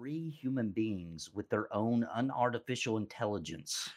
three 0.00 0.30
human 0.30 0.70
beings 0.70 1.28
with 1.34 1.46
their 1.50 1.70
own 1.74 2.06
unartificial 2.16 2.96
intelligence 2.96 3.90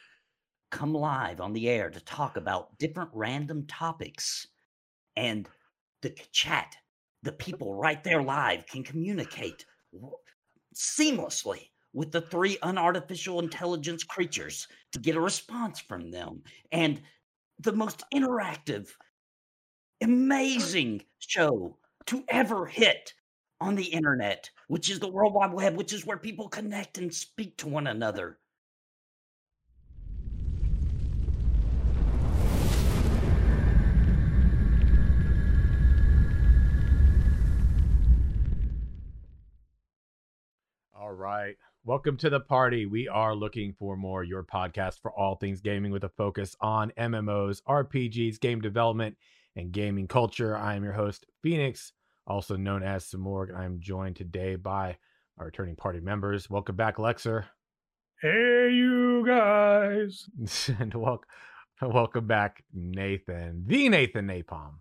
come 0.70 0.94
live 0.94 1.40
on 1.40 1.54
the 1.54 1.70
air 1.70 1.90
to 1.90 2.02
talk 2.02 2.36
about 2.36 2.78
different 2.78 3.10
random 3.14 3.66
topics. 3.68 4.46
And 5.16 5.48
the 6.02 6.14
chat, 6.34 6.76
the 7.22 7.32
people 7.32 7.76
right 7.76 8.04
there 8.04 8.22
live 8.22 8.66
can 8.66 8.84
communicate 8.84 9.66
seamlessly 10.76 11.70
with 11.94 12.12
the 12.12 12.20
three 12.20 12.58
unartificial 12.58 13.42
intelligence 13.42 14.04
creatures 14.04 14.68
to 14.92 15.00
get 15.00 15.16
a 15.16 15.22
response 15.22 15.80
from 15.80 16.12
them. 16.12 16.42
And 16.74 17.02
the 17.60 17.72
most 17.72 18.04
interactive, 18.14 18.90
amazing 20.02 21.04
show 21.20 21.78
to 22.08 22.26
ever 22.28 22.66
hit 22.66 23.14
on 23.64 23.76
the 23.76 23.86
internet, 23.86 24.50
which 24.68 24.92
is 24.92 25.00
the 25.00 25.08
World 25.08 25.34
Wide 25.34 25.54
Web, 25.54 25.78
which 25.78 25.94
is 25.94 26.06
where 26.06 26.18
people 26.18 26.50
connect 26.50 26.98
and 26.98 27.14
speak 27.14 27.56
to 27.58 27.68
one 27.70 27.88
another. 27.88 28.38
All 40.94 41.14
right. 41.14 41.56
Welcome 41.86 42.18
to 42.18 42.30
the 42.30 42.42
party. 42.42 42.86
We 42.86 43.08
are 43.08 43.34
looking 43.34 43.72
for 43.80 43.96
more 43.96 44.26
your 44.26 44.44
podcast 44.44 45.00
for 45.02 45.14
all 45.14 45.36
things 45.36 45.62
gaming 45.62 45.94
with 45.94 46.04
a 46.04 46.10
focus 46.10 46.54
on 46.60 46.92
MMOs, 46.98 47.62
RPGs, 47.64 48.42
game 48.42 48.60
development, 48.60 49.16
and 49.56 49.72
gaming 49.72 50.10
culture. 50.10 50.58
I 50.58 50.76
am 50.76 50.84
your 50.84 50.94
host, 50.94 51.26
Phoenix, 51.42 51.94
also 52.28 52.56
known 52.56 52.84
as 52.84 53.06
Samorg. 53.06 53.56
I 53.56 53.66
am 53.66 53.80
joined 53.80 54.16
today 54.16 54.56
by 54.56 54.98
our 55.38 55.46
returning 55.46 55.76
party 55.76 56.00
members. 56.00 56.50
Welcome 56.50 56.76
back, 56.76 56.98
Lexer. 56.98 57.46
Hey, 58.22 58.72
you 58.74 59.26
guys. 59.26 60.30
and 60.80 60.94
welcome, 60.94 61.28
welcome 61.82 62.28
back, 62.28 62.64
Nathan, 62.74 63.64
the 63.66 63.90
Nathan 63.90 64.28
Napalm. 64.28 64.76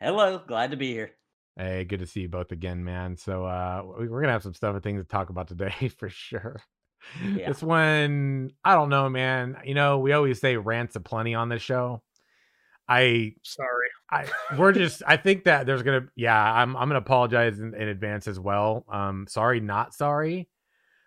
Hello, 0.00 0.40
glad 0.46 0.72
to 0.72 0.76
be 0.76 0.92
here. 0.92 1.12
Hey, 1.56 1.84
good 1.84 2.00
to 2.00 2.06
see 2.06 2.22
you 2.22 2.28
both 2.28 2.50
again, 2.50 2.82
man. 2.82 3.16
So 3.16 3.44
uh 3.44 3.82
we're 3.84 4.20
gonna 4.20 4.32
have 4.32 4.42
some 4.42 4.54
stuff 4.54 4.74
and 4.74 4.82
things 4.82 5.00
to 5.02 5.08
talk 5.08 5.30
about 5.30 5.48
today 5.48 5.88
for 5.98 6.08
sure. 6.08 6.60
Yeah. 7.34 7.48
This 7.48 7.62
one, 7.62 8.50
I 8.64 8.74
don't 8.74 8.88
know, 8.88 9.08
man. 9.08 9.58
You 9.64 9.74
know, 9.74 9.98
we 9.98 10.12
always 10.12 10.40
say 10.40 10.56
rants 10.56 10.96
aplenty 10.96 11.34
on 11.34 11.48
this 11.48 11.62
show. 11.62 12.02
I 12.88 13.34
sorry. 13.42 13.88
I 14.10 14.26
we're 14.58 14.72
just 14.72 15.02
I 15.06 15.16
think 15.16 15.44
that 15.44 15.66
there's 15.66 15.82
gonna 15.82 16.08
yeah, 16.16 16.40
I'm 16.40 16.76
I'm 16.76 16.88
gonna 16.88 16.98
apologize 16.98 17.58
in, 17.58 17.74
in 17.74 17.88
advance 17.88 18.28
as 18.28 18.38
well. 18.38 18.84
Um 18.90 19.26
sorry, 19.28 19.60
not 19.60 19.94
sorry. 19.94 20.48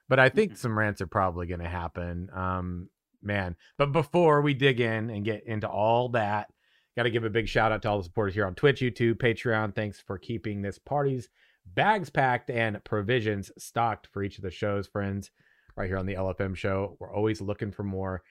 But 0.07 0.19
I 0.19 0.29
think 0.29 0.51
mm-hmm. 0.51 0.59
some 0.59 0.77
rants 0.77 1.01
are 1.01 1.07
probably 1.07 1.47
gonna 1.47 1.69
happen. 1.69 2.29
Um 2.33 2.89
man. 3.21 3.55
But 3.77 3.91
before 3.91 4.41
we 4.41 4.53
dig 4.53 4.79
in 4.79 5.09
and 5.09 5.25
get 5.25 5.45
into 5.45 5.67
all 5.67 6.09
that, 6.09 6.49
Got 6.95 7.03
to 7.03 7.09
give 7.09 7.25
a 7.25 7.29
big 7.29 7.49
shout 7.49 7.73
out 7.73 7.81
to 7.81 7.89
all 7.89 7.97
the 7.97 8.05
supporters 8.05 8.35
here 8.35 8.45
on 8.45 8.55
Twitch, 8.55 8.79
YouTube, 8.79 9.15
Patreon. 9.15 9.75
Thanks 9.75 9.99
for 9.99 10.17
keeping 10.17 10.61
this 10.61 10.79
party's 10.79 11.27
bags 11.65 12.09
packed 12.09 12.49
and 12.49 12.81
provisions 12.85 13.51
stocked 13.57 14.07
for 14.07 14.23
each 14.23 14.37
of 14.37 14.43
the 14.43 14.51
shows, 14.51 14.87
friends. 14.87 15.29
Right 15.75 15.87
here 15.87 15.97
on 15.97 16.05
the 16.05 16.13
LFM 16.13 16.55
show. 16.55 16.95
We're 16.99 17.13
always 17.13 17.41
looking 17.41 17.71
for 17.71 17.83
more. 17.83 18.23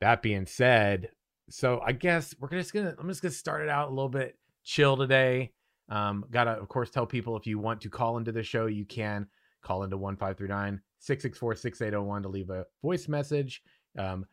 That 0.00 0.22
being 0.22 0.46
said, 0.46 1.08
so 1.50 1.80
I 1.84 1.92
guess 1.92 2.34
we're 2.38 2.48
just 2.50 2.72
gonna 2.72 2.94
I'm 2.98 3.08
just 3.08 3.22
gonna 3.22 3.32
start 3.32 3.62
it 3.62 3.68
out 3.68 3.88
a 3.88 3.90
little 3.90 4.08
bit 4.08 4.38
chill 4.64 4.96
today. 4.96 5.52
Um, 5.88 6.24
gotta 6.30 6.52
of 6.52 6.68
course 6.68 6.90
tell 6.90 7.06
people 7.06 7.36
if 7.36 7.46
you 7.46 7.58
want 7.58 7.80
to 7.82 7.90
call 7.90 8.16
into 8.16 8.32
the 8.32 8.42
show, 8.42 8.66
you 8.66 8.84
can 8.84 9.26
call 9.62 9.82
into 9.82 9.96
1539 9.96 10.80
664 11.00 11.56
6801 11.56 12.22
to 12.22 12.28
leave 12.28 12.50
a 12.50 12.64
voice 12.82 13.08
message. 13.08 13.62
Um, 13.98 14.24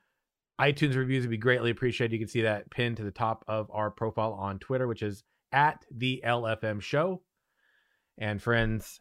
iTunes 0.62 0.96
reviews 0.96 1.24
would 1.24 1.32
be 1.32 1.38
greatly 1.38 1.72
appreciated. 1.72 2.14
You 2.14 2.20
can 2.20 2.28
see 2.28 2.42
that 2.42 2.70
pinned 2.70 2.98
to 2.98 3.04
the 3.04 3.12
top 3.12 3.44
of 3.48 3.70
our 3.72 3.92
profile 3.92 4.34
on 4.34 4.60
Twitter, 4.60 4.88
which 4.88 5.04
is 5.04 5.24
at 5.52 5.86
the 5.92 6.22
LFM 6.26 6.82
show. 6.82 7.22
And 8.18 8.42
friends, 8.42 9.00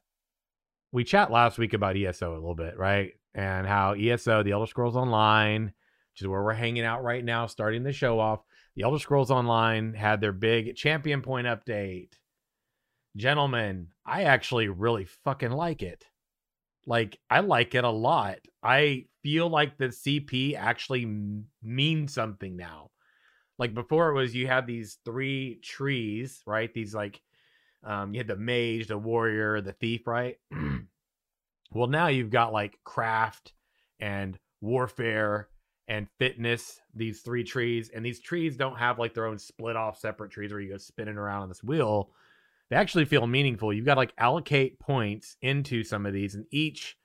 we 0.92 1.04
chat 1.04 1.30
last 1.30 1.58
week 1.58 1.72
about 1.72 1.96
ESO 1.96 2.32
a 2.32 2.34
little 2.34 2.54
bit, 2.54 2.78
right? 2.78 3.12
And 3.34 3.66
how 3.66 3.92
ESO, 3.92 4.42
the 4.42 4.52
Elder 4.52 4.66
Scrolls 4.66 4.96
Online, 4.96 5.72
which 6.16 6.22
is 6.22 6.28
where 6.28 6.42
we're 6.42 6.54
hanging 6.54 6.82
out 6.82 7.04
right 7.04 7.22
now, 7.22 7.46
starting 7.46 7.82
the 7.82 7.92
show 7.92 8.18
off. 8.18 8.40
The 8.74 8.84
Elder 8.84 8.98
Scrolls 8.98 9.30
Online 9.30 9.92
had 9.92 10.18
their 10.18 10.32
big 10.32 10.74
champion 10.74 11.20
point 11.20 11.46
update. 11.46 12.12
Gentlemen, 13.18 13.88
I 14.02 14.22
actually 14.22 14.68
really 14.68 15.04
fucking 15.04 15.50
like 15.50 15.82
it. 15.82 16.06
Like, 16.86 17.18
I 17.28 17.40
like 17.40 17.74
it 17.74 17.84
a 17.84 17.90
lot. 17.90 18.38
I 18.62 19.04
feel 19.22 19.50
like 19.50 19.76
the 19.76 19.88
CP 19.88 20.56
actually 20.56 21.04
means 21.62 22.14
something 22.14 22.56
now. 22.56 22.92
Like 23.58 23.74
before, 23.74 24.08
it 24.08 24.14
was 24.14 24.34
you 24.34 24.46
had 24.46 24.66
these 24.66 24.96
three 25.04 25.60
trees, 25.62 26.40
right? 26.46 26.72
These 26.72 26.94
like, 26.94 27.20
um, 27.84 28.14
you 28.14 28.20
had 28.20 28.26
the 28.26 28.36
mage, 28.36 28.86
the 28.86 28.96
warrior, 28.96 29.60
the 29.60 29.72
thief, 29.72 30.06
right? 30.06 30.38
well, 31.72 31.88
now 31.88 32.06
you've 32.06 32.30
got 32.30 32.54
like 32.54 32.78
craft 32.84 33.52
and 34.00 34.38
warfare 34.62 35.50
and 35.88 36.08
fitness, 36.18 36.80
these 36.94 37.20
three 37.20 37.44
trees. 37.44 37.90
And 37.94 38.04
these 38.04 38.20
trees 38.20 38.56
don't 38.56 38.78
have 38.78 38.98
like 38.98 39.14
their 39.14 39.26
own 39.26 39.38
split 39.38 39.76
off 39.76 39.98
separate 39.98 40.30
trees 40.30 40.50
where 40.50 40.60
you 40.60 40.72
go 40.72 40.78
spinning 40.78 41.16
around 41.16 41.42
on 41.42 41.48
this 41.48 41.62
wheel. 41.62 42.10
They 42.68 42.76
actually 42.76 43.04
feel 43.04 43.26
meaningful. 43.26 43.72
You've 43.72 43.86
got 43.86 43.94
to 43.94 44.00
like 44.00 44.14
allocate 44.18 44.80
points 44.80 45.36
into 45.40 45.84
some 45.84 46.04
of 46.04 46.12
these, 46.12 46.34
and 46.34 46.46
each 46.50 46.96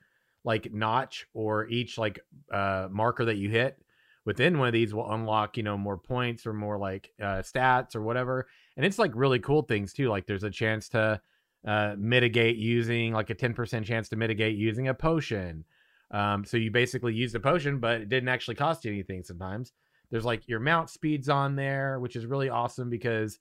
like 0.43 0.73
notch 0.73 1.27
or 1.33 1.67
each 1.67 1.97
like 1.97 2.19
uh 2.51 2.87
marker 2.89 3.25
that 3.25 3.37
you 3.37 3.49
hit 3.49 3.77
within 4.25 4.57
one 4.57 4.67
of 4.67 4.73
these 4.73 4.93
will 4.93 5.11
unlock 5.13 5.57
you 5.57 5.63
know 5.63 5.77
more 5.77 5.97
points 5.97 6.45
or 6.45 6.53
more 6.53 6.77
like 6.77 7.11
uh 7.21 7.41
stats 7.41 7.95
or 7.95 8.01
whatever 8.01 8.47
and 8.77 8.85
it's 8.85 8.99
like 8.99 9.11
really 9.15 9.39
cool 9.39 9.61
things 9.61 9.93
too 9.93 10.09
like 10.09 10.25
there's 10.25 10.43
a 10.43 10.49
chance 10.49 10.89
to 10.89 11.19
uh 11.67 11.95
mitigate 11.97 12.57
using 12.57 13.13
like 13.13 13.29
a 13.29 13.35
10% 13.35 13.85
chance 13.85 14.09
to 14.09 14.15
mitigate 14.15 14.57
using 14.57 14.87
a 14.87 14.93
potion 14.93 15.63
um 16.11 16.44
so 16.45 16.57
you 16.57 16.72
basically 16.72 17.13
use 17.13 17.31
the 17.31 17.39
potion 17.39 17.79
but 17.79 18.01
it 18.01 18.09
didn't 18.09 18.29
actually 18.29 18.55
cost 18.55 18.85
you 18.85 18.91
anything 18.91 19.23
sometimes 19.23 19.72
there's 20.09 20.25
like 20.25 20.47
your 20.47 20.59
mount 20.59 20.89
speeds 20.89 21.29
on 21.29 21.55
there 21.55 21.99
which 21.99 22.16
is 22.16 22.25
really 22.25 22.49
awesome 22.49 22.89
because 22.89 23.39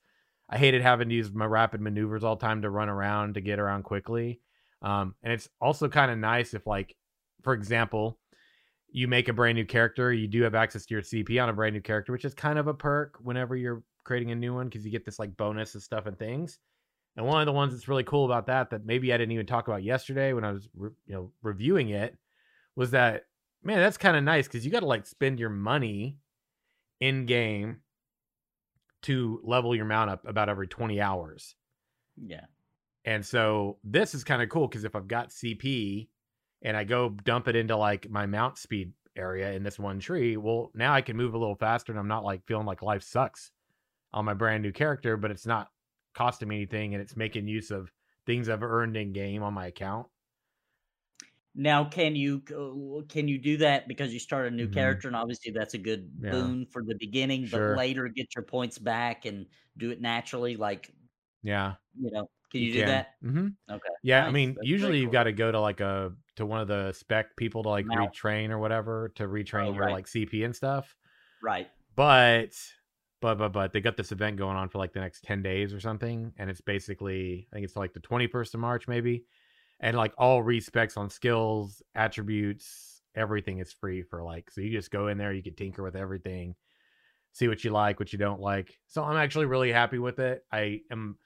i 0.49 0.57
hated 0.57 0.81
having 0.81 1.09
to 1.09 1.15
use 1.15 1.31
my 1.31 1.45
rapid 1.45 1.81
maneuvers 1.81 2.23
all 2.23 2.35
the 2.35 2.45
time 2.45 2.61
to 2.61 2.69
run 2.69 2.89
around 2.89 3.33
to 3.33 3.41
get 3.41 3.59
around 3.59 3.83
quickly 3.83 4.39
um, 4.81 5.15
and 5.23 5.31
it's 5.31 5.47
also 5.59 5.87
kind 5.87 6.11
of 6.11 6.17
nice 6.17 6.53
if, 6.53 6.65
like, 6.65 6.95
for 7.43 7.53
example, 7.53 8.17
you 8.89 9.07
make 9.07 9.29
a 9.29 9.33
brand 9.33 9.55
new 9.55 9.65
character, 9.65 10.11
you 10.11 10.27
do 10.27 10.41
have 10.43 10.55
access 10.55 10.85
to 10.85 10.93
your 10.93 11.03
CP 11.03 11.41
on 11.41 11.49
a 11.49 11.53
brand 11.53 11.75
new 11.75 11.81
character, 11.81 12.11
which 12.11 12.25
is 12.25 12.33
kind 12.33 12.59
of 12.59 12.67
a 12.67 12.73
perk 12.73 13.17
whenever 13.21 13.55
you're 13.55 13.83
creating 14.03 14.31
a 14.31 14.35
new 14.35 14.53
one 14.53 14.67
because 14.67 14.83
you 14.83 14.91
get 14.91 15.05
this 15.05 15.19
like 15.19 15.37
bonus 15.37 15.75
and 15.75 15.83
stuff 15.83 16.07
and 16.07 16.17
things. 16.17 16.57
And 17.15 17.25
one 17.25 17.41
of 17.41 17.45
the 17.45 17.51
ones 17.51 17.73
that's 17.73 17.87
really 17.87 18.03
cool 18.03 18.25
about 18.25 18.47
that 18.47 18.69
that 18.71 18.85
maybe 18.85 19.13
I 19.13 19.17
didn't 19.17 19.33
even 19.33 19.45
talk 19.45 19.67
about 19.67 19.83
yesterday 19.83 20.33
when 20.33 20.43
I 20.43 20.51
was 20.51 20.67
re- 20.75 20.91
you 21.05 21.13
know 21.13 21.31
reviewing 21.41 21.89
it 21.89 22.17
was 22.75 22.91
that 22.91 23.23
man 23.63 23.79
that's 23.79 23.97
kind 23.97 24.17
of 24.17 24.23
nice 24.23 24.47
because 24.47 24.65
you 24.65 24.71
got 24.71 24.79
to 24.81 24.85
like 24.85 25.05
spend 25.05 25.39
your 25.39 25.49
money 25.49 26.17
in 26.99 27.25
game 27.25 27.81
to 29.01 29.41
level 29.43 29.75
your 29.75 29.85
mount 29.85 30.09
up 30.09 30.27
about 30.27 30.49
every 30.49 30.67
20 30.67 31.01
hours. 31.01 31.55
Yeah. 32.23 32.45
And 33.03 33.25
so 33.25 33.77
this 33.83 34.13
is 34.13 34.23
kind 34.23 34.41
of 34.41 34.49
cool 34.49 34.67
because 34.67 34.83
if 34.83 34.95
I've 34.95 35.07
got 35.07 35.29
CP 35.29 36.07
and 36.61 36.77
I 36.77 36.83
go 36.83 37.09
dump 37.09 37.47
it 37.47 37.55
into 37.55 37.75
like 37.75 38.09
my 38.09 38.27
mount 38.27 38.57
speed 38.57 38.93
area 39.15 39.53
in 39.53 39.63
this 39.63 39.79
one 39.79 39.99
tree, 39.99 40.37
well, 40.37 40.71
now 40.75 40.93
I 40.93 41.01
can 41.01 41.17
move 41.17 41.33
a 41.33 41.37
little 41.37 41.55
faster 41.55 41.91
and 41.91 41.99
I'm 41.99 42.07
not 42.07 42.23
like 42.23 42.45
feeling 42.45 42.67
like 42.67 42.83
life 42.83 43.03
sucks 43.03 43.51
on 44.13 44.25
my 44.25 44.35
brand 44.35 44.61
new 44.61 44.71
character, 44.71 45.17
but 45.17 45.31
it's 45.31 45.47
not 45.47 45.69
costing 46.13 46.47
me 46.47 46.57
anything 46.57 46.93
and 46.93 47.01
it's 47.01 47.15
making 47.15 47.47
use 47.47 47.71
of 47.71 47.91
things 48.27 48.49
I've 48.49 48.63
earned 48.63 48.95
in 48.97 49.13
game 49.13 49.41
on 49.41 49.53
my 49.53 49.67
account. 49.67 50.07
Now, 51.53 51.83
can 51.83 52.15
you 52.15 52.39
can 53.09 53.27
you 53.27 53.37
do 53.37 53.57
that 53.57 53.87
because 53.87 54.13
you 54.13 54.19
start 54.19 54.47
a 54.47 54.51
new 54.51 54.65
mm-hmm. 54.65 54.73
character, 54.73 55.07
and 55.07 55.17
obviously 55.17 55.51
that's 55.51 55.73
a 55.73 55.77
good 55.77 56.09
yeah. 56.21 56.31
boon 56.31 56.65
for 56.71 56.81
the 56.83 56.95
beginning, 56.95 57.45
sure. 57.45 57.69
but 57.69 57.77
later 57.77 58.07
get 58.07 58.33
your 58.35 58.43
points 58.43 58.77
back 58.77 59.25
and 59.25 59.45
do 59.77 59.91
it 59.91 59.99
naturally, 59.99 60.55
like 60.55 60.89
yeah, 61.43 61.73
you 61.99 62.09
know, 62.11 62.29
can 62.51 62.61
you, 62.61 62.67
you 62.67 62.73
do 62.73 62.79
can. 62.79 62.87
that? 62.87 63.07
Mm-hmm. 63.23 63.47
Okay. 63.69 63.89
Yeah, 64.03 64.21
nice. 64.21 64.29
I 64.29 64.31
mean, 64.31 64.53
That's 64.55 64.67
usually 64.67 64.99
you've 64.99 65.11
got 65.11 65.23
to 65.23 65.33
go 65.33 65.51
to 65.51 65.59
like 65.59 65.81
a 65.81 66.13
to 66.37 66.45
one 66.45 66.61
of 66.61 66.67
the 66.67 66.93
spec 66.93 67.35
people 67.35 67.63
to 67.63 67.69
like 67.69 67.85
retrain 67.85 68.49
or 68.49 68.59
whatever 68.59 69.11
to 69.15 69.27
retrain 69.27 69.67
oh, 69.67 69.73
your 69.73 69.85
right. 69.85 69.93
like 69.93 70.05
CP 70.05 70.45
and 70.45 70.55
stuff. 70.55 70.95
Right. 71.43 71.67
But 71.95 72.51
but 73.21 73.37
but 73.37 73.49
but 73.49 73.73
they 73.73 73.81
got 73.81 73.97
this 73.97 74.11
event 74.11 74.37
going 74.37 74.57
on 74.57 74.69
for 74.69 74.77
like 74.77 74.93
the 74.93 74.99
next 74.99 75.23
10 75.23 75.43
days 75.43 75.73
or 75.73 75.79
something 75.79 76.33
and 76.37 76.49
it's 76.49 76.61
basically 76.61 77.47
I 77.51 77.55
think 77.55 77.65
it's 77.65 77.75
like 77.75 77.93
the 77.93 77.99
21st 77.99 78.53
of 78.53 78.59
March 78.59 78.87
maybe. 78.87 79.25
And 79.81 79.97
like 79.97 80.13
all 80.17 80.43
respecs 80.43 80.95
on 80.95 81.09
skills, 81.09 81.81
attributes, 81.95 83.01
everything 83.15 83.59
is 83.59 83.73
free 83.73 84.03
for 84.03 84.23
like 84.23 84.49
so 84.49 84.61
you 84.61 84.71
just 84.71 84.91
go 84.91 85.07
in 85.07 85.17
there, 85.17 85.33
you 85.33 85.43
can 85.43 85.55
tinker 85.55 85.83
with 85.83 85.95
everything, 85.95 86.55
see 87.33 87.47
what 87.47 87.63
you 87.63 87.71
like, 87.71 87.99
what 87.99 88.13
you 88.13 88.19
don't 88.19 88.39
like. 88.39 88.77
So 88.87 89.03
I'm 89.03 89.17
actually 89.17 89.45
really 89.45 89.71
happy 89.71 89.97
with 89.97 90.19
it. 90.19 90.45
I 90.51 90.81
am 90.91 91.17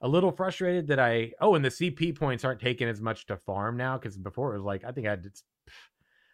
a 0.00 0.08
little 0.08 0.30
frustrated 0.30 0.88
that 0.88 0.98
I 0.98 1.32
oh, 1.40 1.54
and 1.54 1.64
the 1.64 1.70
CP 1.70 2.18
points 2.18 2.44
aren't 2.44 2.60
taken 2.60 2.88
as 2.88 3.00
much 3.00 3.26
to 3.26 3.36
farm 3.36 3.76
now 3.76 3.98
because 3.98 4.16
before 4.16 4.54
it 4.54 4.58
was 4.58 4.64
like 4.64 4.84
I 4.84 4.92
think 4.92 5.06
I 5.06 5.10
had 5.10 5.26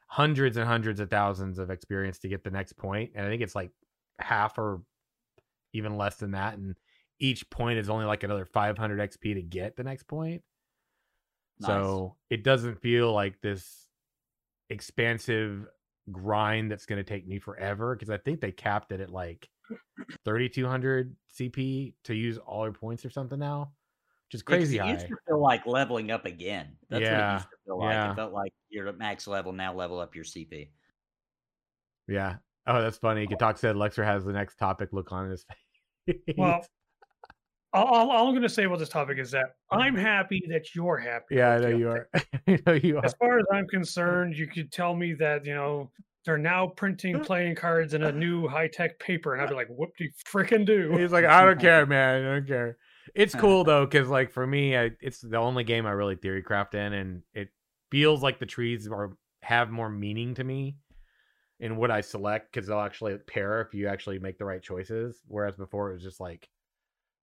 hundreds 0.09 0.57
and 0.57 0.67
hundreds 0.67 1.01
of 1.01 1.09
thousands 1.11 1.59
of 1.59 1.71
experience 1.71 2.19
to 2.21 2.29
get 2.29 2.45
the 2.45 2.51
next 2.51 2.75
point, 2.77 3.13
and 3.15 3.27
I 3.27 3.31
think 3.31 3.43
it's 3.43 3.55
like 3.55 3.71
half 4.19 4.59
or 4.59 4.83
even 5.73 5.97
less 5.97 6.17
than 6.17 6.33
that, 6.33 6.55
and 6.55 6.77
each 7.19 7.49
point 7.51 7.79
is 7.79 7.89
only 7.89 8.05
like 8.05 8.25
another 8.25 8.45
500 8.45 9.11
XP 9.11 9.35
to 9.35 9.43
get 9.43 9.77
the 9.77 9.85
next 9.85 10.09
point. 10.09 10.43
Nice. 11.63 11.69
So 11.69 12.17
it 12.31 12.45
doesn't 12.45 12.81
feel 12.81 13.13
like 13.13 13.41
this 13.41 13.89
expansive 14.71 15.67
grind 16.11 16.71
that's 16.71 16.87
going 16.87 16.99
to 16.99 17.05
take 17.05 17.27
me 17.27 17.39
forever 17.39 17.95
because 17.95 18.11
I 18.11 18.19
think 18.19 18.41
they 18.41 18.53
capped 18.53 18.93
it 18.93 19.01
at 19.01 19.11
like 19.11 19.49
3200 20.25 21.15
CP 21.39 21.95
to 22.05 22.15
use 22.15 22.39
all 22.39 22.65
your 22.65 22.73
points 22.73 23.05
or 23.05 23.11
something 23.11 23.39
now, 23.39 23.73
which 24.29 24.35
is 24.35 24.43
crazy 24.43 24.79
it 24.79 24.83
high. 24.83 24.93
used 24.93 25.07
to 25.09 25.17
feel 25.29 25.41
like 25.41 25.67
leveling 25.67 26.11
up 26.11 26.27
again. 26.27 26.77
That's 26.91 27.03
yeah. 27.03 27.13
what 27.13 27.31
it 27.31 27.35
used 27.35 27.45
to 27.45 27.57
feel 27.67 27.79
like. 27.79 27.93
Yeah. 27.93 28.13
It 28.13 28.17
felt 28.17 28.33
like 28.33 28.53
you're 28.69 28.89
at 28.89 28.99
max 28.99 29.27
level 29.27 29.53
now. 29.53 29.75
Level 29.75 30.01
up 30.01 30.15
your 30.15 30.25
CP. 30.25 30.71
Yeah. 32.09 32.37
Oh, 32.67 32.81
that's 32.81 32.99
funny. 32.99 33.27
Katak 33.27 33.59
said 33.59 33.77
Lexer 33.77 34.05
has 34.05 34.25
the 34.25 34.33
next 34.33 34.57
topic 34.57 34.91
look 34.93 35.13
on 35.13 35.31
his 35.31 35.45
face. 36.07 36.17
Well, 36.37 36.65
all, 37.73 38.11
all 38.11 38.27
I'm 38.27 38.33
going 38.33 38.43
to 38.43 38.49
say 38.49 38.65
about 38.65 38.79
this 38.79 38.89
topic 38.89 39.19
is 39.19 39.31
that 39.31 39.47
mm-hmm. 39.73 39.79
I'm 39.79 39.97
happy 39.97 40.43
that 40.49 40.75
you're 40.75 40.99
happy. 40.99 41.37
yeah, 41.37 41.51
I 41.51 41.59
know 41.59 41.69
you 41.69 41.89
are. 41.89 42.09
I 42.47 42.59
know 42.67 42.73
you 42.75 42.99
are. 42.99 43.05
As 43.05 43.15
far 43.15 43.39
as 43.39 43.45
I'm 43.53 43.67
concerned, 43.69 44.37
you 44.37 44.47
could 44.47 44.71
tell 44.71 44.95
me 44.95 45.15
that 45.15 45.47
you 45.47 45.55
know 45.55 45.91
they're 46.25 46.39
now 46.39 46.69
printing 46.69 47.21
playing 47.25 47.55
cards 47.55 47.95
in 47.95 48.03
a 48.03 48.13
new 48.13 48.47
high 48.47 48.69
tech 48.69 48.99
paper, 48.99 49.35
and 49.35 49.43
I'd 49.43 49.49
be 49.49 49.55
like, 49.55 49.69
"Whoop 49.69 49.91
do 49.97 50.05
you 50.05 50.11
freaking 50.27 50.67
do?" 50.67 50.93
He's 50.97 51.13
like, 51.13 51.25
I 51.27 51.45
don't 51.45 51.61
care, 51.61 51.87
man. 51.87 52.25
I 52.25 52.35
don't 52.35 52.47
care. 52.47 52.77
It's 53.15 53.35
cool 53.35 53.65
though, 53.65 53.85
because 53.85 54.09
like 54.09 54.31
for 54.31 54.47
me, 54.47 54.77
I, 54.77 54.91
it's 55.01 55.21
the 55.21 55.39
only 55.39 55.65
game 55.65 55.87
I 55.87 55.91
really 55.91 56.17
theory 56.17 56.43
craft 56.43 56.75
in, 56.75 56.93
and 56.93 57.23
it 57.35 57.49
feels 57.91 58.23
like 58.23 58.39
the 58.39 58.47
trees 58.47 58.89
are 58.89 59.17
have 59.43 59.71
more 59.71 59.91
meaning 59.91 60.35
to 60.35 60.45
me 60.45 60.77
in 61.59 61.77
what 61.77 61.91
I 61.91 62.01
select 62.01 62.53
because 62.53 62.69
they'll 62.69 62.81
actually 62.81 63.17
pair 63.19 63.61
if 63.61 63.75
you 63.75 63.89
actually 63.89 64.19
make 64.19 64.39
the 64.39 64.45
right 64.45 64.63
choices. 64.63 65.23
Whereas 65.27 65.57
before 65.57 65.91
it 65.91 65.95
was 65.95 66.03
just 66.03 66.21
like 66.21 66.49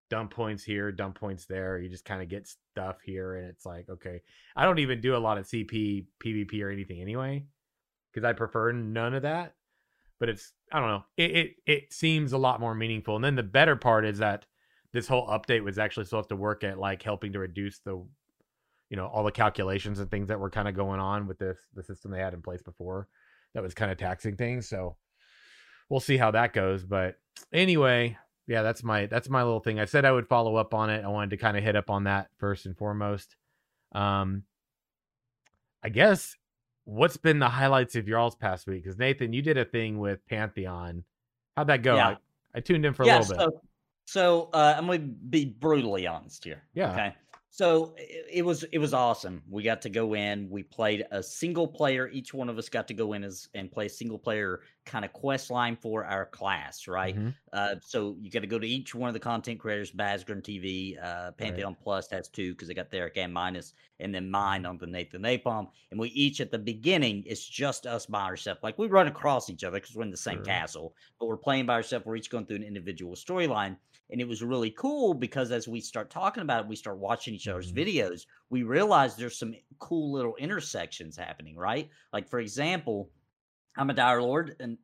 dump 0.09 0.31
points 0.31 0.63
here, 0.63 0.91
dump 0.91 1.19
points 1.19 1.45
there. 1.45 1.79
You 1.79 1.89
just 1.89 2.06
kind 2.06 2.21
of 2.21 2.29
get 2.29 2.47
stuff 2.47 2.97
here, 3.03 3.35
and 3.35 3.47
it's 3.47 3.65
like, 3.65 3.89
okay, 3.89 4.21
I 4.56 4.65
don't 4.65 4.79
even 4.79 5.01
do 5.01 5.15
a 5.15 5.17
lot 5.17 5.38
of 5.38 5.45
CP, 5.45 6.06
PvP, 6.23 6.63
or 6.63 6.69
anything 6.69 7.01
anyway, 7.01 7.45
because 8.11 8.25
I 8.25 8.33
prefer 8.33 8.71
none 8.71 9.13
of 9.13 9.23
that. 9.23 9.56
But 10.19 10.29
it's, 10.29 10.51
I 10.71 10.79
don't 10.79 10.89
know, 10.89 11.03
it, 11.15 11.31
it 11.31 11.56
it 11.65 11.94
seems 11.94 12.33
a 12.33 12.38
lot 12.38 12.59
more 12.59 12.75
meaningful. 12.75 13.15
And 13.15 13.23
then 13.23 13.35
the 13.35 13.44
better 13.44 13.75
part 13.75 14.06
is 14.06 14.17
that 14.17 14.45
this 14.91 15.07
whole 15.07 15.27
update 15.27 15.63
was 15.63 15.77
actually 15.77 16.06
supposed 16.06 16.29
to 16.29 16.35
work 16.35 16.63
at 16.63 16.79
like 16.79 17.01
helping 17.01 17.31
to 17.33 17.39
reduce 17.39 17.79
the, 17.79 18.03
you 18.89 18.97
know, 18.97 19.05
all 19.05 19.23
the 19.23 19.31
calculations 19.31 20.00
and 20.00 20.12
things 20.12 20.27
that 20.27 20.39
were 20.39 20.50
kind 20.50 20.67
of 20.67 20.75
going 20.75 21.00
on 21.00 21.27
with 21.27 21.38
this 21.39 21.57
the 21.73 21.83
system 21.83 22.12
they 22.12 22.19
had 22.19 22.33
in 22.33 22.41
place 22.41 22.62
before 22.62 23.07
that 23.53 23.63
was 23.63 23.73
kind 23.73 23.91
of 23.91 23.97
taxing 23.97 24.35
things. 24.35 24.67
So 24.67 24.97
we'll 25.89 26.00
see 26.00 26.17
how 26.17 26.31
that 26.31 26.53
goes. 26.53 26.83
But 26.83 27.15
anyway, 27.53 28.17
yeah, 28.50 28.63
that's 28.63 28.84
my 28.84 29.06
that's 29.06 29.30
my 29.30 29.44
little 29.44 29.60
thing. 29.60 29.80
I 29.80 29.86
said 29.86 30.06
I 30.06 30.12
would 30.12 30.28
follow 30.28 30.56
up 30.56 30.74
on 30.74 30.90
it. 30.90 31.06
I 31.06 31.07
wanted 31.07 31.30
to 31.30 31.38
kind 31.38 31.56
of 31.56 31.63
hit 31.63 31.75
up 31.75 31.92
on 31.92 32.06
that 32.06 32.30
first 32.40 32.66
and 32.66 32.75
foremost. 32.75 33.36
Um, 33.92 34.42
I 35.84 35.90
guess 35.90 36.36
what's 36.84 37.16
been 37.16 37.38
the 37.38 37.48
highlights 37.48 37.96
of 37.96 38.07
your 38.07 38.18
all's 38.18 38.36
past 38.36 38.66
week? 38.66 38.84
Because 38.84 38.98
Nathan, 38.98 39.34
you 39.34 39.44
did 39.44 39.60
a 39.60 39.66
thing 39.66 40.00
with 40.00 40.25
Pantheon. 40.25 41.04
How'd 41.56 41.68
that 41.68 41.84
go? 41.84 41.96
Yeah. 41.96 42.07
I, 42.07 42.18
I 42.56 42.60
tuned 42.62 42.88
in 42.88 42.94
for 42.96 43.04
a 43.04 43.06
yeah, 43.06 43.19
little 43.19 43.38
bit. 43.38 43.40
so, 43.40 43.62
so 44.06 44.50
uh, 44.51 44.74
I'm 44.75 44.88
going 44.88 45.01
to 45.01 45.07
be 45.07 45.46
brutally 45.46 46.07
honest 46.07 46.44
here. 46.44 46.63
Yeah. 46.74 46.92
Okay. 46.92 47.16
So 47.51 47.96
it, 47.98 48.28
it 48.31 48.42
was 48.44 48.63
it 48.66 48.78
was 48.78 48.94
awesome. 48.94 49.44
We 49.50 49.63
got 49.63 49.81
to 49.81 49.90
go 49.90 50.13
in. 50.16 50.50
We 50.51 50.62
played 50.62 51.06
a 51.12 51.24
single 51.24 51.68
player. 51.68 52.07
Each 52.07 52.31
one 52.31 52.48
of 52.48 52.60
us 52.60 52.69
got 52.69 52.88
to 52.90 52.94
go 52.94 53.13
in 53.13 53.24
as 53.24 53.50
and 53.56 53.72
play 53.72 53.88
a 53.88 53.90
single 53.90 54.19
player 54.19 54.62
kind 54.86 55.04
of 55.04 55.13
quest 55.13 55.50
line 55.50 55.75
for 55.75 56.06
our 56.06 56.28
class, 56.28 56.88
right? 56.88 57.18
Mhm. 57.18 57.36
Uh, 57.51 57.75
so 57.81 58.16
you 58.19 58.30
got 58.30 58.42
to 58.42 58.48
go 58.48 58.60
to 58.60 58.68
each 58.68 58.94
one 58.94 59.07
of 59.10 59.13
the 59.16 59.19
content 59.19 59.60
creators, 59.60 59.92
Bazgrim 59.92 60.44
TV, 60.44 60.96
uh, 61.01 61.31
Pantheon 61.34 61.75
Plus 61.75 62.07
has 62.12 62.30
two 62.30 62.51
because 62.54 62.68
they 62.68 62.75
got 62.75 62.92
their 62.92 63.12
and 63.18 63.34
minus, 63.34 63.74
and 64.00 64.13
then 64.13 64.30
mine 64.30 64.66
on 64.68 64.78
the 64.78 64.86
Nathan 64.88 65.24
Napalm. 65.24 65.69
And 65.90 66.00
we 66.00 66.10
each 66.10 66.42
at 66.42 66.51
the 66.51 66.60
beginning, 66.60 67.24
it's 67.25 67.44
just 67.48 67.88
us 67.88 68.06
by 68.06 68.25
ourselves. 68.25 68.62
Like 68.62 68.78
we 68.78 68.88
run 68.88 69.07
across 69.07 69.50
each 69.50 69.63
other 69.63 69.80
because 69.80 69.96
we're 69.96 70.04
in 70.04 70.12
the 70.12 70.18
same 70.18 70.42
Sure. 70.42 70.44
castle, 70.44 70.96
but 71.19 71.25
we're 71.25 71.38
playing 71.38 71.66
by 71.66 71.74
ourselves. 71.74 72.06
We're 72.06 72.16
each 72.18 72.30
going 72.30 72.46
through 72.46 72.57
an 72.57 72.63
individual 72.63 73.16
storyline. 73.16 73.78
And 74.11 74.19
it 74.21 74.27
was 74.27 74.41
really 74.44 74.71
cool 74.71 75.13
because 75.13 75.51
as 75.51 75.67
we 75.67 75.81
start 75.81 76.09
talking 76.09 76.41
about 76.41 76.63
it, 76.65 76.69
we 76.69 76.75
start 76.75 76.97
watching 76.97 77.33
each 77.35 77.47
other's 77.47 77.71
Mhm. 77.71 77.77
videos. 77.77 78.25
We 78.50 78.63
realize 78.63 79.15
there's 79.15 79.38
some 79.38 79.56
cool 79.79 80.11
little 80.13 80.35
intersections 80.38 81.15
happening, 81.17 81.56
right? 81.57 81.89
Like 82.13 82.27
for 82.29 82.39
example, 82.39 83.11
I'm 83.77 83.89
a 83.89 83.94
Dire 83.94 84.21
Lord 84.21 84.56
and 84.59 84.77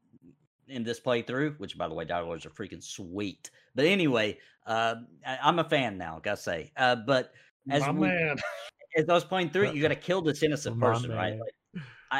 in 0.68 0.84
this 0.84 1.00
playthrough, 1.00 1.60
which 1.60 1.78
by 1.78 1.88
the 1.88 1.94
way, 1.94 2.06
Dire 2.06 2.24
Lords 2.24 2.46
are 2.46 2.50
freaking 2.52 2.84
sweet. 2.84 3.52
But 3.76 3.86
anyway, 3.86 4.40
uh, 4.66 4.96
I, 5.26 5.40
I'm 5.44 5.60
a 5.60 5.70
fan 5.70 5.98
now, 5.98 6.20
gotta 6.20 6.38
say. 6.38 6.74
Uh, 6.78 6.96
but 6.96 7.34
as 7.70 7.88
My 7.88 7.92
we, 7.92 8.10
man. 8.10 8.38
as 8.98 9.10
I 9.10 9.14
was 9.14 9.26
playing 9.26 9.52
through 9.52 9.66
it, 9.66 9.74
you 9.74 9.82
got 9.82 9.90
to 9.90 9.96
kill 9.96 10.22
this 10.22 10.44
innocent 10.44 10.80
My 10.80 10.80
person, 10.80 11.12
right? 11.12 11.36
Like, 11.40 11.56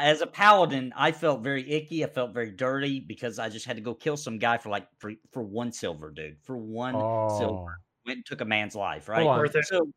as 0.04 0.20
a 0.20 0.26
paladin, 0.26 0.92
I 0.96 1.12
felt 1.12 1.42
very 1.42 1.70
icky. 1.70 2.04
I 2.04 2.08
felt 2.08 2.32
very 2.34 2.50
dirty 2.50 3.00
because 3.00 3.38
I 3.38 3.48
just 3.48 3.66
had 3.66 3.76
to 3.76 3.82
go 3.82 3.94
kill 3.94 4.16
some 4.16 4.38
guy 4.38 4.58
for 4.58 4.68
like 4.70 4.88
for, 4.98 5.12
for 5.32 5.42
one 5.42 5.72
silver, 5.72 6.10
dude. 6.10 6.38
For 6.42 6.56
one 6.56 6.94
silver, 7.38 7.54
Oh, 7.54 7.66
went 8.06 8.16
and 8.18 8.26
took 8.26 8.40
a 8.40 8.44
man's 8.44 8.74
life, 8.74 9.08
right? 9.08 9.26
on. 9.26 9.38
Worth 9.38 9.54
it. 9.56 9.66
So 9.66 9.90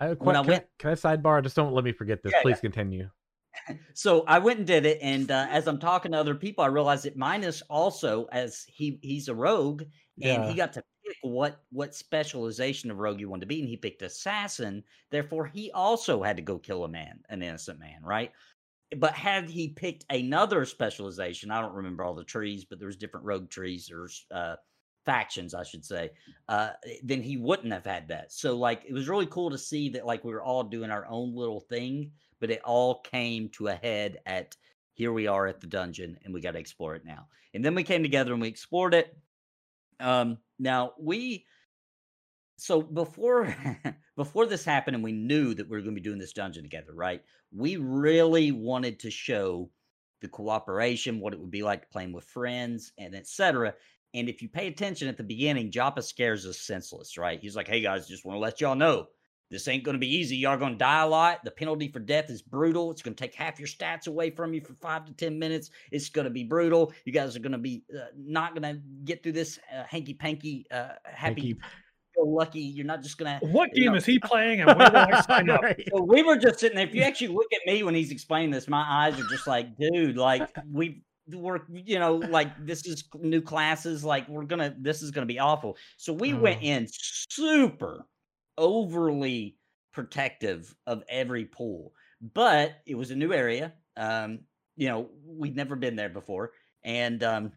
I 0.00 0.06
have 0.06 0.20
a 0.20 0.24
When 0.24 0.36
I 0.36 0.42
can, 0.42 0.48
I, 0.50 0.52
went- 0.52 0.66
can 0.78 0.90
I 0.90 0.94
sidebar? 0.94 1.42
Just 1.42 1.56
don't 1.56 1.72
let 1.72 1.84
me 1.84 1.92
forget 1.92 2.22
this. 2.22 2.32
Yeah, 2.32 2.42
Please 2.42 2.60
continue. 2.60 3.10
so 3.94 4.24
I 4.26 4.38
went 4.38 4.58
and 4.58 4.66
did 4.66 4.86
it, 4.86 4.98
and 5.02 5.30
uh, 5.30 5.46
as 5.50 5.66
I'm 5.66 5.78
talking 5.80 6.12
to 6.12 6.18
other 6.18 6.34
people, 6.34 6.62
I 6.62 6.68
realized 6.68 7.04
that 7.04 7.16
Minus 7.16 7.62
also, 7.62 8.26
as 8.30 8.64
he 8.68 8.98
he's 9.02 9.28
a 9.28 9.34
rogue, 9.34 9.82
and 9.82 9.90
Yeah. 10.16 10.48
he 10.50 10.54
got 10.54 10.72
to 10.74 10.82
pick 11.04 11.16
what 11.22 11.62
what 11.70 11.94
specialization 11.94 12.90
of 12.90 12.98
rogue 12.98 13.18
you 13.18 13.28
want 13.28 13.40
to 13.40 13.46
be, 13.46 13.58
and 13.60 13.68
he 13.68 13.76
picked 13.76 14.02
assassin. 14.02 14.84
Therefore, 15.10 15.46
he 15.46 15.72
also 15.72 16.22
had 16.22 16.36
to 16.36 16.42
go 16.42 16.58
kill 16.58 16.84
a 16.84 16.88
man, 16.88 17.20
an 17.28 17.42
innocent 17.42 17.80
man, 17.80 18.02
right? 18.02 18.30
But 18.96 19.12
had 19.12 19.50
he 19.50 19.68
picked 19.68 20.04
another 20.10 20.64
specialization, 20.64 21.50
I 21.50 21.60
don't 21.60 21.74
remember 21.74 22.04
all 22.04 22.14
the 22.14 22.24
trees, 22.24 22.64
but 22.64 22.80
there's 22.80 22.96
different 22.96 23.26
rogue 23.26 23.50
trees 23.50 23.90
or 23.90 24.08
uh, 24.34 24.56
factions, 25.04 25.54
I 25.54 25.62
should 25.62 25.84
say. 25.84 26.10
Uh, 26.48 26.70
then 27.02 27.22
he 27.22 27.36
wouldn't 27.36 27.72
have 27.72 27.84
had 27.84 28.08
that. 28.08 28.32
So 28.32 28.56
like, 28.56 28.84
it 28.86 28.92
was 28.92 29.08
really 29.08 29.26
cool 29.26 29.50
to 29.50 29.58
see 29.58 29.90
that 29.90 30.06
like 30.06 30.24
we 30.24 30.32
were 30.32 30.42
all 30.42 30.64
doing 30.64 30.90
our 30.90 31.06
own 31.06 31.34
little 31.34 31.60
thing, 31.60 32.12
but 32.40 32.50
it 32.50 32.62
all 32.64 33.00
came 33.00 33.50
to 33.50 33.68
a 33.68 33.74
head 33.74 34.18
at 34.26 34.56
here 34.94 35.12
we 35.12 35.28
are 35.28 35.46
at 35.46 35.60
the 35.60 35.66
dungeon 35.66 36.18
and 36.24 36.34
we 36.34 36.40
got 36.40 36.52
to 36.52 36.58
explore 36.58 36.96
it 36.96 37.04
now. 37.04 37.28
And 37.54 37.64
then 37.64 37.74
we 37.74 37.84
came 37.84 38.02
together 38.02 38.32
and 38.32 38.42
we 38.42 38.48
explored 38.48 38.94
it. 38.94 39.16
Um, 40.00 40.38
now 40.58 40.92
we 40.98 41.46
so 42.58 42.82
before 42.82 43.54
before 44.16 44.46
this 44.46 44.64
happened 44.64 44.96
and 44.96 45.04
we 45.04 45.12
knew 45.12 45.54
that 45.54 45.68
we 45.68 45.76
were 45.76 45.82
going 45.82 45.94
to 45.94 46.00
be 46.00 46.04
doing 46.04 46.18
this 46.18 46.32
dungeon 46.32 46.62
together, 46.62 46.92
right? 46.92 47.22
We 47.52 47.76
really 47.76 48.52
wanted 48.52 49.00
to 49.00 49.10
show 49.10 49.70
the 50.20 50.28
cooperation, 50.28 51.20
what 51.20 51.32
it 51.32 51.40
would 51.40 51.50
be 51.50 51.62
like 51.62 51.90
playing 51.90 52.12
with 52.12 52.24
friends, 52.24 52.92
and 52.98 53.14
etc. 53.14 53.74
And 54.14 54.28
if 54.28 54.42
you 54.42 54.48
pay 54.48 54.66
attention 54.66 55.08
at 55.08 55.16
the 55.16 55.22
beginning, 55.22 55.70
Joppa 55.70 56.02
scares 56.02 56.44
us 56.46 56.58
senseless, 56.58 57.16
right? 57.16 57.40
He's 57.40 57.56
like, 57.56 57.68
"Hey 57.68 57.80
guys, 57.80 58.08
just 58.08 58.24
want 58.24 58.36
to 58.36 58.40
let 58.40 58.60
y'all 58.60 58.74
know 58.74 59.06
this 59.50 59.66
ain't 59.66 59.84
going 59.84 59.94
to 59.94 60.00
be 60.00 60.14
easy. 60.14 60.36
Y'all 60.36 60.58
going 60.58 60.72
to 60.72 60.78
die 60.78 61.02
a 61.02 61.08
lot. 61.08 61.42
The 61.42 61.50
penalty 61.50 61.88
for 61.88 62.00
death 62.00 62.28
is 62.28 62.42
brutal. 62.42 62.90
It's 62.90 63.00
going 63.00 63.14
to 63.14 63.20
take 63.20 63.34
half 63.34 63.58
your 63.58 63.68
stats 63.68 64.06
away 64.06 64.30
from 64.30 64.52
you 64.52 64.60
for 64.60 64.74
five 64.74 65.06
to 65.06 65.12
10 65.12 65.38
minutes. 65.38 65.70
It's 65.90 66.10
going 66.10 66.26
to 66.26 66.30
be 66.30 66.44
brutal. 66.44 66.92
You 67.04 67.12
guys 67.12 67.34
are 67.34 67.40
going 67.40 67.52
to 67.52 67.58
be 67.58 67.82
uh, 67.94 68.06
not 68.16 68.54
going 68.54 68.74
to 68.74 68.82
get 69.04 69.22
through 69.22 69.32
this 69.32 69.58
uh, 69.74 69.84
hanky 69.88 70.12
panky, 70.12 70.66
uh, 70.70 70.90
happy, 71.04 71.48
Hanky- 71.48 71.58
go 72.18 72.28
lucky. 72.28 72.60
You're 72.60 72.86
not 72.86 73.02
just 73.02 73.18
to. 73.18 73.38
What 73.42 73.72
game 73.72 73.86
know- 73.92 73.94
is 73.96 74.04
he 74.06 74.18
playing, 74.18 74.60
and 74.60 74.68
will 74.76 74.96
I 74.96 75.20
sign 75.22 75.50
up? 75.50 75.60
So 75.94 76.02
we 76.02 76.22
were 76.22 76.36
just 76.36 76.58
sitting 76.60 76.76
there. 76.76 76.86
If 76.86 76.94
you 76.94 77.02
actually 77.02 77.28
look 77.28 77.52
at 77.52 77.60
me 77.66 77.82
when 77.82 77.94
he's 77.94 78.10
explaining 78.10 78.50
this, 78.50 78.68
my 78.68 78.84
eyes 78.88 79.18
are 79.18 79.26
just 79.28 79.46
like, 79.46 79.76
dude, 79.78 80.16
like 80.16 80.48
we 80.70 81.02
we're 81.30 81.60
you 81.70 81.98
know 81.98 82.14
like 82.16 82.48
this 82.64 82.86
is 82.86 83.04
new 83.20 83.42
classes 83.42 84.02
like 84.02 84.26
we're 84.30 84.44
gonna 84.44 84.74
this 84.80 85.02
is 85.02 85.10
gonna 85.10 85.26
be 85.26 85.38
awful 85.38 85.76
so 85.98 86.10
we 86.10 86.32
went 86.32 86.58
Oh. 86.62 86.64
in 86.64 86.86
super 86.90 88.06
overly 88.56 89.56
protective 89.92 90.74
of 90.86 91.02
every 91.08 91.44
pool 91.44 91.92
but 92.34 92.76
it 92.86 92.94
was 92.94 93.10
a 93.10 93.14
new 93.16 93.34
area 93.34 93.74
um 93.98 94.38
you 94.76 94.88
know 94.88 95.10
we'd 95.26 95.54
never 95.54 95.76
been 95.76 95.96
there 95.96 96.08
before 96.08 96.52
and 96.82 97.22
um 97.22 97.52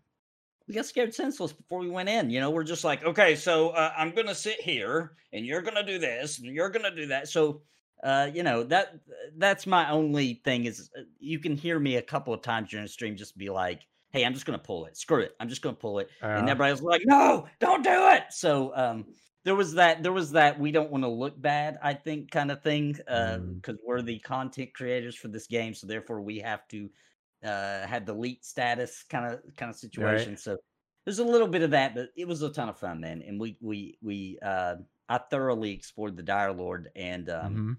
we 0.67 0.73
got 0.73 0.85
scared 0.85 1.13
senseless 1.13 1.53
before 1.53 1.79
we 1.79 1.89
went 1.89 2.09
in. 2.09 2.29
You 2.29 2.39
know, 2.39 2.49
we're 2.51 2.63
just 2.63 2.83
like, 2.83 3.03
okay, 3.03 3.35
so 3.35 3.69
uh, 3.71 3.93
I'm 3.97 4.11
gonna 4.11 4.35
sit 4.35 4.61
here, 4.61 5.17
and 5.33 5.45
you're 5.45 5.61
gonna 5.61 5.85
do 5.85 5.97
this, 5.99 6.37
and 6.39 6.47
you're 6.47 6.69
gonna 6.69 6.95
do 6.95 7.07
that. 7.07 7.27
So, 7.27 7.63
uh, 8.03 8.29
you 8.33 8.43
know 8.43 8.63
that 8.63 8.99
that's 9.37 9.67
my 9.67 9.89
only 9.91 10.41
thing 10.45 10.65
is 10.65 10.89
uh, 10.97 11.01
you 11.19 11.39
can 11.39 11.55
hear 11.55 11.79
me 11.79 11.97
a 11.97 12.01
couple 12.01 12.33
of 12.33 12.41
times 12.41 12.69
during 12.69 12.85
the 12.85 12.89
stream 12.89 13.15
just 13.15 13.37
be 13.37 13.49
like, 13.49 13.81
hey, 14.11 14.25
I'm 14.25 14.33
just 14.33 14.45
gonna 14.45 14.57
pull 14.59 14.85
it. 14.85 14.97
Screw 14.97 15.19
it, 15.21 15.35
I'm 15.39 15.49
just 15.49 15.61
gonna 15.61 15.75
pull 15.75 15.99
it. 15.99 16.09
and 16.33 16.47
Uh, 16.47 16.51
everybody 16.51 16.71
was 16.71 16.81
like, 16.81 17.01
no, 17.05 17.47
don't 17.59 17.83
do 17.83 18.07
it. 18.09 18.23
So, 18.31 18.75
um, 18.75 19.05
there 19.43 19.55
was 19.55 19.73
that 19.73 20.03
there 20.03 20.11
was 20.13 20.31
that 20.31 20.59
we 20.59 20.71
don't 20.71 20.91
want 20.91 21.03
to 21.03 21.07
look 21.07 21.39
bad 21.41 21.79
i 21.81 21.95
think 21.95 22.29
kind 22.29 22.51
of 22.51 22.61
thing 22.61 22.91
because 22.93 23.75
Mm. 23.75 23.77
we're 23.83 24.03
the 24.03 24.19
content 24.19 24.71
creators 24.75 25.15
for 25.15 25.29
this 25.29 25.47
game 25.47 25.73
so 25.73 25.87
therefore 25.87 26.21
we 26.21 26.37
have 26.37 26.67
to 26.67 26.89
uh 27.43 27.85
have 27.87 28.05
the 28.05 28.13
elite 28.13 28.43
status 28.45 29.03
kind 29.09 29.25
of 29.33 29.39
kind 29.57 29.69
of 29.69 29.75
situation 29.75 30.37
so 30.37 30.57
there's 31.05 31.19
a 31.19 31.23
little 31.23 31.47
bit 31.47 31.61
of 31.61 31.71
that 31.71 31.95
but 31.95 32.09
it 32.15 32.27
was 32.27 32.41
a 32.41 32.49
ton 32.51 32.69
of 32.69 32.77
fun 32.77 32.99
man 32.99 33.21
and 33.25 33.39
we 33.39 33.57
we 33.61 33.97
we 34.01 34.37
uh 34.43 34.75
i 35.09 35.17
thoroughly 35.17 35.71
explored 35.71 36.15
the 36.15 36.23
dire 36.23 36.53
lord 36.53 36.89
and 36.95 37.29
um 37.29 37.55
Mhm. 37.55 37.77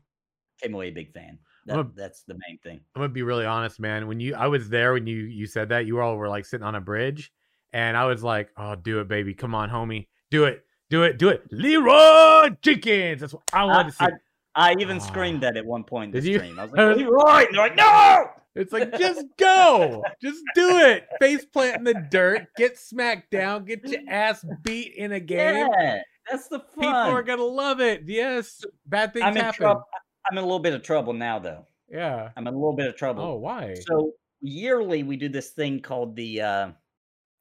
came 0.61 0.75
away 0.75 0.88
a 0.88 0.92
big 0.92 1.12
fan 1.12 1.38
that, 1.66 1.95
that's 1.95 2.25
the 2.25 2.35
main 2.49 2.59
thing 2.59 2.81
I'm 2.95 3.00
gonna 3.02 3.12
be 3.12 3.23
really 3.23 3.47
honest, 3.47 3.81
man. 3.81 4.07
When 4.07 4.21
you 4.21 4.35
I 4.35 4.49
was 4.49 4.69
there 4.69 4.92
when 4.92 5.07
you 5.07 5.16
you 5.19 5.47
said 5.47 5.71
that, 5.71 5.87
you 5.87 6.00
all 6.00 6.16
were 6.16 6.28
like 6.28 6.45
sitting 6.45 6.66
on 6.66 6.75
a 6.75 6.81
bridge, 6.81 7.33
and 7.73 7.97
I 7.97 8.04
was 8.04 8.23
like, 8.23 8.50
"Oh, 8.57 8.75
do 8.75 9.00
it, 9.00 9.09
baby! 9.09 9.33
Come 9.33 9.54
on, 9.54 9.71
homie, 9.71 10.09
do 10.31 10.45
it, 10.45 10.62
do 10.90 11.04
it, 11.04 11.19
do 11.19 11.31
it!" 11.31 11.42
Leroy 11.50 12.50
Jenkins. 12.61 13.23
That's 13.23 13.33
what 13.33 13.45
I 13.54 13.64
wanted 13.64 13.92
to 13.92 13.97
see. 13.97 14.04
I, 14.04 14.11
I 14.54 14.75
even 14.78 14.97
Ah. 14.99 15.00
screamed 15.00 15.42
that 15.42 15.57
at 15.57 15.64
one 15.64 15.85
point 15.85 16.14
in 16.14 16.21
Did 16.21 16.25
the 16.25 16.33
you? 16.33 16.38
stream. 16.38 16.59
I 16.59 16.64
was 16.64 16.73
like, 16.73 16.97
Leroy! 16.97 17.47
And 17.47 17.54
they're 17.54 17.62
like, 17.62 17.76
no! 17.76 18.31
It's 18.54 18.73
like 18.73 18.99
just 18.99 19.25
go, 19.38 20.02
just 20.21 20.42
do 20.54 20.76
it. 20.78 21.06
Face 21.21 21.44
plant 21.47 21.78
in 21.78 21.85
the 21.85 22.06
dirt, 22.11 22.49
get 22.56 22.78
smacked 22.78 23.30
down, 23.30 23.64
get 23.64 23.87
your 23.88 24.00
ass 24.09 24.44
beat 24.62 24.94
in 24.94 25.12
a 25.12 25.21
game. 25.21 25.68
Yeah, 25.78 26.02
that's 26.30 26.49
the 26.49 26.59
fun. 26.61 26.66
People 26.80 26.90
are 27.16 27.23
gonna 27.23 27.42
love 27.42 27.80
it. 27.80 28.02
Yes, 28.06 28.62
bad 28.87 29.12
things 29.14 29.25
I'm 29.25 29.35
happen. 29.37 29.54
trouble. 29.54 29.85
I'm 30.30 30.37
in 30.37 30.44
a 30.44 30.47
little 30.47 30.59
bit 30.61 30.75
of 30.75 30.82
trouble 30.82 31.14
now, 31.14 31.38
though. 31.38 31.66
Yeah. 31.88 32.30
I'm 32.37 32.47
in 32.47 32.54
a 32.54 32.56
little 32.56 32.76
bit 32.76 32.88
of 32.88 32.97
trouble. 32.97 33.25
Oh, 33.25 33.35
why? 33.37 33.75
So 33.88 34.12
yearly 34.40 35.02
we 35.02 35.16
do 35.16 35.28
this 35.28 35.50
thing 35.50 35.80
called 35.80 36.14
the 36.14 36.40
uh, 36.42 36.68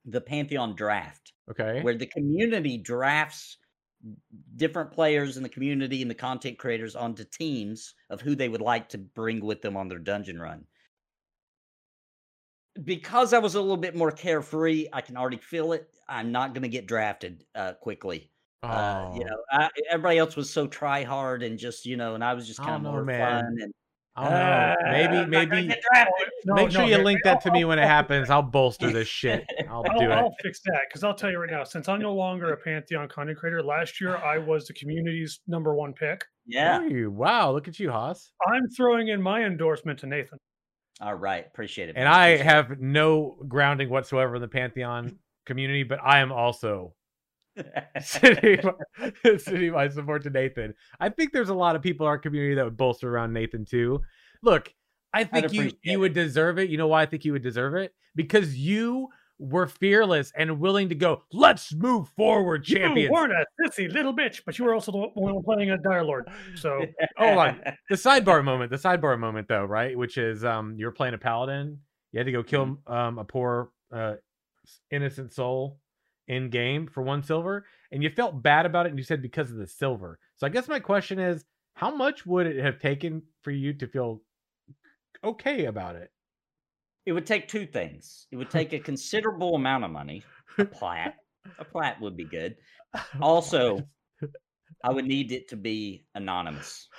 the 0.06 0.22
Pantheon 0.22 0.76
Draft, 0.76 1.34
Okay. 1.50 1.82
where 1.82 1.96
the 1.98 2.08
community 2.08 2.78
drafts 2.78 3.58
different 4.56 4.92
players 4.92 5.38
in 5.38 5.44
the 5.44 5.50
community 5.50 6.02
and 6.02 6.10
the 6.10 6.16
content 6.16 6.58
creators 6.58 6.96
onto 6.96 7.24
teams 7.24 7.94
of 8.10 8.20
who 8.22 8.34
they 8.36 8.50
would 8.50 8.62
like 8.62 8.90
to 8.90 8.98
bring 8.98 9.46
with 9.46 9.62
them 9.62 9.78
on 9.78 9.88
their 9.88 10.00
dungeon 10.00 10.40
run. 10.40 10.66
Because 12.84 13.34
I 13.34 13.40
was 13.40 13.56
a 13.56 13.62
little 13.62 13.78
bit 13.78 13.96
more 13.96 14.12
carefree, 14.12 14.88
I 14.94 15.02
can 15.02 15.18
already 15.18 15.38
feel 15.38 15.74
it. 15.74 15.90
I'm 16.08 16.32
not 16.32 16.54
going 16.54 16.64
to 16.64 16.70
get 16.70 16.88
drafted 16.88 17.44
uh, 17.56 17.74
quickly. 17.74 18.30
Uh, 18.64 19.12
you 19.16 19.22
Oh, 19.24 19.26
know, 19.28 19.38
I, 19.52 19.70
everybody 19.90 20.18
else 20.20 20.36
was 20.36 20.50
so 20.50 20.68
try 20.68 21.04
hard 21.04 21.42
and 21.44 21.58
just 21.58 21.86
you 21.86 21.98
know, 21.98 22.16
and 22.16 22.24
I 22.24 22.34
was 22.34 22.48
just 22.48 22.60
kind 22.60 22.76
of 22.86 22.92
more 22.94 23.04
man. 23.04 23.44
fun. 23.44 23.58
And 23.62 23.74
I 24.16 24.24
don't 24.24 24.32
know. 24.34 24.38
"Uh, 24.40 24.92
Maybe, 24.92 25.18
I'm 25.18 25.30
not 25.30 25.50
gonna 25.50 25.62
maybe. 25.62 25.76
No, 26.46 26.54
Make 26.56 26.72
sure 26.72 26.82
no, 26.82 26.88
you 26.88 26.96
here- 26.96 27.04
link 27.04 27.20
that 27.24 27.42
to 27.42 27.52
me 27.52 27.66
when 27.66 27.80
it 27.80 27.88
happens. 27.88 28.30
I'll 28.30 28.42
bolster 28.42 28.92
this 28.92 29.08
shit. 29.08 29.46
I'll 29.70 29.84
I'll, 29.90 30.00
do 30.00 30.06
it. 30.06 30.12
I'll 30.12 30.36
fix 30.44 30.60
that 30.66 30.82
because 30.88 31.04
I'll 31.04 31.14
tell 31.16 31.32
you 31.32 31.40
right 31.40 31.50
now. 31.50 31.64
Since 31.64 31.88
I'm 31.90 32.02
no 32.02 32.14
longer 32.14 32.52
a 32.54 32.58
Pantheon 32.58 33.08
content 33.10 33.38
creator, 33.38 33.64
last 33.64 34.00
year 34.02 34.18
I 34.18 34.38
was 34.38 34.68
the 34.68 34.74
community's 34.74 35.40
number 35.48 35.74
one 35.74 35.94
pick. 35.94 36.24
Yeah. 36.46 36.88
Hey, 36.88 37.06
wow, 37.06 37.52
look 37.54 37.68
at 37.68 37.80
you, 37.80 37.90
Haas. 37.92 38.32
I'm 38.48 38.68
throwing 38.70 39.08
in 39.08 39.22
my 39.22 39.44
endorsement 39.44 39.98
to 40.00 40.08
Nathan. 40.08 40.38
All 41.02 41.16
right. 41.16 41.46
Appreciate 41.46 41.90
it. 41.90 41.96
And 41.98 42.08
I 42.08 42.28
appreciate 42.28 42.46
it. 42.46 42.54
have 42.54 42.80
no 42.80 43.38
grounding 43.48 43.90
whatsoever 43.90 44.36
in 44.36 44.42
the 44.42 44.48
Pantheon 44.48 45.18
community, 45.46 45.84
but 45.84 46.00
I 46.04 46.20
am 46.20 46.32
also 46.32 46.94
sending 48.02 48.60
my, 48.64 49.38
sending 49.38 49.72
my 49.72 49.90
support 49.90 50.24
to 50.24 50.30
Nathan. 50.30 50.74
I 51.00 51.10
think 51.10 51.34
there's 51.34 51.50
a 51.50 51.56
lot 51.56 51.76
of 51.76 51.82
people 51.82 52.06
in 52.06 52.10
our 52.10 52.18
community 52.18 52.56
that 52.56 52.66
would 52.66 52.78
bolster 52.78 53.14
around 53.14 53.34
Nathan 53.34 53.66
too. 53.66 54.02
Look, 54.44 54.72
I 55.14 55.24
think 55.24 55.52
you 55.52 55.72
you 55.84 56.00
would 56.00 56.14
deserve 56.14 56.60
it. 56.60 56.70
You 56.70 56.78
know 56.78 56.88
why 56.88 57.02
I 57.02 57.06
think 57.06 57.26
you 57.26 57.34
would 57.34 57.44
deserve 57.44 57.76
it? 57.76 57.94
Because 58.16 58.56
you 58.56 59.10
were 59.42 59.66
fearless 59.66 60.32
and 60.38 60.60
willing 60.60 60.88
to 60.90 60.96
go. 60.96 61.24
Let's 61.34 61.74
move 61.74 62.10
forward, 62.16 62.64
champions. 62.64 63.10
You 63.10 63.12
weren't 63.12 63.34
a 63.34 63.46
sissy 63.60 63.92
little 63.92 64.16
bitch, 64.16 64.44
but 64.46 64.60
you 64.60 64.66
were 64.66 64.74
also 64.74 64.92
the 64.92 64.98
one 65.16 65.42
playing 65.44 65.72
a 65.72 65.78
Dire 65.78 66.04
Lord. 66.04 66.30
So 66.56 66.86
Hold 67.18 67.38
on. 67.40 67.62
the 67.90 67.96
sidebar 67.96 68.44
moment, 68.44 68.70
the 68.70 68.78
sidebar 68.78 69.18
moment 69.20 69.48
though, 69.48 69.66
right? 69.66 69.98
Which 69.98 70.18
is 70.18 70.46
um 70.46 70.76
you're 70.78 70.92
playing 70.92 71.16
a 71.16 71.18
paladin. 71.18 71.80
You 72.12 72.20
had 72.20 72.28
to 72.28 72.32
go 72.32 72.44
kill 72.44 72.78
um 72.86 73.18
a 73.18 73.24
poor 73.24 73.72
uh 73.92 74.16
innocent 74.92 75.34
soul 75.34 75.80
in 76.28 76.50
game 76.50 76.88
for 76.88 77.02
one 77.02 77.24
silver, 77.24 77.66
and 77.92 78.04
you 78.04 78.12
felt 78.12 78.44
bad 78.44 78.68
about 78.68 78.86
it, 78.86 78.90
and 78.90 78.98
you 79.00 79.04
said 79.04 79.24
because 79.24 79.50
of 79.50 79.58
the 79.58 79.68
silver. 79.68 80.20
So 80.38 80.46
I 80.46 80.50
guess 80.50 80.68
my 80.68 80.80
question 80.80 81.18
is, 81.18 81.44
how 81.74 81.94
much 81.94 82.28
would 82.28 82.46
it 82.46 82.64
have 82.64 82.80
taken 82.80 83.24
for 83.42 83.50
you 83.52 83.74
to 83.74 83.88
feel 83.88 84.22
okay 85.24 85.66
about 85.66 85.96
it? 85.96 86.12
It 87.06 87.14
would 87.14 87.26
take 87.26 87.48
two 87.48 87.66
things. 87.66 88.28
It 88.32 88.36
would 88.38 88.50
take 88.50 88.74
a 88.74 88.80
considerable 88.92 89.56
amount 89.56 89.84
of 89.84 89.92
money. 89.92 90.24
A 90.58 90.66
plat. 90.66 91.16
A 91.58 91.66
plat 91.66 92.00
would 92.02 92.18
be 92.18 92.26
good. 92.26 92.58
Also, 93.22 93.80
I 94.84 94.92
would 94.92 95.06
need 95.06 95.32
it 95.32 95.48
to 95.50 95.56
be 95.56 96.06
anonymous. 96.14 96.90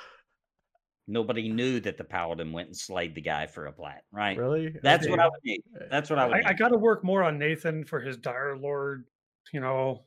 Nobody 1.07 1.51
knew 1.51 1.81
that 1.81 1.99
the 1.99 2.05
paladin 2.05 2.53
went 2.53 2.69
and 2.69 2.77
slayed 2.77 3.15
the 3.15 3.21
guy 3.21 3.47
for 3.47 3.67
a 3.67 3.73
plat, 3.73 4.05
right? 4.11 4.39
really? 4.39 4.75
That's 4.83 5.07
what 5.07 5.21
I 5.21 5.25
Okay. 5.27 5.31
would 5.33 5.45
need. 5.45 5.63
Uh, 5.79 5.85
That's 5.91 6.09
what 6.09 6.19
I 6.19 6.27
would 6.27 6.47
I. 6.47 6.51
I 6.51 6.53
got 6.55 6.69
to 6.69 6.79
work 6.79 7.05
more 7.05 7.23
on 7.23 7.39
Nathan 7.39 7.85
for 7.85 8.01
his 8.01 8.17
Dire 8.17 8.57
Lord, 8.57 9.05
you 9.53 9.61
know, 9.61 10.05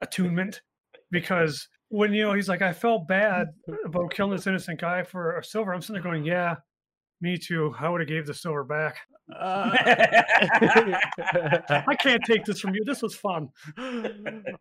attunement 0.00 0.62
because 1.10 1.68
when 1.88 2.14
you 2.14 2.22
know 2.22 2.32
he's 2.32 2.48
like, 2.48 2.62
I 2.62 2.72
felt 2.72 3.06
bad 3.06 3.48
about 3.84 4.12
killing 4.12 4.32
this 4.32 4.46
innocent 4.46 4.80
guy 4.80 5.02
for 5.02 5.36
a 5.36 5.44
silver. 5.44 5.74
I'm 5.74 5.82
sitting 5.82 6.02
there 6.02 6.10
going, 6.10 6.24
yeah, 6.24 6.56
me 7.20 7.38
too. 7.38 7.74
I 7.78 7.88
would 7.88 8.00
have 8.00 8.08
gave 8.08 8.26
the 8.26 8.34
silver 8.34 8.64
back. 8.64 8.98
Uh, 9.34 9.76
I 11.86 11.96
can't 12.00 12.22
take 12.24 12.44
this 12.44 12.60
from 12.60 12.74
you. 12.74 12.84
This 12.84 13.02
was 13.02 13.14
fun. 13.14 13.48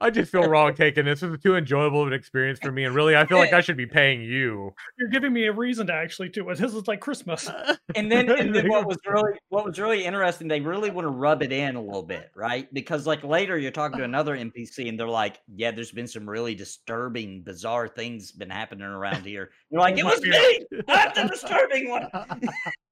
I 0.01 0.09
just 0.11 0.31
feel 0.31 0.47
wrong 0.47 0.73
taking 0.73 1.05
this. 1.05 1.19
This 1.21 1.31
is 1.31 1.39
too 1.39 1.55
enjoyable 1.55 2.01
of 2.01 2.07
an 2.07 2.13
experience 2.13 2.59
for 2.59 2.71
me, 2.71 2.85
and 2.85 2.95
really, 2.95 3.15
I 3.15 3.25
feel 3.25 3.37
like 3.37 3.53
I 3.53 3.61
should 3.61 3.77
be 3.77 3.85
paying 3.85 4.21
you. 4.21 4.73
You're 4.97 5.09
giving 5.09 5.33
me 5.33 5.45
a 5.45 5.53
reason 5.53 5.87
to 5.87 5.93
actually 5.93 6.29
do 6.29 6.49
it. 6.49 6.57
This 6.57 6.73
is 6.73 6.87
like 6.87 6.99
Christmas. 6.99 7.49
and 7.95 8.11
then 8.11 8.29
and 8.29 8.53
then 8.53 8.67
what 8.67 8.85
was 8.87 8.97
really 9.07 9.33
what 9.49 9.65
was 9.65 9.79
really 9.79 10.05
interesting 10.05 10.47
they 10.47 10.61
really 10.61 10.89
want 10.89 11.05
to 11.05 11.09
rub 11.09 11.41
it 11.41 11.51
in 11.51 11.75
a 11.75 11.81
little 11.81 12.03
bit 12.03 12.31
right 12.35 12.71
because 12.73 13.05
like 13.07 13.23
later 13.23 13.57
you're 13.57 13.71
talking 13.71 13.97
to 13.97 14.03
another 14.03 14.35
npc 14.37 14.87
and 14.87 14.99
they're 14.99 15.07
like 15.07 15.39
yeah 15.53 15.71
there's 15.71 15.91
been 15.91 16.07
some 16.07 16.27
really 16.27 16.55
disturbing 16.55 17.41
bizarre 17.41 17.87
things 17.87 18.31
been 18.31 18.49
happening 18.49 18.85
around 18.85 19.25
here 19.25 19.51
you're 19.69 19.81
like 19.81 19.97
it 19.97 20.05
was 20.05 20.21
me 20.21 20.65
i'm 20.89 21.11
the 21.15 21.27
disturbing 21.29 21.89
one 21.89 22.07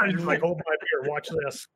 I'm 0.00 0.12
just 0.12 0.24
like, 0.24 0.40
hold 0.42 0.60
my 0.66 0.76
beer. 0.80 1.10
Watch 1.10 1.28
this. 1.44 1.66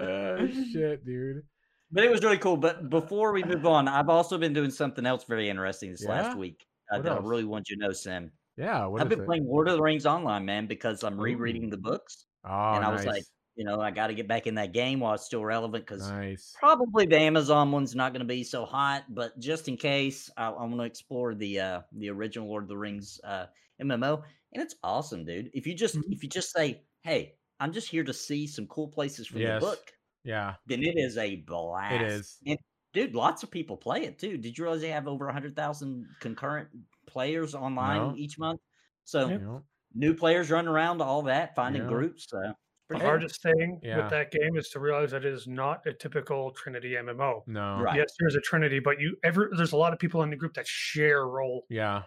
oh 0.00 0.46
shit, 0.72 1.04
dude. 1.04 1.42
but 1.90 2.04
it 2.04 2.10
was 2.10 2.22
really 2.22 2.38
cool 2.38 2.56
but 2.56 2.88
before 2.88 3.32
we 3.32 3.44
move 3.44 3.66
on 3.66 3.86
i've 3.86 4.08
also 4.08 4.38
been 4.38 4.54
doing 4.54 4.70
something 4.70 5.04
else 5.04 5.24
very 5.24 5.50
interesting 5.50 5.90
this 5.90 6.02
Yeah? 6.04 6.22
last 6.22 6.38
week 6.38 6.64
uh, 6.90 7.02
that 7.02 7.12
else? 7.12 7.20
i 7.22 7.28
really 7.28 7.44
want 7.44 7.68
you 7.68 7.76
to 7.76 7.86
know 7.86 7.92
sam 7.92 8.30
Yeah, 8.56 8.86
what 8.86 9.02
i've 9.02 9.08
is 9.08 9.10
been 9.16 9.24
it? 9.24 9.26
playing 9.26 9.46
lord 9.46 9.68
of 9.68 9.76
the 9.76 9.82
rings 9.82 10.06
online 10.06 10.46
man 10.46 10.66
because 10.66 11.02
i'm 11.04 11.20
rereading 11.20 11.66
Ooh. 11.66 11.70
the 11.70 11.76
books 11.76 12.24
Oh, 12.46 12.72
and 12.72 12.82
i 12.82 12.90
was 12.90 13.04
like 13.04 13.24
you 13.56 13.66
know 13.66 13.78
i 13.78 13.90
got 13.90 14.06
to 14.06 14.14
get 14.14 14.26
back 14.26 14.46
in 14.46 14.54
that 14.54 14.72
game 14.72 15.00
while 15.00 15.12
it's 15.12 15.26
still 15.26 15.44
relevant 15.44 15.84
because 15.86 16.10
nice. 16.10 16.54
Probably 16.58 17.04
the 17.04 17.18
Amazon 17.18 17.70
one's 17.72 17.94
not 17.94 18.12
going 18.14 18.20
to 18.26 18.26
be 18.34 18.42
so 18.44 18.64
hot, 18.64 19.04
but 19.10 19.38
just 19.38 19.68
in 19.68 19.76
case, 19.76 20.30
I, 20.38 20.46
I 20.46 20.64
want 20.64 20.78
to 20.78 20.84
explore 20.84 21.34
the 21.34 21.60
uh, 21.60 21.80
the 21.92 22.08
original 22.08 22.48
Lord 22.48 22.62
of 22.64 22.68
the 22.70 22.78
Rings 22.78 23.20
uh, 23.22 23.46
MMO, 23.82 24.22
and 24.52 24.62
it's 24.62 24.76
awesome, 24.82 25.24
dude. 25.24 25.50
If 25.54 25.66
you 25.66 25.74
just 25.74 25.96
Mhm. 25.96 26.02
if 26.10 26.22
you 26.22 26.28
just 26.28 26.52
say, 26.52 26.86
"Hey, 27.02 27.38
I'm 27.60 27.72
just 27.72 27.88
here 27.88 28.04
to 28.04 28.12
see 28.12 28.46
some 28.46 28.66
cool 28.68 28.88
places 28.88 29.26
from 29.26 29.40
Yes. 29.40 29.62
the 29.62 29.66
book," 29.66 29.92
Yeah, 30.24 30.56
then 30.66 30.82
it 30.82 30.96
is 30.98 31.16
a 31.18 31.36
blast. 31.36 31.94
it 31.94 32.02
is. 32.02 32.38
And 32.46 32.58
dude, 32.92 33.14
lots 33.14 33.42
of 33.42 33.50
people 33.50 33.76
play 33.76 34.04
it 34.04 34.18
too. 34.18 34.36
Did 34.38 34.58
you 34.58 34.64
realize 34.64 34.80
they 34.82 34.90
have 34.90 35.08
over 35.08 35.30
hundred 35.32 35.56
thousand 35.56 36.06
concurrent 36.20 36.70
players 37.06 37.54
online 37.54 38.10
No. 38.10 38.16
each 38.16 38.38
month? 38.38 38.60
So 39.04 39.28
Yep. 39.28 39.62
New 39.94 40.14
players 40.14 40.50
running 40.50 40.68
around, 40.70 41.02
all 41.02 41.22
that, 41.22 41.54
finding 41.54 41.82
Yeah. 41.82 41.88
groups. 41.88 42.26
So 42.28 42.54
The 42.88 42.96
pretty 42.96 43.04
hardest 43.04 43.42
thing 43.42 43.80
Yeah. 43.82 43.96
with 43.96 44.10
that 44.10 44.30
game 44.30 44.56
is 44.56 44.68
to 44.70 44.80
realize 44.80 45.10
that 45.12 45.24
it 45.24 45.32
is 45.32 45.46
not 45.46 45.86
a 45.86 45.94
typical 45.94 46.50
Trinity 46.52 46.96
MMO. 46.96 47.42
No. 47.46 47.80
Right. 47.80 47.96
Yes, 47.96 48.14
there's 48.18 48.34
a 48.34 48.40
Trinity, 48.40 48.80
but 48.80 49.00
you 49.00 49.16
ever 49.24 49.50
there's 49.56 49.72
a 49.72 49.76
lot 49.76 49.92
of 49.92 49.98
people 49.98 50.22
in 50.22 50.30
the 50.30 50.36
group 50.36 50.54
that 50.54 50.66
share 50.66 51.26
role. 51.26 51.64
Yeah. 51.68 52.04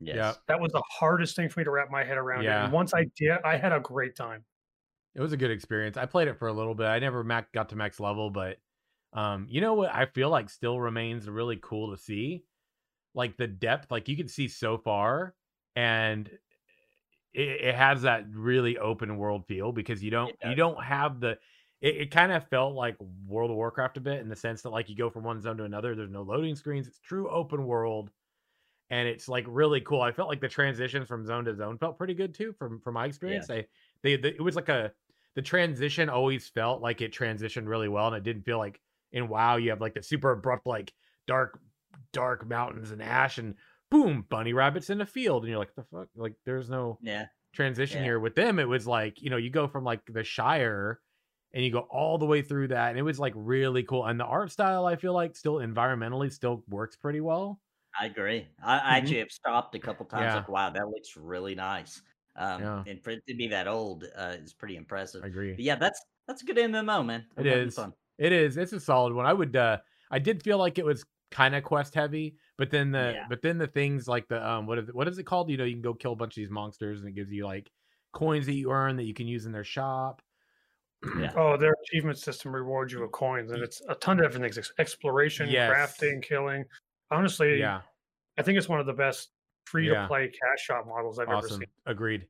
Yes. 0.00 0.16
Yeah. 0.16 0.32
That 0.48 0.60
was 0.60 0.72
the 0.72 0.82
hardest 0.90 1.36
thing 1.36 1.48
for 1.48 1.60
me 1.60 1.64
to 1.64 1.70
wrap 1.70 1.90
my 1.90 2.04
head 2.04 2.16
around. 2.16 2.42
it. 2.42 2.46
Yeah. 2.46 2.64
And 2.64 2.72
once 2.72 2.94
I 2.94 3.06
did, 3.16 3.32
I 3.44 3.56
had 3.56 3.72
a 3.72 3.80
great 3.80 4.16
time. 4.16 4.44
It 5.14 5.20
was 5.20 5.32
a 5.32 5.36
good 5.36 5.50
experience. 5.50 5.96
I 5.96 6.06
played 6.06 6.28
it 6.28 6.38
for 6.38 6.48
a 6.48 6.52
little 6.52 6.74
bit. 6.74 6.86
I 6.86 6.98
never 6.98 7.24
mac- 7.24 7.52
got 7.52 7.68
to 7.70 7.76
max 7.76 7.98
level, 8.00 8.30
but 8.30 8.58
um, 9.12 9.46
you 9.50 9.60
know 9.60 9.74
what? 9.74 9.92
I 9.92 10.06
feel 10.06 10.30
like 10.30 10.48
still 10.48 10.80
remains 10.80 11.28
really 11.28 11.58
cool 11.60 11.90
to 11.90 12.00
see, 12.00 12.44
like 13.14 13.36
the 13.36 13.48
depth. 13.48 13.90
Like 13.90 14.08
you 14.08 14.16
can 14.16 14.28
see 14.28 14.46
so 14.46 14.78
far, 14.78 15.34
and 15.74 16.28
it, 17.34 17.48
it 17.48 17.74
has 17.74 18.02
that 18.02 18.24
really 18.32 18.78
open 18.78 19.16
world 19.16 19.46
feel 19.48 19.72
because 19.72 20.02
you 20.02 20.10
don't 20.12 20.34
you 20.48 20.54
don't 20.54 20.82
have 20.82 21.20
the. 21.20 21.38
It, 21.80 21.96
it 21.96 22.10
kind 22.12 22.30
of 22.30 22.46
felt 22.48 22.74
like 22.74 22.96
World 23.26 23.50
of 23.50 23.56
Warcraft 23.56 23.96
a 23.96 24.00
bit 24.00 24.20
in 24.20 24.28
the 24.28 24.36
sense 24.36 24.62
that 24.62 24.70
like 24.70 24.88
you 24.88 24.96
go 24.96 25.10
from 25.10 25.24
one 25.24 25.40
zone 25.40 25.56
to 25.56 25.64
another. 25.64 25.96
There's 25.96 26.10
no 26.10 26.22
loading 26.22 26.54
screens. 26.54 26.86
It's 26.86 27.00
true 27.00 27.28
open 27.28 27.66
world. 27.66 28.10
And 28.90 29.06
it's 29.08 29.28
like 29.28 29.44
really 29.48 29.80
cool. 29.80 30.00
I 30.02 30.12
felt 30.12 30.28
like 30.28 30.40
the 30.40 30.48
transitions 30.48 31.06
from 31.06 31.24
zone 31.24 31.44
to 31.44 31.54
zone 31.54 31.78
felt 31.78 31.96
pretty 31.96 32.14
good 32.14 32.34
too, 32.34 32.52
from 32.58 32.80
from 32.80 32.94
my 32.94 33.06
experience. 33.06 33.46
They, 33.46 33.68
they, 34.02 34.16
they 34.16 34.30
it 34.30 34.40
was 34.42 34.56
like 34.56 34.68
a 34.68 34.92
the 35.36 35.42
transition 35.42 36.08
always 36.08 36.48
felt 36.48 36.82
like 36.82 37.00
it 37.00 37.12
transitioned 37.12 37.68
really 37.68 37.88
well 37.88 38.08
and 38.08 38.16
it 38.16 38.24
didn't 38.24 38.42
feel 38.42 38.58
like 38.58 38.80
in 39.12 39.28
wow 39.28 39.56
you 39.56 39.70
have 39.70 39.80
like 39.80 39.94
the 39.94 40.02
super 40.02 40.32
abrupt 40.32 40.66
like 40.66 40.92
dark 41.28 41.60
dark 42.12 42.46
mountains 42.46 42.90
and 42.90 43.02
ash 43.02 43.38
and 43.38 43.56
boom, 43.90 44.22
bunny 44.28 44.52
rabbits 44.52 44.90
in 44.90 45.00
a 45.00 45.06
field, 45.06 45.42
and 45.42 45.50
you're 45.50 45.58
like, 45.58 45.74
the 45.74 45.84
fuck, 45.84 46.08
like 46.14 46.34
there's 46.44 46.70
no 46.70 47.00
Yeah. 47.00 47.28
transition 47.54 48.02
Yeah. 48.02 48.04
here. 48.04 48.20
With 48.20 48.34
them, 48.34 48.58
it 48.58 48.68
was 48.68 48.86
like 48.86 49.20
you 49.22 49.30
know 49.30 49.36
you 49.36 49.50
go 49.50 49.68
from 49.68 49.84
like 49.84 50.02
the 50.06 50.24
Shire, 50.24 51.00
and 51.52 51.64
you 51.64 51.72
go 51.72 51.80
all 51.90 52.18
the 52.18 52.26
way 52.26 52.42
through 52.42 52.68
that, 52.68 52.90
and 52.90 52.98
it 52.98 53.02
was 53.02 53.18
like 53.20 53.32
really 53.36 53.82
cool. 53.82 54.06
And 54.06 54.18
the 54.18 54.24
art 54.26 54.50
style, 54.52 54.86
I 54.86 54.96
feel 54.96 55.12
like, 55.14 55.36
still 55.36 55.54
environmentally 55.56 56.32
still 56.32 56.64
works 56.68 56.96
pretty 56.96 57.20
well. 57.20 57.60
I 57.98 58.06
agree. 58.06 58.48
I, 58.62 58.78
I 58.78 58.90
Mhm. 58.90 58.96
actually 58.96 59.18
have 59.20 59.30
stopped 59.32 59.74
a 59.74 59.78
couple 59.78 60.06
times. 60.06 60.34
Yeah. 60.34 60.34
Like, 60.34 60.48
wow, 60.48 60.70
that 60.70 60.88
looks 60.88 61.16
really 61.16 61.54
nice. 61.54 62.02
Um, 62.36 62.68
Yeah. 62.68 62.84
and 62.86 63.02
for 63.02 63.10
it 63.10 63.26
to 63.26 63.34
be 63.34 63.48
that 63.48 63.66
old 63.68 64.04
uh, 64.16 64.36
is 64.40 64.54
pretty 64.54 64.76
impressive. 64.76 65.22
I 65.22 65.26
agree. 65.26 65.56
But 65.56 65.64
yeah, 65.64 65.74
that's 65.76 66.00
that's 66.26 66.42
a 66.42 66.46
good 66.46 66.58
MMO, 66.58 67.02
man. 67.02 67.26
I'm 67.36 67.44
It 67.44 67.46
having 67.46 67.68
is. 67.68 67.72
fun. 67.72 67.92
It 68.18 68.32
is. 68.32 68.56
It's 68.56 68.72
a 68.72 68.80
solid 68.80 69.14
one. 69.14 69.26
I 69.26 69.32
would. 69.32 69.56
uh 69.56 69.78
I 70.10 70.18
did 70.18 70.42
feel 70.42 70.58
like 70.58 70.78
it 70.78 70.84
was 70.84 71.04
kind 71.30 71.54
of 71.54 71.62
quest 71.64 71.94
heavy, 71.94 72.36
but 72.58 72.70
then 72.70 72.90
the 72.92 73.18
Yeah. 73.18 73.26
but 73.26 73.42
then 73.42 73.58
the 73.58 73.66
things 73.66 74.08
like 74.08 74.28
the 74.28 74.46
um 74.46 74.66
what 74.66 74.78
is 74.78 74.88
it, 74.88 74.94
what 74.94 75.08
is 75.08 75.18
it 75.18 75.24
called? 75.24 75.50
You 75.50 75.56
know, 75.56 75.64
you 75.64 75.74
can 75.74 75.82
go 75.82 75.94
kill 75.94 76.12
a 76.12 76.16
bunch 76.16 76.32
of 76.32 76.36
these 76.42 76.50
monsters, 76.50 77.00
and 77.00 77.08
it 77.08 77.12
gives 77.12 77.32
you 77.32 77.44
like 77.46 77.70
coins 78.12 78.46
that 78.46 78.54
you 78.54 78.70
earn 78.70 78.96
that 78.96 79.04
you 79.04 79.14
can 79.14 79.26
use 79.28 79.46
in 79.46 79.52
their 79.52 79.64
shop. 79.64 80.22
Yeah. 81.14 81.36
Oh, 81.36 81.56
their 81.56 81.74
achievement 81.84 82.18
system 82.18 82.52
rewards 82.54 82.92
you 82.92 83.00
with 83.00 83.12
coins, 83.12 83.52
and 83.52 83.62
it's 83.62 83.80
a 83.88 83.94
ton 83.96 84.18
of 84.18 84.26
different 84.32 84.52
things: 84.54 84.72
exploration, 84.78 85.56
Yes. 85.56 86.08
crafting, 86.08 86.22
killing. 86.22 86.64
Honestly, 87.10 87.58
Yeah, 87.58 87.82
I 88.38 88.42
think 88.42 88.58
it's 88.58 88.68
one 88.68 88.80
of 88.80 88.86
the 88.86 88.92
best 88.92 89.30
free 89.64 89.86
to 89.86 89.92
Yeah. 89.92 90.06
play 90.06 90.28
cash 90.28 90.64
shop 90.64 90.86
models 90.86 91.18
I've 91.18 91.28
ever 91.28 91.48
seen. 91.48 91.64
Agreed. 91.86 92.26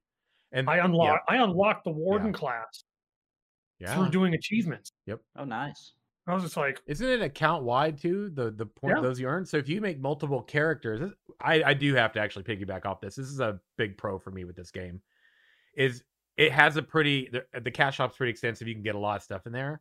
And 0.52 0.68
I 0.68 0.76
yeah, 0.76 0.84
unlock 0.86 1.22
I 1.28 1.36
unlocked 1.36 1.84
the 1.84 1.92
warden 1.92 2.32
class 2.32 2.84
yeah. 3.78 3.94
through 3.94 4.10
doing 4.10 4.34
achievements. 4.34 4.92
Yep. 5.06 5.20
Oh, 5.36 5.44
nice. 5.44 5.92
I 6.26 6.34
was 6.34 6.42
just 6.42 6.56
like, 6.56 6.80
Isn't 6.86 7.08
it 7.08 7.22
account 7.22 7.64
wide 7.64 7.98
too? 7.98 8.30
The 8.30 8.50
the 8.50 8.66
point 8.66 8.96
Yeah. 8.96 9.02
those 9.02 9.18
you 9.20 9.26
earn. 9.26 9.44
So 9.46 9.56
if 9.56 9.68
you 9.68 9.80
make 9.80 9.98
multiple 10.00 10.42
characters, 10.42 11.12
I 11.40 11.62
I 11.62 11.74
do 11.74 11.94
have 11.94 12.12
to 12.12 12.20
actually 12.20 12.44
piggyback 12.44 12.84
off 12.86 13.00
this. 13.00 13.16
This 13.16 13.26
is 13.28 13.40
a 13.40 13.60
big 13.76 13.96
pro 13.96 14.18
for 14.18 14.30
me 14.30 14.44
with 14.44 14.56
this 14.56 14.70
game. 14.70 15.00
Is 15.76 16.04
it 16.36 16.52
has 16.52 16.76
a 16.76 16.82
pretty 16.82 17.28
the, 17.30 17.60
the 17.60 17.70
cash 17.70 17.96
shop's 17.96 18.16
pretty 18.16 18.30
extensive. 18.30 18.66
You 18.68 18.74
can 18.74 18.82
get 18.82 18.94
a 18.94 18.98
lot 18.98 19.16
of 19.16 19.22
stuff 19.22 19.46
in 19.46 19.52
there. 19.52 19.80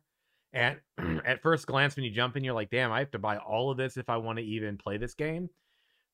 And 0.52 0.78
at 1.24 1.42
first 1.42 1.66
glance, 1.66 1.96
when 1.96 2.04
you 2.04 2.10
jump 2.10 2.36
in, 2.36 2.44
you're 2.44 2.54
like, 2.54 2.70
damn, 2.70 2.92
I 2.92 2.98
have 2.98 3.10
to 3.12 3.18
buy 3.18 3.36
all 3.38 3.70
of 3.70 3.76
this 3.76 3.96
if 3.96 4.08
I 4.08 4.16
want 4.16 4.38
to 4.38 4.44
even 4.44 4.78
play 4.78 4.96
this 4.96 5.14
game. 5.14 5.48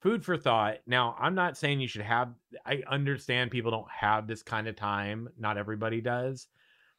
Food 0.01 0.25
for 0.25 0.37
thought. 0.37 0.79
Now, 0.87 1.17
I'm 1.19 1.35
not 1.35 1.57
saying 1.57 1.81
you 1.81 1.89
should 1.89 2.03
have, 2.03 2.35
I 2.65 2.83
understand 2.89 3.51
people 3.51 3.71
don't 3.71 3.91
have 3.91 4.27
this 4.27 4.43
kind 4.43 4.69
of 4.69 4.77
time. 4.77 5.29
Not 5.39 5.57
everybody 5.57 6.01
does. 6.01 6.49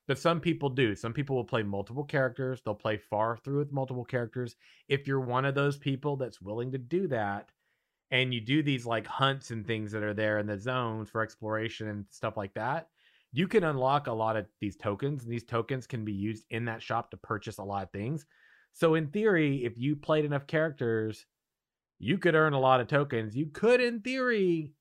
But 0.07 0.17
some 0.17 0.39
people 0.39 0.69
do. 0.69 0.95
Some 0.95 1.13
people 1.13 1.35
will 1.35 1.43
play 1.43 1.63
multiple 1.63 2.05
characters. 2.05 2.61
They'll 2.61 2.73
play 2.73 2.97
far 2.97 3.37
through 3.37 3.59
with 3.59 3.73
multiple 3.73 4.05
characters. 4.05 4.55
If 4.87 5.05
you're 5.05 5.19
one 5.19 5.45
of 5.45 5.53
those 5.53 5.77
people 5.77 6.15
that's 6.15 6.41
willing 6.41 6.71
to 6.71 6.77
do 6.77 7.07
that, 7.09 7.51
and 8.09 8.33
you 8.33 8.39
do 8.39 8.63
these 8.63 8.85
like 8.85 9.05
hunts 9.05 9.51
and 9.51 9.65
things 9.65 9.91
that 9.91 10.03
are 10.03 10.13
there 10.13 10.39
in 10.39 10.47
the 10.47 10.57
zones 10.57 11.09
for 11.09 11.21
exploration 11.21 11.89
and 11.89 12.05
stuff 12.09 12.37
like 12.37 12.53
that, 12.53 12.87
you 13.31 13.47
can 13.47 13.63
unlock 13.63 14.07
a 14.07 14.13
lot 14.13 14.37
of 14.37 14.47
these 14.59 14.75
tokens, 14.77 15.23
and 15.23 15.31
these 15.31 15.43
tokens 15.45 15.87
can 15.87 16.05
be 16.05 16.13
used 16.13 16.45
in 16.49 16.65
that 16.65 16.81
shop 16.81 17.11
to 17.11 17.17
purchase 17.17 17.57
a 17.57 17.63
lot 17.63 17.83
of 17.83 17.91
things. 17.91 18.25
So, 18.73 18.95
in 18.95 19.09
theory, 19.11 19.65
if 19.65 19.77
you 19.77 19.95
played 19.95 20.25
enough 20.25 20.47
characters, 20.47 21.25
you 21.99 22.17
could 22.17 22.35
earn 22.35 22.53
a 22.53 22.59
lot 22.59 22.81
of 22.81 22.87
tokens. 22.87 23.35
You 23.37 23.47
could, 23.47 23.81
in 23.81 24.01
theory, 24.01 24.73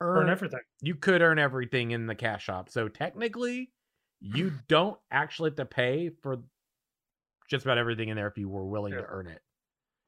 earn 0.00 0.28
everything. 0.28 0.60
you 0.80 0.94
could 0.94 1.22
earn 1.22 1.38
everything 1.38 1.92
in 1.92 2.06
the 2.06 2.14
cash 2.14 2.44
shop. 2.44 2.68
So 2.68 2.88
technically, 2.88 3.72
you 4.20 4.50
don't 4.68 4.98
actually 5.10 5.50
have 5.50 5.56
to 5.56 5.66
pay 5.66 6.10
for 6.22 6.42
just 7.48 7.64
about 7.64 7.78
everything 7.78 8.08
in 8.08 8.16
there 8.16 8.28
if 8.28 8.38
you 8.38 8.48
were 8.48 8.66
willing 8.66 8.96
to 8.96 9.04
earn 9.04 9.26
it. 9.26 9.42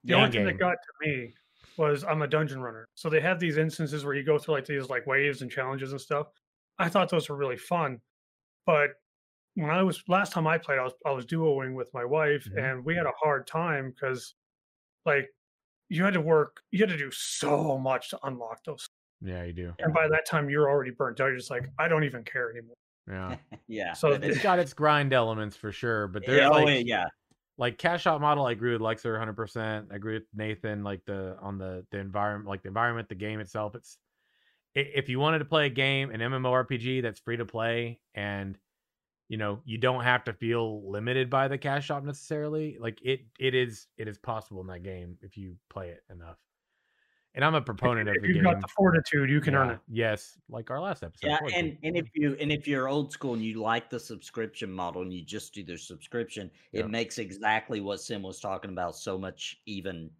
The 0.06 0.14
Yeah, 0.14 0.16
only 0.16 0.30
thing 0.30 0.44
game. 0.44 0.46
that 0.46 0.58
got 0.58 0.76
to 0.82 0.92
me 1.08 1.34
was 1.76 2.04
I'm 2.04 2.22
a 2.22 2.28
dungeon 2.28 2.60
runner. 2.60 2.88
So 2.94 3.08
they 3.10 3.20
have 3.20 3.40
these 3.40 3.56
instances 3.56 4.04
where 4.04 4.14
you 4.14 4.22
go 4.22 4.38
through 4.38 4.54
like 4.54 4.66
these 4.66 4.88
like 4.88 5.06
waves 5.06 5.42
and 5.42 5.50
challenges 5.50 5.92
and 5.92 6.00
stuff. 6.00 6.28
I 6.78 6.88
thought 6.88 7.08
those 7.10 7.28
were 7.28 7.36
really 7.36 7.56
fun. 7.56 8.00
But 8.66 8.90
when 9.54 9.70
I 9.70 9.82
was 9.82 10.02
last 10.08 10.32
time 10.32 10.46
I 10.46 10.58
played, 10.58 10.78
I 10.78 10.82
was 10.84 10.92
I 11.06 11.10
was 11.12 11.26
duoing 11.26 11.74
with 11.74 11.92
my 11.94 12.04
wife 12.04 12.44
Mhm. 12.50 12.58
and 12.72 12.84
we 12.84 12.94
had 12.96 13.06
a 13.06 13.12
hard 13.22 13.46
time 13.46 13.90
because 13.90 14.34
like 15.06 15.28
you 15.88 16.02
had 16.04 16.14
to 16.14 16.20
work, 16.20 16.62
you 16.70 16.80
had 16.80 16.88
to 16.88 16.96
do 16.96 17.10
so 17.10 17.78
much 17.78 18.10
to 18.10 18.18
unlock 18.24 18.64
those. 18.64 18.88
Yeah, 19.20 19.44
you 19.44 19.52
do. 19.52 19.74
And 19.78 19.92
by 19.94 20.08
that 20.08 20.26
time 20.26 20.48
you're 20.50 20.68
already 20.68 20.90
burnt 20.90 21.20
out. 21.20 21.26
You're 21.26 21.36
just 21.36 21.50
like, 21.50 21.68
I 21.78 21.88
don't 21.88 22.04
even 22.04 22.24
care 22.24 22.50
anymore. 22.50 22.74
Yeah. 23.06 23.36
yeah. 23.68 23.92
So 23.92 24.12
it 24.12 24.24
is. 24.24 24.36
It's 24.36 24.42
got 24.42 24.58
its 24.58 24.72
grind 24.72 25.12
elements 25.12 25.56
for 25.56 25.70
sure, 25.72 26.08
but 26.08 26.24
there's 26.26 26.38
yeah, 26.40 26.48
oh, 26.48 26.64
like 26.64 26.86
yeah. 26.86 27.04
like 27.58 27.78
cash 27.78 28.06
out 28.06 28.20
model. 28.20 28.46
I 28.46 28.52
agree 28.52 28.72
with 28.72 28.80
Lexer 28.80 29.12
100. 29.12 29.34
percent 29.34 29.88
I 29.92 29.96
agree 29.96 30.14
with 30.14 30.24
Nathan. 30.34 30.82
Like 30.82 31.04
the 31.04 31.36
on 31.40 31.58
the 31.58 31.86
the 31.90 31.98
environment, 31.98 32.48
like 32.48 32.62
the 32.62 32.68
environment, 32.68 33.08
the 33.08 33.14
game 33.14 33.40
itself. 33.40 33.74
It's 33.74 33.98
i- 33.98 34.03
if 34.74 35.08
you 35.08 35.20
wanted 35.20 35.38
to 35.40 35.44
play 35.44 35.66
a 35.66 35.70
game, 35.70 36.10
an 36.10 36.20
MMORPG 36.20 37.02
that's 37.02 37.20
free 37.20 37.36
to 37.36 37.44
play, 37.44 38.00
and 38.14 38.58
you 39.28 39.36
know 39.36 39.60
you 39.64 39.78
don't 39.78 40.02
have 40.02 40.24
to 40.24 40.32
feel 40.32 40.90
limited 40.90 41.30
by 41.30 41.48
the 41.48 41.58
cash 41.58 41.86
shop 41.86 42.04
necessarily. 42.04 42.76
Like 42.80 43.00
it, 43.02 43.20
it 43.38 43.54
is 43.54 43.86
it 43.96 44.08
is 44.08 44.18
possible 44.18 44.60
in 44.60 44.66
that 44.68 44.82
game 44.82 45.16
if 45.22 45.36
you 45.36 45.56
play 45.70 45.88
it 45.90 46.02
enough. 46.10 46.38
And 47.36 47.44
I'm 47.44 47.56
a 47.56 47.60
proponent 47.60 48.08
of 48.08 48.14
If 48.14 48.22
the 48.22 48.28
you've 48.28 48.34
game. 48.36 48.44
got 48.44 48.60
the 48.60 48.68
fortitude, 48.68 49.28
you 49.28 49.40
can 49.40 49.56
earn 49.56 49.70
it. 49.70 49.80
Yes, 49.90 50.38
like 50.48 50.70
our 50.70 50.80
last 50.80 51.02
episode. 51.02 51.26
Yeah, 51.26 51.38
Fortitude. 51.40 51.64
and, 51.64 51.78
and 51.82 51.96
if 51.96 52.06
you 52.14 52.36
and 52.38 52.52
if 52.52 52.68
you're 52.68 52.86
old 52.88 53.10
school 53.10 53.34
and 53.34 53.42
you 53.42 53.60
like 53.60 53.90
the 53.90 53.98
subscription 53.98 54.70
model 54.70 55.02
and 55.02 55.12
you 55.12 55.24
just 55.24 55.52
do 55.52 55.64
the 55.64 55.76
subscription, 55.76 56.48
it 56.72 56.88
makes 56.88 57.18
exactly 57.18 57.80
what 57.80 58.00
Sim 58.00 58.22
was 58.22 58.38
talking 58.38 58.70
about 58.70 58.94
so 58.94 59.18
much 59.18 59.56
even 59.66 60.10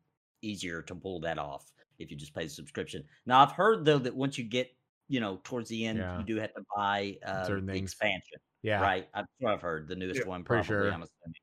easier 0.43 0.83
to 0.83 0.95
pull 0.95 1.21
that 1.21 1.39
off 1.39 1.73
if 1.99 2.11
you 2.11 2.17
just 2.17 2.35
pay 2.35 2.45
the 2.45 2.51
subscription. 2.51 3.05
Now 3.27 3.41
I've 3.43 3.53
heard 3.53 3.85
though 3.85 3.99
that 3.99 4.15
once 4.15 4.39
you 4.39 4.45
get 4.45 4.77
you 5.09 5.21
know 5.21 5.41
towards 5.45 5.69
the 5.69 5.85
end, 5.87 5.99
Yeah. 5.99 6.19
you 6.19 6.25
do 6.25 6.37
have 6.37 6.55
to 6.55 6.65
buy 6.77 7.19
uh, 7.25 7.45
Certain 7.47 7.67
the 7.67 7.73
things. 7.73 7.93
expansion, 7.93 8.39
yeah, 8.63 8.81
right? 8.83 9.09
That's 9.15 9.29
what 9.39 9.53
I've 9.55 9.63
heard. 9.63 9.89
The 9.89 9.97
newest 9.97 10.21
Yeah, 10.21 10.29
one, 10.29 10.45
pretty 10.45 10.63
probably. 10.63 10.67
sure. 10.67 10.93
I'm 10.93 11.03
assuming. 11.03 11.35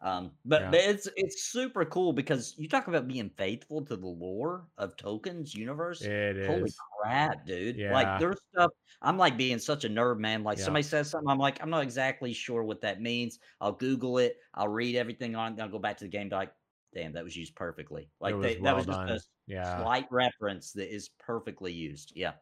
Um, 0.00 0.38
but, 0.44 0.62
Yeah. 0.62 0.70
but 0.70 0.80
it's 0.80 1.08
it's 1.16 1.44
super 1.50 1.84
cool 1.86 2.12
because 2.12 2.54
you 2.58 2.68
talk 2.68 2.88
about 2.88 3.08
being 3.08 3.30
faithful 3.30 3.84
to 3.86 3.96
the 3.96 4.06
lore 4.06 4.68
of 4.76 4.96
Tolkien's 4.96 5.54
universe. 5.54 6.00
it 6.00 6.36
Holy 6.42 6.68
is. 6.68 6.76
crap, 7.00 7.46
dude. 7.46 7.76
Yeah. 7.76 7.92
Like 7.92 8.18
there's 8.18 8.36
stuff 8.52 8.70
I'm 9.02 9.16
like 9.16 9.36
being 9.38 9.58
such 9.58 9.84
a 9.84 9.88
nerd, 9.88 10.18
man. 10.18 10.42
Like 10.44 10.58
Yeah. 10.58 10.64
somebody 10.64 10.82
says 10.82 11.10
something, 11.10 11.28
I'm 11.30 11.38
like, 11.38 11.62
I'm 11.62 11.70
not 11.70 11.82
exactly 11.82 12.32
sure 12.34 12.64
what 12.64 12.80
that 12.82 13.00
means. 13.00 13.38
I'll 13.60 13.72
Google 13.72 14.18
it, 14.18 14.36
I'll 14.54 14.68
read 14.68 14.96
everything 14.96 15.36
on 15.36 15.52
it, 15.52 15.56
then 15.56 15.64
I'll 15.66 15.72
go 15.72 15.78
back 15.78 15.96
to 15.98 16.04
the 16.04 16.10
game, 16.10 16.28
like, 16.28 16.52
damn, 16.94 17.12
that 17.12 17.24
was 17.24 17.36
used 17.36 17.54
perfectly. 17.54 18.08
Like 18.20 18.34
was 18.36 18.44
they, 18.44 18.54
well 18.60 18.64
that 18.64 18.76
was 18.76 18.86
done. 18.86 19.08
just 19.08 19.28
Yeah. 19.46 19.78
a 19.78 19.82
slight 19.82 20.06
reference 20.10 20.72
that 20.72 20.94
is 20.94 21.10
perfectly 21.18 21.72
used. 21.72 22.12
Yeah. 22.14 22.32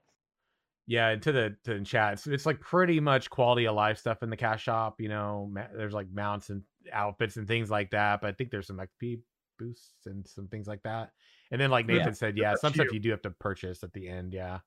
Yeah, 0.87 1.09
and 1.11 1.23
to 1.23 1.31
the 1.33 1.57
to 1.65 1.79
the 1.79 1.85
chat, 1.85 2.15
it's, 2.15 2.27
it's 2.27 2.45
like 2.45 2.61
pretty 2.61 2.99
much 2.99 3.31
quality 3.31 3.67
of 3.67 3.75
life 3.77 3.99
stuff 3.99 4.23
in 4.25 4.31
the 4.31 4.37
cash 4.37 4.65
shop. 4.65 5.01
You 5.01 5.09
know, 5.09 5.49
ma- 5.53 5.69
there's 5.75 5.95
like 5.95 6.09
mounts 6.13 6.51
and 6.51 6.63
outfits 6.93 7.37
and 7.37 7.47
things 7.47 7.71
like 7.71 7.91
that. 7.93 8.21
But 8.21 8.29
I 8.31 8.33
think 8.33 8.51
there's 8.51 8.67
some 8.67 8.79
XP 8.81 9.21
boosts 9.61 10.07
and 10.07 10.27
some 10.27 10.49
things 10.49 10.67
like 10.67 10.83
that. 10.83 11.11
And 11.53 11.61
then, 11.61 11.71
like 11.71 11.87
Yeah, 11.89 11.99
Nathan 11.99 12.15
said, 12.15 12.37
yeah, 12.37 12.57
some 12.57 12.75
stuff 12.75 12.89
you 12.93 12.99
do 12.99 13.11
have 13.11 13.23
to 13.23 13.31
purchase 13.31 13.85
at 13.85 13.93
the 13.93 14.09
end. 14.09 14.35
Yeah. 14.35 14.59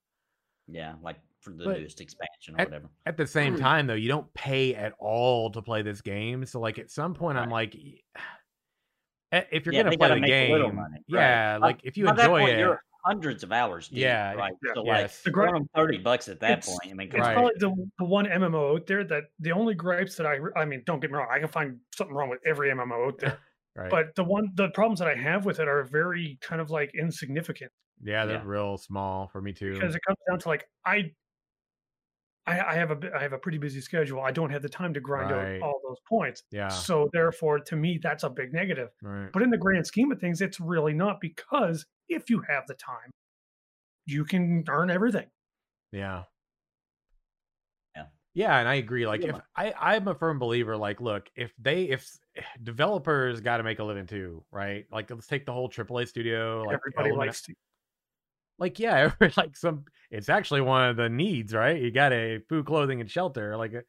Yeah. 0.66 0.94
Like 1.02 1.16
for 1.40 1.50
the 1.50 1.64
But 1.64 1.80
newest 1.80 2.00
expansion 2.00 2.54
or 2.58 2.64
whatever. 2.64 2.88
At 3.04 3.18
the 3.18 3.26
same 3.26 3.56
Mm. 3.56 3.60
time, 3.60 3.86
though, 3.86 3.94
you 3.94 4.08
don't 4.08 4.32
pay 4.32 4.74
at 4.74 4.94
all 4.98 5.50
to 5.50 5.60
play 5.60 5.82
this 5.82 6.00
game. 6.00 6.46
So, 6.46 6.60
like, 6.60 6.78
at 6.78 6.90
some 6.90 7.12
point, 7.12 7.36
I'm 7.36 7.50
like, 7.50 7.76
Eh, 9.36 9.44
if 9.52 9.66
you're 9.66 9.74
Yeah, 9.74 9.82
gonna 9.84 9.96
play 9.96 10.08
the 10.08 10.20
make 10.20 10.30
a 10.30 10.52
little 10.52 10.68
game, 10.68 10.76
money, 10.76 11.02
yeah, 11.06 11.58
By- 11.58 11.66
like 11.68 11.80
if 11.84 11.96
you 11.96 12.04
By 12.06 12.12
enjoy 12.12 12.38
point, 12.40 12.52
it, 12.52 12.58
you're 12.60 12.82
hundreds 13.04 13.42
of 13.44 13.52
hours 13.52 13.88
deep, 13.88 13.98
Yeah, 13.98 14.32
right? 14.34 14.52
Yeah. 14.64 14.72
So 14.74 14.82
like 14.82 14.98
yes, 15.02 15.22
The 15.22 15.30
throw 15.30 15.44
gra- 15.44 15.52
them 15.52 15.68
30 15.76 15.98
bucks 15.98 16.28
at 16.28 16.40
that 16.40 16.64
point. 16.64 16.80
I 16.90 16.94
mean, 16.94 17.06
It's 17.08 17.16
Right. 17.16 17.34
probably 17.34 17.52
the, 17.58 17.90
the 17.98 18.04
one 18.04 18.26
MMO 18.26 18.74
out 18.74 18.86
there 18.86 19.04
that 19.04 19.24
the 19.38 19.52
only 19.52 19.74
gripes 19.74 20.16
that 20.16 20.26
I, 20.26 20.38
I 20.56 20.64
mean, 20.64 20.82
don't 20.86 20.98
get 21.00 21.10
me 21.12 21.16
wrong, 21.18 21.28
I 21.30 21.38
can 21.38 21.48
find 21.48 21.78
something 21.94 22.14
wrong 22.16 22.28
with 22.30 22.40
every 22.44 22.70
MMO 22.70 23.06
out 23.08 23.18
there, 23.18 23.38
right? 23.76 23.90
but 23.90 24.14
the 24.16 24.24
one, 24.24 24.50
the 24.54 24.70
problems 24.70 24.98
that 24.98 25.08
I 25.08 25.14
have 25.14 25.44
with 25.46 25.60
it 25.60 25.68
are 25.68 25.84
very 25.84 26.38
kind 26.40 26.60
of 26.60 26.70
like 26.70 26.90
insignificant 26.94 27.70
yeah, 28.02 28.26
they're 28.26 28.36
Yeah. 28.36 28.42
real 28.44 28.76
small 28.76 29.26
for 29.28 29.40
me 29.40 29.52
too. 29.54 29.72
because 29.74 29.94
it 29.94 30.00
comes 30.06 30.18
down 30.28 30.38
to 30.40 30.48
like 30.48 30.66
I, 30.84 31.12
I, 32.48 32.60
I 32.60 32.74
have 32.74 32.90
a 32.92 32.96
bi- 32.96 33.10
I 33.14 33.20
have 33.22 33.32
a 33.32 33.38
pretty 33.38 33.58
busy 33.58 33.80
schedule. 33.80 34.20
I 34.20 34.30
don't 34.30 34.50
have 34.50 34.62
the 34.62 34.68
time 34.68 34.94
to 34.94 35.00
grind 35.00 35.30
Right. 35.32 35.56
out 35.56 35.62
all 35.62 35.80
those 35.86 35.98
points. 36.08 36.42
yeah, 36.52 36.68
So 36.68 37.08
therefore, 37.12 37.58
to 37.58 37.74
me, 37.76 37.98
that's 38.00 38.22
a 38.22 38.30
big 38.30 38.52
negative. 38.52 38.90
right. 39.02 39.30
But 39.32 39.42
in 39.42 39.50
the 39.50 39.58
grand 39.58 39.86
scheme 39.86 40.12
of 40.12 40.20
things, 40.20 40.40
it's 40.40 40.60
really 40.60 40.92
not 40.94 41.20
because 41.20 41.84
if 42.08 42.30
you 42.30 42.40
have 42.48 42.64
the 42.68 42.74
time, 42.74 43.10
you 44.06 44.24
can 44.24 44.62
earn 44.68 44.90
everything. 44.90 45.26
Yeah. 45.90 46.22
Yeah. 47.96 48.04
Yeah, 48.34 48.58
and 48.58 48.68
I 48.68 48.74
agree. 48.74 49.06
Like, 49.06 49.22
Yeah. 49.22 49.36
if 49.36 49.40
I, 49.56 49.72
I'm 49.76 50.06
a 50.06 50.14
firm 50.14 50.38
believer. 50.38 50.76
Like, 50.76 51.00
look, 51.00 51.28
if 51.34 51.52
they, 51.58 51.84
if 51.84 52.08
developers 52.62 53.40
got 53.40 53.56
to 53.56 53.62
make 53.64 53.78
a 53.80 53.84
living 53.84 54.06
too, 54.06 54.44
right? 54.52 54.84
Like, 54.92 55.10
let's 55.10 55.26
take 55.26 55.46
the 55.46 55.52
whole 55.52 55.68
AAA 55.68 56.06
studio. 56.06 56.62
Like, 56.64 56.74
Everybody 56.76 57.08
Element- 57.10 57.18
likes 57.28 57.42
to. 57.42 57.54
Like, 58.58 58.78
yeah, 58.78 59.12
like 59.36 59.56
some. 59.56 59.84
It's 60.10 60.28
actually 60.28 60.60
one 60.60 60.88
of 60.88 60.96
the 60.96 61.08
needs, 61.08 61.52
right? 61.54 61.80
You 61.80 61.90
got 61.90 62.12
a 62.12 62.40
food, 62.48 62.66
clothing, 62.66 63.00
and 63.00 63.10
shelter. 63.10 63.56
Like, 63.56 63.74
uh, 63.74 63.80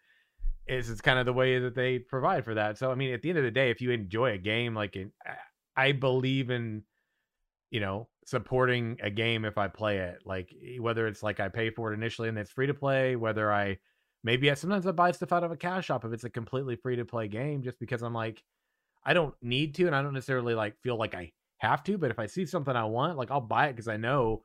it's 0.68 0.90
it's 0.90 1.02
kind 1.02 1.20
of 1.20 1.26
the 1.26 1.34
way 1.34 1.60
that 1.60 1.76
they 1.76 2.00
provide 2.00 2.46
for 2.46 2.56
that. 2.56 2.78
So, 2.78 2.92
I 2.92 2.96
mean, 2.96 3.14
at 3.14 3.22
the 3.22 3.30
end 3.30 3.38
of 3.38 3.44
the 3.44 3.52
day, 3.52 3.70
if 3.72 3.82
you 3.82 3.92
enjoy 3.92 4.32
a 4.34 4.38
game, 4.38 4.76
like, 4.76 4.96
in, 4.96 5.12
uh, 5.28 5.34
I- 5.76 5.92
believe 5.94 6.50
in 6.50 6.84
you 7.72 7.80
know, 7.80 8.08
supporting 8.26 8.98
a 9.02 9.10
game 9.10 9.46
if 9.46 9.58
I 9.58 9.68
play 9.68 9.98
it. 10.00 10.20
Like 10.26 10.54
whether 10.80 11.08
it's 11.08 11.24
like 11.24 11.40
I 11.40 11.50
pay 11.50 11.70
for 11.70 11.92
it 11.92 11.96
initially 11.96 12.30
and 12.30 12.38
it's 12.38 12.52
free 12.52 12.68
to 12.68 12.74
play, 12.74 13.16
whether 13.16 13.52
I 13.52 13.78
maybe 14.24 14.50
I 14.50 14.54
sometimes 14.54 14.88
I 14.88 14.92
buy 14.92 15.12
stuff 15.12 15.32
out 15.34 15.44
of 15.44 15.52
a 15.52 15.58
cash 15.58 15.86
shop 15.86 16.06
if 16.06 16.14
it's 16.14 16.24
a 16.24 16.30
completely 16.30 16.76
free 16.76 16.96
to 16.96 17.06
play 17.06 17.28
game, 17.28 17.62
just 17.64 17.80
because 17.80 18.02
I'm 18.02 18.14
like, 18.14 18.42
I 19.06 19.14
don't 19.14 19.36
need 19.42 19.76
to, 19.76 19.88
and 19.88 19.96
I 19.96 20.02
don't 20.02 20.14
necessarily 20.14 20.54
like 20.54 20.76
feel 20.82 20.98
like 20.98 21.16
I 21.16 21.32
have 21.58 21.84
to. 21.86 21.98
But 21.98 22.12
if 22.12 22.20
I 22.20 22.26
see 22.28 22.46
something 22.46 22.76
I 22.76 22.86
want, 22.86 23.18
like 23.18 23.32
I'll 23.32 23.42
buy 23.42 23.68
it 23.68 23.74
because 23.74 23.88
I 23.88 23.98
know 23.98 24.44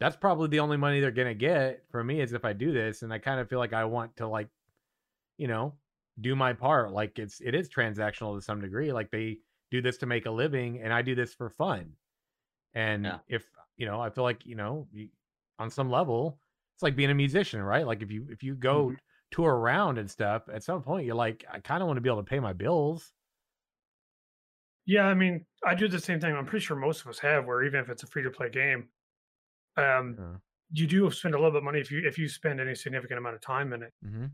that's 0.00 0.16
probably 0.16 0.48
the 0.48 0.60
only 0.60 0.76
money 0.78 1.00
they're 1.00 1.10
gonna 1.10 1.34
get 1.34 1.84
for 1.90 2.02
me 2.02 2.20
is 2.20 2.32
if 2.32 2.44
I 2.44 2.52
do 2.54 2.72
this, 2.72 3.02
and 3.02 3.12
I 3.12 3.18
kind 3.18 3.38
of 3.40 3.48
feel 3.48 3.58
like 3.58 3.72
I 3.74 3.84
want 3.84 4.16
to 4.16 4.26
like, 4.26 4.48
you 5.36 5.46
know, 5.46 5.74
do 6.20 6.34
my 6.34 6.52
part. 6.54 6.92
Like 6.92 7.18
it's 7.18 7.40
it 7.40 7.54
is 7.54 7.68
transactional 7.68 8.36
to 8.36 8.42
some 8.42 8.60
degree. 8.60 8.92
Like 8.92 9.10
they 9.10 9.38
do 9.70 9.80
this 9.82 9.98
to 9.98 10.06
make 10.06 10.26
a 10.26 10.30
living, 10.30 10.80
and 10.82 10.92
I 10.92 11.02
do 11.02 11.14
this 11.14 11.34
for 11.34 11.50
fun. 11.50 11.92
And 12.74 13.04
Yeah. 13.04 13.18
if 13.28 13.44
you 13.76 13.86
know, 13.86 14.00
I 14.00 14.10
feel 14.10 14.24
like 14.24 14.44
you 14.46 14.56
know, 14.56 14.88
you, 14.92 15.08
on 15.58 15.70
some 15.70 15.90
level, 15.90 16.38
it's 16.74 16.82
like 16.82 16.96
being 16.96 17.10
a 17.10 17.14
musician, 17.14 17.62
right? 17.62 17.86
Like 17.86 18.02
if 18.02 18.10
you 18.10 18.26
if 18.30 18.42
you 18.42 18.54
go 18.54 18.86
mm-hmm. 18.86 18.94
tour 19.30 19.54
around 19.54 19.98
and 19.98 20.10
stuff, 20.10 20.48
at 20.52 20.62
some 20.62 20.82
point 20.82 21.06
you're 21.06 21.14
like, 21.14 21.44
I 21.52 21.60
kind 21.60 21.82
of 21.82 21.86
want 21.88 21.98
to 21.98 22.00
be 22.00 22.08
able 22.08 22.22
to 22.22 22.30
pay 22.30 22.40
my 22.40 22.52
bills. 22.54 23.12
Yeah, 24.86 25.04
I 25.04 25.14
mean, 25.14 25.44
I 25.64 25.74
do 25.74 25.88
the 25.88 26.00
same 26.00 26.20
thing. 26.20 26.34
I'm 26.34 26.46
pretty 26.46 26.64
sure 26.64 26.76
most 26.76 27.02
of 27.02 27.06
us 27.08 27.18
have, 27.20 27.46
where 27.46 27.62
even 27.64 27.80
if 27.80 27.88
it's 27.90 28.02
a 28.02 28.06
free 28.06 28.22
to 28.22 28.30
play 28.30 28.48
game, 28.50 28.88
um, 29.76 30.18
Yeah. 30.18 30.36
you 30.72 30.86
do 30.86 31.10
spend 31.10 31.34
a 31.34 31.38
little 31.38 31.50
bit 31.52 31.58
of 31.58 31.64
money 31.64 31.80
if 31.80 31.90
you 31.90 32.06
if 32.06 32.18
you 32.18 32.28
spend 32.28 32.60
any 32.60 32.74
significant 32.74 33.18
amount 33.18 33.36
of 33.36 33.42
time 33.42 33.72
in 33.72 33.82
it. 33.84 33.92
hmm 34.02 34.26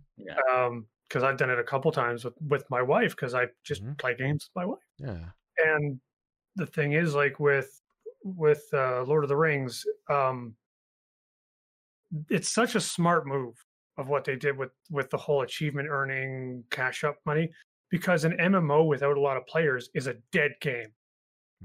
Um, 0.53 0.89
because 1.09 1.23
I've 1.23 1.37
done 1.39 1.51
it 1.51 1.59
a 1.59 1.65
couple 1.65 1.93
times 1.93 2.25
with 2.25 2.35
with 2.41 2.69
my 2.71 2.83
wife 2.83 3.13
because 3.15 3.35
I 3.35 3.47
just 3.65 3.83
Mhm. 3.85 3.99
play 3.99 4.15
games 4.17 4.49
with 4.49 4.57
my 4.63 4.67
wife. 4.67 4.83
Yeah. 4.99 5.31
And 5.59 6.01
the 6.57 6.67
thing 6.67 6.93
is, 6.93 7.15
like 7.15 7.41
with 7.41 7.81
with 8.25 8.65
uh, 8.75 9.05
Lord 9.05 9.25
of 9.25 9.29
the 9.29 9.37
Rings, 9.37 9.85
um, 10.11 10.57
it's 12.31 12.49
such 12.49 12.75
a 12.75 12.81
smart 12.81 13.27
move 13.27 13.55
of 13.97 14.09
what 14.09 14.25
they 14.25 14.37
did 14.37 14.57
with 14.57 14.71
with 14.91 15.11
the 15.11 15.17
whole 15.17 15.43
achievement 15.43 15.89
earning 15.89 16.65
cash 16.71 17.05
up 17.05 17.19
money 17.27 17.51
because 17.91 18.25
an 18.25 18.33
MMO 18.39 18.85
without 18.85 19.17
a 19.17 19.21
lot 19.21 19.37
of 19.37 19.47
players 19.47 19.89
is 19.95 20.07
a 20.07 20.15
dead 20.33 20.53
game. 20.61 20.93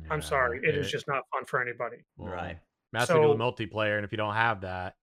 I'm 0.09 0.21
Yeah, 0.21 0.27
sorry, 0.27 0.59
it 0.63 0.75
is 0.77 0.89
just 0.91 1.07
not 1.07 1.23
fun 1.33 1.45
for 1.45 1.61
anybody. 1.61 2.05
Right. 2.17 2.59
Master 2.93 3.13
Duel 3.15 3.33
So- 3.33 3.37
multiplayer, 3.37 3.95
and 3.97 4.05
if 4.05 4.11
you 4.11 4.17
don't 4.17 4.35
have 4.35 4.61
that, 4.61 4.95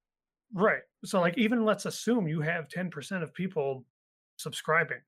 Right. 0.55 0.81
So 1.05 1.20
like 1.20 1.37
even 1.37 1.64
let's 1.66 1.85
assume 1.85 2.27
you 2.27 2.40
have 2.40 2.68
10% 2.68 3.22
of 3.22 3.35
people 3.35 3.85
subscribing. 4.37 5.01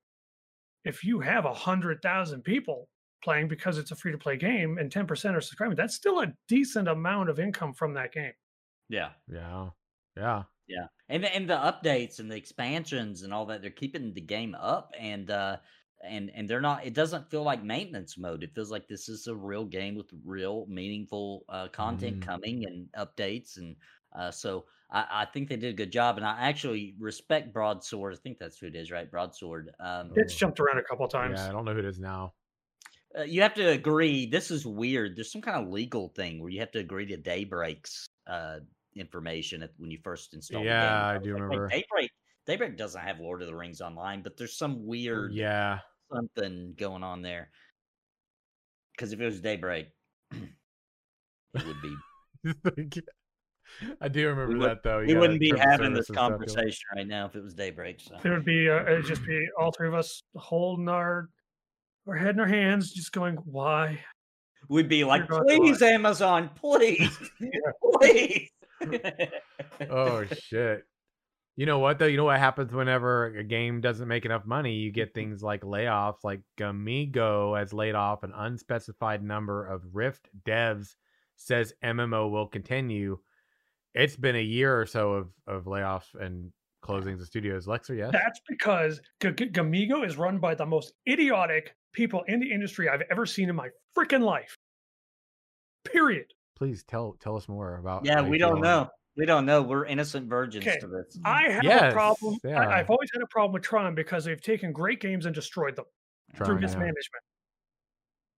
If 0.85 1.03
you 1.03 1.21
have 1.21 1.47
a 1.47 1.55
hundred 1.55 2.03
thousand 2.03 2.43
people 2.43 2.91
playing 3.25 3.49
because 3.49 3.79
it's 3.79 3.91
a 3.91 3.97
free 3.97 4.13
to 4.13 4.19
play 4.19 4.37
game 4.37 4.77
and 4.77 4.91
10% 4.93 5.35
are 5.35 5.41
subscribing, 5.41 5.77
that's 5.77 5.95
still 5.95 6.21
a 6.21 6.33
decent 6.49 6.89
amount 6.89 7.31
of 7.31 7.39
income 7.39 7.73
from 7.73 7.95
that 7.95 8.13
game. 8.13 8.33
Yeah. 8.91 9.11
yeah, 9.33 9.71
yeah, 10.17 10.43
Yeah, 10.69 10.87
and 11.09 11.25
the, 11.25 11.35
and 11.35 11.49
the 11.49 11.57
updates 11.57 12.19
and 12.19 12.31
the 12.31 12.37
expansions 12.37 13.23
and 13.23 13.33
all 13.33 13.47
that, 13.47 13.63
they're 13.63 13.71
keeping 13.71 14.13
the 14.13 14.21
game 14.21 14.55
up, 14.55 14.93
and 14.99 15.31
uh, 15.31 15.57
and 16.03 16.31
and 16.35 16.49
they're 16.49 16.61
not. 16.61 16.85
It 16.87 16.95
doesn't 16.95 17.31
feel 17.31 17.43
like 17.43 17.63
maintenance 17.63 18.17
mode. 18.19 18.43
It 18.43 18.55
feels 18.55 18.71
like 18.71 18.89
this 18.89 19.09
is 19.09 19.27
a 19.27 19.35
real 19.35 19.65
game 19.65 19.95
with 19.95 20.11
real 20.25 20.67
meaningful 20.69 21.45
uh, 21.49 21.69
content 21.69 22.21
Mhm. 22.21 22.23
coming 22.27 22.65
and 22.67 22.89
updates, 22.93 23.57
and 23.59 23.77
uh, 24.15 24.31
so 24.31 24.67
I, 24.91 25.07
I 25.23 25.25
think 25.27 25.49
they 25.49 25.57
did 25.57 25.71
a 25.75 25.77
good 25.77 25.93
job, 25.93 26.17
and 26.17 26.27
I 26.27 26.49
actually 26.49 26.95
respect 26.99 27.53
Broadsword. 27.53 28.15
I 28.15 28.17
think 28.17 28.39
that's 28.39 28.59
who 28.59 28.67
it 28.67 28.75
is, 28.77 28.91
right? 28.91 29.11
Broadsword. 29.11 29.71
Um, 29.79 30.13
It's 30.17 30.35
jumped 30.35 30.59
around 30.61 30.79
a 30.79 30.83
couple 30.83 31.07
times. 31.09 31.39
yeah. 31.39 31.49
I 31.49 31.53
don't 31.53 31.65
know 31.65 31.73
who 31.75 31.79
it 31.81 31.85
is 31.85 32.01
now. 32.01 32.33
uh, 33.19 33.23
you 33.23 33.43
have 33.43 33.55
to 33.55 33.69
agree. 33.69 34.25
This 34.27 34.51
is 34.51 34.65
weird. 34.67 35.17
There's 35.17 35.33
some 35.33 35.43
kind 35.43 35.63
of 35.65 35.69
legal 35.73 36.09
thing 36.11 36.41
where 36.41 36.51
you 36.51 36.61
have 36.61 36.71
to 36.73 36.79
agree 36.79 37.07
to 37.07 37.17
Daybreak's 37.17 38.07
uh, 38.29 38.61
information 38.95 39.63
at, 39.65 39.71
when 39.79 39.91
you 39.91 39.99
first 40.03 40.33
install. 40.35 40.65
Yeah, 40.65 40.81
the 40.81 40.87
game. 40.87 40.95
I 41.05 41.19
was 41.19 41.25
do 41.25 41.33
like, 41.35 41.41
"Wait, 41.43 41.45
remember. 41.45 41.69
Daybreak. 41.69 42.11
Daybreak 42.47 42.77
doesn't 42.77 43.01
have 43.01 43.21
Lord 43.21 43.43
of 43.43 43.49
the 43.49 43.55
Rings 43.55 43.81
online, 43.81 44.23
but 44.23 44.37
there's 44.37 44.57
some 44.57 44.87
weird 44.87 45.33
Yeah, 45.35 45.81
something 46.13 46.75
going 46.79 47.03
on 47.03 47.23
there. 47.23 47.51
Because 48.93 49.13
if 49.13 49.21
it 49.21 49.25
was 49.25 49.41
Daybreak, 49.41 49.89
it 50.33 51.67
would 51.67 51.83
be. 51.83 53.03
I 54.01 54.09
do 54.09 54.29
remember 54.29 54.59
would- 54.59 54.69
that 54.69 54.83
though. 54.83 54.99
You 54.99 55.07
we 55.07 55.13
gotta 55.15 55.21
wouldn't 55.21 55.41
be 55.41 55.53
having 55.57 55.93
this 55.95 56.09
and 56.09 56.17
stuff, 56.17 56.31
conversation 56.31 56.85
right 56.97 57.07
now 57.07 57.27
if 57.27 57.37
it 57.37 57.43
was 57.43 57.55
Daybreak. 57.55 58.01
So 58.01 58.17
It 58.23 58.29
would 58.29 58.45
be 58.45 58.69
uh, 58.69 58.83
it'd 58.83 59.07
just 59.07 59.25
be 59.25 59.47
all 59.59 59.73
three 59.73 59.89
of 59.89 59.95
us 59.95 60.23
holding 60.37 60.89
our 60.89 61.29
our 62.07 62.17
head 62.17 62.35
in 62.35 62.41
our 62.41 62.47
hands, 62.47 62.93
just 62.93 63.13
going, 63.13 63.37
"Why?" 63.37 64.01
we'd 64.69 64.89
be 64.89 65.05
like, 65.05 65.29
please, 65.29 65.83
Amazon, 65.83 66.51
please, 66.55 67.17
please. 68.01 68.51
Oh 69.91 70.25
shit. 70.25 70.85
You 71.61 71.67
know 71.67 71.79
what 71.79 71.99
though? 71.99 72.07
You 72.07 72.17
know 72.17 72.25
what 72.25 72.39
happens 72.39 72.73
whenever 72.73 73.27
a 73.37 73.45
game 73.45 73.83
doesn't 73.83 74.09
make 74.09 74.25
enough 74.25 74.47
money? 74.47 74.77
You 74.77 74.91
get 74.91 75.11
mm-hmm. 75.11 75.21
things 75.21 75.43
like 75.43 75.61
layoffs. 75.61 76.25
Like 76.25 76.41
Gamigo 76.59 77.59
has 77.59 77.75
laid 77.75 77.95
off 77.95 78.23
an 78.23 78.33
unspecified 78.35 79.23
number 79.23 79.67
of 79.67 79.83
Rift 79.93 80.31
devs. 80.43 80.95
Says 81.37 81.75
MMO 81.85 82.31
will 82.31 82.47
continue. 82.47 83.19
It's 83.95 84.17
been 84.17 84.37
a 84.37 84.43
year 84.43 84.81
or 84.81 84.87
so 84.87 85.13
of 85.13 85.29
of 85.47 85.65
layoffs 85.65 86.15
and 86.19 86.51
closings 86.83 87.21
of 87.21 87.27
studios. 87.27 87.67
Lexer, 87.67 87.95
yes. 87.95 88.09
That's 88.11 88.41
because 88.49 89.03
G- 89.21 89.33
G- 89.33 89.51
Gamigo 89.51 90.07
is 90.07 90.17
run 90.17 90.39
by 90.39 90.55
the 90.55 90.65
most 90.65 90.95
idiotic 91.07 91.77
people 91.93 92.25
in 92.27 92.41
the 92.41 92.51
industry 92.51 92.89
I've 92.89 93.05
ever 93.11 93.27
seen 93.27 93.51
in 93.51 93.55
my 93.55 93.69
freaking 93.95 94.23
life. 94.23 94.57
Period. 95.85 96.33
Please 96.57 96.85
tell 96.85 97.19
tell 97.21 97.37
us 97.37 97.51
more 97.51 97.77
about. 97.77 98.07
yeah, 98.07 98.23
we 98.23 98.39
don't 98.39 98.55
on 98.55 98.61
know. 98.63 98.91
It. 99.21 99.23
We 99.23 99.27
don't 99.27 99.45
know. 99.45 99.63
We're 99.63 99.85
innocent 99.85 100.29
virgins 100.29 100.67
Okay, 100.67 100.79
to 100.81 100.87
this. 100.87 101.19
I 101.25 101.49
have 101.51 101.63
Yes, 101.63 101.93
a 101.93 101.95
problem. 101.95 102.39
yeah. 102.43 102.61
I, 102.61 102.81
I've 102.81 102.91
always 102.91 103.11
had 103.13 103.23
a 103.23 103.27
problem 103.27 103.53
with 103.53 103.63
Trion 103.63 103.95
because 103.95 104.25
they've 104.25 104.41
taken 104.41 104.73
great 104.73 105.01
games 105.01 105.27
and 105.27 105.35
destroyed 105.35 105.77
them 105.77 105.85
through 106.35 106.47
Trion, 106.47 106.61
yeah. 106.61 106.67
mismanagement. 106.67 107.25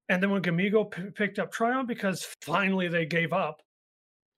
And 0.08 0.22
then 0.22 0.30
when 0.30 0.42
Gamigo 0.42 0.90
p- 0.90 1.10
picked 1.14 1.38
up 1.38 1.52
Trion 1.52 1.86
because 1.86 2.26
finally 2.42 2.88
they 2.88 3.06
gave 3.06 3.32
up, 3.32 3.62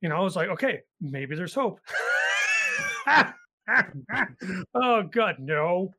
you 0.02 0.08
know, 0.10 0.16
I 0.16 0.20
was 0.20 0.36
like, 0.36 0.48
okay, 0.50 0.80
maybe 1.00 1.34
there's 1.34 1.54
hope. 1.54 1.80
oh 4.74 5.02
God, 5.10 5.36
no! 5.38 5.90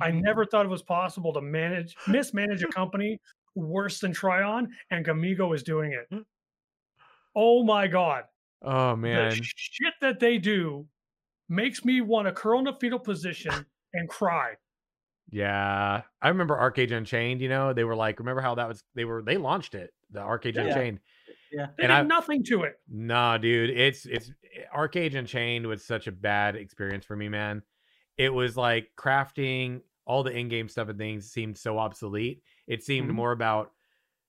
I 0.00 0.10
never 0.10 0.44
thought 0.50 0.66
it 0.66 0.68
was 0.68 0.82
possible 0.82 1.32
to 1.32 1.40
manage 1.40 1.96
mismanage 2.06 2.62
a 2.62 2.66
company 2.68 3.18
worse 3.54 4.00
than 4.00 4.12
Trion, 4.12 4.68
and 4.90 5.04
Gamigo 5.04 5.54
is 5.54 5.62
doing 5.62 5.92
it. 5.92 6.06
Oh 7.36 7.64
my 7.64 7.88
God! 7.88 8.24
Oh 8.64 8.96
man. 8.96 9.30
The 9.30 9.40
shit 9.56 9.94
that 10.00 10.20
they 10.20 10.38
do 10.38 10.86
makes 11.48 11.84
me 11.84 12.00
want 12.00 12.26
to 12.26 12.32
curl 12.32 12.58
in 12.60 12.66
a 12.66 12.76
fetal 12.78 12.98
position 12.98 13.52
and 13.94 14.08
cry. 14.08 14.54
Yeah, 15.30 16.02
I 16.22 16.28
remember 16.28 16.56
ArcheAge 16.56 16.92
Unchained. 16.92 17.40
You 17.40 17.48
know, 17.48 17.72
they 17.72 17.84
were 17.84 17.96
like, 17.96 18.18
remember 18.18 18.40
how 18.42 18.54
that 18.56 18.68
was? 18.68 18.82
They 18.94 19.04
were 19.04 19.22
they 19.22 19.36
launched 19.36 19.74
it, 19.74 19.92
the 20.10 20.20
ArcheAge 20.20 20.54
Yeah. 20.54 20.62
Unchained. 20.66 21.00
Yeah. 21.52 21.66
They 21.78 21.84
And 21.84 21.90
did 21.90 21.90
I- 21.90 22.02
nothing 22.02 22.44
to 22.44 22.62
it. 22.64 22.74
Nah, 22.88 23.38
dude, 23.38 23.70
it's 23.70 24.06
it's 24.06 24.30
ArcheAge 24.76 25.14
Unchained 25.14 25.66
was 25.66 25.84
such 25.84 26.06
a 26.06 26.12
bad 26.12 26.56
experience 26.56 27.04
for 27.04 27.16
me, 27.16 27.28
man. 27.28 27.62
It 28.16 28.32
was 28.32 28.56
like 28.56 28.90
crafting 28.96 29.80
all 30.06 30.22
the 30.22 30.30
in-game 30.36 30.68
stuff 30.68 30.88
and 30.88 30.98
things 30.98 31.30
seemed 31.30 31.56
so 31.56 31.78
obsolete. 31.78 32.42
It 32.66 32.84
seemed 32.84 33.10
Mhm. 33.10 33.14
more 33.14 33.32
about 33.32 33.72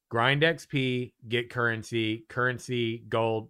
grind 0.10 0.42
XP, 0.44 1.14
get 1.28 1.50
currency, 1.50 2.26
currency, 2.30 3.00
gold, 3.10 3.50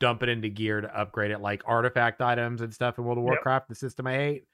dump 0.00 0.22
it 0.22 0.28
into 0.28 0.48
gear 0.48 0.80
to 0.80 0.98
upgrade 0.98 1.30
it, 1.30 1.40
like 1.40 1.62
artifact 1.66 2.20
items 2.22 2.60
and 2.60 2.72
stuff 2.72 2.98
in 2.98 3.04
World 3.04 3.18
of 3.18 3.24
Yep. 3.24 3.30
Warcraft, 3.30 3.68
the 3.68 3.74
system 3.74 4.06
I 4.06 4.14
hate. 4.14 4.44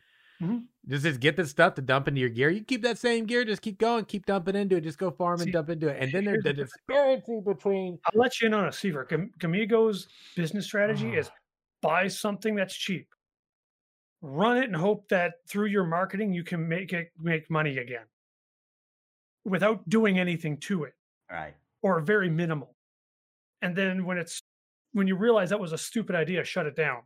Mhm. 0.42 0.64
Just, 0.88 1.05
just 1.05 1.20
get 1.20 1.37
this 1.37 1.50
stuff 1.50 1.74
to 1.74 1.83
dump 1.83 2.09
into 2.09 2.20
your 2.20 2.29
gear. 2.31 2.50
You 2.50 2.64
keep 2.64 2.83
that 2.83 2.98
same 2.98 3.24
gear, 3.24 3.44
just 3.44 3.62
keep 3.62 3.79
going, 3.79 4.05
keep 4.05 4.27
dumping 4.27 4.57
into 4.57 4.77
it, 4.77 4.81
just 4.81 4.98
go 4.98 5.11
farm 5.11 5.35
and 5.35 5.42
See, 5.44 5.50
dump 5.53 5.70
into 5.70 5.88
it. 5.88 6.03
And 6.03 6.11
then 6.12 6.24
there's 6.24 6.42
the 6.42 6.53
the 6.53 6.64
disparity 6.64 7.40
between 7.44 7.98
I'll 8.07 8.20
let 8.20 8.40
you 8.40 8.48
in 8.48 8.55
on 8.55 8.66
a 8.66 8.72
secret. 8.72 9.09
Gam- 9.09 9.33
Gamigo's 9.38 10.09
business 10.35 10.64
strategy 10.66 11.12
Ah. 11.14 11.20
is 11.20 11.31
buy 11.83 12.09
something 12.09 12.55
that's 12.57 12.74
cheap, 12.74 13.07
run 14.22 14.57
it, 14.57 14.64
and 14.64 14.74
hope 14.77 15.09
that 15.11 15.35
through 15.46 15.66
your 15.66 15.85
marketing 15.85 16.33
you 16.33 16.42
can 16.42 16.66
make 16.66 16.92
it 16.92 17.12
make 17.18 17.48
money 17.48 17.79
again, 17.79 18.07
without 19.44 19.88
doing 19.88 20.18
anything 20.18 20.57
to 20.59 20.85
it 20.85 20.94
Right. 21.31 21.55
or 21.83 22.00
very 22.00 22.29
minimal. 22.31 22.74
And 23.62 23.77
then 23.77 24.05
when 24.05 24.18
it's 24.18 24.42
when 24.94 25.07
you 25.07 25.16
realize 25.16 25.50
that 25.50 25.61
was 25.61 25.72
a 25.72 25.78
stupid 25.78 26.16
idea, 26.16 26.42
shut 26.44 26.66
it 26.66 26.74
down. 26.76 27.02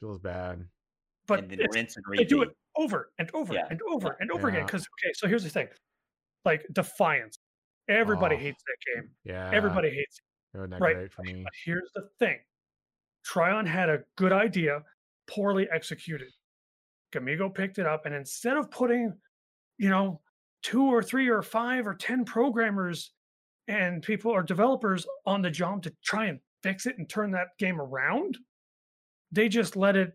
feels 0.00 0.18
bad. 0.18 0.66
But 1.26 1.40
and 1.44 1.50
then 1.50 1.66
rinse 1.72 1.96
and 1.96 2.04
they 2.16 2.24
do 2.24 2.42
it 2.42 2.50
over 2.76 3.12
and 3.18 3.30
over 3.32 3.54
Yeah, 3.54 3.66
and 3.70 3.80
over 3.88 4.16
and 4.20 4.30
over 4.30 4.48
again. 4.48 4.66
Because 4.66 4.82
okay, 4.82 5.12
so 5.14 5.26
here's 5.26 5.42
the 5.44 5.48
thing, 5.50 5.68
like 6.44 6.66
Defiance, 6.72 7.38
everybody 7.88 8.34
Oh. 8.36 8.38
hates 8.38 8.62
that 8.64 8.76
game. 8.94 9.10
Yeah. 9.24 9.50
Everybody 9.52 9.88
hates 9.90 10.18
it. 10.18 10.58
It 10.58 10.58
Right. 10.80 10.94
great 10.94 11.12
for 11.12 11.22
me. 11.22 11.42
But 11.44 11.52
here's 11.64 11.90
the 11.94 12.08
thing 12.18 12.40
Tryon 13.24 13.64
had 13.66 13.88
a 13.88 14.04
good 14.16 14.32
idea, 14.32 14.84
poorly 15.26 15.68
executed. 15.70 16.28
Gamigo 17.12 17.52
picked 17.54 17.78
it 17.78 17.86
up, 17.86 18.04
and 18.06 18.14
instead 18.14 18.56
of 18.58 18.70
putting, 18.70 19.18
you 19.78 19.88
know, 19.88 20.20
two 20.62 20.84
or 20.84 21.02
three 21.02 21.28
or 21.28 21.42
five 21.42 21.86
or 21.86 21.94
10 21.94 22.24
programmers 22.24 23.12
and 23.68 24.02
people 24.02 24.30
or 24.30 24.42
developers 24.42 25.06
on 25.24 25.40
the 25.42 25.50
job 25.50 25.82
to 25.84 25.90
try 26.04 26.26
and 26.26 26.40
fix 26.66 26.86
it 26.86 26.98
and 26.98 27.08
turn 27.08 27.30
that 27.30 27.56
game 27.58 27.80
around. 27.80 28.38
They 29.30 29.48
just 29.48 29.76
let 29.76 29.94
it 29.96 30.12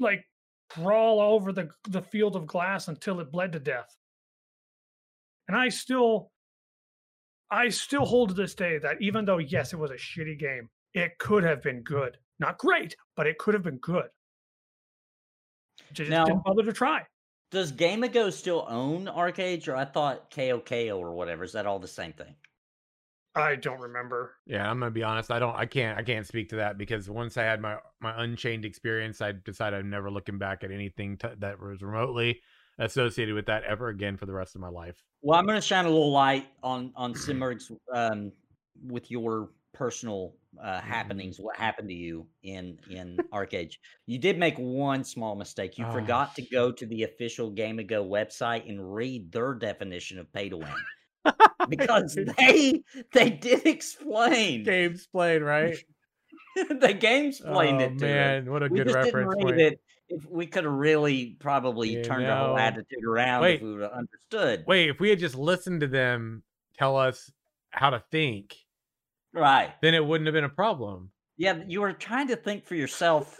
like 0.00 0.24
crawl 0.68 1.20
over 1.20 1.52
the 1.52 1.68
the 1.88 2.02
field 2.02 2.34
of 2.34 2.46
glass 2.46 2.88
until 2.88 3.20
it 3.20 3.30
bled 3.30 3.52
to 3.52 3.60
death. 3.60 3.94
And 5.46 5.56
I 5.56 5.68
still 5.68 6.32
I 7.50 7.68
still 7.68 8.04
hold 8.04 8.30
to 8.30 8.34
this 8.34 8.54
day 8.54 8.78
that 8.78 8.96
even 9.00 9.24
though 9.24 9.38
yes, 9.38 9.72
it 9.72 9.78
was 9.78 9.92
a 9.92 9.94
shitty 9.94 10.38
game, 10.38 10.68
it 10.92 11.18
could 11.18 11.44
have 11.44 11.62
been 11.62 11.82
good. 11.82 12.18
Not 12.40 12.58
great, 12.58 12.96
but 13.16 13.28
it 13.28 13.38
could 13.38 13.54
have 13.54 13.62
been 13.62 13.78
good. 13.78 14.08
Just 15.92 16.10
Now- 16.10 16.24
didn't 16.24 16.44
bother 16.44 16.64
to 16.64 16.72
try. 16.72 17.06
Does 17.50 17.70
Game 17.70 18.02
Gamigo 18.02 18.32
still 18.32 18.66
own 18.68 19.04
ArcheAge, 19.04 19.68
or 19.68 19.76
I 19.76 19.84
thought 19.84 20.28
Kakao 20.32 20.98
or 20.98 21.14
whatever? 21.14 21.44
Is 21.44 21.52
that 21.52 21.66
all 21.66 21.78
the 21.78 21.86
same 21.86 22.12
thing? 22.12 22.34
I 23.34 23.56
don't 23.56 23.80
remember. 23.80 24.36
Yeah, 24.46 24.68
I'm 24.70 24.78
gonna 24.78 24.90
be 24.90 25.02
honest. 25.02 25.30
I 25.30 25.38
don't. 25.38 25.56
I 25.56 25.66
can't. 25.66 25.98
I 25.98 26.02
can't 26.02 26.26
speak 26.26 26.50
to 26.50 26.56
that 26.56 26.76
because 26.78 27.08
once 27.08 27.36
I 27.36 27.44
had 27.44 27.60
my 27.60 27.78
my 28.00 28.22
Unchained 28.22 28.64
experience, 28.64 29.20
I 29.20 29.32
decided 29.32 29.78
I'm 29.80 29.90
never 29.90 30.10
looking 30.10 30.38
back 30.38 30.62
at 30.62 30.70
anything 30.70 31.16
t- 31.16 31.28
that 31.38 31.58
was 31.60 31.82
remotely 31.82 32.42
associated 32.78 33.34
with 33.34 33.46
that 33.46 33.64
ever 33.64 33.88
again 33.88 34.16
for 34.16 34.26
the 34.26 34.34
rest 34.34 34.54
of 34.54 34.60
my 34.60 34.68
life. 34.68 35.04
Well, 35.22 35.38
I'm 35.38 35.46
going 35.46 35.56
to 35.56 35.66
shine 35.66 35.86
a 35.86 35.88
little 35.88 36.10
light 36.12 36.48
on 36.62 36.92
on 36.96 37.14
Simmerg's 37.14 37.70
um, 37.92 38.32
with 38.82 39.10
your 39.10 39.50
personal 39.72 40.36
uh, 40.62 40.80
Mm-hmm. 40.82 40.86
happenings. 40.92 41.38
What 41.40 41.56
happened 41.56 41.88
to 41.88 41.94
you 41.94 42.28
in 42.42 42.78
in 42.86 43.24
ArcheAge? 43.32 43.78
You 44.06 44.18
did 44.18 44.38
make 44.38 44.56
one 44.58 45.02
small 45.04 45.34
mistake. 45.34 45.78
You 45.78 45.86
Oh, 45.86 45.92
forgot 45.92 46.34
to 46.36 46.42
go 46.42 46.70
to 46.72 46.86
the 46.86 47.04
official 47.04 47.50
Gamigo 47.52 48.06
website 48.06 48.68
and 48.68 48.94
read 48.94 49.32
their 49.32 49.54
definition 49.54 50.18
of 50.18 50.32
pay 50.32 50.48
to 50.50 50.58
win 50.58 50.86
because 51.68 52.14
they 52.38 52.82
they 53.12 53.30
did 53.30 53.66
explain 53.66 54.64
games 54.64 55.06
played 55.06 55.42
right. 55.42 55.76
the 56.80 56.92
game 56.94 57.26
explained 57.26 57.80
oh 57.82 57.84
it 57.86 57.98
to 57.98 58.04
man, 58.04 58.50
what 58.50 58.62
a 58.62 58.68
We 58.68 58.78
good 58.78 58.92
reference 58.92 59.34
point. 59.34 59.60
it. 59.60 59.80
If 60.08 60.24
we 60.30 60.46
could 60.46 60.64
have 60.64 60.72
really 60.72 61.36
probably 61.40 62.02
turned 62.02 62.26
our 62.26 62.48
whole 62.48 62.58
attitude 62.58 63.04
around 63.08 63.42
Wait. 63.42 63.56
if 63.56 63.62
we 63.62 63.72
would 63.72 63.82
have 63.82 63.92
understood. 63.92 64.64
Wait, 64.66 64.90
if 64.90 65.00
we 65.00 65.08
had 65.08 65.18
just 65.18 65.34
listened 65.34 65.80
to 65.80 65.86
them 65.88 66.42
tell 66.78 66.96
us 66.96 67.30
how 67.70 67.90
to 67.90 68.02
think, 68.12 68.54
Right. 69.32 69.72
then 69.80 69.94
it 69.94 70.04
wouldn't 70.04 70.26
have 70.26 70.34
been 70.34 70.44
a 70.44 70.48
problem. 70.50 71.10
Yeah, 71.36 71.62
you 71.66 71.80
were 71.80 71.92
trying 71.94 72.28
to 72.28 72.36
think 72.36 72.66
for 72.66 72.74
yourself, 72.76 73.38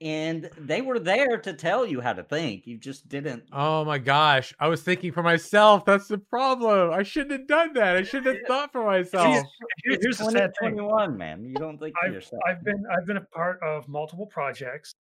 and 0.00 0.50
they 0.58 0.82
were 0.82 0.98
there 0.98 1.38
to 1.38 1.52
tell 1.54 1.86
you 1.86 2.00
how 2.00 2.12
to 2.12 2.22
think. 2.22 2.66
You 2.66 2.76
just 2.76 3.08
didn't. 3.08 3.44
Oh 3.52 3.84
my 3.84 3.98
gosh, 3.98 4.54
I 4.60 4.68
was 4.68 4.82
thinking 4.82 5.12
for 5.12 5.22
myself. 5.22 5.84
That's 5.84 6.08
the 6.08 6.18
problem. 6.18 6.92
I 6.92 7.02
shouldn't 7.02 7.32
have 7.32 7.46
done 7.46 7.72
that. 7.74 7.96
I 7.96 8.02
shouldn't 8.02 8.36
have 8.36 8.36
thought 8.46 8.72
for 8.72 8.84
myself. 8.84 9.44
Here- 9.84 9.98
Here's 10.02 10.18
the 10.18 10.24
sad 10.24 10.52
thing. 10.60 10.76
2021, 10.76 11.16
man. 11.16 11.44
You 11.44 11.54
don't 11.54 11.78
think 11.78 11.94
for 12.02 12.10
yourself. 12.10 12.42
I've 12.46 12.62
been 12.62 12.84
I've 12.90 13.06
been 13.06 13.16
a 13.16 13.26
part 13.34 13.62
of 13.62 13.88
multiple 13.88 14.26
projects, 14.26 14.94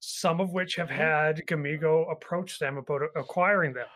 some 0.00 0.40
of 0.40 0.52
which 0.52 0.76
have 0.76 0.88
mm-hmm. 0.88 0.96
had 0.96 1.46
Gamigo 1.46 2.10
approach 2.10 2.58
them 2.58 2.78
about 2.78 3.02
acquiring 3.16 3.74
them, 3.74 3.86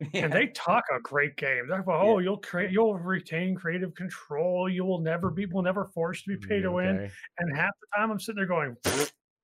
and 0.12 0.30
they 0.32 0.48
talk 0.48 0.84
a 0.94 1.00
great 1.00 1.36
game. 1.36 1.66
They're 1.68 1.80
about, 1.80 2.04
Yeah. 2.04 2.10
oh, 2.10 2.18
you'll 2.18 2.38
create, 2.38 2.70
you'll 2.70 2.98
retain 2.98 3.54
creative 3.54 3.94
control. 3.94 4.68
You 4.68 4.84
will 4.84 5.00
never 5.00 5.30
be, 5.30 5.46
will 5.46 5.62
never 5.62 5.86
force 5.86 6.22
to 6.24 6.36
be 6.36 6.46
pay 6.46 6.60
to 6.60 6.68
mm, 6.68 6.74
win. 6.74 6.96
Okay. 6.96 7.10
And 7.38 7.56
half 7.56 7.72
the 7.80 7.86
time, 7.96 8.10
I'm 8.10 8.20
sitting 8.20 8.36
there 8.36 8.46
going, 8.46 8.76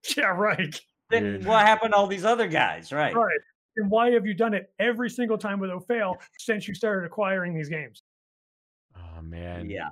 yeah, 0.17 0.27
right, 0.27 0.81
then 1.11 1.23
Dude. 1.25 1.47
what 1.47 1.67
happened 1.67 1.93
to 1.93 1.97
all 1.97 2.07
these 2.07 2.25
other 2.25 2.47
guys? 2.49 2.93
Right. 2.93 3.15
right. 3.15 3.38
And 3.77 3.91
why 3.91 4.11
have 4.11 4.27
you 4.27 4.35
done 4.35 4.53
it 4.55 4.73
every 4.79 5.09
single 5.09 5.38
time 5.38 5.59
without 5.59 5.87
fail 5.87 6.17
since 6.38 6.69
you 6.69 6.75
started 6.75 7.07
acquiring 7.07 7.55
these 7.55 7.69
games? 7.71 8.03
Oh 8.97 9.23
man. 9.23 9.71
Yeah. 9.71 9.88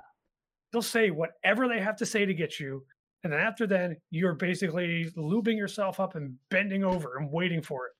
They'll 0.71 0.81
say 0.81 1.09
whatever 1.09 1.67
they 1.67 1.79
have 1.79 1.95
to 1.97 2.05
say 2.05 2.25
to 2.25 2.33
get 2.33 2.59
you. 2.59 2.85
And 3.23 3.33
then 3.33 3.39
after 3.39 3.65
then, 3.67 3.97
you're 4.09 4.35
basically 4.35 5.11
lubing 5.17 5.57
yourself 5.57 5.99
up 5.99 6.15
and 6.15 6.35
bending 6.49 6.83
over 6.83 7.17
and 7.17 7.31
waiting 7.31 7.61
for 7.61 7.87
it. 7.87 7.93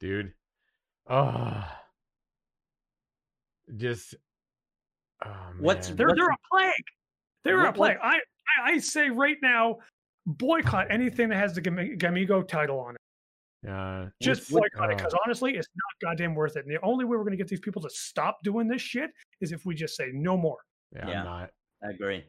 dude. 0.00 0.32
Oh, 1.08 1.64
just. 3.76 4.14
Oh, 5.24 5.30
What's- 5.60 5.88
man. 5.88 5.96
They're 5.96 6.06
What's- 6.08 6.18
they're 6.18 6.30
a 6.30 6.38
plague. 6.50 6.84
They're 7.44 7.58
What- 7.58 7.68
a 7.68 7.72
plague. 7.72 7.98
I, 8.02 8.16
I 8.16 8.72
I 8.72 8.78
say 8.78 9.10
right 9.10 9.36
now, 9.42 9.78
boycott 10.26 10.86
anything 10.90 11.28
that 11.28 11.36
has 11.36 11.54
the 11.54 11.62
Gami- 11.62 11.98
Gamigo 11.98 12.46
title 12.46 12.80
on 12.80 12.94
it. 12.94 13.00
Uh, 13.70 14.08
Just 14.22 14.52
what- 14.52 14.62
boycott 14.74 14.90
it 14.90 14.94
oh. 14.94 14.96
because 14.96 15.14
honestly, 15.24 15.52
it's 15.56 15.68
not 15.74 16.10
goddamn 16.10 16.34
worth 16.34 16.56
it. 16.56 16.64
And 16.66 16.74
the 16.74 16.80
only 16.82 17.04
way 17.04 17.10
we're 17.16 17.24
going 17.24 17.30
to 17.32 17.36
get 17.38 17.48
these 17.48 17.60
people 17.60 17.80
to 17.82 17.90
stop 17.90 18.38
doing 18.42 18.68
this 18.68 18.82
shit 18.82 19.10
is 19.40 19.52
if 19.52 19.64
we 19.64 19.74
just 19.74 19.96
say 19.96 20.10
no 20.12 20.36
more. 20.36 20.58
yeah, 20.94 21.08
Yeah. 21.08 21.18
I'm 21.20 21.24
not. 21.24 21.50
I 21.82 21.90
agree. 21.90 22.24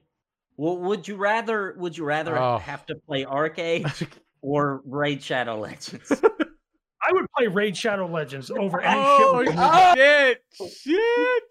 Well, 0.57 0.77
would 0.77 1.05
you 1.07 1.17
rather? 1.17 1.75
Would 1.77 1.97
you 1.97 2.05
rather 2.05 2.37
Oh. 2.37 2.57
have 2.59 2.85
to 2.85 2.95
play 2.95 3.25
ArcheAge 3.25 4.07
or 4.41 4.81
Raid 4.85 5.21
Shadow 5.21 5.59
Legends? 5.59 6.09
I 7.07 7.11
would 7.11 7.25
play 7.37 7.47
Raid 7.47 7.75
Shadow 7.77 8.07
Legends 8.07 8.49
over 8.49 8.79
any 8.81 8.99
oh 9.03 9.43
shit. 9.43 9.55
with- 9.55 9.95
shit! 9.97 10.71
Shit! 10.81 11.43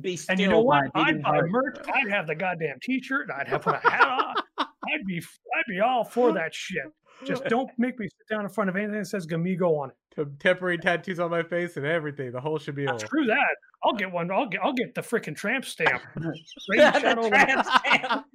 Be 0.00 0.16
still 0.16 0.32
And 0.32 0.40
you 0.40 0.48
know 0.48 0.60
what? 0.62 0.84
I'd 0.94 1.22
buy 1.22 1.40
merch. 1.42 1.78
I'd 1.92 2.10
have 2.10 2.26
the 2.26 2.34
goddamn 2.34 2.78
T-shirt. 2.82 3.30
I'd 3.30 3.48
have 3.48 3.62
put 3.62 3.74
a 3.74 3.78
hat 3.78 4.08
on. 4.08 4.34
I'd 4.94 5.06
be 5.06 5.18
I'd 5.18 5.64
be 5.68 5.80
all 5.80 6.04
for 6.04 6.32
that 6.32 6.54
shit. 6.54 6.84
Just 7.24 7.44
don't 7.48 7.70
make 7.78 7.98
me 7.98 8.06
sit 8.06 8.34
down 8.34 8.44
in 8.44 8.50
front 8.50 8.70
of 8.70 8.76
anything 8.76 8.98
that 8.98 9.06
says 9.06 9.26
Gamigo 9.26 9.78
on 9.78 9.90
it. 9.90 10.38
Temporary 10.40 10.78
tattoos 10.78 11.20
on 11.20 11.30
my 11.30 11.42
face 11.42 11.76
and 11.76 11.84
everything. 11.84 12.32
The 12.32 12.40
whole 12.40 12.58
should 12.58 12.74
be 12.74 12.86
Screw 12.98 13.26
that. 13.26 13.56
I'll 13.84 13.92
get 13.92 14.10
one. 14.10 14.30
I'll 14.30 14.48
get 14.48 14.60
I'll 14.62 14.72
get 14.72 14.94
the 14.94 15.02
freaking 15.02 15.36
tramp 15.36 15.64
stamp. 15.64 16.02
Raid 16.16 16.80
The 16.80 17.00
Shadow 17.00 17.28
tramp 17.28 17.66
stamp. 17.84 18.26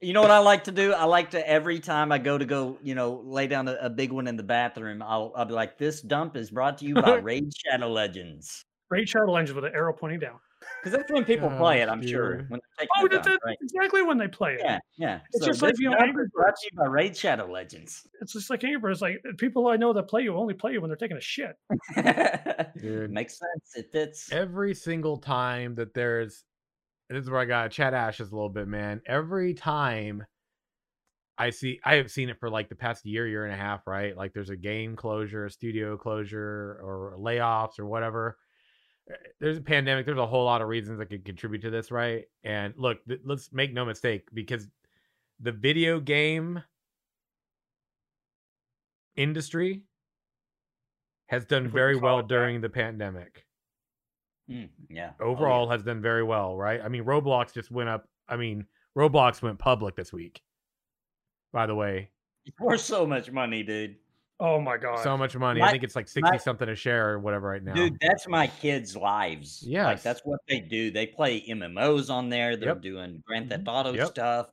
You 0.00 0.12
know 0.12 0.20
what 0.20 0.32
I 0.32 0.38
like 0.38 0.64
to 0.64 0.72
do? 0.72 0.92
I 0.92 1.04
like 1.04 1.30
to 1.30 1.48
every 1.48 1.78
time 1.78 2.10
I 2.10 2.18
go 2.18 2.36
to 2.36 2.44
go, 2.44 2.76
you 2.82 2.96
know, 2.96 3.22
lay 3.24 3.46
down 3.46 3.68
a, 3.68 3.74
a 3.82 3.90
big 3.90 4.10
one 4.10 4.26
in 4.26 4.36
the 4.36 4.42
bathroom. 4.42 5.00
I'll 5.00 5.32
I'll 5.36 5.44
be 5.44 5.54
like, 5.54 5.78
"This 5.78 6.02
dump 6.02 6.36
is 6.36 6.50
brought 6.50 6.78
to 6.78 6.84
you 6.84 6.94
by 6.94 7.14
Raid 7.14 7.52
Shadow 7.54 7.88
Legends," 7.88 8.64
Raid 8.90 9.08
Shadow 9.08 9.30
Legends 9.30 9.52
with 9.52 9.64
an 9.64 9.72
arrow 9.72 9.92
pointing 9.92 10.18
down. 10.18 10.40
Because 10.82 10.96
that's 10.96 11.10
when 11.12 11.24
people 11.24 11.50
oh, 11.52 11.56
play 11.56 11.80
it. 11.80 11.88
I'm 11.88 12.06
sure 12.06 12.44
when 12.48 12.60
Oh, 12.80 13.08
that's, 13.08 13.12
dump, 13.12 13.24
that's 13.24 13.44
right? 13.44 13.56
exactly 13.62 14.02
when 14.02 14.18
they 14.18 14.28
play 14.28 14.54
it. 14.54 14.60
Yeah, 14.62 14.78
yeah. 14.96 15.20
It's 15.32 15.44
So 15.44 15.50
just 15.50 15.62
like, 15.62 15.74
you 15.78 15.90
know, 15.90 15.96
dump 15.96 16.08
Angry 16.08 16.24
is 16.24 16.30
brought 16.34 16.54
to 16.56 16.68
you 16.70 16.78
by 16.78 16.86
Raid 16.86 17.16
Shadow 17.16 17.50
Legends. 17.50 18.06
It's 18.20 18.32
just 18.32 18.50
like 18.50 18.64
Angry 18.64 18.80
Birds. 18.80 19.00
Like 19.00 19.20
uh, 19.28 19.32
people 19.38 19.68
I 19.68 19.76
know 19.76 19.92
that 19.92 20.08
play 20.08 20.22
you 20.22 20.36
only 20.36 20.54
play 20.54 20.72
you 20.72 20.80
when 20.80 20.88
they're 20.88 20.96
taking 20.96 21.16
a 21.16 21.20
shit. 21.20 21.56
Dude. 22.80 23.10
Makes 23.10 23.38
sense. 23.38 23.74
It 23.74 23.92
fits. 23.92 24.32
every 24.32 24.74
single 24.74 25.16
time 25.16 25.74
that 25.76 25.94
there's 25.94 26.44
this 27.08 27.24
is 27.24 27.30
where 27.30 27.40
I 27.40 27.44
got 27.44 27.70
chat 27.70 27.94
ashes 27.94 28.30
a 28.30 28.34
little 28.34 28.48
bit, 28.48 28.68
man. 28.68 29.02
Every 29.06 29.54
time 29.54 30.24
I 31.38 31.50
see 31.50 31.80
I 31.84 31.96
have 31.96 32.10
seen 32.10 32.28
it 32.28 32.38
for 32.38 32.50
like 32.50 32.68
the 32.68 32.74
past 32.74 33.04
year, 33.04 33.26
year 33.26 33.44
and 33.44 33.54
a 33.54 33.56
half, 33.56 33.86
right? 33.86 34.16
Like 34.16 34.32
there's 34.32 34.50
a 34.50 34.56
game 34.56 34.96
closure, 34.96 35.46
a 35.46 35.50
studio 35.50 35.96
closure, 35.96 36.78
or 36.82 37.16
layoffs 37.18 37.78
or 37.78 37.86
whatever. 37.86 38.36
There's 39.40 39.58
a 39.58 39.62
pandemic. 39.62 40.06
There's 40.06 40.18
a 40.18 40.26
whole 40.26 40.44
lot 40.44 40.62
of 40.62 40.68
reasons 40.68 40.98
that 40.98 41.06
could 41.06 41.24
contribute 41.24 41.62
to 41.62 41.70
this, 41.70 41.90
right? 41.90 42.24
And 42.44 42.74
look, 42.76 43.04
th- 43.06 43.20
let's 43.24 43.52
make 43.52 43.72
no 43.72 43.84
mistake, 43.84 44.28
because 44.32 44.68
the 45.40 45.52
video 45.52 45.98
game 46.00 46.62
industry 49.16 49.82
has 51.26 51.44
done 51.44 51.68
very 51.68 51.96
well 51.96 52.22
during 52.22 52.60
the 52.60 52.68
pandemic 52.68 53.44
Mm, 54.50 54.68
yeah. 54.90 55.12
Oh, 55.20 55.24
yeah. 55.24 55.30
overall 55.30 55.70
has 55.70 55.82
done 55.82 56.02
very 56.02 56.22
well, 56.24 56.56
right? 56.56 56.80
I 56.82 56.88
mean, 56.88 57.04
Roblox 57.04 57.54
just 57.54 57.70
went 57.70 57.88
up. 57.88 58.08
I 58.28 58.36
mean, 58.36 58.66
Roblox 58.98 59.40
went 59.40 59.58
public 59.58 59.94
this 59.94 60.12
week. 60.12 60.42
By 61.52 61.66
the 61.66 61.74
way, 61.74 62.10
It's 62.44 62.58
worth 62.58 62.80
so 62.80 63.06
much 63.06 63.30
money, 63.30 63.62
dude. 63.62 63.96
Oh 64.40 64.60
my 64.60 64.76
god. 64.76 64.98
so 65.04 65.16
much 65.16 65.36
money. 65.36 65.62
I 65.62 65.70
think 65.70 65.84
it's 65.84 65.94
like 65.94 66.06
my- 66.16 66.30
sixty 66.30 66.38
something 66.38 66.68
a 66.68 66.74
share 66.74 67.10
or 67.10 67.18
whatever 67.20 67.48
right 67.48 67.62
now. 67.62 67.74
Dude, 67.74 67.96
that's 68.00 68.26
my 68.26 68.46
kids' 68.48 68.96
lives. 68.96 69.62
Yeah, 69.66 69.86
like 69.86 70.02
that's 70.02 70.20
what 70.24 70.40
they 70.48 70.60
do. 70.60 70.90
They 70.90 71.06
play 71.06 71.40
MMOs 71.48 72.10
on 72.10 72.28
there. 72.28 72.56
They're 72.56 72.70
Yep. 72.70 72.82
doing 72.82 73.22
Grand 73.26 73.50
Theft 73.50 73.64
Mhm. 73.64 73.72
Auto 73.72 73.92
Yep. 73.92 74.08
stuff. 74.08 74.50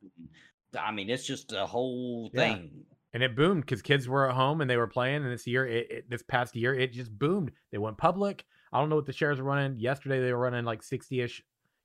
I 0.79 0.91
mean, 0.91 1.09
it's 1.09 1.25
just 1.25 1.51
a 1.53 1.65
whole 1.65 2.29
Yeah. 2.33 2.41
thing. 2.53 2.85
and 3.11 3.23
it 3.23 3.35
boomed 3.35 3.61
because 3.61 3.81
kids 3.81 4.07
were 4.07 4.29
at 4.29 4.35
home 4.35 4.61
and 4.61 4.69
they 4.69 4.77
were 4.77 4.85
playing. 4.85 5.23
And 5.23 5.31
this 5.31 5.47
year, 5.47 5.65
it, 5.65 5.89
it, 5.89 6.09
this 6.11 6.21
past 6.21 6.55
year, 6.55 6.75
it 6.75 6.93
just 6.93 7.17
boomed. 7.17 7.51
They 7.71 7.79
went 7.79 7.97
public. 7.97 8.45
I 8.71 8.79
don't 8.79 8.87
know 8.89 8.97
what 8.97 9.07
the 9.07 9.13
shares 9.13 9.39
are 9.39 9.43
running. 9.43 9.79
Yesterday, 9.79 10.19
they 10.19 10.31
were 10.31 10.37
running 10.37 10.63
like 10.63 10.83
sixty 10.83 11.21
ish 11.21 11.41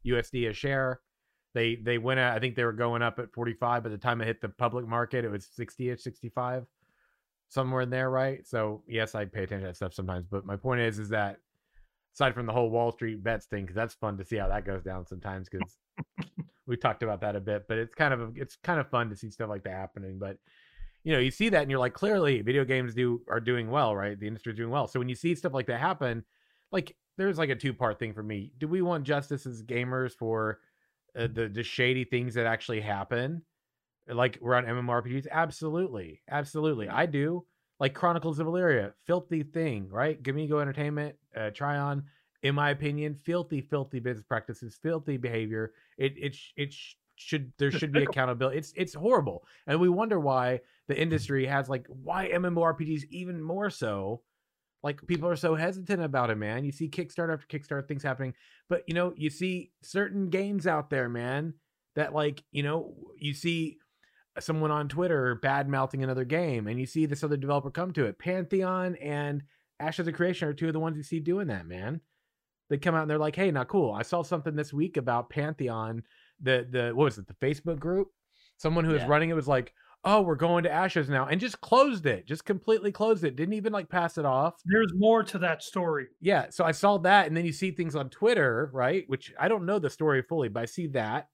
USD 0.07 0.51
a 0.51 0.53
share. 0.53 1.01
They 1.55 1.77
they 1.77 1.97
went 1.97 2.21
at, 2.21 2.35
I 2.37 2.41
think 2.41 2.57
they 2.57 2.65
were 2.65 2.75
going 2.75 3.01
up 3.01 3.19
at 3.19 3.33
forty 3.33 3.55
five. 3.55 3.83
By 3.85 3.89
the 3.89 3.97
time 3.97 4.21
it 4.21 4.27
hit 4.27 4.43
the 4.43 4.51
public 4.51 4.87
market, 4.87 5.25
it 5.25 5.31
was 5.31 5.47
sixty 5.47 5.89
ish, 5.89 6.03
sixty 6.03 6.29
five, 6.29 6.67
somewhere 7.55 7.83
in 7.83 7.91
there, 7.91 8.11
right? 8.11 8.47
So 8.47 8.83
yes, 8.87 9.15
I 9.15 9.25
pay 9.25 9.45
attention 9.45 9.61
to 9.61 9.67
that 9.69 9.77
stuff 9.77 9.95
sometimes. 9.95 10.27
But 10.31 10.45
my 10.45 10.57
point 10.57 10.81
is, 10.81 10.99
is 10.99 11.09
that 11.11 11.39
aside 12.15 12.35
from 12.35 12.47
the 12.47 12.53
whole 12.53 12.69
Wall 12.69 12.93
Street 12.93 13.23
bets 13.23 13.47
thing, 13.47 13.63
because 13.63 13.77
that's 13.77 13.95
fun 13.95 14.19
to 14.19 14.25
see 14.25 14.37
how 14.37 14.49
that 14.49 14.67
goes 14.67 14.83
down 14.83 15.07
sometimes. 15.07 15.49
Because 15.49 15.79
we 16.67 16.77
talked 16.77 17.03
about 17.03 17.21
that 17.21 17.37
a 17.37 17.41
bit, 17.41 17.67
but 17.69 17.79
it's 17.79 17.95
kind 17.95 18.13
of 18.13 18.21
a, 18.21 18.31
it's 18.35 18.57
kind 18.57 18.81
of 18.81 18.91
fun 18.91 19.09
to 19.09 19.17
see 19.17 19.31
stuff 19.31 19.49
like 19.49 19.63
that 19.65 19.73
happening. 19.73 20.19
But 20.19 20.37
you 21.05 21.13
know, 21.13 21.19
you 21.19 21.31
see 21.31 21.51
that 21.51 21.63
and 21.63 21.71
you're 21.71 21.81
like, 21.81 21.95
clearly, 21.95 22.41
video 22.43 22.65
games 22.65 22.95
do 22.95 23.23
are 23.29 23.41
doing 23.41 23.71
well, 23.71 23.95
right? 23.95 24.19
The 24.19 24.27
industry's 24.27 24.57
doing 24.57 24.71
well. 24.71 24.89
So 24.89 24.99
when 24.99 25.09
you 25.09 25.15
see 25.15 25.35
stuff 25.35 25.55
like 25.55 25.67
that 25.67 25.81
happen, 25.81 26.25
like 26.73 26.97
there's 27.17 27.39
like 27.39 27.51
a 27.51 27.55
two 27.55 27.73
part 27.73 27.99
thing 27.99 28.13
for 28.13 28.23
me. 28.23 28.51
Do 28.59 28.67
we 28.67 28.83
want 28.83 29.05
justice 29.05 29.47
as 29.47 29.63
gamers 29.63 30.13
for 30.13 30.61
uh, 31.17 31.29
the 31.33 31.49
the 31.49 31.63
shady 31.63 32.05
things 32.05 32.35
that 32.35 32.47
actually 32.47 32.81
happen, 32.81 33.43
like 34.09 34.39
we're 34.41 34.55
on 34.55 34.65
MMORPGs? 34.65 35.27
Absolutely, 35.31 36.21
absolutely, 36.31 36.89
I 36.89 37.07
do. 37.07 37.45
Like 37.81 37.95
Chronicles 37.95 38.39
of 38.39 38.47
Elyria, 38.47 38.93
filthy 39.05 39.43
thing, 39.43 39.89
right? 39.89 40.23
Gamigo 40.23 40.61
Entertainment, 40.61 41.17
uh, 41.37 41.51
Trion, 41.51 42.05
in 42.43 42.55
my 42.55 42.71
opinion, 42.71 43.17
filthy, 43.25 43.61
filthy 43.61 43.99
business 43.99 44.25
practices, 44.27 44.79
filthy 44.81 45.17
behavior. 45.17 45.73
It 45.99 46.13
it 46.17 46.37
it 46.57 46.75
should 47.17 47.53
there 47.59 47.71
should 47.71 47.93
be 47.93 48.03
accountability. 48.11 48.59
It's 48.59 48.73
it's 48.77 48.95
horrible, 48.95 49.45
and 49.67 49.81
we 49.81 49.89
wonder 49.89 50.21
why 50.21 50.61
the 50.87 51.01
industry 51.01 51.47
has 51.47 51.69
like 51.69 51.87
why 51.89 52.29
MMORPGs 52.29 53.05
even 53.11 53.43
more 53.43 53.71
so. 53.71 54.23
Like 54.83 55.05
people 55.07 55.31
are 55.31 55.37
so 55.37 55.55
hesitant 55.55 56.03
about 56.03 56.29
it, 56.29 56.37
man. 56.37 56.67
You 56.67 56.71
see 56.71 56.91
Kickstarter 56.91 57.33
after 57.33 57.47
Kickstarter 57.47 57.89
things 57.89 58.03
happening, 58.03 58.35
but 58.69 58.83
you 58.87 58.95
know 58.95 59.15
you 59.17 59.31
see 59.31 59.73
certain 59.83 60.29
games 60.29 60.67
out 60.67 60.91
there, 60.91 61.09
man, 61.09 61.55
that 61.97 62.13
like 62.13 62.45
you 62.53 62.63
know 62.63 62.95
you 63.19 63.33
see 63.33 63.79
someone 64.41 64.71
on 64.71 64.89
Twitter 64.89 65.37
bad 65.37 65.69
mouthing 65.69 66.03
another 66.03 66.25
game, 66.25 66.67
and 66.67 66.79
you 66.81 66.87
see 66.87 67.07
this 67.07 67.23
other 67.25 67.37
developer 67.37 67.71
come 67.71 67.93
to 67.93 68.05
it. 68.07 68.19
Pantheon 68.19 68.97
and 68.97 69.43
Ashes 69.81 70.07
of 70.09 70.15
Creation 70.15 70.49
are 70.49 70.53
two 70.55 70.69
of 70.69 70.73
the 70.73 70.81
ones 70.81 70.97
you 70.97 71.03
see 71.03 71.21
doing 71.21 71.49
that, 71.49 71.67
man. 71.67 72.01
They 72.71 72.79
come 72.79 72.95
out 72.95 73.03
and 73.03 73.11
they're 73.11 73.19
like, 73.19 73.37
"Hey, 73.37 73.51
not 73.51 73.69
cool. 73.69 73.93
I 73.93 74.03
saw 74.03 74.23
something 74.23 74.57
this 74.57 74.73
week 74.73 74.97
about 74.97 75.31
Pantheon 75.31 76.03
the 76.41 76.67
the 76.71 76.93
what 76.95 77.05
was 77.05 77.19
it 77.19 77.27
the 77.27 77.35
Facebook 77.35 77.79
group? 77.79 78.09
Someone 78.57 78.85
who 78.85 78.93
was 78.93 79.03
Yeah. 79.03 79.09
running 79.09 79.31
it 79.31 79.35
was 79.35 79.47
like, 79.49 79.75
"Oh, 80.05 80.23
we're 80.23 80.35
going 80.35 80.65
to 80.65 80.71
Ashes 80.73 81.09
now," 81.09 81.27
and 81.27 81.41
just 81.41 81.61
closed 81.61 82.07
it, 82.07 82.27
just 82.27 82.45
completely 82.45 82.91
closed 82.91 83.23
it. 83.25 83.37
Didn't 83.37 83.55
even 83.55 83.73
like 83.73 83.89
pass 83.89 84.17
it 84.19 84.25
off. 84.25 84.55
There's 84.65 84.93
more 84.95 85.23
to 85.25 85.39
that 85.39 85.63
story. 85.63 86.09
Yeah, 86.21 86.47
so 86.51 86.65
I 86.65 86.73
saw 86.73 86.99
that, 86.99 87.27
and 87.27 87.37
then 87.37 87.45
you 87.45 87.53
see 87.53 87.71
things 87.71 87.95
on 87.95 88.09
Twitter, 88.11 88.71
right? 88.73 89.05
Which 89.09 89.33
I 89.39 89.49
don't 89.49 89.67
know 89.67 89.79
the 89.79 89.91
story 89.91 90.23
fully, 90.23 90.49
but 90.49 90.63
I 90.63 90.67
see 90.67 90.87
that. 90.89 91.29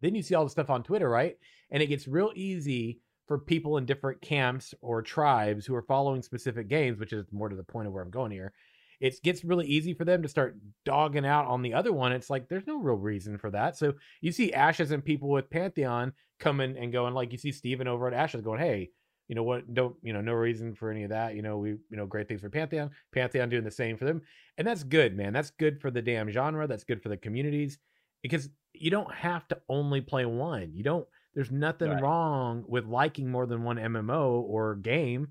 Then 0.00 0.14
you 0.14 0.22
see 0.22 0.34
all 0.34 0.44
the 0.44 0.50
stuff 0.50 0.70
on 0.70 0.82
Twitter, 0.82 1.08
right? 1.08 1.36
And 1.70 1.82
it 1.82 1.86
gets 1.86 2.08
real 2.08 2.32
easy 2.34 3.00
for 3.26 3.38
people 3.38 3.76
in 3.76 3.86
different 3.86 4.20
camps 4.20 4.74
or 4.80 5.02
tribes 5.02 5.64
who 5.64 5.74
are 5.74 5.82
following 5.82 6.22
specific 6.22 6.68
games, 6.68 6.98
which 6.98 7.12
is 7.12 7.26
more 7.32 7.48
to 7.48 7.56
the 7.56 7.62
point 7.62 7.86
of 7.86 7.92
where 7.92 8.02
I'm 8.02 8.10
going 8.10 8.32
here. 8.32 8.52
It 9.00 9.22
gets 9.22 9.44
really 9.44 9.66
easy 9.66 9.94
for 9.94 10.04
them 10.04 10.22
to 10.22 10.28
start 10.28 10.58
dogging 10.84 11.24
out 11.24 11.46
on 11.46 11.62
the 11.62 11.72
other 11.72 11.92
one. 11.92 12.12
It's 12.12 12.28
like 12.28 12.48
there's 12.48 12.66
no 12.66 12.78
real 12.78 12.96
reason 12.96 13.38
for 13.38 13.50
that. 13.52 13.76
So 13.76 13.94
you 14.20 14.32
see 14.32 14.52
Ashes 14.52 14.90
and 14.90 15.04
people 15.04 15.30
with 15.30 15.48
Pantheon 15.48 16.12
coming 16.38 16.76
and 16.76 16.92
going, 16.92 17.14
like 17.14 17.32
you 17.32 17.38
see 17.38 17.52
Steven 17.52 17.88
over 17.88 18.08
at 18.08 18.14
Ashes 18.14 18.42
going, 18.42 18.60
hey, 18.60 18.90
you 19.30 19.36
know 19.36 19.44
what? 19.44 19.72
Don't 19.72 19.94
you 20.02 20.12
know? 20.12 20.20
No 20.20 20.32
reason 20.32 20.74
for 20.74 20.90
any 20.90 21.04
of 21.04 21.10
that. 21.10 21.36
You 21.36 21.42
know, 21.42 21.56
we 21.56 21.70
you 21.70 21.96
know 21.96 22.04
great 22.04 22.26
things 22.26 22.40
for 22.40 22.50
Pantheon. 22.50 22.90
Pantheon 23.14 23.48
doing 23.48 23.62
the 23.62 23.70
same 23.70 23.96
for 23.96 24.04
them, 24.04 24.22
and 24.58 24.66
that's 24.66 24.82
good, 24.82 25.16
man. 25.16 25.32
That's 25.32 25.52
good 25.52 25.80
for 25.80 25.92
the 25.92 26.02
damn 26.02 26.28
genre. 26.28 26.66
That's 26.66 26.82
good 26.82 27.00
for 27.00 27.10
the 27.10 27.16
communities 27.16 27.78
because 28.24 28.48
you 28.72 28.90
don't 28.90 29.14
have 29.14 29.46
to 29.46 29.58
only 29.68 30.00
play 30.00 30.26
one. 30.26 30.72
You 30.74 30.82
don't. 30.82 31.06
There's 31.34 31.50
nothing 31.50 31.90
Right. 31.90 32.02
wrong 32.02 32.64
with 32.66 32.86
liking 32.86 33.30
more 33.30 33.46
than 33.46 33.62
one 33.62 33.78
MMO 33.78 34.40
or 34.40 34.74
game. 34.76 35.28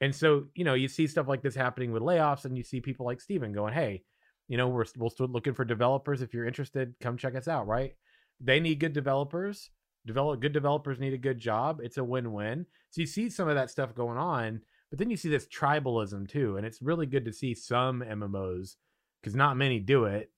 And 0.00 0.14
so, 0.14 0.46
you 0.54 0.64
know, 0.64 0.74
you 0.74 0.88
see 0.88 1.06
stuff 1.06 1.28
like 1.28 1.42
this 1.42 1.54
happening 1.54 1.90
with 1.92 2.02
layoffs, 2.02 2.44
and 2.44 2.56
you 2.56 2.62
see 2.62 2.80
people 2.80 3.06
like 3.06 3.20
Steven 3.20 3.52
going, 3.52 3.74
Hey, 3.74 4.04
you 4.48 4.56
know, 4.56 4.68
we're, 4.68 4.84
we're 4.96 5.10
still 5.10 5.26
looking 5.28 5.54
for 5.54 5.64
developers. 5.64 6.22
If 6.22 6.32
you're 6.32 6.46
interested, 6.46 6.94
come 7.00 7.16
check 7.16 7.34
us 7.34 7.48
out, 7.48 7.66
right? 7.66 7.94
They 8.40 8.60
need 8.60 8.80
good 8.80 8.92
developers. 8.92 9.70
Develop 10.06 10.40
good 10.40 10.52
developers 10.52 10.98
need 11.00 11.12
a 11.12 11.18
good 11.18 11.38
job. 11.38 11.80
It's 11.82 11.98
a 11.98 12.04
win-win. 12.04 12.64
So 12.90 13.00
you 13.00 13.06
see 13.06 13.28
some 13.28 13.48
of 13.48 13.56
that 13.56 13.70
stuff 13.70 13.94
going 13.94 14.16
on, 14.16 14.62
but 14.90 14.98
then 14.98 15.10
you 15.10 15.16
see 15.16 15.28
this 15.28 15.46
tribalism 15.48 16.28
too, 16.28 16.56
and 16.56 16.64
it's 16.64 16.80
really 16.80 17.04
good 17.04 17.24
to 17.26 17.32
see 17.32 17.52
some 17.54 18.00
MMOs 18.00 18.76
because 19.20 19.34
not 19.34 19.56
many 19.58 19.80
do 19.80 20.04
it. 20.04 20.30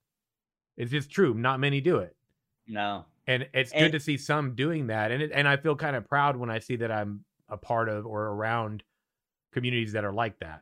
It's 0.75 0.91
just 0.91 1.11
true, 1.11 1.33
not 1.35 1.59
many 1.59 1.79
do 1.79 1.97
it, 1.97 2.15
No. 2.67 3.05
And 3.27 3.47
it's 3.53 3.71
good 3.71 3.83
And- 3.83 3.93
to 3.93 3.99
see 3.99 4.17
some 4.17 4.55
doing 4.55 4.87
that. 4.87 5.11
And 5.11 5.21
it, 5.21 5.31
and 5.33 5.47
I 5.47 5.57
feel 5.57 5.75
kind 5.75 5.95
of 5.95 6.07
proud 6.07 6.35
when 6.37 6.49
I 6.49 6.59
see 6.59 6.75
that 6.77 6.91
I'm 6.91 7.23
a 7.49 7.57
part 7.57 7.89
of 7.89 8.05
or 8.05 8.27
around 8.27 8.83
communities 9.51 9.91
that 9.93 10.05
are 10.05 10.13
like 10.13 10.39
that. 10.39 10.61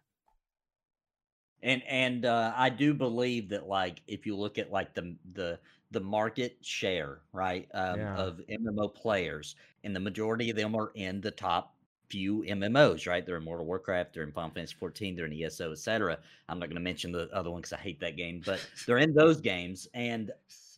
And 1.62 1.84
and 1.88 2.26
uh, 2.26 2.54
I 2.56 2.70
do 2.70 2.94
believe 2.94 3.50
that 3.50 3.68
like 3.68 4.02
if 4.08 4.26
you 4.26 4.36
look 4.36 4.58
at 4.58 4.72
like 4.72 4.94
the 4.94 5.16
the 5.34 5.60
the 5.92 6.00
market 6.00 6.58
share 6.62 7.20
right 7.34 7.68
um, 7.74 8.00
Yeah. 8.00 8.16
of 8.16 8.40
MMO 8.50 8.94
players, 8.94 9.56
and 9.84 9.96
the 9.96 10.00
majority 10.00 10.50
of 10.50 10.56
them 10.56 10.76
are 10.76 10.92
in 10.96 11.20
the 11.20 11.32
top 11.32 11.76
few 12.10 12.44
MMOs, 12.44 13.08
right? 13.08 13.26
They're 13.26 13.38
in 13.38 13.46
World 13.46 13.68
Warcraft, 13.68 14.14
they're 14.14 14.24
in 14.24 14.32
Final 14.32 14.52
Fantasy 14.52 14.76
14, 14.80 15.16
they're 15.16 15.26
in 15.26 15.34
ESO, 15.44 15.72
etc. 15.72 16.18
I'm 16.48 16.60
not 16.60 16.68
going 16.68 16.76
to 16.76 16.82
mention 16.82 17.12
the 17.12 17.30
other 17.34 17.52
one 17.52 17.62
because 17.62 17.74
I 17.74 17.78
hate 17.78 18.00
that 18.00 18.16
game, 18.18 18.42
but 18.46 18.66
they're 18.88 18.98
in 19.00 19.14
those 19.14 19.42
games, 19.42 19.88
and 19.94 20.32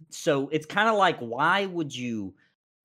so 0.10 0.48
it's 0.50 0.66
kind 0.66 0.90
of 0.90 0.96
like 0.96 1.18
why 1.20 1.66
would 1.66 1.96
you 1.96 2.34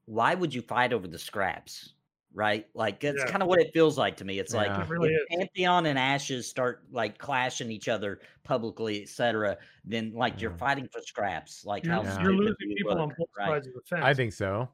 why 0.07 0.35
would 0.35 0.55
you 0.55 0.63
fight 0.63 0.93
over 0.93 1.07
the 1.09 1.19
scraps 1.19 1.95
right 2.35 2.67
like 2.75 3.03
it's 3.03 3.23
Yeah. 3.25 3.31
kind 3.31 3.43
of 3.43 3.49
what 3.49 3.61
it 3.61 3.71
feels 3.73 3.97
like 3.97 4.17
to 4.19 4.25
me 4.25 4.39
it's 4.39 4.53
like 4.55 4.69
Yeah. 4.69 4.83
It 4.83 4.89
really 4.91 5.09
if 5.09 5.21
is. 5.31 5.37
pantheon 5.39 5.87
and 5.87 5.99
ashes 5.99 6.47
start 6.49 6.85
like 6.91 7.19
clashing 7.19 7.71
each 7.71 7.89
other 7.89 8.21
publicly 8.45 9.03
etc 9.03 9.57
then 9.85 10.13
like 10.15 10.41
you're 10.41 10.51
fighting 10.57 10.89
for 10.93 11.01
scraps 11.01 11.65
like 11.65 11.85
You're, 11.85 11.95
how 11.95 12.23
you're 12.23 12.35
losing 12.35 12.55
do 12.61 12.67
you 12.69 12.75
people 12.77 12.93
on 13.01 13.09
look, 13.09 13.17
both 13.19 13.29
right? 13.39 13.49
sides 13.49 13.67
of 13.69 13.75
the 13.75 13.81
fence. 13.89 14.03
I 14.05 14.13
think 14.15 14.33
so. 14.33 14.69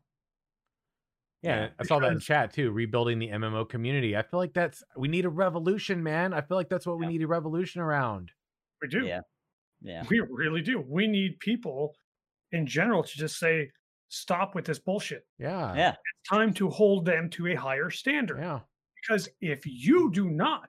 Yeah, 1.43 1.63
Yeah, 1.63 1.69
I 1.79 1.85
saw 1.85 1.99
that 1.99 2.13
in 2.13 2.21
chat 2.21 2.53
too. 2.53 2.71
Rebuilding 2.71 3.19
the 3.19 3.29
MMO 3.31 3.69
community. 3.69 4.17
I 4.17 4.23
feel 4.23 4.39
like 4.39 4.53
that's 4.55 4.83
we 4.97 5.09
need 5.09 5.25
a 5.25 5.29
revolution, 5.29 6.01
man. 6.03 6.33
I 6.33 6.41
feel 6.41 6.57
like 6.57 6.69
that's 6.69 6.87
what 6.87 6.99
we 6.99 7.07
need 7.07 7.23
a 7.23 7.27
revolution 7.27 7.81
around. 7.81 8.31
we 8.81 8.89
do. 8.89 9.05
yeah 9.07 9.21
yeah 9.83 10.05
We 10.09 10.21
really 10.21 10.61
do. 10.63 10.81
We 10.81 11.07
need 11.09 11.39
people 11.41 11.95
in 12.53 12.67
general 12.67 13.03
to 13.03 13.19
just 13.19 13.39
say, 13.39 13.71
stop 14.09 14.55
with 14.55 14.65
this 14.65 14.79
bullshit. 14.79 15.27
Yeah, 15.39 15.75
yeah 15.75 15.91
It's 15.91 16.29
time 16.29 16.53
to 16.55 16.69
hold 16.71 17.05
them 17.07 17.31
to 17.31 17.49
a 17.49 17.55
higher 17.55 17.91
standard. 17.91 18.39
yeah. 18.39 18.61
Because 19.03 19.29
if 19.41 19.63
you 19.67 20.13
do 20.13 20.31
not, 20.31 20.69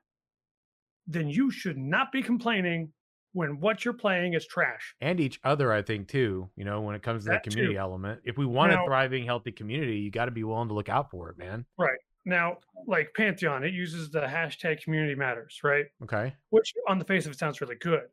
then 1.06 1.28
you 1.30 1.52
should 1.52 1.78
not 1.78 2.12
be 2.12 2.24
complaining 2.24 2.92
when 3.34 3.60
what 3.60 3.84
you're 3.84 3.94
playing 3.94 4.34
is 4.34 4.48
trash. 4.48 4.96
And 5.02 5.20
each 5.20 5.40
other, 5.44 5.72
I 5.74 5.82
think 5.82 6.08
too. 6.08 6.50
You 6.56 6.66
know, 6.66 6.82
when 6.82 6.96
it 6.96 7.04
comes 7.04 7.26
to 7.26 7.32
That 7.32 7.44
the 7.44 7.50
community 7.50 7.76
too. 7.76 7.80
element, 7.80 8.22
if 8.24 8.38
we 8.38 8.46
want 8.46 8.72
a 8.74 8.82
thriving, 8.86 9.26
healthy 9.26 9.52
community, 9.52 9.98
you 9.98 10.10
got 10.12 10.26
to 10.26 10.32
be 10.32 10.44
willing 10.44 10.68
to 10.70 10.74
look 10.74 10.90
out 10.90 11.12
for 11.12 11.30
it, 11.30 11.38
man. 11.38 11.66
Right. 11.78 11.98
Now, 12.26 12.58
like 12.88 13.10
Pantheon, 13.16 13.64
it 13.64 13.74
uses 13.74 14.10
the 14.10 14.22
hashtag 14.22 14.82
community 14.82 15.14
matters, 15.16 15.60
right? 15.64 15.86
Okay. 16.04 16.34
Which 16.52 16.74
on 16.88 16.98
the 17.00 17.06
face 17.06 17.26
of 17.26 17.34
it 17.34 17.38
sounds 17.40 17.60
really 17.60 17.76
good. 17.76 18.04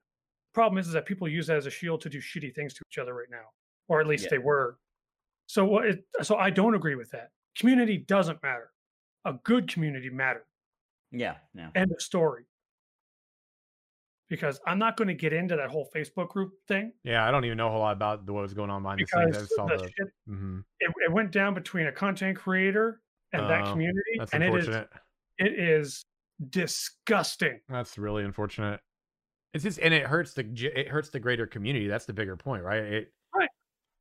Problem 0.53 0.79
is, 0.79 0.89
is 0.89 0.93
that 0.95 1.07
people 1.07 1.29
use 1.29 1.47
that 1.47 1.57
as 1.59 1.67
a 1.67 1.71
shield 1.71 2.01
to 2.01 2.09
do 2.09 2.19
shitty 2.19 2.53
things 2.55 2.75
to 2.75 2.83
each 2.91 2.99
other 2.99 3.15
right 3.15 3.29
now, 3.31 3.47
or 3.91 4.01
at 4.01 4.07
least 4.07 4.25
Yeah. 4.25 4.31
they 4.31 4.39
were. 4.39 4.79
So 5.47 5.65
what? 5.67 5.85
It, 5.87 6.05
so 6.23 6.37
I 6.37 6.49
don't 6.51 6.75
agree 6.75 6.95
with 6.95 7.11
that. 7.11 7.31
Community 7.59 7.99
doesn't 7.99 8.43
matter. 8.43 8.71
A 9.27 9.35
good 9.45 9.69
community 9.69 10.09
matters. 10.09 10.47
yeah 11.13 11.35
yeah 11.55 11.69
End 11.75 11.91
of 11.93 12.01
story. 12.01 12.45
Because 14.29 14.61
I'm 14.65 14.79
not 14.79 14.97
going 14.97 15.09
to 15.09 15.15
get 15.15 15.33
into 15.33 15.57
that 15.57 15.71
whole 15.71 15.89
Facebook 15.95 16.29
group 16.29 16.53
thing 16.69 16.93
Yeah, 17.03 17.27
I 17.27 17.33
don't 17.33 17.45
even 17.45 17.59
know 17.59 17.67
a 17.67 17.71
whole 17.71 17.81
lot 17.81 17.93
about 17.97 18.27
the, 18.27 18.33
what 18.33 18.43
was 18.43 18.55
going 18.55 18.71
on 18.71 18.83
behind 18.83 19.01
the 19.01 19.07
scenes. 19.07 19.37
I 19.37 19.41
because 19.41 19.55
saw 19.57 19.67
the 19.67 19.77
the. 19.79 19.85
shit, 19.89 20.09
mhm. 20.29 20.63
it, 20.79 20.93
it 21.05 21.13
went 21.13 21.33
down 21.33 21.53
between 21.55 21.87
a 21.87 21.93
content 21.93 22.39
creator 22.39 23.01
and 23.33 23.51
that 23.51 23.67
Oh, 23.67 23.73
community, 23.73 24.01
That's 24.19 24.33
and 24.33 24.43
it 24.45 24.55
is 24.55 24.67
unfortunate. 24.69 24.89
it 25.39 25.59
is 25.59 26.05
disgusting. 26.49 27.61
That's 27.69 27.99
really 27.99 28.23
unfortunate. 28.25 28.81
It's 29.53 29.65
just, 29.65 29.81
and 29.81 29.93
it 29.93 30.07
hurts 30.07 30.33
the 30.35 30.45
it 30.77 30.87
hurts 30.89 31.11
the 31.11 31.19
greater 31.19 31.47
community. 31.47 31.89
That's 31.89 32.07
the 32.07 32.13
bigger 32.13 32.37
point, 32.37 32.63
right? 32.63 32.83
It, 32.85 33.13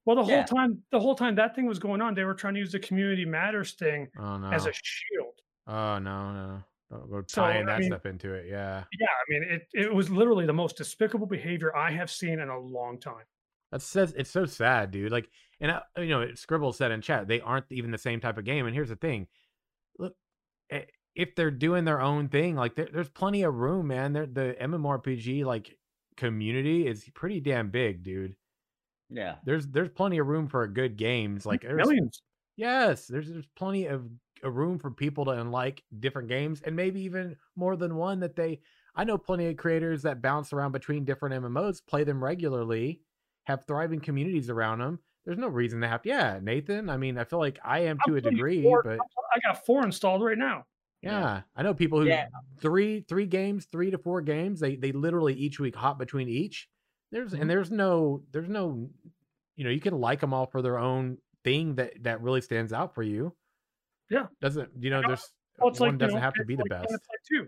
Well, 0.10 0.15
the 0.15 0.24
whole 0.24 0.32
Yeah. 0.32 0.43
time, 0.45 0.82
the 0.89 1.00
whole 1.00 1.13
time 1.13 1.36
that 1.36 1.54
thing 1.54 1.67
was 1.67 1.78
going 1.78 2.02
on, 2.02 2.15
they 2.15 2.24
were 2.24 2.34
trying 2.34 2.56
to 2.56 2.60
use 2.60 2.72
the 2.72 2.80
community 2.80 3.26
matters 3.26 3.74
thing 3.74 4.08
oh 4.17 4.38
no. 4.38 4.50
as 4.52 4.65
a 4.65 4.74
shield. 4.74 5.36
Oh 5.67 6.00
no, 6.00 6.34
no. 6.34 6.63
Don't 6.89 7.12
go 7.12 7.24
So, 7.28 7.43
tying 7.43 7.62
I 7.69 7.74
that 7.74 7.80
mean- 7.82 7.89
stuff 7.91 8.08
into 8.08 8.34
it. 8.34 8.48
Yeah. 8.50 8.86
Yeah, 9.00 9.06
I 9.08 9.24
mean, 9.30 9.43
it 9.43 9.67
it 9.76 9.93
was 9.93 10.10
literally 10.10 10.48
the 10.48 10.54
most 10.54 10.78
despicable 10.78 11.28
behavior 11.28 11.76
I 11.76 11.91
have 11.91 12.10
seen 12.10 12.39
in 12.39 12.50
a 12.50 12.58
long 12.58 13.00
time. 13.00 13.26
That 13.72 13.84
says 13.84 14.15
it's 14.17 14.32
so 14.32 14.48
sad, 14.48 14.89
dude. 14.89 15.12
Like, 15.12 15.30
and 15.60 15.74
I, 15.74 15.84
you 16.00 16.08
know, 16.10 16.34
Scribble 16.34 16.74
said 16.74 16.90
in 16.90 17.02
chat 17.02 17.27
they 17.27 17.40
aren't 17.42 17.67
even 17.69 17.92
the 17.92 18.00
same 18.00 18.19
type 18.19 18.40
of 18.40 18.46
game. 18.46 18.65
And 18.65 18.73
here's 18.73 18.90
the 18.90 18.96
thing: 18.96 19.27
look, 20.00 20.15
eh, 20.71 20.86
if 21.13 21.36
they're 21.36 21.52
doing 21.52 21.86
their 21.86 22.02
own 22.02 22.29
thing, 22.29 22.56
like 22.56 22.73
there, 22.73 22.90
there's 22.92 23.10
plenty 23.10 23.44
of 23.44 23.54
room, 23.54 23.86
man. 23.86 24.13
There, 24.13 24.25
the 24.25 24.56
MMORPG 24.60 25.46
like 25.46 25.77
community 26.17 26.88
is 26.88 27.08
pretty 27.13 27.42
damn 27.42 27.69
big, 27.69 28.02
dude. 28.02 28.36
Yeah 29.10 29.35
There's 29.43 29.67
there's 29.67 29.89
plenty 29.89 30.17
of 30.19 30.27
room 30.27 30.47
for 30.47 30.63
a 30.63 30.67
good 30.73 30.97
games. 30.97 31.45
Like 31.45 31.62
there's 31.62 31.77
Millions. 31.77 32.21
Yes, 32.55 33.07
there's 33.07 33.29
there's 33.29 33.47
plenty 33.55 33.85
of 33.85 34.05
a 34.43 34.49
room 34.51 34.79
for 34.79 34.91
people 34.91 35.25
to 35.25 35.43
like 35.43 35.83
different 35.99 36.27
games 36.29 36.62
and 36.62 36.75
maybe 36.75 37.01
even 37.01 37.35
more 37.55 37.75
than 37.75 37.95
one 37.95 38.19
that 38.21 38.35
they 38.35 38.60
I 38.95 39.03
know 39.03 39.17
plenty 39.17 39.47
of 39.47 39.57
creators 39.57 40.01
that 40.03 40.21
bounce 40.21 40.51
around 40.51 40.71
between 40.73 41.05
different 41.05 41.41
MMOs, 41.43 41.81
play 41.85 42.03
them 42.03 42.23
regularly, 42.23 43.01
have 43.45 43.65
thriving 43.65 43.99
communities 44.01 44.49
around 44.49 44.79
them. 44.79 44.99
There's 45.25 45.37
no 45.37 45.47
reason 45.47 45.79
to 45.81 45.87
have 45.87 46.01
yeah, 46.05 46.39
Nathan, 46.41 46.89
I 46.89 46.97
mean, 46.97 47.17
I 47.17 47.23
feel 47.23 47.39
like 47.39 47.60
I 47.63 47.79
am 47.79 47.97
I'm 48.05 48.12
to 48.12 48.17
a 48.17 48.21
degree, 48.21 48.63
four- 48.63 48.83
but 48.83 48.99
I 49.33 49.39
got 49.39 49.65
four 49.65 49.83
installed 49.85 50.23
right 50.23 50.37
now. 50.37 50.65
Yeah, 51.01 51.43
I 51.55 51.63
know 51.63 51.73
people 51.73 52.01
who 52.01 52.07
Yeah. 52.07 52.27
three 52.60 53.01
three 53.01 53.25
games, 53.25 53.65
three 53.71 53.89
to 53.91 53.97
four 53.97 54.21
games. 54.21 54.60
They 54.60 54.75
they 54.75 54.91
literally 54.91 55.33
each 55.33 55.60
week 55.60 55.75
hop 55.75 55.97
between 55.97 56.27
each. 56.27 56.67
There's 57.12 57.33
and 57.33 57.49
there's 57.49 57.71
no 57.71 58.23
there's 58.31 58.49
no, 58.49 58.89
you 59.55 59.63
know, 59.63 59.69
you 59.69 59.81
can 59.81 59.99
like 59.99 60.19
them 60.19 60.33
all 60.33 60.45
for 60.45 60.62
their 60.62 60.77
own 60.77 61.17
thing 61.43 61.75
that 61.75 62.03
that 62.03 62.21
really 62.21 62.41
stands 62.41 62.71
out 62.73 62.93
for 62.93 63.03
you. 63.03 63.33
Yeah. 64.10 64.27
doesn't 64.41 64.69
you 64.79 64.89
know? 64.89 65.01
know, 65.01 65.07
There's 65.10 65.31
Well, 65.60 65.69
it's 65.69 65.79
one 65.79 65.89
like 65.91 65.97
doesn't 65.99 66.15
know, 66.15 66.21
have 66.21 66.33
to 66.35 66.45
be 66.45 66.55
the 66.55 66.63
like 66.69 66.81
best. 66.81 66.89
play 66.89 66.97
too. 67.29 67.47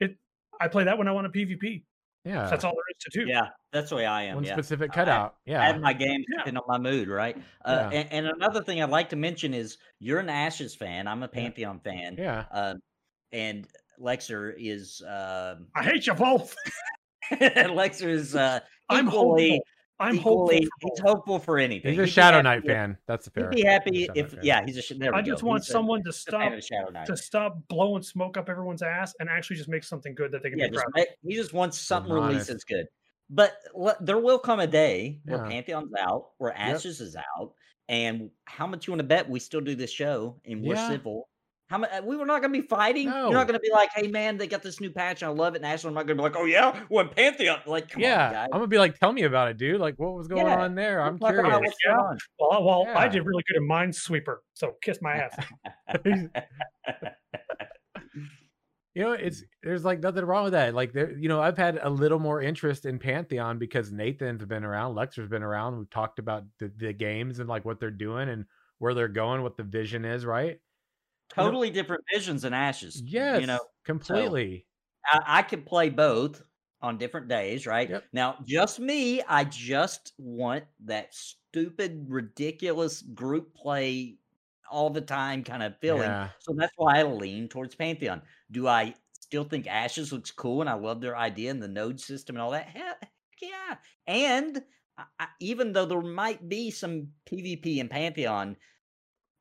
It. 0.00 0.16
I 0.60 0.68
play 0.68 0.84
that 0.84 0.96
when 0.98 1.08
I 1.08 1.12
want 1.12 1.26
a 1.26 1.30
PvP. 1.30 1.84
Yeah, 2.24 2.48
That's 2.50 2.64
all 2.64 2.72
there 2.72 2.82
is 2.90 2.96
to 3.12 3.20
do. 3.24 3.30
Yeah, 3.30 3.50
that's 3.72 3.90
the 3.90 3.96
way 3.96 4.04
I 4.06 4.24
am. 4.24 4.34
one 4.36 4.44
yeah. 4.44 4.54
specific 4.54 4.90
I- 4.90 4.94
cutout. 4.94 5.36
I 5.46 5.50
Yeah, 5.52 5.66
have 5.66 5.80
my 5.80 5.92
games 5.92 6.24
Yeah. 6.28 6.38
depending 6.38 6.60
on 6.68 6.82
my 6.82 6.90
mood, 6.90 7.06
right? 7.08 7.36
Uh, 7.64 7.88
Yeah. 7.92 7.98
and, 8.00 8.12
and 8.12 8.26
another 8.26 8.64
thing 8.64 8.82
I'd 8.82 8.90
like 8.90 9.08
to 9.10 9.16
mention 9.16 9.54
is 9.54 9.78
you're 10.00 10.18
an 10.18 10.28
Ashes 10.28 10.74
fan. 10.74 11.06
I'm 11.06 11.22
a 11.22 11.26
Yeah. 11.32 11.40
Pantheon 11.40 11.78
fan. 11.80 12.16
yeah. 12.18 12.46
Um, 12.50 12.80
and 13.30 13.68
Lexer 14.00 14.54
is 14.58 15.00
um, 15.06 15.68
I 15.76 15.84
hate 15.84 16.06
you 16.08 16.14
both. 16.14 16.56
Lexer 17.32 18.08
is 18.08 18.34
uh, 18.34 18.58
I'm 18.88 19.08
equally, 19.08 19.50
hopeful. 19.50 19.64
I'm 19.98 20.14
equally 20.16 20.56
hopeful. 20.56 20.90
he's 20.90 21.00
hopeful 21.00 21.38
for 21.38 21.58
anything. 21.58 21.90
He's 21.92 21.98
a 22.00 22.04
He'd 22.04 22.10
Shadow 22.12 22.42
Knight 22.42 22.58
if- 22.58 22.64
fan. 22.66 22.98
That's 23.06 23.28
fair. 23.28 23.50
He'd 23.50 23.56
be 23.62 23.66
happy 23.66 23.90
He's 23.92 24.02
a 24.02 24.06
Shadow 24.06 24.20
if 24.20 24.30
fan. 24.32 24.40
yeah, 24.42 24.64
he's 24.66 24.76
a 24.76 24.82
sh- 24.82 24.92
there 24.98 25.12
we 25.12 25.18
I 25.18 25.22
just 25.22 25.42
go. 25.42 25.48
want 25.48 25.62
He's 25.62 25.68
a- 25.70 25.72
someone 25.72 26.02
to 26.04 26.12
stop 26.12 26.40
fan 26.42 26.52
of 26.52 26.64
Shadow 26.64 26.90
Knight. 26.90 27.06
to 27.06 27.16
stop 27.16 27.58
blowing 27.68 28.02
smoke 28.02 28.36
up 28.36 28.48
everyone's 28.48 28.82
ass 28.82 29.14
and 29.20 29.28
actually 29.28 29.56
just 29.56 29.68
make 29.68 29.84
something 29.84 30.14
good 30.14 30.32
that 30.32 30.42
they 30.42 30.50
can 30.50 30.58
Yeah, 30.58 30.66
be 30.68 30.72
just 30.74 30.84
proud. 30.84 30.88
of. 30.90 30.94
make, 30.94 31.08
he 31.22 31.34
just 31.34 31.52
wants 31.52 31.78
something 31.78 32.12
released 32.12 32.48
that's 32.48 32.64
good. 32.64 32.86
But 33.30 33.56
le- 33.74 33.96
there 34.00 34.18
will 34.18 34.38
come 34.38 34.60
a 34.60 34.66
day 34.66 35.20
where 35.24 35.38
Yeah. 35.44 35.48
Pantheon's 35.50 35.92
out, 35.98 36.30
where 36.38 36.52
Yep. 36.52 36.76
Ashes 36.76 37.00
is 37.00 37.16
out, 37.16 37.52
and 37.88 38.30
how 38.44 38.66
much 38.66 38.86
you 38.86 38.92
want 38.92 39.00
to 39.00 39.04
bet 39.06 39.28
we 39.28 39.40
still 39.40 39.60
do 39.60 39.74
this 39.74 39.90
show 39.90 40.40
and 40.44 40.62
we're 40.62 40.74
Yeah. 40.74 40.88
civil? 40.88 41.28
How 41.68 41.78
much? 41.78 41.90
We 42.04 42.16
were 42.16 42.26
not 42.26 42.42
going 42.42 42.52
to 42.52 42.60
be 42.60 42.66
fighting. 42.66 43.04
You're 43.08 43.32
not 43.32 43.48
going 43.48 43.58
to 43.58 43.60
be 43.60 43.72
like, 43.72 43.90
"Hey, 43.94 44.06
man, 44.06 44.36
they 44.36 44.46
got 44.46 44.62
this 44.62 44.80
new 44.80 44.90
patch. 44.90 45.22
and 45.22 45.30
I 45.30 45.32
love 45.32 45.54
it." 45.54 45.58
And 45.58 45.66
Ashes, 45.66 45.84
I'm 45.84 45.94
not 45.94 46.06
going 46.06 46.16
to 46.16 46.22
be 46.22 46.28
like, 46.28 46.36
"Oh 46.36 46.44
yeah, 46.44 46.80
when 46.88 47.08
Pantheon." 47.08 47.60
Like, 47.66 47.90
come 47.90 48.02
yeah, 48.02 48.26
on, 48.26 48.32
guys. 48.32 48.48
I'm 48.52 48.58
gonna 48.60 48.68
be 48.68 48.78
like, 48.78 48.98
tell 48.98 49.12
me 49.12 49.22
about 49.22 49.48
it, 49.48 49.56
dude. 49.56 49.80
Like, 49.80 49.98
what 49.98 50.14
was 50.14 50.28
going 50.28 50.46
Yeah, 50.46 50.62
on 50.62 50.76
there? 50.76 51.00
I'm 51.00 51.18
Talk 51.18 51.32
about 51.32 51.44
curious. 51.44 51.60
what's 51.60 51.76
Yeah. 51.84 51.92
going 51.96 52.06
on. 52.06 52.18
Well, 52.38 52.64
well, 52.86 52.96
I 52.96 53.08
did 53.08 53.26
really 53.26 53.42
good 53.48 53.60
in 53.60 53.68
Minesweeper, 53.68 54.36
so 54.54 54.76
kiss 54.80 54.98
my 55.02 55.16
ass. 55.16 55.36
You 58.94 59.02
know, 59.02 59.12
it's 59.12 59.44
there's 59.62 59.84
like 59.84 60.00
nothing 60.00 60.24
wrong 60.24 60.44
with 60.44 60.54
that. 60.54 60.74
Like 60.74 60.94
there, 60.94 61.10
you 61.18 61.28
know, 61.28 61.38
I've 61.38 61.58
had 61.58 61.78
a 61.82 61.90
little 61.90 62.18
more 62.18 62.40
interest 62.40 62.86
in 62.86 62.98
Pantheon 62.98 63.58
because 63.58 63.92
Nathan's 63.92 64.42
been 64.46 64.64
around, 64.64 64.94
Lexer's 64.94 65.28
been 65.28 65.42
around. 65.42 65.76
We've 65.76 65.90
talked 65.90 66.18
about 66.18 66.44
the, 66.58 66.72
the 66.74 66.94
games 66.94 67.38
and 67.38 67.46
like 67.46 67.66
what 67.66 67.78
they're 67.78 67.90
doing 67.90 68.30
and 68.30 68.46
where 68.78 68.94
they're 68.94 69.08
going, 69.08 69.42
what 69.42 69.58
the 69.58 69.64
vision 69.64 70.06
is, 70.06 70.24
right? 70.24 70.60
You 71.36 71.42
know- 71.42 71.46
totally 71.48 71.70
different 71.70 72.04
visions 72.12 72.42
than 72.42 72.52
Ashes. 72.52 73.02
Yes, 73.04 73.40
you 73.40 73.46
know, 73.46 73.60
completely. 73.84 74.66
I, 75.04 75.38
I 75.38 75.42
could 75.42 75.66
play 75.66 75.88
both 75.90 76.42
on 76.82 76.98
different 76.98 77.28
days, 77.28 77.66
right? 77.66 77.88
Yep. 77.88 78.04
Now, 78.12 78.36
just 78.44 78.78
me, 78.78 79.22
I 79.22 79.44
just 79.44 80.12
want 80.18 80.64
that 80.84 81.14
stupid, 81.14 82.06
ridiculous 82.08 83.02
group 83.02 83.54
play 83.54 84.18
all 84.70 84.90
the 84.90 85.00
time 85.00 85.42
kind 85.44 85.62
of 85.62 85.78
feeling. 85.80 86.02
Yeah. 86.02 86.28
So 86.40 86.54
that's 86.56 86.72
why 86.76 86.98
I 86.98 87.02
lean 87.04 87.48
towards 87.48 87.74
Pantheon. 87.74 88.22
Do 88.50 88.66
I 88.68 88.94
still 89.12 89.44
think 89.44 89.66
Ashes 89.66 90.12
looks 90.12 90.30
cool 90.30 90.60
and 90.60 90.68
I 90.70 90.74
love 90.74 91.00
their 91.00 91.16
idea 91.16 91.50
and 91.50 91.62
the 91.62 91.68
node 91.68 92.00
system 92.00 92.36
and 92.36 92.42
all 92.42 92.50
that? 92.50 92.68
Heck 92.68 93.10
yeah. 93.40 93.76
And 94.06 94.62
I, 95.18 95.28
even 95.40 95.72
though 95.72 95.86
there 95.86 96.00
might 96.00 96.48
be 96.48 96.70
some 96.70 97.08
PvP 97.30 97.78
in 97.78 97.88
Pantheon, 97.88 98.56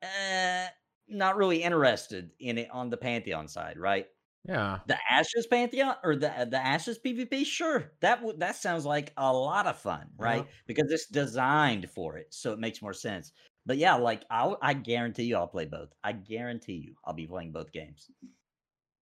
uh, 0.04 0.68
not 1.08 1.38
really 1.38 1.64
interested 1.64 2.32
in 2.40 2.58
it 2.58 2.70
on 2.72 2.90
the 2.90 2.98
Pantheon 2.98 3.48
side, 3.48 3.78
right? 3.78 4.08
Yeah. 4.44 4.82
The 4.86 4.98
Ashes 5.12 5.48
Pantheon 5.48 5.98
or 6.04 6.16
the 6.16 6.32
uh, 6.32 6.46
the 6.46 6.58
Ashes 6.60 7.00
PvP, 7.00 7.46
sure. 7.46 7.94
That 8.02 8.24
would 8.24 8.40
that 8.42 8.56
sounds 8.56 8.86
like 8.86 9.14
a 9.18 9.34
lot 9.34 9.68
of 9.68 9.78
fun, 9.80 10.12
right? 10.18 10.46
Yeah. 10.46 10.50
Because 10.68 10.92
it's 10.92 11.08
designed 11.08 11.90
for 11.92 12.18
it, 12.18 12.34
so 12.34 12.54
it 12.54 12.60
makes 12.60 12.82
more 12.82 12.94
sense. 12.94 13.34
But 13.66 13.78
yeah, 13.78 13.96
like 13.96 14.26
I'll 14.30 14.58
I 14.62 14.74
guarantee 14.76 15.24
you 15.26 15.38
I'll 15.38 15.48
play 15.48 15.66
both. 15.66 15.94
I 16.04 16.14
guarantee 16.14 16.76
you 16.76 16.96
I'll 17.06 17.14
be 17.14 17.28
playing 17.28 17.52
both 17.54 17.72
games. 17.72 18.12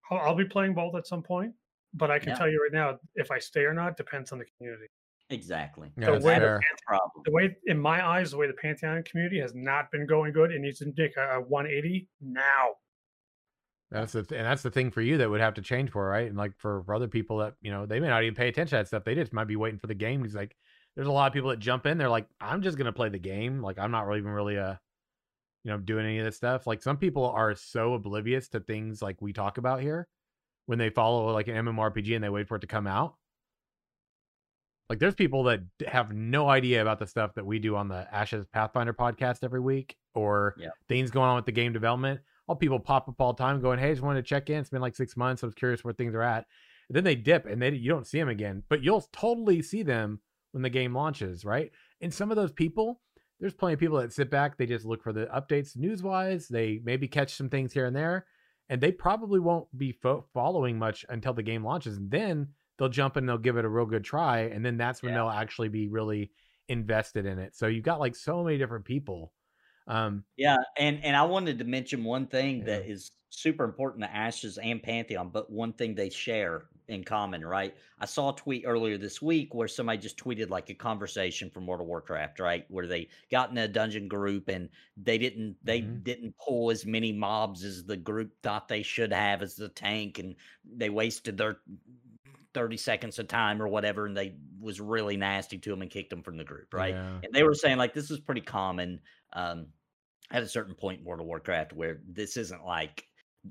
I'll, 0.10 0.20
I'll 0.20 0.36
be 0.36 0.46
playing 0.48 0.74
both 0.74 0.96
at 0.96 1.08
some 1.08 1.24
point, 1.24 1.56
but 1.94 2.12
I 2.12 2.20
can 2.20 2.32
Yeah. 2.32 2.34
tell 2.34 2.50
you 2.50 2.62
right 2.62 2.72
now, 2.72 3.00
if 3.16 3.32
I 3.32 3.40
stay 3.40 3.66
or 3.66 3.74
not 3.74 3.98
depends 3.98 4.32
on 4.32 4.40
the 4.40 4.46
community. 4.58 4.88
Exactly. 5.30 5.92
Yeah, 5.98 6.12
The 6.12 6.12
way 6.14 6.36
the 6.36 6.42
fair. 6.42 6.60
The 6.60 6.82
problem. 6.86 7.24
The 7.26 7.32
way, 7.32 7.56
in 7.66 7.80
my 7.80 8.06
eyes, 8.06 8.32
the 8.32 8.38
way 8.38 8.48
the 8.48 8.54
Pantheon 8.54 9.04
community 9.04 9.40
has 9.40 9.54
not 9.56 9.92
been 9.92 10.06
going 10.06 10.34
good, 10.34 10.52
it 10.52 10.60
needs 10.60 10.80
to 10.80 10.94
make 10.98 11.18
a, 11.18 11.38
a 11.38 11.42
180 11.42 12.08
now. 12.22 12.70
That's 13.92 14.14
the 14.14 14.24
th- 14.24 14.40
and 14.40 14.48
that's 14.48 14.64
the 14.64 14.72
thing 14.72 14.90
for 14.90 15.02
you 15.02 15.18
that 15.18 15.30
would 15.30 15.40
have 15.40 15.54
to 15.56 15.62
change 15.62 15.92
for 15.92 16.08
right, 16.08 16.28
and 16.28 16.36
like 16.36 16.54
for, 16.58 16.84
for 16.84 16.96
other 16.96 17.08
people 17.08 17.38
that 17.38 17.54
you 17.62 17.72
know 17.72 17.86
they 17.86 18.00
may 18.00 18.08
not 18.08 18.24
even 18.24 18.34
pay 18.34 18.48
attention 18.48 18.72
to 18.72 18.76
that 18.78 18.88
stuff. 18.88 19.04
They 19.04 19.14
just 19.14 19.34
might 19.34 19.48
be 19.48 19.56
waiting 19.56 19.80
for 19.80 19.88
the 19.88 19.94
game. 19.94 20.24
He's 20.24 20.36
like, 20.36 20.56
there's 20.96 21.08
a 21.08 21.12
lot 21.12 21.28
of 21.28 21.34
people 21.34 21.52
that 21.52 21.60
jump 21.60 21.86
in. 21.86 22.00
They're 22.00 22.10
like, 22.10 22.28
I'm 22.42 22.64
just 22.64 22.78
gonna 22.78 22.92
play 22.92 23.10
the 23.10 23.20
game. 23.20 23.62
Like 23.62 23.78
I'm 23.78 23.92
not 23.92 24.08
really 24.08 24.20
even 24.20 24.32
really 24.32 24.58
uh, 24.58 24.76
you 25.64 25.72
know, 25.72 25.78
doing 25.78 26.06
any 26.06 26.20
of 26.20 26.26
this 26.26 26.36
stuff. 26.36 26.68
Like 26.68 26.84
some 26.84 26.98
people 26.98 27.26
are 27.30 27.56
so 27.56 27.94
oblivious 27.94 28.50
to 28.50 28.60
things 28.60 29.02
like 29.02 29.22
we 29.22 29.32
talk 29.32 29.58
about 29.58 29.82
here 29.82 30.08
when 30.66 30.78
they 30.78 30.90
follow 30.90 31.32
like 31.32 31.48
an 31.48 31.56
MMORPG 31.56 32.16
and 32.16 32.24
they 32.24 32.30
wait 32.30 32.48
for 32.48 32.58
it 32.58 32.62
to 32.62 32.68
come 32.68 32.88
out. 32.88 33.16
Like 34.90 35.00
there's 35.00 35.16
people 35.16 35.44
that 35.44 35.62
have 35.88 36.12
no 36.14 36.50
idea 36.50 36.82
about 36.82 37.00
the 37.00 37.08
stuff 37.08 37.34
that 37.36 37.46
we 37.46 37.58
do 37.60 37.76
on 37.76 37.88
the 37.88 38.08
Ashes 38.14 38.46
Pathfinder 38.54 38.94
podcast 38.94 39.44
every 39.44 39.60
week 39.62 39.96
or 40.14 40.56
Yep. 40.60 40.74
things 40.88 41.10
going 41.12 41.30
on 41.30 41.36
with 41.38 41.46
the 41.46 41.52
game 41.52 41.74
development. 41.74 42.20
All 42.48 42.56
people 42.56 42.80
pop 42.80 43.08
up 43.08 43.20
all 43.20 43.34
the 43.34 43.42
time 43.42 43.62
going, 43.62 43.80
Hey, 43.80 43.92
just 43.92 44.02
wanted 44.04 44.22
to 44.24 44.28
check 44.28 44.50
in. 44.50 44.58
It's 44.60 44.70
been 44.70 44.82
like 44.82 44.96
six 44.96 45.16
months. 45.16 45.42
I 45.44 45.48
was 45.48 45.56
curious 45.56 45.84
where 45.84 45.94
things 45.94 46.14
are 46.14 46.22
at. 46.22 46.46
And 46.90 46.96
then 46.98 47.04
they 47.06 47.16
dip 47.16 47.46
and 47.46 47.62
they 47.62 47.72
you 47.72 47.90
don't 47.90 48.06
see 48.06 48.20
them 48.20 48.28
again, 48.30 48.64
but 48.70 48.84
you'll 48.84 49.08
totally 49.14 49.62
see 49.62 49.84
them 49.84 50.20
when 50.52 50.62
the 50.62 50.70
game 50.70 50.94
launches, 50.94 51.46
right? 51.46 51.72
And 52.02 52.14
some 52.14 52.30
of 52.30 52.36
those 52.36 52.52
people, 52.52 53.02
there's 53.40 53.54
plenty 53.54 53.74
of 53.76 53.80
people 53.80 53.98
that 54.00 54.12
sit 54.14 54.30
back, 54.30 54.58
they 54.58 54.66
just 54.66 54.86
look 54.86 55.02
for 55.02 55.14
the 55.14 55.26
updates 55.28 55.78
news 55.78 56.04
wise, 56.04 56.48
they 56.50 56.82
maybe 56.84 57.08
catch 57.08 57.34
some 57.36 57.50
things 57.50 57.72
here 57.74 57.86
and 57.86 57.96
there, 57.96 58.26
and 58.70 58.80
they 58.82 58.92
probably 58.92 59.40
won't 59.40 59.66
be 59.78 59.94
fo- 59.94 60.26
following 60.34 60.78
much 60.78 61.06
until 61.10 61.34
the 61.34 61.42
game 61.42 61.64
launches. 61.64 61.96
And 61.98 62.12
then 62.12 62.50
they'll 62.78 62.90
jump 62.90 63.18
in, 63.18 63.26
they'll 63.26 63.38
give 63.38 63.58
it 63.58 63.66
a 63.66 63.70
real 63.70 63.86
good 63.86 64.04
try, 64.04 64.42
and 64.42 64.66
then 64.66 64.78
that's 64.78 65.04
when 65.04 65.14
Yeah. 65.14 65.16
they'll 65.16 65.30
actually 65.30 65.70
be 65.70 65.88
really 65.88 66.32
invested 66.70 67.26
in 67.26 67.40
it. 67.40 67.56
So 67.56 67.68
you've 67.68 67.84
got 67.84 68.00
like 68.00 68.16
so 68.16 68.44
many 68.44 68.58
different 68.58 68.86
people. 68.86 69.34
Um, 69.88 70.26
Yeah, 70.36 70.58
and 70.78 71.04
and 71.04 71.16
I 71.16 71.24
wanted 71.24 71.60
to 71.60 71.64
mention 71.66 72.04
one 72.04 72.28
thing 72.28 72.64
Yeah. 72.64 72.66
that 72.66 72.86
is 72.90 73.12
super 73.30 73.64
important 73.64 74.04
to 74.04 74.12
Ashes 74.12 74.58
and 74.58 74.82
Pantheon, 74.82 75.30
but 75.30 75.52
one 75.52 75.74
thing 75.74 75.94
they 75.96 76.10
share 76.10 76.70
in 76.88 77.04
common, 77.04 77.46
right? 77.46 77.76
I 78.00 78.06
saw 78.06 78.32
a 78.34 78.36
tweet 78.36 78.64
earlier 78.66 78.98
this 78.98 79.22
week 79.22 79.54
where 79.54 79.68
somebody 79.68 80.00
just 80.00 80.18
tweeted 80.18 80.50
like 80.50 80.70
a 80.70 80.74
conversation 80.76 81.50
from 81.50 81.66
World 81.68 81.82
of 81.82 81.88
Warcraft, 81.88 82.40
right? 82.40 82.66
Where 82.70 82.88
they 82.88 83.10
got 83.32 83.52
in 83.52 83.58
a 83.58 83.68
dungeon 83.68 84.08
group 84.08 84.50
and 84.50 84.70
they 84.98 85.18
didn't 85.20 85.58
they 85.64 85.82
Mhm. 85.82 86.04
didn't 86.04 86.36
pull 86.38 86.72
as 86.72 86.86
many 86.86 87.12
mobs 87.12 87.64
as 87.64 87.86
the 87.86 87.98
group 87.98 88.34
thought 88.42 88.68
they 88.68 88.84
should 88.84 89.14
have 89.14 89.42
as 89.44 89.56
the 89.56 89.70
tank, 89.70 90.18
and 90.20 90.36
they 90.66 90.90
wasted 90.90 91.38
their 91.38 91.62
30 92.54 92.78
seconds 92.78 93.20
of 93.20 93.28
time 93.28 93.62
or 93.62 93.68
whatever, 93.68 94.06
and 94.06 94.16
they 94.16 94.36
was 94.60 94.80
really 94.80 95.18
nasty 95.18 95.58
to 95.58 95.70
them 95.70 95.82
and 95.82 95.92
kicked 95.92 96.10
them 96.10 96.24
from 96.24 96.38
the 96.38 96.44
group, 96.44 96.74
right? 96.74 96.94
yeah. 96.94 97.20
and 97.24 97.34
they 97.34 97.44
were 97.44 97.54
saying 97.54 97.78
like 97.78 97.94
this 97.94 98.12
is 98.12 98.20
pretty 98.20 98.42
common 98.42 99.00
um, 99.34 99.68
at 100.32 100.44
a 100.44 100.48
certain 100.48 100.76
point 100.76 101.00
in 101.00 101.06
World 101.06 101.22
of 101.22 101.28
Warcraft 101.28 101.74
where 101.74 102.02
this 102.08 102.38
isn't 102.38 102.66
like 102.66 103.06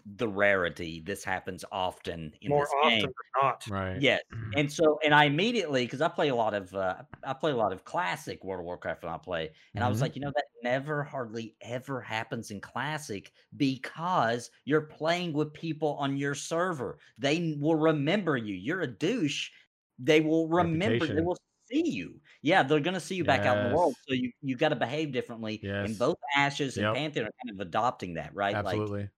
the 0.06 0.28
rarity. 0.28 1.00
This 1.00 1.24
happens 1.24 1.64
often 1.72 2.34
in 2.40 2.54
More 2.54 2.56
this 2.56 2.74
often 2.84 3.00
game. 3.00 3.12
than 3.34 3.42
not. 3.42 3.64
Right. 3.66 4.02
Yes, 4.02 4.22
and 4.56 4.72
so 4.72 4.98
and 5.04 5.14
I 5.14 5.24
immediately 5.26 5.84
because 5.86 6.00
I 6.02 6.08
play 6.08 6.28
a 6.30 6.34
lot 6.36 6.54
of 6.54 6.74
uh, 6.74 7.04
I 7.24 7.34
play 7.34 7.52
a 7.52 7.56
lot 7.56 7.72
of 7.72 7.84
classic 7.84 8.44
World 8.44 8.60
of 8.60 8.66
Warcraft 8.66 9.04
when 9.04 9.12
I 9.14 9.18
play, 9.18 9.52
and 9.76 9.84
I 9.84 9.88
was 9.88 10.00
Mhm. 10.00 10.02
like, 10.02 10.16
you 10.16 10.22
know, 10.22 10.32
that 10.34 10.46
never 10.62 11.02
hardly 11.04 11.56
ever 11.62 12.00
happens 12.00 12.50
in 12.50 12.60
classic 12.60 13.32
because 13.56 14.50
you're 14.64 14.86
playing 14.86 15.32
with 15.34 15.52
people 15.54 15.94
on 15.96 16.16
your 16.16 16.34
server. 16.34 16.98
They 17.18 17.56
will 17.60 17.76
remember 17.76 18.36
you. 18.36 18.54
You're 18.54 18.82
a 18.82 18.86
douche. 18.88 19.50
They 19.98 20.20
will 20.20 20.48
remember. 20.48 21.06
They 21.08 21.22
will 21.22 21.36
see 21.70 21.88
you. 21.90 22.20
Yeah, 22.42 22.62
they're 22.62 22.80
gonna 22.80 23.00
see 23.00 23.16
you 23.16 23.24
back 23.24 23.46
out 23.46 23.56
in 23.58 23.62
the 23.62 23.68
world. 23.70 23.96
So 24.08 24.14
you 24.14 24.32
you 24.42 24.56
got 24.56 24.70
to 24.70 24.76
behave 24.76 25.12
differently. 25.12 25.64
And 25.82 25.98
both 25.98 26.16
Ashes 26.36 26.78
and 26.78 26.90
Yep. 26.90 26.92
Pantheon 26.92 27.26
are 27.26 27.32
kind 27.46 27.60
of 27.60 27.66
adopting 27.66 28.14
that, 28.14 28.34
right? 28.34 28.60
Like 28.62 28.88
Absolutely. 28.90 29.10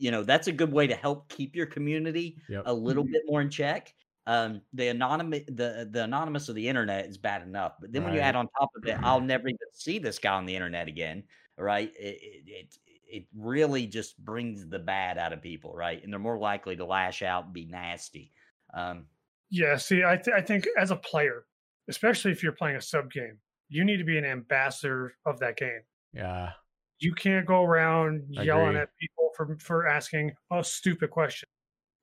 You 0.00 0.10
know 0.10 0.22
that's 0.24 0.46
a 0.48 0.52
good 0.52 0.72
way 0.72 0.86
to 0.86 0.94
help 0.94 1.28
keep 1.28 1.54
your 1.56 1.66
community 1.66 2.40
Yep. 2.48 2.66
a 2.66 2.74
little 2.74 3.04
Mhm. 3.04 3.10
bit 3.10 3.22
more 3.26 3.40
in 3.40 3.50
check 3.50 3.94
um 4.26 4.62
the 4.72 4.88
anonymous 4.88 5.42
the 5.48 5.88
the 5.90 6.04
anonymous 6.04 6.48
of 6.48 6.54
the 6.54 6.68
internet 6.68 7.06
is 7.06 7.18
bad 7.18 7.42
enough 7.42 7.74
but 7.80 7.92
then 7.92 8.04
when 8.04 8.12
you 8.12 8.20
add 8.20 8.36
on 8.36 8.48
top 8.58 8.70
of 8.76 8.84
it 8.86 8.98
i'll 9.02 9.20
never 9.20 9.48
even 9.48 9.58
see 9.72 9.98
this 9.98 10.18
guy 10.18 10.34
on 10.34 10.46
the 10.46 10.54
internet 10.54 10.88
again 10.88 11.24
right 11.58 11.92
it, 11.98 12.18
it 12.22 12.48
it 12.48 12.78
it 13.12 13.26
really 13.34 13.86
just 13.86 14.22
brings 14.24 14.68
the 14.68 14.78
bad 14.78 15.18
out 15.18 15.32
of 15.32 15.42
people 15.42 15.74
right 15.74 16.02
and 16.02 16.12
they're 16.12 16.20
more 16.20 16.38
likely 16.38 16.76
to 16.76 16.84
lash 16.84 17.22
out 17.22 17.44
and 17.46 17.54
be 17.54 17.66
nasty 17.66 18.32
um 18.74 19.06
Yeah, 19.48 19.76
see, 19.76 20.04
I, 20.04 20.16
th- 20.16 20.34
I 20.36 20.42
think 20.42 20.66
as 20.78 20.90
a 20.90 20.96
player, 20.96 21.46
especially 21.88 22.30
if 22.32 22.42
you're 22.42 22.52
playing 22.52 22.76
a 22.76 22.80
sub 22.80 23.10
game, 23.10 23.40
you 23.68 23.84
need 23.84 23.96
to 23.98 24.04
be 24.04 24.18
an 24.18 24.24
ambassador 24.24 25.14
of 25.26 25.38
that 25.40 25.56
game. 25.56 25.82
Yeah. 26.12 26.52
You 27.00 27.14
can't 27.14 27.46
go 27.46 27.64
around 27.64 28.24
yelling 28.28 28.76
at 28.76 28.90
people 29.00 29.30
for 29.36 29.56
for 29.58 29.86
asking 29.86 30.32
a 30.50 30.62
stupid 30.62 31.10
question. 31.10 31.48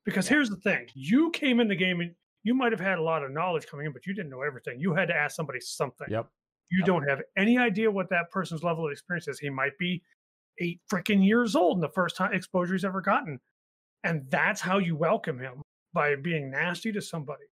Because 0.06 0.28
here's 0.28 0.50
the 0.50 0.58
thing: 0.58 0.88
you 0.94 1.32
came 1.32 1.60
in 1.60 1.68
the 1.68 1.76
game 1.76 2.02
and 2.02 2.14
you 2.44 2.54
might 2.54 2.72
have 2.72 2.82
had 2.82 2.98
a 2.98 3.02
lot 3.02 3.24
of 3.24 3.32
knowledge 3.32 3.68
coming 3.68 3.86
in, 3.86 3.94
but 3.94 4.06
you 4.06 4.14
didn't 4.14 4.32
know 4.32 4.42
everything. 4.42 4.80
You 4.80 4.94
had 4.94 5.08
to 5.10 5.16
ask 5.16 5.36
somebody 5.36 5.60
something. 5.60 6.08
Yep. 6.10 6.28
You 6.70 6.84
don't 6.84 7.08
have 7.08 7.22
any 7.38 7.58
idea 7.58 7.90
what 7.90 8.10
that 8.10 8.30
person's 8.32 8.64
level 8.64 8.86
of 8.86 8.92
experience 8.92 9.28
is. 9.28 9.40
He 9.40 9.50
might 9.50 9.78
be 9.78 10.02
eight 10.60 10.82
freaking 10.92 11.26
years 11.26 11.56
old 11.56 11.78
and 11.78 11.84
the 11.84 11.94
first 11.94 12.16
time 12.16 12.34
exposure 12.34 12.74
he's 12.74 12.86
ever 12.86 13.02
gotten. 13.02 13.40
And 14.04 14.26
that's 14.30 14.62
how 14.62 14.78
you 14.78 14.96
welcome 14.96 15.40
him 15.40 15.62
by 15.94 16.16
being 16.16 16.52
nasty 16.52 16.92
to 16.92 17.02
somebody. 17.02 17.46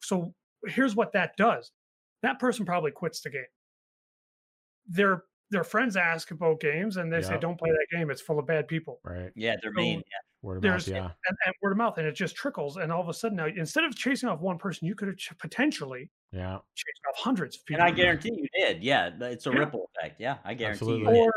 So 0.00 0.34
here's 0.66 0.96
what 0.96 1.12
that 1.12 1.36
does. 1.36 1.70
That 2.22 2.38
person 2.38 2.66
probably 2.66 2.90
quits 2.90 3.20
the 3.20 3.30
game. 3.30 3.42
Their 4.88 5.24
their 5.50 5.64
friends 5.64 5.96
ask 5.96 6.30
about 6.30 6.60
games 6.60 6.96
and 6.96 7.12
they 7.12 7.22
say, 7.22 7.38
Don't 7.38 7.58
play 7.58 7.70
that 7.70 7.86
game. 7.96 8.10
It's 8.10 8.20
full 8.20 8.38
of 8.38 8.46
bad 8.46 8.66
people. 8.68 9.00
Right. 9.04 9.30
Yeah, 9.36 9.54
they're 9.62 9.72
So- 9.72 9.80
mean. 9.80 10.02
Word 10.42 10.56
of 10.58 10.62
There's- 10.62 10.86
mouth. 10.88 10.96
Yeah. 10.96 11.04
And, 11.28 11.36
and 11.46 11.54
word 11.62 11.72
of 11.72 11.78
mouth, 11.78 11.98
and 11.98 12.06
it 12.06 12.12
just 12.12 12.36
trickles. 12.36 12.76
And 12.76 12.92
all 12.92 13.00
of 13.00 13.08
a 13.08 13.14
sudden 13.14 13.36
now, 13.36 13.46
instead 13.46 13.82
of 13.84 13.96
chasing 13.96 14.28
off 14.28 14.40
one 14.40 14.58
person, 14.58 14.86
you 14.86 14.94
could 14.94 15.08
have 15.08 15.16
ch- 15.16 15.32
potentially 15.38 16.10
Yeah. 16.30 16.58
chased 16.74 17.00
off 17.08 17.16
hundreds 17.16 17.56
of 17.56 17.64
And. 17.66 17.82
I 17.82 17.90
guarantee 17.90 18.32
you 18.32 18.46
did. 18.66 18.82
Yeah, 18.84 19.10
it's 19.22 19.46
a 19.46 19.50
Yeah. 19.50 19.58
ripple 19.58 19.90
effect. 19.96 20.20
Yeah, 20.20 20.38
I 20.44 20.54
guarantee 20.54 20.84
you. 20.84 20.92
Absolutely. 21.06 21.12
did. 21.14 21.20
or 21.20 21.32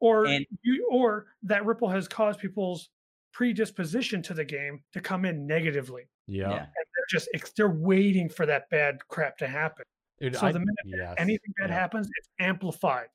or 0.00 0.26
And- 0.26 0.46
you 0.62 0.88
or 0.90 1.26
that 1.44 1.64
ripple 1.66 1.88
has 1.88 2.06
caused 2.08 2.38
people's 2.40 2.90
predisposition 3.32 4.22
to 4.22 4.34
the 4.34 4.44
game 4.44 4.82
to 4.92 5.00
come 5.00 5.24
in 5.24 5.46
negatively 5.46 6.04
Yeah. 6.26 6.50
Yeah. 6.50 6.56
and 6.60 6.66
they're 6.74 7.06
just 7.10 7.28
they're 7.56 7.68
waiting 7.68 8.28
for 8.28 8.46
that 8.46 8.70
bad 8.70 8.98
crap 9.08 9.36
to 9.38 9.46
happen 9.48 9.84
Dude, 10.20 10.36
so 10.36 10.46
I- 10.46 10.52
the 10.52 10.60
minute 10.60 10.74
yes. 10.86 11.14
anything 11.18 11.52
bad 11.58 11.70
Yeah. 11.70 11.74
happens 11.74 12.08
it's 12.16 12.28
amplified 12.38 13.08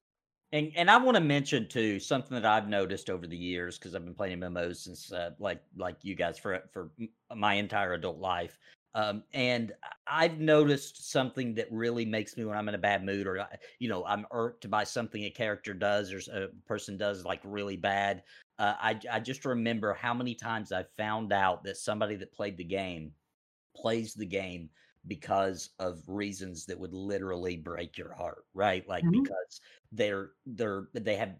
And 0.52 0.72
and 0.76 0.90
I 0.90 0.98
want 0.98 1.16
to 1.16 1.22
mention 1.22 1.68
too 1.68 2.00
something 2.00 2.34
that 2.34 2.46
I've 2.46 2.68
noticed 2.68 3.10
over 3.10 3.28
the 3.28 3.38
years 3.38 3.78
because 3.78 3.94
I've 3.94 4.04
been 4.06 4.16
playing 4.16 4.34
MMOs 4.34 4.84
since 4.84 5.12
uh, 5.12 5.32
like 5.40 5.64
like 5.76 6.04
you 6.04 6.16
guys 6.16 6.40
for 6.40 6.68
for 6.74 6.92
my 7.36 7.54
entire 7.54 7.94
adult 7.94 8.18
life. 8.18 8.58
Um, 8.96 9.24
and 9.34 9.74
I've 10.08 10.40
noticed 10.40 11.12
something 11.12 11.54
that 11.54 11.72
really 11.72 12.06
makes 12.06 12.36
me 12.36 12.46
when 12.46 12.58
I'm 12.58 12.68
in 12.68 12.74
a 12.74 12.80
bad 12.80 13.04
mood 13.04 13.28
or 13.28 13.48
you 13.80 13.88
know 13.90 14.04
I'm 14.06 14.26
irked 14.32 14.68
by 14.72 14.84
something 14.86 15.24
a 15.24 15.30
character 15.30 15.76
does 15.76 16.12
or 16.12 16.20
a 16.34 16.48
person 16.66 16.98
does 16.98 17.24
like 17.26 17.42
really 17.44 17.78
bad. 17.78 18.24
Uh, 18.58 18.74
I 18.80 19.00
I 19.12 19.20
just 19.20 19.46
remember 19.46 19.94
how 19.94 20.16
many 20.16 20.34
times 20.34 20.72
I 20.72 20.84
found 20.98 21.32
out 21.32 21.64
that 21.66 21.78
somebody 21.78 22.16
that 22.16 22.34
played 22.34 22.58
the 22.58 22.64
game 22.64 23.14
plays 23.76 24.14
the 24.14 24.26
game 24.26 24.70
because 25.08 25.72
of 25.80 26.04
reasons 26.08 26.66
that 26.66 26.78
would 26.80 26.94
literally 26.94 27.56
break 27.56 27.98
your 27.98 28.14
heart, 28.14 28.46
right? 28.54 28.88
Like 28.88 29.10
Mhm. 29.10 29.10
because 29.12 29.62
they're 29.92 30.32
they're 30.46 30.88
they 30.94 31.16
have 31.16 31.36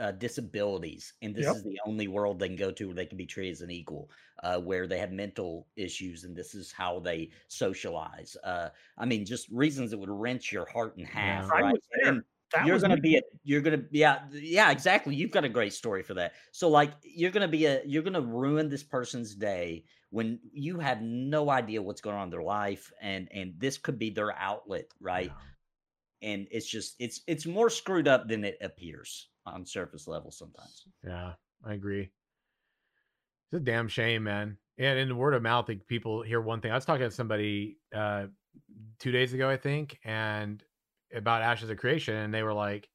uh, 0.00 0.12
disabilities, 0.12 1.14
and 1.22 1.34
this 1.34 1.46
Yep. 1.46 1.54
is 1.54 1.62
the 1.62 1.78
only 1.86 2.08
world 2.08 2.38
they 2.38 2.46
can 2.48 2.56
go 2.56 2.70
to 2.72 2.86
where 2.86 2.94
they 2.94 3.06
can 3.06 3.18
be 3.18 3.26
treated 3.26 3.52
as 3.52 3.60
an 3.60 3.70
equal. 3.70 4.10
Uh, 4.42 4.58
where 4.60 4.86
they 4.86 4.98
have 4.98 5.12
mental 5.12 5.68
issues, 5.76 6.24
and 6.24 6.34
this 6.36 6.54
is 6.54 6.72
how 6.72 6.98
they 7.00 7.30
socialize. 7.48 8.36
Uh, 8.44 8.70
I 8.96 9.04
mean, 9.04 9.26
just 9.26 9.48
reasons 9.50 9.90
that 9.90 9.98
would 9.98 10.08
wrench 10.10 10.50
your 10.52 10.66
heart 10.66 10.96
in 10.96 11.04
half, 11.04 11.46
Yeah. 11.46 11.50
I 11.54 11.62
right? 11.62 11.72
was 11.72 11.80
there. 11.92 12.12
And 12.12 12.22
that 12.52 12.66
you're 12.66 12.72
was 12.72 12.82
gonna 12.82 12.96
me. 12.96 13.00
be 13.00 13.16
a 13.16 13.22
you're 13.44 13.60
gonna 13.60 13.84
yeah 13.92 14.26
yeah 14.32 14.70
exactly 14.70 15.14
you've 15.14 15.30
got 15.30 15.44
a 15.44 15.48
great 15.48 15.72
story 15.72 16.02
for 16.02 16.14
that 16.14 16.32
so 16.52 16.68
like 16.68 16.92
you're 17.02 17.30
gonna 17.30 17.46
be 17.48 17.64
a 17.66 17.82
you're 17.84 18.02
gonna 18.02 18.20
ruin 18.20 18.68
this 18.68 18.82
person's 18.82 19.34
day 19.36 19.84
when 20.10 20.40
you 20.52 20.78
have 20.80 21.00
no 21.00 21.48
idea 21.50 21.80
what's 21.80 22.00
going 22.00 22.16
on 22.16 22.24
in 22.24 22.30
their 22.30 22.42
life 22.42 22.90
and 23.00 23.28
and 23.32 23.54
this 23.58 23.78
could 23.78 23.98
be 23.98 24.10
their 24.10 24.32
outlet 24.36 24.86
right 25.00 25.36
and 26.22 26.46
it's 26.50 26.66
just 26.66 26.96
it's 26.98 27.20
it's 27.26 27.46
more 27.46 27.70
screwed 27.70 28.08
up 28.08 28.28
than 28.28 28.44
it 28.44 28.58
appears 28.60 29.28
on 29.46 29.64
surface 29.64 30.06
level 30.06 30.30
sometimes 30.30 30.86
Yeah, 31.04 31.34
I 31.64 31.74
agree. 31.74 32.10
It's 33.52 33.60
a 33.60 33.60
damn 33.60 33.88
shame, 33.88 34.24
man. 34.24 34.58
And 34.78 34.98
in 34.98 35.08
the 35.08 35.14
word 35.14 35.34
of 35.34 35.42
mouth, 35.42 35.68
like 35.68 35.86
people 35.86 36.22
hear 36.22 36.40
one 36.40 36.60
thing. 36.60 36.70
I 36.70 36.74
was 36.74 36.84
talking 36.84 37.06
to 37.06 37.10
somebody 37.10 37.78
uh 37.94 38.26
two 38.98 39.12
days 39.12 39.34
ago, 39.34 39.48
I 39.48 39.56
think, 39.56 39.98
and 40.04 40.62
about 41.14 41.42
Ashes 41.42 41.70
of 41.70 41.78
Creation, 41.78 42.14
and 42.14 42.32
they 42.32 42.42
were 42.42 42.52
like, 42.52 42.88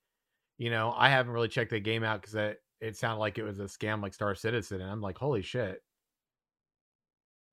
you 0.57 0.69
know, 0.69 0.93
I 0.95 1.09
haven't 1.09 1.33
really 1.33 1.49
checked 1.49 1.71
the 1.71 1.79
game 1.79 2.03
out 2.03 2.21
because 2.21 2.35
it, 2.35 2.61
it 2.79 2.95
sounded 2.95 3.19
like 3.19 3.37
it 3.37 3.43
was 3.43 3.59
a 3.59 3.65
scam 3.65 4.01
like 4.01 4.13
Star 4.13 4.35
Citizen. 4.35 4.81
And 4.81 4.89
I'm 4.89 5.01
like, 5.01 5.17
holy 5.17 5.41
shit. 5.41 5.81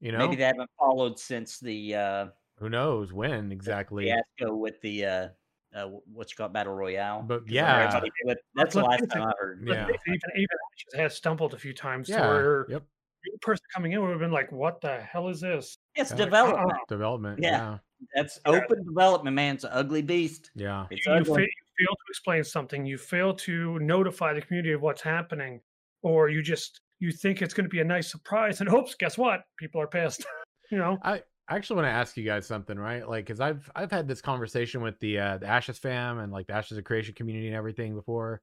You 0.01 0.13
know, 0.13 0.19
maybe 0.19 0.37
they 0.37 0.45
haven't 0.45 0.71
followed 0.79 1.19
since 1.19 1.61
the 1.61 1.95
uh 1.95 2.27
who 2.59 2.69
knows 2.69 3.13
when 3.13 3.53
exactly? 3.53 4.05
fiasco 4.05 4.55
with 4.55 4.81
the 4.81 5.05
uh 5.05 5.29
uh, 5.75 5.87
wh- 5.87 6.09
what 6.17 6.31
you 6.31 6.37
call 6.37 6.47
it, 6.47 6.53
battle 6.53 6.75
royale. 6.75 7.23
But 7.23 7.41
'Cause 7.41 7.51
yeah. 7.51 7.85
everybody 7.85 8.11
did 8.25 8.33
it- 8.33 8.39
that's 8.55 8.75
the 8.75 8.83
Let's 8.83 9.01
last 9.03 9.11
time 9.11 9.23
I 9.29 9.33
heard. 9.39 9.67
Yeah. 9.67 9.87
even 9.89 10.21
even 10.37 10.49
Ashes 10.75 10.95
has 11.01 11.15
stumbled 11.17 11.55
a 11.55 11.59
few 11.59 11.73
times 11.73 12.07
to 12.09 12.13
Yeah. 12.15 12.29
where 12.29 12.67
Yep. 12.71 12.83
the 13.25 13.39
person 13.41 13.65
coming 13.75 13.93
in 13.93 14.01
would 14.03 14.11
have 14.11 14.19
been 14.19 14.33
like, 14.33 14.51
"What 14.53 14.81
the 14.81 15.01
hell 15.01 15.29
is 15.29 15.41
this?" 15.41 15.79
It's 15.95 16.11
Yeah. 16.11 16.17
development. 16.17 16.79
Development. 16.89 17.39
Yeah. 17.43 17.51
Yeah. 17.51 17.79
That's 18.15 18.41
Yeah. 18.45 18.53
open 18.53 18.85
development, 18.85 19.35
man. 19.37 19.55
It's 19.55 19.65
an 19.65 19.71
ugly 19.73 20.03
beast. 20.03 20.51
Yeah. 20.55 20.87
It's 20.91 21.07
you, 21.07 21.13
you, 21.13 21.19
ugly. 21.21 21.35
fa- 21.45 21.49
you 21.79 21.87
fail 21.87 21.95
to 21.95 22.03
explain 22.09 22.45
something 22.45 22.85
you 22.85 22.99
fail 22.99 23.33
to 23.35 23.79
notify 23.79 24.33
the 24.35 24.43
community 24.43 24.73
of 24.73 24.83
what's 24.83 25.03
happening 25.03 25.61
or 26.03 26.29
you 26.29 26.43
just 26.43 26.81
you 26.99 27.11
think 27.13 27.43
it's 27.43 27.55
going 27.55 27.65
to 27.65 27.71
be 27.71 27.81
a 27.81 27.85
nice 27.85 28.09
surprise 28.11 28.61
and 28.61 28.73
oops 28.73 28.95
guess 28.95 29.17
what 29.19 29.43
people 29.57 29.81
are 29.81 29.87
pissed 29.89 30.25
you 30.71 30.79
know 30.79 30.99
I 31.03 31.23
I 31.53 31.57
actually 31.57 31.77
want 31.77 31.89
to 31.89 31.93
ask 31.93 32.17
you 32.17 32.25
guys 32.25 32.47
something, 32.47 32.79
right? 32.79 33.07
Like, 33.07 33.27
because 33.27 33.39
I've 33.39 33.71
I've 33.77 33.91
had 33.91 34.09
this 34.09 34.23
conversation 34.23 34.81
with 34.81 34.99
the 35.01 35.19
uh, 35.19 35.37
the 35.37 35.47
Ashes 35.47 35.79
fam 35.79 36.19
and 36.19 36.33
like 36.33 36.47
the 36.47 36.55
Ashes 36.55 36.79
of 36.79 36.85
Creation 36.85 37.15
community 37.15 37.49
and 37.49 37.55
everything 37.55 37.95
before, 37.95 38.41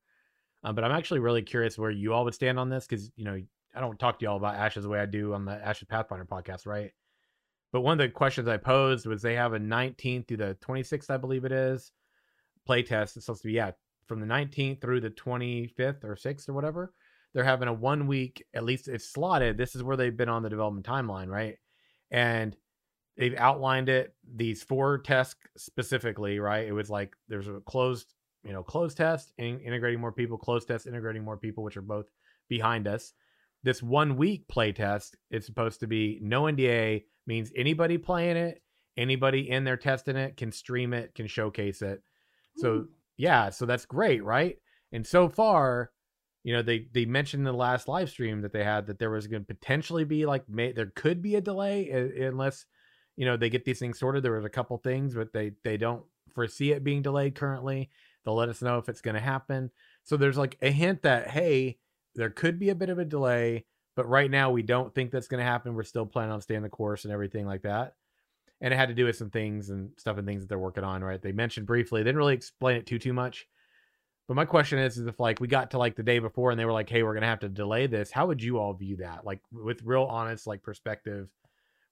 um, 0.63 0.75
but 0.75 0.83
I'm 0.83 0.91
actually 0.91 1.21
really 1.21 1.41
curious 1.41 1.75
where 1.75 1.89
you 1.89 2.13
all 2.13 2.23
would 2.25 2.35
stand 2.35 2.59
on 2.59 2.69
this 2.69 2.85
because 2.85 3.11
you 3.15 3.25
know 3.25 3.41
I 3.73 3.79
don't 3.81 3.97
talk 3.97 4.19
to 4.19 4.25
y'all 4.25 4.37
about 4.37 4.53
Ashes 4.53 4.83
the 4.83 4.89
way 4.89 4.99
I 4.99 5.07
do 5.07 5.33
on 5.33 5.43
the 5.43 5.53
Ashes 5.53 5.87
Pathfinder 5.89 6.25
podcast, 6.25 6.67
right? 6.67 6.91
But 7.71 7.81
one 7.81 7.93
of 7.93 7.97
the 7.97 8.09
questions 8.09 8.47
I 8.47 8.57
posed 8.57 9.07
was 9.07 9.23
they 9.23 9.33
have 9.33 9.53
a 9.53 9.59
19th 9.59 10.27
through 10.27 10.37
the 10.37 10.55
26th, 10.61 11.09
I 11.09 11.17
believe 11.17 11.45
it 11.45 11.51
is, 11.51 11.91
playtest. 12.69 13.17
It's 13.17 13.25
supposed 13.25 13.41
to 13.41 13.47
be 13.47 13.53
yeah 13.53 13.71
from 14.05 14.19
the 14.19 14.27
19th 14.27 14.81
through 14.81 15.01
the 15.01 15.09
25th 15.09 16.03
or 16.03 16.15
6th 16.15 16.47
or 16.47 16.53
whatever. 16.53 16.93
They're 17.33 17.43
having 17.43 17.69
a 17.69 17.73
one 17.73 18.05
week, 18.05 18.45
at 18.53 18.65
least 18.65 18.87
it's 18.87 19.11
slotted. 19.11 19.57
This 19.57 19.73
is 19.73 19.81
where 19.81 19.97
they've 19.97 20.15
been 20.15 20.29
on 20.29 20.43
the 20.43 20.49
development 20.49 20.85
timeline, 20.85 21.27
right? 21.27 21.55
And 22.11 22.55
they've 23.19 23.35
outlined 23.37 23.89
it 23.89 24.15
these 24.35 24.63
four 24.63 24.97
tests 24.97 25.35
specifically 25.57 26.39
right? 26.39 26.65
It 26.65 26.71
was 26.71 26.89
like 26.89 27.15
there's 27.27 27.47
a 27.47 27.59
closed 27.65 28.15
you 28.43 28.53
know 28.53 28.63
closed 28.63 28.97
test 28.97 29.33
in, 29.37 29.59
integrating 29.59 29.99
more 29.99 30.13
people 30.13 30.37
closed 30.37 30.67
test 30.67 30.87
integrating 30.87 31.23
more 31.23 31.37
people 31.37 31.63
which 31.63 31.77
are 31.77 31.83
both 31.83 32.07
behind 32.47 32.87
us. 32.87 33.13
This 33.61 33.83
one 33.83 34.15
week 34.15 34.47
play 34.47 34.71
test 34.71 35.17
is 35.29 35.45
supposed 35.45 35.81
to 35.81 35.87
be 35.87 36.17
no 36.23 36.43
nda 36.43 37.03
means 37.27 37.51
anybody 37.55 37.99
playing 37.99 38.37
it 38.37 38.63
anybody 38.97 39.49
in 39.49 39.63
there 39.63 39.77
testing 39.77 40.15
it 40.15 40.37
can 40.37 40.51
stream 40.51 40.93
it 40.93 41.13
can 41.13 41.27
showcase 41.27 41.83
it. 41.83 42.01
So 42.55 42.85
yeah 43.17 43.49
so 43.49 43.65
that's 43.65 43.85
great 43.85 44.23
right? 44.23 44.57
And 44.91 45.05
so 45.05 45.29
far 45.29 45.91
you 46.43 46.53
know 46.53 46.61
they 46.61 46.87
they 46.93 47.03
mentioned 47.03 47.41
in 47.41 47.45
the 47.45 47.53
last 47.53 47.89
live 47.89 48.09
stream 48.09 48.41
that 48.41 48.53
they 48.53 48.63
had 48.63 48.87
that 48.87 48.97
there 48.97 49.09
was 49.09 49.27
going 49.27 49.43
to 49.43 49.53
potentially 49.53 50.05
be 50.05 50.25
like 50.25 50.47
may, 50.47 50.71
there 50.71 50.91
could 50.95 51.21
be 51.21 51.35
a 51.35 51.41
delay 51.41 51.91
uh, 51.91 52.27
unless 52.27 52.65
you 53.19 53.25
know 53.25 53.35
they 53.35 53.49
get 53.49 53.65
these 53.65 53.79
things 53.79 53.99
sorted 53.99 54.23
there 54.23 54.31
was 54.31 54.45
a 54.45 54.49
couple 54.49 54.77
things 54.77 55.13
but 55.13 55.33
they 55.33 55.51
they 55.65 55.75
don't 55.75 56.03
foresee 56.33 56.71
it 56.71 56.85
being 56.85 57.01
delayed 57.01 57.35
currently. 57.35 57.89
They'll 58.23 58.35
let 58.35 58.47
us 58.47 58.61
know 58.61 58.77
if 58.77 58.87
it's 58.87 59.01
going 59.01 59.15
to 59.15 59.21
happen. 59.21 59.71
So 60.05 60.15
there's 60.15 60.37
like 60.37 60.57
a 60.61 60.71
hint 60.71 61.01
that 61.01 61.29
hey 61.29 61.77
there 62.15 62.29
could 62.29 62.59
be 62.59 62.69
a 62.69 62.75
bit 62.75 62.89
of 62.89 62.97
a 62.97 63.05
delay 63.05 63.65
but 63.97 64.07
right 64.07 64.31
now 64.31 64.51
we 64.51 64.61
don't 64.61 64.95
think 64.95 65.11
that's 65.11 65.27
going 65.27 65.39
to 65.39 65.51
happen. 65.51 65.73
We're 65.73 65.83
still 65.83 66.05
planning 66.05 66.31
on 66.31 66.39
staying 66.39 66.61
the 66.61 66.69
course 66.69 67.03
and 67.03 67.11
everything 67.11 67.45
like 67.45 67.63
that. 67.63 67.95
And 68.61 68.73
it 68.73 68.77
had 68.77 68.87
to 68.87 68.95
do 68.95 69.03
with 69.03 69.17
some 69.17 69.29
things 69.29 69.69
and 69.69 69.91
stuff 69.97 70.17
and 70.17 70.25
things 70.25 70.41
that 70.41 70.47
they're 70.47 70.57
working 70.57 70.85
on 70.85 71.03
right? 71.03 71.21
They 71.21 71.33
mentioned 71.33 71.67
briefly 71.67 72.01
they 72.01 72.07
didn't 72.07 72.19
really 72.19 72.35
explain 72.35 72.77
it 72.77 72.85
too 72.85 72.99
too 72.99 73.13
much. 73.13 73.47
But 74.29 74.35
my 74.35 74.45
question 74.45 74.79
is, 74.79 74.97
is 74.97 75.07
if 75.07 75.19
like 75.19 75.41
we 75.41 75.49
got 75.49 75.71
to 75.71 75.77
like 75.77 75.97
the 75.97 76.03
day 76.03 76.19
before 76.19 76.51
and 76.51 76.59
they 76.59 76.65
were 76.65 76.71
like, 76.71 76.87
"Hey, 76.87 77.01
we're 77.01 77.15
gonna 77.15 77.25
have 77.25 77.39
to 77.39 77.49
delay 77.49 77.87
this," 77.87 78.11
how 78.11 78.27
would 78.27 78.43
you 78.43 78.59
all 78.59 78.73
view 78.73 78.97
that? 78.97 79.25
Like 79.25 79.41
with 79.51 79.81
real 79.83 80.03
honest 80.03 80.45
like 80.45 80.61
perspective, 80.61 81.29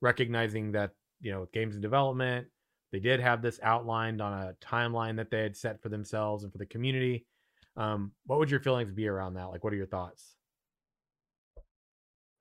recognizing 0.02 0.74
that 0.74 0.92
you 1.22 1.32
know 1.32 1.42
with 1.42 1.52
games 1.52 1.76
in 1.76 1.82
development, 1.82 2.48
they 2.92 3.00
did 3.00 3.20
have 3.20 3.42
this 3.42 3.60
outlined 3.64 4.22
on 4.22 4.34
a 4.34 4.54
timeline 4.64 5.16
that 5.18 5.30
they 5.32 5.42
had 5.42 5.56
set 5.56 5.82
for 5.82 5.90
themselves 5.90 6.44
and 6.44 6.52
for 6.52 6.58
the 6.58 6.66
community. 6.66 7.26
Um, 7.76 8.12
what 8.26 8.40
would 8.40 8.50
your 8.50 8.60
feelings 8.60 8.92
be 8.92 9.08
around 9.08 9.36
that? 9.36 9.46
Like, 9.46 9.64
what 9.64 9.74
are 9.74 9.78
your 9.78 9.88
thoughts? 9.88 10.36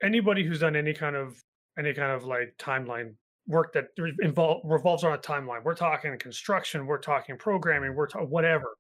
anybody 0.03 0.45
who's 0.45 0.61
done 0.61 0.77
any 0.77 0.93
kind 0.93 1.17
of 1.17 1.43
any 1.79 1.93
kind 1.95 2.13
of 2.13 2.25
like 2.25 2.55
timeline 2.59 3.15
work 3.47 3.73
that 3.73 3.87
involve 4.21 4.61
revolves 4.65 5.05
around 5.05 5.15
a 5.15 5.19
timeline 5.19 5.63
we're 5.65 5.75
talking 5.75 6.17
construction 6.19 6.87
we're 6.87 6.99
talking 6.99 7.37
programming 7.39 7.95
we're 7.95 8.07
ta- 8.07 8.21
whatever 8.23 8.77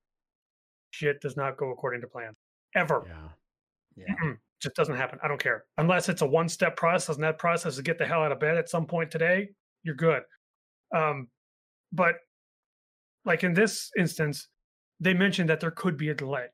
shit 0.90 1.20
does 1.20 1.36
not 1.36 1.57
go 1.57 1.70
according 1.70 2.01
to 2.01 2.07
plan 2.07 2.32
ever 2.74 3.05
Yeah, 3.07 4.05
Yeah. 4.07 4.14
Mm-mm. 4.22 4.36
just 4.61 4.74
doesn't 4.76 4.97
happen. 4.97 5.18
I 5.22 5.28
don't 5.28 5.40
care. 5.40 5.64
Unless 5.78 6.09
it's 6.09 6.22
a 6.22 6.26
one 6.26 6.49
step 6.49 6.76
process 6.76 7.16
and 7.16 7.24
that 7.24 7.38
process 7.38 7.74
is 7.74 7.80
get 7.80 7.97
the 7.99 8.07
hell 8.07 8.22
out 8.22 8.32
of 8.32 8.40
bed 8.40 8.57
at 8.57 8.68
some 8.68 8.86
point 8.86 9.11
today, 9.11 9.49
you're 9.87 9.95
good. 9.95 10.22
Um, 10.95 11.28
but 11.93 12.16
like 13.24 13.45
in 13.45 13.55
this 13.55 13.91
instance, 13.97 14.49
they 15.01 15.14
mentioned 15.14 15.49
that 15.49 15.61
there 15.61 15.70
could 15.70 15.97
be 15.97 16.09
a 16.09 16.14
delay. 16.14 16.47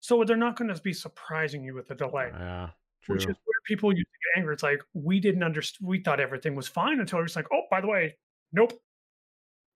So 0.00 0.22
they're 0.24 0.36
not 0.36 0.56
going 0.56 0.72
to 0.72 0.80
be 0.82 0.92
surprising 0.92 1.64
you 1.64 1.74
with 1.74 1.90
a 1.90 1.94
delay. 1.94 2.30
Yeah, 2.32 2.70
true. 3.04 3.14
Which 3.14 3.24
is 3.24 3.36
where 3.44 3.60
people 3.64 3.92
used 3.92 4.06
to 4.06 4.18
get 4.34 4.40
angry. 4.40 4.54
It's 4.54 4.62
like 4.62 4.82
we 4.94 5.20
didn't 5.20 5.42
understand. 5.42 5.88
We 5.88 6.02
thought 6.02 6.20
everything 6.20 6.54
was 6.54 6.68
fine 6.68 7.00
until 7.00 7.20
it 7.20 7.22
was 7.22 7.36
like, 7.36 7.46
oh, 7.52 7.62
by 7.70 7.80
the 7.80 7.86
way, 7.86 8.16
nope. 8.52 8.72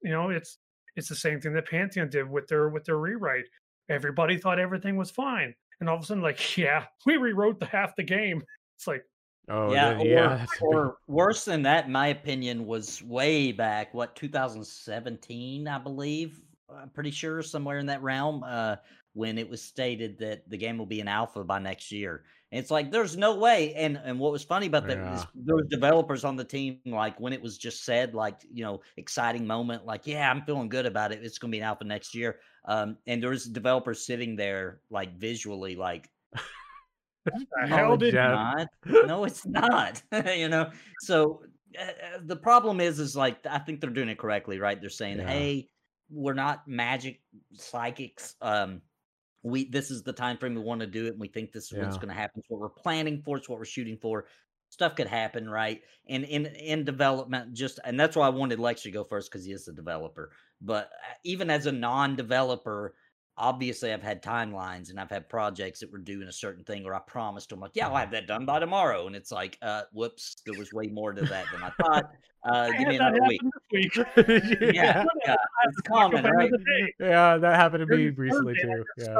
You 0.03 0.11
know, 0.11 0.31
it's 0.31 0.59
it's 0.97 1.09
the 1.09 1.15
same 1.15 1.41
thing 1.41 1.53
that 1.55 1.69
Pantheon 1.69 2.11
did 2.11 2.29
with 2.29 2.49
their 2.49 2.69
with 2.69 2.85
their 2.85 2.99
rewrite. 2.99 3.47
Everybody 3.89 4.37
thought 4.37 4.59
everything 4.59 4.97
was 4.97 5.13
fine, 5.13 5.55
and 5.79 5.89
all 5.89 5.97
of 5.97 6.03
a 6.03 6.07
sudden, 6.07 6.23
like, 6.23 6.57
yeah, 6.59 6.85
we 7.07 7.17
rewrote 7.17 7.61
the 7.61 7.67
half 7.67 7.95
the 7.95 8.03
game. 8.03 8.43
It's 8.77 8.87
like, 8.87 9.05
oh 9.49 9.73
yeah, 9.73 9.95
or, 9.99 10.03
yeah. 10.03 10.47
big- 10.61 10.61
or 10.61 10.99
worse 11.07 11.45
than 11.45 11.63
that, 11.63 11.87
in 11.87 11.93
my 11.93 12.09
opinion, 12.09 12.67
was 12.67 13.03
way 13.03 13.53
back, 13.53 13.95
what, 13.95 14.17
2017, 14.17 15.69
I 15.69 15.79
believe. 15.79 16.41
I'm 16.69 16.91
pretty 16.91 17.11
sure 17.13 17.43
somewhere 17.43 17.79
in 17.79 17.87
that 17.87 18.03
realm, 18.03 18.43
uh, 18.45 18.77
when 19.13 19.39
it 19.39 19.49
was 19.49 19.63
stated 19.63 20.19
that 20.19 20.49
the 20.51 20.57
game 20.59 20.77
will 20.79 20.87
be 20.87 21.01
an 21.01 21.09
alpha 21.09 21.43
by 21.45 21.59
next 21.59 21.91
year. 21.93 22.25
And 22.53 22.59
it's 22.61 22.71
like 22.71 22.91
there's 22.91 23.17
no 23.17 23.37
way. 23.37 23.75
And 23.75 23.97
and 23.97 24.19
what 24.21 24.33
was 24.33 24.45
funny 24.45 24.67
about 24.67 24.87
that 24.89 24.99
Yeah. 24.99 25.25
there 25.35 25.57
was 25.57 25.67
developers 25.69 26.25
on 26.25 26.37
the 26.37 26.45
team, 26.45 26.81
like 26.85 27.19
when 27.21 27.33
it 27.33 27.41
was 27.43 27.57
just 27.59 27.85
said, 27.85 28.15
like, 28.15 28.41
you 28.51 28.63
know, 28.65 28.81
exciting 28.97 29.47
moment, 29.47 29.85
like, 29.87 30.07
yeah, 30.07 30.31
I'm 30.31 30.43
feeling 30.43 30.69
good 30.69 30.87
about 30.87 31.13
it. 31.13 31.25
It's 31.25 31.39
gonna 31.39 31.51
be 31.53 31.59
an 31.59 31.65
alpha 31.65 31.85
next 31.85 32.15
year. 32.15 32.41
Um, 32.67 32.99
and 33.07 33.23
there 33.23 33.31
was 33.31 33.47
developers 33.47 34.05
sitting 34.05 34.37
there 34.37 34.83
like 34.91 35.17
visually, 35.19 35.77
like, 35.77 36.11
no, 37.27 37.67
hell 37.67 37.95
it's 37.95 38.01
did 38.01 38.15
not. 38.15 38.69
No, 39.07 39.25
it's 39.25 39.47
not. 39.47 40.03
you 40.37 40.49
know, 40.49 40.71
so 41.01 41.43
uh, 41.79 41.83
uh, 41.83 42.19
the 42.25 42.37
problem 42.37 42.81
is, 42.81 42.99
is 42.99 43.17
like 43.17 43.45
I 43.47 43.59
think 43.59 43.81
they're 43.81 43.91
doing 43.91 44.09
it 44.09 44.19
correctly, 44.19 44.59
right? 44.59 44.81
They're 44.81 44.91
saying, 44.91 45.19
Yeah. 45.19 45.29
"Hey, 45.29 45.69
we're 46.11 46.35
not 46.35 46.67
magic 46.67 47.21
psychics. 47.53 48.35
Um, 48.41 48.83
we 49.43 49.69
this 49.69 49.91
is 49.91 50.03
the 50.03 50.13
time 50.13 50.39
frame 50.39 50.55
we 50.55 50.61
want 50.61 50.81
to 50.81 50.87
do 50.87 51.07
it, 51.07 51.11
and 51.11 51.21
we 51.21 51.29
think 51.29 51.53
this 51.53 51.73
is 51.73 51.79
what's 51.79 51.97
going 51.97 52.09
to 52.09 52.15
happen. 52.15 52.41
It's 52.41 52.51
what 52.51 52.61
we're 52.61 52.69
planning 52.69 53.23
for. 53.23 53.37
It's 53.37 53.49
what 53.49 53.59
we're 53.59 53.65
shooting 53.65 53.97
for. 53.97 54.27
Stuff 54.71 54.97
could 54.97 55.07
happen, 55.07 55.49
right? 55.49 55.83
And 56.09 56.25
in 56.25 56.47
in 56.47 56.85
development, 56.85 57.55
just 57.55 57.79
and 57.85 57.99
that's 57.99 58.17
why 58.17 58.27
I 58.27 58.31
wanted 58.31 58.59
Lex 58.59 58.83
to 58.83 58.91
go 58.91 59.05
first 59.05 59.31
because 59.31 59.45
he 59.45 59.53
is 59.53 59.65
the 59.65 59.73
developer. 59.73 60.33
But 60.61 60.87
uh, 60.87 61.15
even 61.25 61.51
as 61.51 61.67
a 61.67 61.73
non-developer, 61.73 62.95
obviously 63.39 63.93
I've 63.93 64.03
had 64.03 64.23
timelines 64.23 64.91
and 64.91 64.99
I've 64.99 65.11
had 65.11 65.29
projects 65.29 65.81
that 65.81 65.93
were 65.93 65.99
doing 65.99 66.29
a 66.29 66.33
certain 66.33 66.65
thing 66.65 66.85
where 66.85 66.95
I 66.95 67.01
promised 67.01 67.51
them 67.51 67.61
like, 67.61 67.73
yeah, 67.75 67.89
I'll 67.89 67.97
have 67.97 68.11
that 68.13 68.27
done 68.27 68.47
by 68.47 68.59
tomorrow. 68.59 69.07
And 69.07 69.15
it's 69.15 69.31
like, 69.31 69.59
uh, 69.63 69.83
whoops, 69.93 70.37
there 70.47 70.59
was 70.59 70.73
way 70.73 70.87
more 70.87 71.13
to 71.13 71.23
that 71.23 71.47
than 71.53 71.63
I 71.63 71.71
thought. 71.83 72.11
Uh, 72.49 72.71
I 72.73 72.79
give 72.79 72.89
me 72.89 72.97
another 72.97 73.21
week. 73.27 73.41
week. 73.73 73.97
Yeah, 74.75 75.05
yeah, 75.27 75.37
it's 75.65 75.81
common, 75.83 76.25
right? 76.25 76.45
end 76.47 76.55
of 76.55 76.61
the 76.61 76.83
day, 76.87 76.95
yeah, 77.01 77.37
that 77.39 77.57
happened 77.57 77.87
to 77.89 77.97
me 77.97 78.09
recently 78.09 78.55
too. 78.55 78.85
Yeah. 78.99 79.17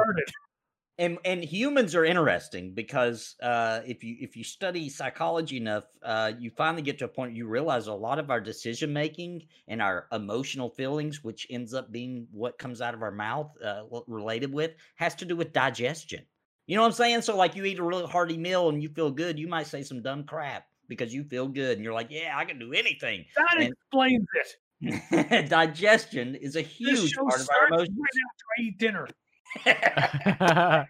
And 0.99 1.19
and 1.25 1.43
humans 1.43 1.93
are 1.93 2.05
interesting 2.05 2.73
because 2.73 3.35
uh, 3.43 3.81
if 3.85 4.03
you 4.03 4.17
if 4.19 4.35
you 4.35 4.43
study 4.43 4.89
psychology 4.89 5.57
enough, 5.57 5.83
uh, 6.01 6.31
you 6.39 6.49
finally 6.49 6.81
get 6.81 6.97
to 6.99 7.05
a 7.05 7.07
point 7.07 7.35
you 7.35 7.47
realize 7.47 7.85
a 7.85 7.93
lot 7.93 8.17
of 8.17 8.31
our 8.31 8.41
decision 8.41 8.91
making 8.91 9.43
and 9.67 9.79
our 9.79 10.07
emotional 10.11 10.69
feelings, 10.71 11.23
which 11.23 11.45
ends 11.51 11.75
up 11.75 11.91
being 11.91 12.27
what 12.31 12.57
comes 12.57 12.81
out 12.81 12.95
of 12.95 13.03
our 13.03 13.11
mouth, 13.11 13.51
uh, 13.63 13.83
related 14.07 14.51
with, 14.51 14.71
has 14.95 15.13
to 15.15 15.25
do 15.25 15.35
with 15.35 15.53
digestion. 15.53 16.25
You 16.65 16.75
know 16.75 16.81
what 16.81 16.87
I'm 16.87 16.93
saying? 16.93 17.21
So 17.21 17.37
like 17.37 17.55
you 17.55 17.63
eat 17.65 17.77
a 17.77 17.83
really 17.83 18.07
hearty 18.07 18.37
meal 18.37 18.69
and 18.69 18.81
you 18.81 18.89
feel 18.89 19.11
good, 19.11 19.37
you 19.37 19.47
might 19.47 19.67
say 19.67 19.83
some 19.83 20.01
dumb 20.01 20.23
crap 20.23 20.65
because 20.87 21.13
you 21.13 21.23
feel 21.25 21.47
good 21.47 21.77
and 21.77 21.83
you're 21.83 21.93
like, 21.93 22.07
yeah, 22.09 22.33
I 22.35 22.43
can 22.43 22.57
do 22.57 22.73
anything. 22.73 23.23
That 23.35 23.57
And- 23.59 23.71
explains 23.73 24.25
it. 24.33 24.55
digestion 25.49 26.35
is 26.35 26.55
a 26.55 26.61
huge 26.61 27.13
part 27.15 27.39
of 27.41 27.49
our 27.55 27.67
emotions. 27.67 27.97
right 27.97 28.09
after 28.29 28.45
I 28.57 28.61
eat 28.63 28.77
dinner. 28.79 29.07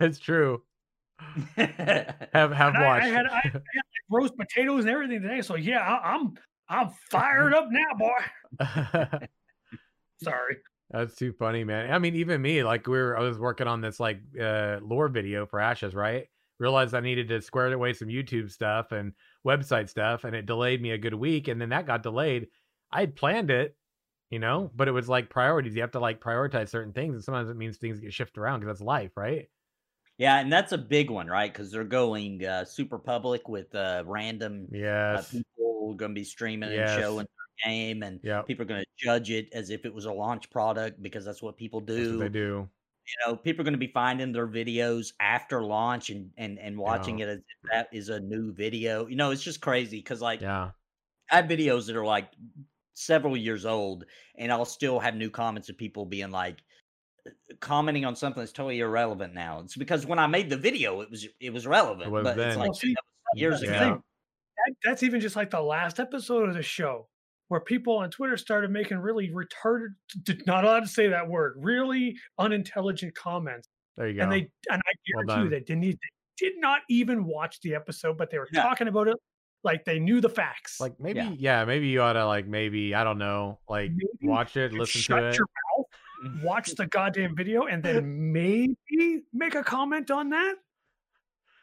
it's 0.00 0.18
true. 0.18 0.62
Have 1.56 2.52
have 2.52 2.74
And 2.74 2.76
I, 2.76 2.80
I 2.80 2.84
watched. 2.84 3.06
had 3.08 3.26
I, 3.26 3.36
I 3.36 3.40
had 3.42 3.54
like 3.54 3.62
roast 4.10 4.36
potatoes 4.36 4.84
and 4.84 4.90
everything 4.92 5.22
today. 5.22 5.42
So 5.42 5.56
yeah, 5.56 5.80
I, 5.80 6.14
I'm 6.14 6.34
I'm 6.68 6.90
fired 7.10 7.54
up 7.54 7.68
now, 7.70 7.94
boy. 7.98 9.26
Sorry. 10.22 10.56
That's 10.90 11.14
too 11.16 11.32
funny, 11.32 11.64
man. 11.64 11.92
I 11.92 11.98
mean, 11.98 12.14
even 12.14 12.40
me, 12.40 12.62
like 12.62 12.86
we 12.86 12.96
were, 12.98 13.18
I 13.18 13.22
was 13.22 13.38
working 13.38 13.66
on 13.66 13.80
this 13.80 13.98
like 13.98 14.20
uh 14.40 14.78
lore 14.82 15.08
video 15.08 15.46
for 15.46 15.60
Ashes, 15.60 15.94
right? 15.94 16.26
Realized 16.58 16.94
I 16.94 17.00
needed 17.00 17.28
to 17.28 17.40
square 17.40 17.72
away 17.72 17.92
some 17.94 18.08
YouTube 18.08 18.50
stuff 18.50 18.92
and 18.92 19.12
website 19.46 19.88
stuff, 19.88 20.24
and 20.24 20.36
it 20.36 20.46
delayed 20.46 20.80
me 20.80 20.92
a 20.92 20.98
good 20.98 21.14
week, 21.14 21.48
and 21.48 21.60
then 21.60 21.70
that 21.70 21.86
got 21.86 22.02
delayed. 22.02 22.48
I 22.92 23.00
had 23.00 23.16
planned 23.16 23.50
it, 23.50 23.76
you 24.34 24.40
know, 24.40 24.70
but 24.76 24.88
it 24.88 24.92
was 24.92 25.08
like 25.08 25.30
priorities. 25.30 25.76
You 25.76 25.82
have 25.82 25.92
to 25.92 26.00
like 26.00 26.20
prioritize 26.20 26.70
certain 26.70 26.92
things, 26.94 27.14
and 27.16 27.24
sometimes 27.24 27.50
it 27.50 27.56
means 27.56 27.78
things 27.78 28.00
get 28.00 28.14
shifted 28.14 28.40
around 28.40 28.60
because 28.60 28.78
that's 28.80 28.86
life, 28.86 29.12
right? 29.16 29.48
Yeah, 30.18 30.38
and 30.38 30.52
that's 30.52 30.72
a 30.72 30.78
big 30.78 31.10
one, 31.10 31.26
right? 31.26 31.52
Because 31.52 31.72
they're 31.72 31.84
going 31.84 32.44
uh, 32.44 32.64
super 32.64 32.98
public 32.98 33.48
with 33.48 33.74
uh, 33.74 34.04
random 34.06 34.70
uh, 35.12 35.22
people 35.22 35.94
going 35.94 36.12
to 36.12 36.14
be 36.14 36.24
streaming 36.24 36.70
Yes. 36.70 36.78
and 36.78 36.88
showing 36.88 37.26
their 37.26 37.70
game, 37.72 38.02
and 38.02 38.20
Yep. 38.22 38.46
people 38.46 38.62
are 38.62 38.66
going 38.66 38.82
to 38.84 38.86
judge 39.04 39.30
it 39.30 39.48
as 39.52 39.70
if 39.70 39.84
it 39.84 39.92
was 39.92 40.04
a 40.04 40.12
launch 40.12 40.50
product 40.50 41.02
because 41.02 41.24
that's 41.24 41.42
what 41.42 41.56
people 41.56 41.80
do. 41.80 41.92
what 42.10 42.18
they 42.18 42.28
do. 42.28 42.70
You 43.06 43.14
know, 43.32 43.36
people 43.36 43.62
are 43.62 43.64
going 43.64 43.74
to 43.74 43.78
be 43.78 43.92
finding 43.92 44.32
their 44.32 44.48
videos 44.48 45.12
after 45.20 45.62
launch 45.64 46.10
and 46.10 46.32
and 46.38 46.58
and 46.58 46.78
watching 46.78 47.18
it 47.20 47.28
as 47.28 47.38
if 47.38 47.44
that 47.72 47.88
is 47.92 48.08
a 48.10 48.20
new 48.20 48.52
video. 48.54 49.06
You 49.08 49.16
know, 49.16 49.30
it's 49.32 49.42
just 49.42 49.60
crazy 49.60 49.98
because 49.98 50.22
like 50.22 50.42
Yeah. 50.42 50.72
I 51.30 51.36
have 51.36 51.46
videos 51.46 51.86
that 51.86 51.96
are 51.96 52.04
like 52.06 52.32
several 52.94 53.36
years 53.36 53.66
old, 53.66 54.04
and 54.36 54.52
I'll 54.52 54.64
still 54.64 55.00
have 55.00 55.14
new 55.16 55.30
comments 55.30 55.68
of 55.68 55.78
people 55.78 56.06
being 56.06 56.30
like 56.30 56.62
uh, 57.26 57.30
commenting 57.60 58.04
on 58.04 58.16
something 58.16 58.40
that's 58.40 58.52
totally 58.52 58.80
irrelevant 58.80 59.34
now. 59.34 59.60
It's 59.60 59.76
because 59.76 60.06
when 60.06 60.18
I 60.20 60.26
made 60.28 60.50
the 60.50 60.56
video, 60.58 61.00
it 61.02 61.10
was 61.10 61.28
it 61.40 61.52
was 61.52 61.66
relevant, 61.66 62.12
was 62.12 62.22
but 62.22 62.40
it's 62.40 62.56
like 62.56 62.70
Well, 62.70 62.74
see, 62.74 62.88
dude, 62.88 62.96
that 62.96 63.38
was 63.38 63.40
years 63.40 63.62
that's 63.62 63.70
Yeah. 63.70 63.96
ago. 63.96 64.02
That, 64.66 64.74
that's 64.84 65.02
even 65.02 65.20
just 65.20 65.36
like 65.36 65.50
the 65.50 65.62
last 65.62 66.00
episode 66.00 66.48
of 66.48 66.54
the 66.54 66.62
show 66.62 67.08
where 67.48 67.60
people 67.60 67.96
on 67.98 68.10
Twitter 68.10 68.36
started 68.36 68.70
making 68.70 68.98
really 68.98 69.30
retarded, 69.30 69.90
not 70.46 70.64
allowed 70.64 70.80
to 70.80 70.88
say 70.88 71.08
that 71.08 71.28
word, 71.28 71.54
really 71.58 72.16
unintelligent 72.38 73.14
comments. 73.16 73.68
There 73.96 74.08
you 74.08 74.14
go. 74.16 74.24
And 74.24 74.32
they 74.32 74.50
and 74.70 74.82
I 74.86 74.92
Well 75.12 75.24
guarantee 75.28 75.40
you 75.40 75.48
done. 75.48 75.50
they 75.50 75.60
didn't 75.60 75.82
they 75.82 75.98
did 76.38 76.54
not 76.58 76.82
even 76.90 77.24
watch 77.26 77.60
the 77.62 77.74
episode, 77.74 78.18
but 78.18 78.30
they 78.30 78.38
were 78.38 78.50
Yeah. 78.50 78.66
talking 78.66 78.88
about 78.88 79.08
it 79.08 79.16
like 79.64 79.84
they 79.84 79.98
knew 79.98 80.20
the 80.20 80.28
facts. 80.28 80.80
like 80.80 80.98
maybe, 81.00 81.18
Yeah. 81.20 81.32
yeah. 81.38 81.64
maybe 81.64 81.88
you 81.88 82.02
ought 82.02 82.12
to 82.14 82.26
like 82.26 82.46
maybe 82.46 82.94
I 82.94 83.02
don't 83.04 83.18
know, 83.18 83.58
like 83.68 83.90
Maybe 83.90 84.08
watch 84.22 84.56
it, 84.56 84.72
listen 84.72 85.00
shut 85.00 85.20
to 85.20 85.28
it. 85.28 85.36
your 85.36 85.46
mouth, 85.78 86.42
watch 86.44 86.70
the 86.74 86.86
goddamn 86.86 87.34
video, 87.34 87.64
and 87.66 87.82
then 87.82 88.32
maybe 88.32 89.22
make 89.32 89.54
a 89.54 89.62
comment 89.64 90.10
on 90.10 90.30
that. 90.30 90.54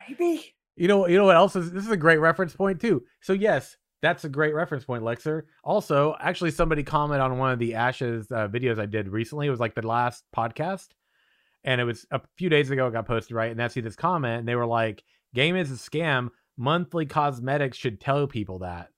Maybe. 0.08 0.54
You 0.76 0.88
know, 0.88 1.08
you 1.08 1.18
know 1.18 1.26
what 1.26 1.36
else 1.36 1.56
is 1.56 1.72
this 1.72 1.86
is 1.86 1.91
a 1.91 1.97
great 1.97 2.18
reference 2.20 2.56
point 2.56 2.80
too. 2.82 3.04
So 3.22 3.34
yes, 3.34 3.78
that's 4.02 4.24
a 4.24 4.30
great 4.30 4.56
reference 4.56 4.84
point, 4.86 5.04
Lexer. 5.04 5.43
Also, 5.64 6.16
actually, 6.20 6.52
somebody 6.52 6.82
commented 6.84 7.22
on 7.22 7.38
one 7.38 7.52
of 7.52 7.60
the 7.60 7.76
Ashes 7.76 8.32
uh, 8.32 8.47
videos 8.47 8.80
I 8.80 8.88
did 8.88 9.08
recently. 9.10 9.47
It 9.47 9.52
was 9.52 9.60
like 9.60 9.76
the 9.76 9.86
last 9.86 10.24
podcast, 10.36 10.88
and 11.64 11.80
it 11.80 11.84
was 11.84 12.08
a 12.10 12.22
few 12.38 12.49
days 12.49 12.72
ago. 12.72 12.88
It 12.88 12.93
got 12.93 13.06
posted 13.06 13.36
right, 13.36 13.52
and 13.52 13.62
I 13.62 13.68
see 13.68 13.82
this 13.82 13.95
comment, 13.95 14.39
and 14.39 14.47
they 14.47 14.56
were 14.56 14.66
like, 14.66 15.04
"Game 15.36 15.56
is 15.56 15.70
a 15.72 15.76
scam. 15.76 16.30
Monthly 16.62 17.07
cosmetics 17.07 17.76
should 17.76 17.99
tell 17.99 18.28
people 18.28 18.59
that." 18.59 18.89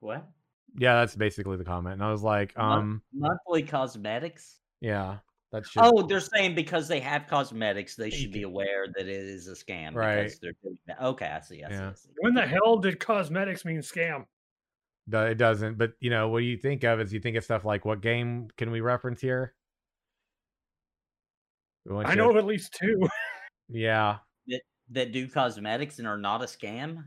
What 0.00 0.26
Yeah, 0.78 0.94
that's 1.00 1.16
basically 1.16 1.56
the 1.56 1.64
comment, 1.64 1.94
and 1.94 2.04
I 2.04 2.10
was 2.12 2.22
like, 2.22 2.56
Mon- 2.56 2.78
um, 2.78 3.02
monthly 3.12 3.62
cosmetics? 3.64 4.60
yeah, 4.80 5.18
that 5.50 5.66
should. 5.66 5.82
Oh, 5.82 6.02
they're 6.02 6.20
saying 6.20 6.54
because 6.54 6.86
they 6.88 7.00
have 7.00 7.26
cosmetics, 7.26 7.96
they 7.96 8.10
They 8.10 8.16
should 8.16 8.32
be 8.32 8.42
aware 8.42 8.86
that 8.94 9.06
it 9.06 9.08
is 9.08 9.48
a 9.48 9.52
scam 9.54 9.94
Right. 9.94 10.22
because 10.24 10.38
they're 10.38 10.52
doing 10.62 10.78
that. 10.86 11.00
Okay, 11.02 11.26
I 11.26 11.40
see. 11.40 11.64
I 11.64 11.68
see. 11.70 11.74
Yeah. 11.74 11.90
I 11.90 11.94
see. 11.94 12.08
When 12.20 12.34
the 12.34 12.46
hell 12.46 12.76
did 12.78 13.00
cosmetics 13.00 13.64
mean 13.64 13.78
scam? 13.80 14.26
No, 15.06 15.26
it 15.26 15.34
doesn't. 15.36 15.78
But 15.78 15.94
you 16.00 16.10
know, 16.10 16.28
what 16.28 16.40
do 16.40 16.44
you 16.46 16.56
think 16.58 16.84
of? 16.84 17.00
Is 17.00 17.12
you 17.12 17.20
think 17.20 17.36
of 17.36 17.44
stuff 17.44 17.64
like 17.64 17.84
what 17.84 18.00
game 18.00 18.48
can 18.56 18.70
we 18.70 18.80
reference 18.80 19.20
here? 19.20 19.54
We 21.86 21.96
I 22.04 22.10
you- 22.10 22.16
know 22.16 22.30
of 22.30 22.36
at 22.36 22.44
least 22.46 22.74
two. 22.74 23.08
Yeah. 23.70 24.18
That 24.94 25.12
do 25.12 25.28
cosmetics 25.28 25.98
and 25.98 26.08
are 26.08 26.18
not 26.18 26.42
a 26.42 26.46
scam? 26.46 27.04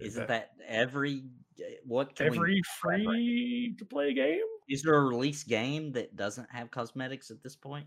Is 0.00 0.12
Isn't 0.14 0.28
that 0.28 0.50
every 0.66 1.24
eh, 1.60 1.74
what 1.84 2.14
can 2.16 2.26
Every 2.26 2.62
reference? 2.84 3.04
free 3.06 3.74
to 3.78 3.84
play 3.84 4.14
game. 4.14 4.40
Is 4.68 4.82
there 4.82 4.94
a 4.94 5.02
release 5.04 5.44
game 5.44 5.92
that 5.92 6.14
doesn't 6.16 6.48
have 6.50 6.70
cosmetics 6.70 7.30
at 7.30 7.42
this 7.42 7.56
point? 7.56 7.86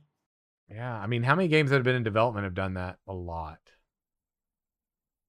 Yeah. 0.70 0.94
I 0.96 1.08
mean, 1.08 1.24
how 1.24 1.36
many 1.36 1.48
games 1.48 1.70
that 1.70 1.78
have 1.78 1.84
been 1.84 1.96
in 1.96 2.04
development 2.04 2.44
have 2.46 2.54
done 2.54 2.74
that? 2.76 2.98
A 3.08 3.14
lot. 3.14 3.60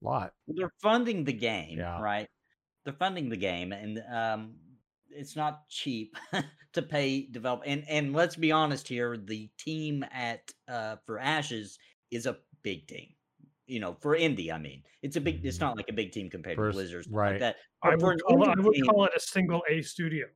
A 0.02 0.04
lot. 0.04 0.32
Well, 0.46 0.56
they're 0.56 0.72
funding 0.82 1.24
the 1.24 1.32
game, 1.32 1.78
Yeah. 1.78 2.00
right? 2.00 2.28
They're 2.84 2.94
funding 2.94 3.28
the 3.28 3.36
game, 3.36 3.72
and 3.72 4.02
um, 4.12 4.54
it's 5.10 5.36
not 5.36 5.68
cheap 5.68 6.16
to 6.72 6.82
pay 6.82 7.26
develop. 7.26 7.62
And 7.64 7.84
and 7.88 8.12
let's 8.12 8.34
be 8.36 8.50
honest 8.50 8.88
here, 8.88 9.16
the 9.16 9.48
team 9.58 10.04
at 10.12 10.50
uh, 10.68 10.96
for 11.06 11.18
Ashes 11.20 11.78
is 12.10 12.26
a 12.26 12.38
big 12.62 12.86
team. 12.88 13.14
You 13.72 13.80
know, 13.80 13.96
for 14.00 14.16
indie, 14.16 14.52
I 14.52 14.58
mean, 14.58 14.82
it's 15.02 15.16
a 15.16 15.20
big. 15.20 15.44
It's 15.44 15.60
not 15.60 15.76
like 15.76 15.88
a 15.88 15.92
big 15.94 16.12
team 16.12 16.28
compared 16.28 16.56
For 16.56 16.64
to 16.64 16.68
s- 16.70 16.74
Blizzard, 16.74 17.04
stuff 17.04 17.16
right. 17.16 17.30
like 17.32 17.40
that. 17.40 17.56
I 17.82 17.96
would, 17.96 18.22
call 18.22 18.42
it, 18.44 18.48
I 18.58 18.60
would 18.60 18.74
team- 18.74 18.84
call 18.86 19.04
it 19.06 19.12
a 19.16 19.20
single 19.20 19.62
A 19.70 19.80
studio. 19.82 20.26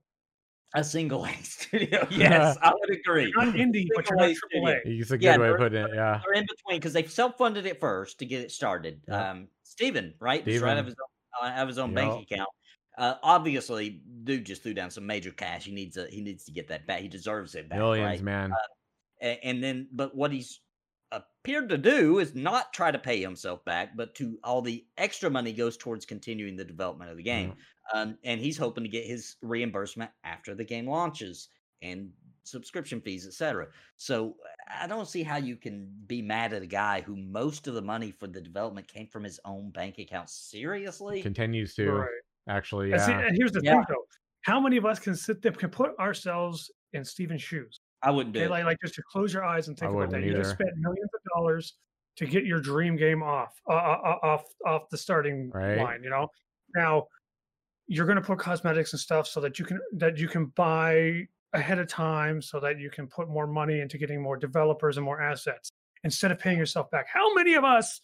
A 0.75 0.83
single 0.83 1.25
A 1.33 1.33
studio. 1.43 2.07
Yes, 2.11 2.57
I 2.63 2.73
would 2.73 2.91
agree. 2.99 3.33
Not 3.37 3.55
indie, 3.55 3.87
but 3.95 4.09
you're 4.09 4.17
not 4.19 4.35
Single 4.51 4.69
A 4.69 4.73
AAA. 4.75 4.81
It's 4.85 5.11
a 5.11 5.19
good 5.19 5.25
Yeah, 5.25 5.37
way 5.39 5.49
of 5.49 5.59
they're- 5.59 5.69
putting 5.69 5.85
it. 5.85 5.91
Yeah. 5.95 6.21
They're 6.25 6.35
in 6.43 6.47
between 6.49 6.79
because 6.81 6.93
they 6.95 7.05
self-funded 7.05 7.67
it 7.67 7.79
first 7.79 8.19
to 8.21 8.27
get 8.27 8.41
it 8.43 8.51
started. 8.51 9.01
Yeah. 9.07 9.31
Um, 9.31 9.49
Steven, 9.63 10.15
right? 10.19 10.45
Just 10.45 10.63
right 10.63 10.73
out 10.73 10.79
of 10.79 10.87
his 10.87 10.95
own, 11.43 11.49
out 11.51 11.63
of 11.63 11.69
his 11.69 11.79
own 11.79 11.91
Yup. 11.91 11.95
bank 11.97 12.31
account. 12.31 12.49
Uh, 12.99 13.15
obviously, 13.23 14.01
dude 14.25 14.47
just 14.47 14.63
threw 14.63 14.73
down 14.75 14.91
some 14.91 15.07
major 15.07 15.31
cash. 15.31 15.65
He 15.67 15.73
needs 15.73 15.97
a 15.99 16.07
he 16.09 16.23
needs 16.23 16.45
to 16.47 16.53
get 16.53 16.69
that 16.69 16.87
back. 16.87 17.01
He 17.03 17.09
deserves 17.09 17.55
it 17.55 17.69
back. 17.69 17.79
Millions, 17.79 18.07
right? 18.07 18.23
man. 18.23 18.53
A- 19.23 19.45
and 19.45 19.63
then 19.63 19.87
but 19.93 20.15
what 20.17 20.33
he's 20.33 20.61
appeared 21.13 21.69
to 21.69 21.79
do 21.79 22.19
is 22.19 22.35
not 22.35 22.73
try 22.73 22.91
to 22.91 22.99
pay 22.99 23.21
himself 23.21 23.65
back 23.65 23.97
but 23.97 24.15
to 24.15 24.39
all 24.43 24.61
the 24.61 24.85
extra 24.97 25.31
money 25.31 25.53
goes 25.53 25.77
towards 25.77 26.05
continuing 26.05 26.57
the 26.57 26.65
development 26.65 27.11
of 27.11 27.17
the 27.17 27.23
game 27.23 27.55
um, 27.95 28.19
and 28.25 28.41
he's 28.41 28.59
hoping 28.59 28.83
to 28.83 28.91
get 28.91 29.05
his 29.07 29.37
reimbursement 29.43 30.11
after 30.25 30.55
the 30.55 30.65
game 30.65 30.87
launches 30.89 31.49
and 31.83 32.11
subscription 32.43 33.01
fees 33.01 33.27
etc 33.27 33.69
so 33.97 34.37
i 34.81 34.87
don't 34.87 35.09
see 35.09 35.23
how 35.23 35.37
you 35.37 35.57
can 35.57 35.89
be 36.07 36.21
mad 36.23 36.53
at 36.53 36.63
a 36.63 36.67
guy 36.67 37.01
who 37.01 37.17
most 37.17 37.67
of 37.69 37.75
the 37.75 37.83
money 37.83 38.11
for 38.11 38.27
the 38.27 38.41
development 38.41 38.87
came 38.89 39.07
from 39.09 39.23
his 39.25 39.39
own 39.45 39.71
bank 39.71 39.99
account 39.99 40.29
seriously 40.29 41.23
Continues 41.23 41.75
to 41.77 41.91
Right. 41.91 42.09
actually. 42.49 42.93
And, 42.93 43.01
see, 43.01 43.13
Yeah. 43.13 43.21
and 43.27 43.37
here's 43.37 43.53
the 43.53 43.63
Yeah. 43.63 43.73
thing, 43.75 43.85
though: 43.89 44.07
how 44.43 44.61
many 44.61 44.77
of 44.77 44.85
us 44.87 44.99
can 45.01 45.15
sit 45.17 45.43
there, 45.43 45.53
can 45.53 45.71
put 45.71 45.99
ourselves 45.99 46.71
in 46.93 47.05
Steven's 47.05 47.43
shoes? 47.43 47.81
I 48.03 48.11
wouldn't 48.11 48.33
do 48.35 48.41
Okay, 48.41 48.47
it 48.47 48.51
like, 48.51 48.65
like 48.65 48.79
just 48.83 48.95
to 48.95 49.03
close 49.11 49.33
your 49.33 49.45
eyes 49.45 49.69
and 49.69 49.77
think 49.79 49.91
about 49.91 50.11
that. 50.11 50.17
wouldn't 50.19 50.25
You 50.27 50.35
just 50.37 50.51
either. 50.55 50.65
spent 50.65 50.77
millions 50.79 51.11
of 51.15 51.21
dollars 51.35 51.75
to 52.17 52.27
get 52.27 52.45
your 52.45 52.61
dream 52.61 52.97
game 52.97 53.23
off, 53.23 53.53
uh, 53.69 53.73
uh, 53.75 54.01
uh, 54.05 54.27
off, 54.27 54.45
off 54.67 54.89
the 54.91 54.97
starting 54.97 55.51
Right. 55.51 55.77
line. 55.77 56.03
You 56.03 56.09
know, 56.11 56.29
now 56.75 57.07
you're 57.89 58.07
going 58.07 58.17
to 58.17 58.23
put 58.23 58.39
cosmetics 58.39 58.93
and 58.95 59.01
stuff 59.01 59.27
so 59.27 59.41
that 59.43 59.59
you 59.59 59.65
can 59.67 59.79
that 59.99 60.17
you 60.17 60.27
can 60.29 60.47
buy 60.47 61.27
ahead 61.53 61.79
of 61.79 61.89
time, 61.89 62.41
so 62.43 62.59
that 62.61 62.79
you 62.79 62.91
can 62.91 63.07
put 63.07 63.29
more 63.29 63.47
money 63.47 63.81
into 63.81 63.99
getting 63.99 64.21
more 64.23 64.37
developers 64.37 64.97
and 64.97 65.05
more 65.05 65.21
assets 65.21 65.71
instead 66.05 66.31
of 66.33 66.39
paying 66.39 66.59
yourself 66.59 66.91
back. 66.91 67.07
How 67.07 67.33
many 67.35 67.55
of 67.55 67.65
us 67.65 68.01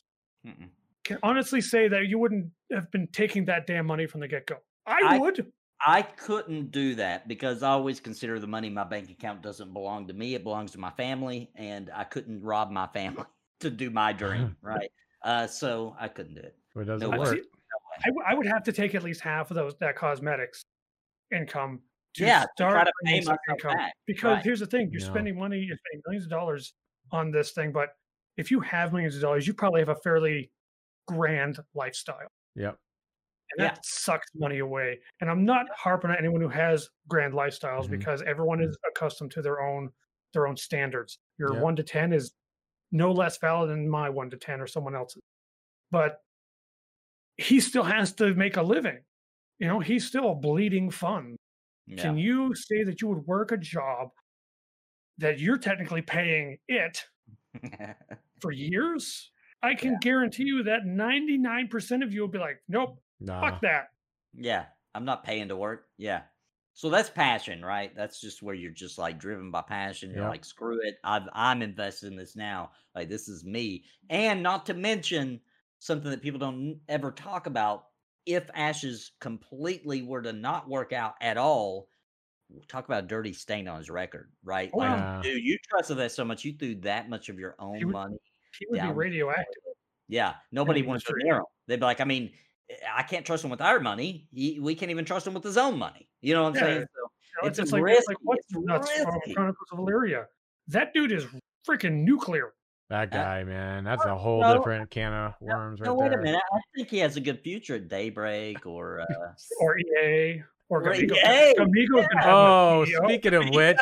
Mm-mm. 0.46 0.68
can 1.04 1.18
honestly 1.22 1.60
say 1.60 1.88
that 1.88 2.06
you 2.06 2.18
wouldn't 2.18 2.50
have 2.70 2.90
been 2.90 3.06
taking 3.08 3.46
that 3.46 3.66
damn 3.66 3.86
money 3.86 4.06
from 4.06 4.20
the 4.20 4.28
get 4.28 4.46
go? 4.46 4.56
I, 4.86 5.00
I- 5.14 5.18
would. 5.18 5.50
I 5.84 6.02
couldn't 6.02 6.70
do 6.70 6.94
that 6.96 7.26
because 7.28 7.62
I 7.62 7.70
always 7.70 7.98
consider 8.00 8.38
the 8.38 8.46
money 8.46 8.68
in 8.68 8.74
my 8.74 8.84
bank 8.84 9.10
account 9.10 9.42
doesn't 9.42 9.72
belong 9.72 10.06
to 10.08 10.12
me. 10.14 10.34
It 10.34 10.44
belongs 10.44 10.70
to 10.72 10.78
my 10.78 10.90
family, 10.90 11.50
and 11.56 11.90
I 11.94 12.04
couldn't 12.04 12.42
rob 12.42 12.70
my 12.70 12.86
family 12.88 13.24
to 13.60 13.70
do 13.70 13.90
my 13.90 14.12
dream, 14.12 14.56
right? 14.62 14.90
Uh, 15.24 15.46
so 15.46 15.96
I 15.98 16.08
couldn't 16.08 16.34
do 16.34 16.40
it. 16.40 16.56
It 16.76 16.84
doesn't 16.84 17.08
No 17.10 17.14
I- 17.14 17.18
way. 17.18 17.24
work. 17.26 17.34
see, 17.36 17.42
I, 18.04 18.08
w- 18.08 18.24
I 18.26 18.34
would 18.34 18.46
have 18.46 18.62
to 18.64 18.72
take 18.72 18.94
at 18.94 19.02
least 19.02 19.20
half 19.20 19.50
of 19.50 19.54
those 19.56 19.74
that 19.80 19.96
cosmetics 19.96 20.62
income 21.32 21.80
to 22.14 22.24
yeah, 22.24 22.42
to 22.42 22.48
start 22.56 22.72
try 22.72 22.84
to 22.84 22.92
pay 23.04 23.20
bringing 23.20 23.38
income. 23.50 23.74
back. 23.76 23.92
Because 24.06 24.34
right. 24.36 24.44
here's 24.44 24.60
the 24.60 24.66
thing: 24.66 24.88
you're 24.92 25.00
No. 25.00 25.06
spending 25.08 25.38
money, 25.38 25.58
you're 25.58 25.76
spending 25.76 26.02
millions 26.06 26.24
of 26.24 26.30
dollars 26.30 26.74
on 27.10 27.30
this 27.30 27.52
thing, 27.52 27.72
but 27.72 27.90
if 28.36 28.50
you 28.50 28.60
have 28.60 28.92
millions 28.92 29.14
of 29.16 29.22
dollars, 29.22 29.46
you 29.46 29.52
probably 29.54 29.80
have 29.80 29.88
a 29.90 29.96
fairly 29.96 30.50
grand 31.08 31.58
lifestyle, 31.74 32.28
Yep. 32.56 32.76
And 33.56 33.66
that 33.66 33.84
sucks 33.84 34.28
money 34.34 34.58
away. 34.60 34.98
And 35.20 35.30
I'm 35.30 35.44
not 35.44 35.66
harping 35.76 36.10
on 36.10 36.16
anyone 36.16 36.40
who 36.40 36.48
has 36.48 36.88
grand 37.08 37.34
lifestyles 37.34 37.86
Mhm. 37.86 37.90
because 37.90 38.22
everyone 38.22 38.62
is 38.62 38.76
accustomed 38.88 39.30
to 39.32 39.42
their 39.42 39.60
own 39.60 39.90
their 40.32 40.46
own 40.46 40.56
standards. 40.56 41.18
Your 41.38 41.52
Yep. 41.54 41.62
one 41.62 41.76
to 41.76 41.82
ten 41.82 42.12
is 42.14 42.32
no 42.90 43.12
less 43.12 43.36
valid 43.38 43.68
than 43.70 43.86
my 43.88 44.08
one 44.08 44.30
to 44.30 44.36
ten 44.38 44.60
or 44.62 44.66
someone 44.66 44.94
else's. 44.94 45.20
But 45.90 46.22
he 47.36 47.60
still 47.60 47.82
has 47.84 48.14
to 48.14 48.34
make 48.34 48.56
a 48.56 48.62
living. 48.62 49.04
You 49.58 49.68
know, 49.68 49.80
he's 49.80 50.06
still 50.06 50.30
a 50.30 50.34
bleeding 50.34 50.90
fun. 50.90 51.36
Yeah. 51.86 52.02
Can 52.02 52.16
you 52.18 52.54
say 52.54 52.82
that 52.84 53.00
you 53.02 53.08
would 53.08 53.26
work 53.26 53.52
a 53.52 53.56
job 53.58 54.10
that 55.18 55.38
you're 55.38 55.58
technically 55.58 56.00
paying 56.02 56.58
it 56.68 57.04
for 58.40 58.52
years? 58.52 59.30
I 59.62 59.74
can 59.74 59.98
guarantee 60.00 60.44
you 60.44 60.62
that 60.64 60.84
99% 60.86 62.02
of 62.02 62.12
you 62.12 62.22
will 62.22 62.28
be 62.28 62.38
like, 62.38 62.62
nope, 62.68 63.00
Nah. 63.26 63.40
fuck 63.40 63.60
that. 63.62 63.88
yeah, 64.34 64.66
I'm 64.94 65.04
not 65.04 65.24
paying 65.24 65.48
to 65.48 65.56
work. 65.56 65.86
Yeah. 65.98 66.22
So 66.74 66.88
that's 66.88 67.10
passion, 67.10 67.62
right? 67.64 67.94
That's 67.94 68.20
just 68.20 68.42
where 68.42 68.54
you're 68.54 68.70
just 68.70 68.96
like 68.98 69.18
driven 69.18 69.50
by 69.50 69.60
passion. 69.62 70.10
You're 70.10 70.22
Yep. 70.22 70.30
like, 70.30 70.44
screw 70.44 70.78
it. 70.82 70.96
I've, 71.04 71.28
I'm 71.34 71.60
invested 71.60 72.06
in 72.10 72.16
this 72.16 72.34
now. 72.34 72.70
Like, 72.94 73.10
this 73.10 73.28
is 73.28 73.44
me. 73.44 73.84
And 74.08 74.42
not 74.42 74.64
to 74.66 74.74
mention 74.74 75.40
something 75.80 76.10
that 76.10 76.22
people 76.22 76.40
don't 76.40 76.80
ever 76.88 77.10
talk 77.10 77.46
about. 77.46 77.84
If 78.24 78.48
Ashes 78.54 79.12
completely 79.20 80.02
were 80.02 80.22
to 80.22 80.32
not 80.32 80.68
work 80.68 80.92
out 80.94 81.14
at 81.20 81.36
all, 81.36 81.88
talk 82.68 82.86
about 82.86 83.04
a 83.04 83.06
dirty 83.06 83.32
stain 83.34 83.66
on 83.68 83.78
his 83.78 83.90
record, 83.90 84.30
right? 84.44 84.70
Oh, 84.72 84.78
like, 84.78 84.90
yeah. 84.98 85.20
dude, 85.22 85.42
you 85.44 85.58
trusted 85.68 85.98
that 85.98 86.12
so 86.12 86.24
much. 86.24 86.44
You 86.44 86.54
threw 86.56 86.76
that 86.76 87.10
much 87.10 87.28
of 87.28 87.38
your 87.38 87.54
own 87.58 87.78
would- 87.84 87.92
money. 87.92 88.16
He 88.58 88.66
would 88.70 88.76
down 88.78 88.88
be 88.90 88.94
radioactive. 88.94 89.62
Yeah, 90.08 90.34
nobody 90.52 90.82
the 90.82 90.88
wants 90.88 91.04
to 91.04 91.10
industry. 91.10 91.24
near 91.24 91.38
him. 91.38 91.44
They'd 91.66 91.80
be 91.80 91.84
like, 91.86 92.00
I 92.00 92.04
mean, 92.04 92.30
I 92.94 93.02
can't 93.02 93.24
trust 93.26 93.44
him 93.44 93.50
with 93.50 93.60
our 93.60 93.80
money. 93.80 94.28
He- 94.32 94.60
We 94.60 94.74
can't 94.74 94.90
even 94.90 95.04
trust 95.04 95.26
him 95.26 95.34
with 95.34 95.44
his 95.44 95.56
own 95.56 95.78
money. 95.78 96.08
You 96.20 96.34
know 96.34 96.42
what 96.44 96.50
I'm 96.50 96.54
Yeah, 96.56 96.60
saying? 96.60 96.80
You 96.80 96.80
know, 96.80 97.48
It's 97.48 97.58
it's, 97.58 97.66
it's 97.66 97.72
like, 97.72 97.82
risky, 97.82 97.98
it's 97.98 98.08
like 98.08 98.16
what's 98.22 98.44
it's 98.50 98.64
nuts 98.64 98.90
from 98.92 99.14
risky. 99.14 99.34
Chronicles 99.34 99.68
of 99.72 99.78
Elyria. 99.78 100.26
That 100.68 100.94
dude 100.94 101.12
is 101.12 101.26
freaking 101.68 102.04
nuclear. 102.04 102.52
That 102.90 103.08
Uh, 103.12 103.16
guy, 103.16 103.44
man. 103.44 103.84
That's 103.84 104.04
a 104.04 104.14
whole 104.14 104.42
no, 104.42 104.56
different 104.58 104.90
can 104.90 105.12
of 105.12 105.34
worms 105.40 105.80
no, 105.80 105.94
right 105.94 105.98
wait 105.98 106.10
there. 106.10 106.20
a 106.20 106.22
minute. 106.22 106.42
I 106.52 106.58
think 106.76 106.88
he 106.88 106.98
has 106.98 107.16
a 107.16 107.20
good 107.20 107.40
future 107.40 107.76
at 107.76 107.88
Daybreak 107.88 108.66
or 108.66 109.00
uh, 109.00 109.32
Or 109.60 109.78
EA. 109.78 110.42
Or 110.68 110.82
Or 110.82 110.92
Gamigo. 110.92 111.12
EA, 111.16 111.54
Gamigo's 111.58 112.06
gonna 112.08 112.22
have 112.22 112.38
a 112.38 112.42
Oh, 112.42 112.84
speaking 113.04 113.34
of 113.34 113.48
which, 113.54 113.78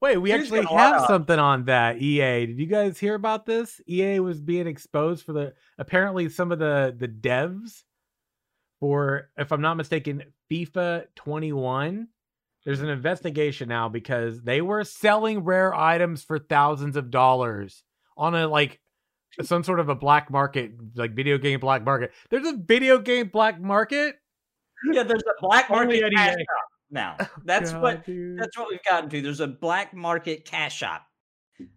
wait, 0.00 0.16
we 0.18 0.30
He's 0.32 0.40
actually 0.42 0.62
got 0.62 0.72
a 0.72 0.74
lot 0.74 0.94
have 0.98 1.06
something 1.06 1.38
on 1.38 1.64
that. 1.66 2.02
EA, 2.02 2.46
did 2.46 2.58
you 2.58 2.66
guys 2.66 2.98
hear 2.98 3.14
about 3.14 3.46
this? 3.46 3.80
EA 3.88 4.20
was 4.20 4.40
being 4.40 4.66
exposed 4.66 5.24
for 5.24 5.32
the 5.32 5.54
apparently 5.78 6.28
some 6.28 6.50
of 6.52 6.58
the 6.58 6.94
the 6.96 7.08
devs 7.08 7.84
for, 8.80 9.30
if 9.36 9.52
I'm 9.52 9.60
not 9.60 9.76
mistaken, 9.76 10.22
FIFA 10.50 11.06
21. 11.16 12.08
There's 12.64 12.80
an 12.80 12.88
investigation 12.88 13.68
now 13.68 13.88
because 13.88 14.42
they 14.42 14.60
were 14.60 14.84
selling 14.84 15.40
rare 15.44 15.74
items 15.74 16.22
for 16.22 16.38
thousands 16.38 16.96
of 16.96 17.10
dollars 17.10 17.82
on 18.16 18.34
a 18.34 18.46
like 18.46 18.80
some 19.42 19.62
sort 19.62 19.80
of 19.80 19.88
a 19.88 19.94
black 19.94 20.30
market, 20.30 20.72
like 20.96 21.14
video 21.14 21.38
game 21.38 21.60
black 21.60 21.84
market. 21.84 22.12
There's 22.30 22.46
a 22.46 22.56
video 22.56 22.98
game 22.98 23.28
black 23.28 23.60
market. 23.60 24.16
yeah, 24.92 25.02
there's 25.02 25.22
a 25.22 25.40
black 25.40 25.70
market 25.70 26.02
cash 26.14 26.32
shop 26.32 26.68
now. 26.90 27.16
Oh, 27.20 27.26
that's 27.44 27.72
God, 27.72 27.82
what 27.82 28.04
dude. 28.06 28.38
that's 28.38 28.58
what 28.58 28.68
we've 28.68 28.82
gotten 28.88 29.08
to. 29.10 29.20
There's 29.22 29.40
a 29.40 29.46
black 29.46 29.94
market 29.94 30.44
cash 30.44 30.76
shop. 30.76 31.02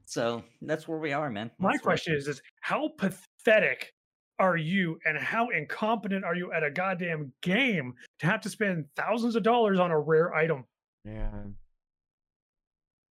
So 0.05 0.43
that's 0.61 0.87
where 0.87 0.97
we 0.99 1.13
are, 1.13 1.29
man. 1.29 1.51
My 1.57 1.71
That's 1.71 1.83
where- 1.85 1.91
question 1.93 2.15
is, 2.15 2.27
is 2.27 2.41
how 2.61 2.89
pathetic 2.97 3.93
are 4.41 4.57
you 4.57 4.99
and 5.05 5.17
how 5.17 5.49
incompetent 5.49 6.25
are 6.25 6.35
you 6.35 6.51
at 6.51 6.63
a 6.63 6.71
goddamn 6.71 7.31
game 7.41 7.93
to 8.19 8.25
have 8.25 8.41
to 8.41 8.49
spend 8.49 8.85
thousands 8.95 9.35
of 9.35 9.43
dollars 9.43 9.79
on 9.79 9.91
a 9.91 9.99
rare 9.99 10.33
item? 10.33 10.65
man. 11.05 11.55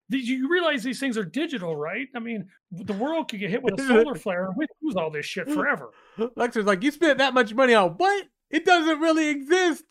Did 0.10 0.26
you 0.26 0.50
realize 0.50 0.84
these 0.84 1.02
things 1.02 1.18
are 1.18 1.26
digital, 1.26 1.76
right? 1.76 2.08
I 2.16 2.20
mean, 2.20 2.48
the 2.72 2.94
world 2.94 3.30
could 3.30 3.42
get 3.42 3.50
hit 3.50 3.62
with 3.62 3.78
a 3.80 3.84
solar 3.88 4.16
flare 4.16 4.46
and 4.46 4.56
we 4.58 4.66
lose 4.82 4.96
all 4.96 5.12
this 5.12 5.26
shit 5.26 5.50
forever. 5.50 5.92
Lexer's 6.18 6.66
like, 6.66 6.82
you 6.82 6.92
spent 6.92 7.18
that 7.18 7.34
much 7.34 7.54
money 7.54 7.74
on 7.74 7.92
what? 7.92 8.26
It 8.50 8.64
doesn't 8.64 9.00
really 9.02 9.28
exist. 9.28 9.84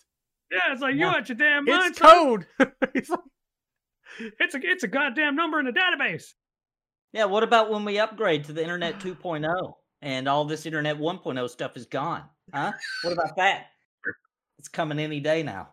Yeah, 0.50 0.72
it's 0.72 0.80
like 0.80 0.94
you 0.94 1.00
Yeah. 1.00 1.10
out 1.10 1.28
your 1.28 1.36
damn 1.36 1.64
mind. 1.66 1.82
It's 1.90 1.98
code. 1.98 2.46
He's 2.94 3.10
like, 3.10 3.20
It's 4.40 4.54
a 4.54 4.58
it's 4.62 4.84
a 4.84 4.88
goddamn 4.88 5.36
number 5.36 5.60
in 5.60 5.66
the 5.66 5.72
database. 5.72 6.32
Yeah, 7.12 7.26
what 7.26 7.42
about 7.42 7.70
when 7.70 7.84
we 7.84 7.98
upgrade 7.98 8.44
to 8.44 8.52
the 8.54 8.62
internet 8.62 8.98
2.0 9.00 9.44
and 10.06 10.28
all 10.28 10.44
this 10.44 10.66
internet 10.66 10.96
1.0 10.98 11.50
stuff 11.50 11.76
is 11.76 11.84
gone? 11.86 12.22
Huh? 12.54 12.72
What 13.02 13.12
about 13.14 13.34
that? 13.36 13.66
It's 14.58 14.68
coming 14.68 15.00
any 15.00 15.18
day 15.18 15.42
now. 15.42 15.70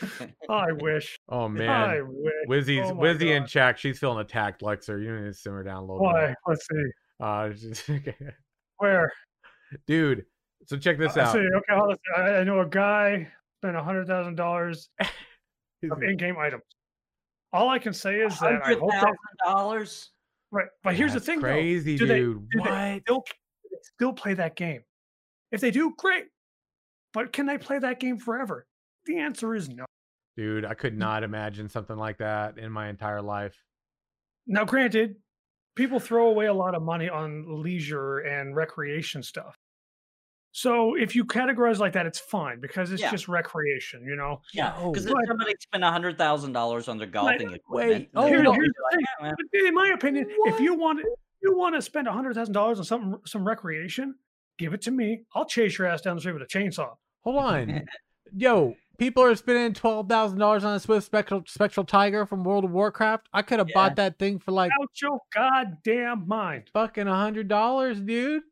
I 0.50 0.72
wish. 0.72 1.18
oh 1.28 1.46
man. 1.48 1.68
I 1.68 1.86
man. 2.00 2.06
wish. 2.08 2.32
Wizzy's 2.66 2.90
Oh 2.90 2.94
my 2.94 3.02
Wizzy 3.04 3.34
in 3.36 3.42
God. 3.42 3.48
chat. 3.48 3.78
She's 3.78 3.98
feeling 3.98 4.18
attacked, 4.18 4.62
Lexer. 4.62 5.02
You 5.02 5.14
need 5.18 5.26
to 5.26 5.34
simmer 5.34 5.62
down 5.62 5.78
a 5.78 5.80
little 5.82 6.00
Why? 6.00 6.28
bit. 6.28 6.36
Let's 6.46 6.66
see. 6.66 6.84
Uh, 7.20 7.48
just- 7.50 7.90
Where? 8.78 9.12
dude. 9.86 10.24
So 10.66 10.76
check 10.78 10.98
this 10.98 11.16
I 11.16 11.20
out. 11.22 11.32
see. 11.34 11.38
Okay, 11.40 11.74
hold 11.74 11.90
on. 12.16 12.22
I, 12.24 12.36
I 12.38 12.44
know 12.44 12.60
a 12.60 12.66
guy 12.66 13.28
spent 13.60 13.76
a 13.76 13.82
hundred 13.82 14.06
thousand 14.06 14.36
dollars 14.36 14.88
of 15.90 16.02
in-game 16.02 16.36
items. 16.38 16.62
All 17.52 17.68
I 17.68 17.78
can 17.78 17.92
say 17.92 18.16
is 18.20 18.38
that 18.40 18.60
I 18.64 18.74
hope 18.74 18.90
that 18.90 19.14
$100,000? 19.46 20.08
right. 20.50 20.66
But 20.82 20.94
here's 20.94 21.12
the 21.12 21.20
That's 21.20 21.26
thing, 21.26 21.36
though. 21.40 21.48
crazy, 21.48 21.96
Do 21.96 22.06
they- 22.06 22.18
dude. 22.18 22.48
do 22.50 22.62
they 22.64 22.70
what? 22.70 23.02
Still, 23.02 23.24
still 23.94 24.12
play 24.12 24.34
that 24.34 24.56
game. 24.56 24.82
If 25.52 25.60
they 25.60 25.70
do, 25.70 25.94
great. 25.96 26.24
But 27.12 27.32
can 27.32 27.46
they 27.46 27.58
play 27.58 27.78
that 27.78 28.00
game 28.00 28.18
forever? 28.18 28.66
The 29.06 29.18
answer 29.18 29.54
is 29.54 29.68
no. 29.68 29.84
Dude, 30.36 30.64
I 30.64 30.74
could 30.74 30.96
not 30.98 31.22
imagine 31.22 31.68
something 31.68 31.96
like 31.96 32.18
that 32.18 32.58
in 32.58 32.70
my 32.70 32.88
entire 32.88 33.22
life. 33.22 33.56
Now, 34.46 34.64
granted, 34.64 35.16
people 35.76 35.98
throw 35.98 36.28
away 36.28 36.46
a 36.46 36.52
lot 36.54 36.74
of 36.74 36.82
money 36.82 37.08
on 37.08 37.62
leisure 37.62 38.18
and 38.18 38.54
recreation 38.54 39.22
stuff. 39.22 39.54
So 40.52 40.94
if 40.94 41.14
you 41.14 41.24
categorize 41.24 41.78
like 41.78 41.92
that, 41.94 42.06
it's 42.06 42.18
fine 42.18 42.60
because 42.60 42.90
it's 42.90 43.02
Yeah. 43.02 43.10
just 43.10 43.28
recreation, 43.28 44.04
you 44.04 44.16
know. 44.16 44.40
Yeah, 44.54 44.74
Oh, 44.78 44.90
because 44.90 45.06
if 45.06 45.12
but- 45.12 45.26
somebody 45.26 45.54
spent 45.60 45.84
a 45.84 45.90
hundred 45.90 46.16
thousand 46.18 46.52
dollars 46.52 46.88
on 46.88 46.96
their 46.98 47.06
golfing 47.06 47.52
equipment, 47.52 47.68
wait, 47.68 48.10
oh, 48.14 48.26
Here- 48.26 48.42
gonna 48.42 48.54
here's 48.54 48.72
the 48.74 48.82
like, 48.82 48.94
thing. 48.94 49.04
"Yeah, 49.20 49.32
But 49.52 49.60
in 49.68 49.74
my 49.74 49.88
opinion, 49.88 50.26
if 50.46 50.60
you 50.60 50.72
What? 50.74 50.96
want 50.96 51.06
you 51.42 51.56
want 51.56 51.74
to 51.74 51.82
spend 51.82 52.08
a 52.08 52.12
hundred 52.12 52.34
thousand 52.34 52.54
dollars 52.54 52.78
on 52.78 52.84
some 52.84 53.20
some 53.26 53.46
recreation, 53.46 54.14
give 54.58 54.74
it 54.74 54.82
to 54.82 54.90
me. 54.90 55.22
I'll 55.34 55.44
chase 55.46 55.78
your 55.78 55.86
ass 55.86 56.02
down 56.02 56.16
the 56.16 56.20
street 56.20 56.32
with 56.34 56.42
a 56.42 56.46
chainsaw. 56.46 56.94
Hold 57.24 57.36
on. 57.38 57.84
Yo, 58.36 58.74
people 58.98 59.22
are 59.22 59.36
spending 59.36 59.72
twelve 59.72 60.08
thousand 60.08 60.38
dollars 60.38 60.64
on 60.64 60.74
a 60.74 60.80
Swift 60.80 61.06
Spectral 61.06 61.42
Spectral 61.46 61.84
Tiger 61.86 62.26
from 62.26 62.42
World 62.44 62.64
of 62.64 62.70
Warcraft. 62.72 63.28
I 63.32 63.42
could 63.42 63.58
have 63.60 63.68
Yeah. 63.68 63.74
bought 63.74 63.96
that 63.96 64.18
thing 64.18 64.38
for 64.40 64.50
like 64.52 64.72
Out 64.80 64.90
your 65.00 65.20
goddamn 65.34 66.26
mind. 66.26 66.64
fucking 66.72 67.06
a 67.06 67.14
hundred 67.14 67.48
dollars, 67.48 68.00
dude. 68.00 68.42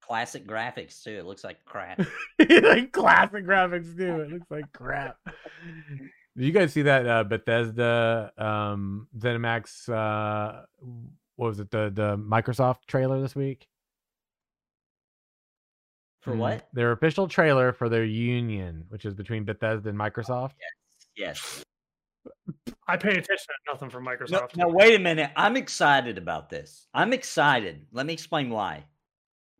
Classic 0.00 0.46
graphics 0.46 1.02
too. 1.02 1.10
It 1.18 1.26
looks 1.26 1.44
like 1.44 1.62
crap. 1.66 1.98
like 2.38 2.92
classic 2.92 3.44
graphics 3.44 3.94
too. 3.96 4.20
It 4.22 4.30
looks 4.32 4.50
like 4.50 4.72
crap. 4.72 5.16
Did 6.36 6.46
you 6.46 6.52
guys 6.52 6.72
see 6.72 6.82
that 6.82 7.06
uh, 7.06 7.24
Bethesda 7.24 8.32
um, 8.38 9.08
ZeniMax? 9.18 9.88
Uh, 9.88 10.62
what 11.38 11.46
was 11.48 11.60
it? 11.60 11.70
The 11.70 11.90
the 11.94 12.18
Microsoft 12.18 12.86
trailer 12.88 13.20
this 13.22 13.34
week 13.36 13.68
For 16.20 16.34
Mm, 16.34 16.38
what? 16.38 16.68
Their 16.72 16.90
official 16.92 17.28
trailer 17.28 17.72
for 17.72 17.88
their 17.88 18.04
union, 18.04 18.84
which 18.88 19.04
is 19.04 19.14
between 19.14 19.44
Bethesda 19.44 19.88
and 19.88 19.96
Microsoft. 19.98 20.52
Yes. 21.16 21.62
I 22.88 22.96
pay 22.96 23.10
attention 23.10 23.36
to 23.38 23.72
nothing 23.72 23.88
from 23.88 24.04
No, 24.04 24.10
Microsoft. 24.10 24.56
now 24.56 24.68
wait 24.68 24.96
a 24.96 24.98
minute. 24.98 25.30
I'm 25.36 25.56
excited 25.56 26.18
about 26.18 26.50
this. 26.50 26.88
I'm 26.92 27.12
excited. 27.12 27.86
Let 27.92 28.04
me 28.06 28.12
explain 28.12 28.50
why. 28.50 28.84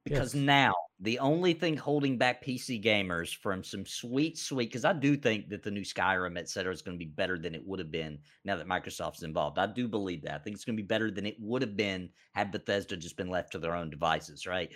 Because 0.08 0.34
Yes. 0.34 0.34
now 0.34 0.74
the 1.00 1.18
only 1.18 1.52
thing 1.54 1.76
holding 1.76 2.18
back 2.18 2.42
PC 2.42 2.82
gamers 2.82 3.34
from 3.36 3.62
some 3.62 3.84
sweet, 3.86 4.38
sweet, 4.38 4.66
because 4.66 4.84
I 4.84 4.92
do 4.92 5.16
think 5.16 5.48
that 5.50 5.62
the 5.62 5.70
new 5.70 5.82
Skyrim, 5.82 6.38
et 6.38 6.48
cetera, 6.48 6.72
is 6.72 6.82
going 6.82 6.98
to 6.98 7.04
be 7.04 7.10
better 7.10 7.38
than 7.38 7.54
it 7.54 7.64
would 7.66 7.78
have 7.78 7.90
been 7.90 8.18
now 8.44 8.56
that 8.56 8.66
Microsoft's 8.66 9.22
involved. 9.22 9.58
I 9.58 9.66
do 9.66 9.86
believe 9.86 10.22
that. 10.22 10.34
I 10.34 10.38
think 10.38 10.54
it's 10.54 10.64
going 10.64 10.76
to 10.76 10.82
be 10.82 10.86
better 10.86 11.10
than 11.10 11.26
it 11.26 11.36
would 11.38 11.62
have 11.62 11.76
been 11.76 12.10
had 12.34 12.50
Bethesda 12.50 12.96
just 12.96 13.16
been 13.16 13.28
left 13.30 13.52
to 13.52 13.58
their 13.58 13.74
own 13.76 13.90
devices, 13.90 14.46
right? 14.46 14.72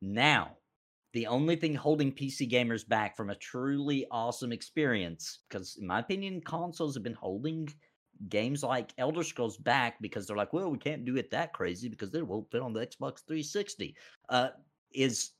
Now, 0.00 0.56
the 1.12 1.26
only 1.26 1.56
thing 1.56 1.74
holding 1.74 2.12
PC 2.12 2.48
gamers 2.48 2.86
back 2.86 3.16
from 3.16 3.30
a 3.30 3.34
truly 3.34 4.06
awesome 4.10 4.52
experience, 4.52 5.40
because 5.48 5.76
in 5.76 5.86
my 5.86 5.98
opinion, 5.98 6.40
consoles 6.40 6.94
have 6.94 7.02
been 7.02 7.14
holding 7.14 7.68
games 8.28 8.62
like 8.62 8.92
Elder 8.98 9.22
Scrolls 9.22 9.56
back 9.56 10.00
because 10.00 10.26
they're 10.26 10.36
like, 10.36 10.52
well, 10.52 10.70
we 10.70 10.78
can't 10.78 11.04
do 11.04 11.16
it 11.16 11.30
that 11.30 11.52
crazy 11.52 11.88
because 11.88 12.14
it 12.14 12.26
won't 12.26 12.50
fit 12.50 12.62
on 12.62 12.72
the 12.72 12.80
Xbox 12.80 13.24
360. 13.26 13.96
Uh, 14.28 14.48
is 14.92 15.30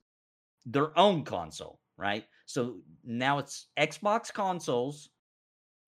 their 0.64 0.96
own 0.98 1.24
console, 1.24 1.80
right? 1.96 2.24
So 2.46 2.76
now 3.04 3.38
it's 3.38 3.66
Xbox 3.78 4.32
consoles 4.32 5.10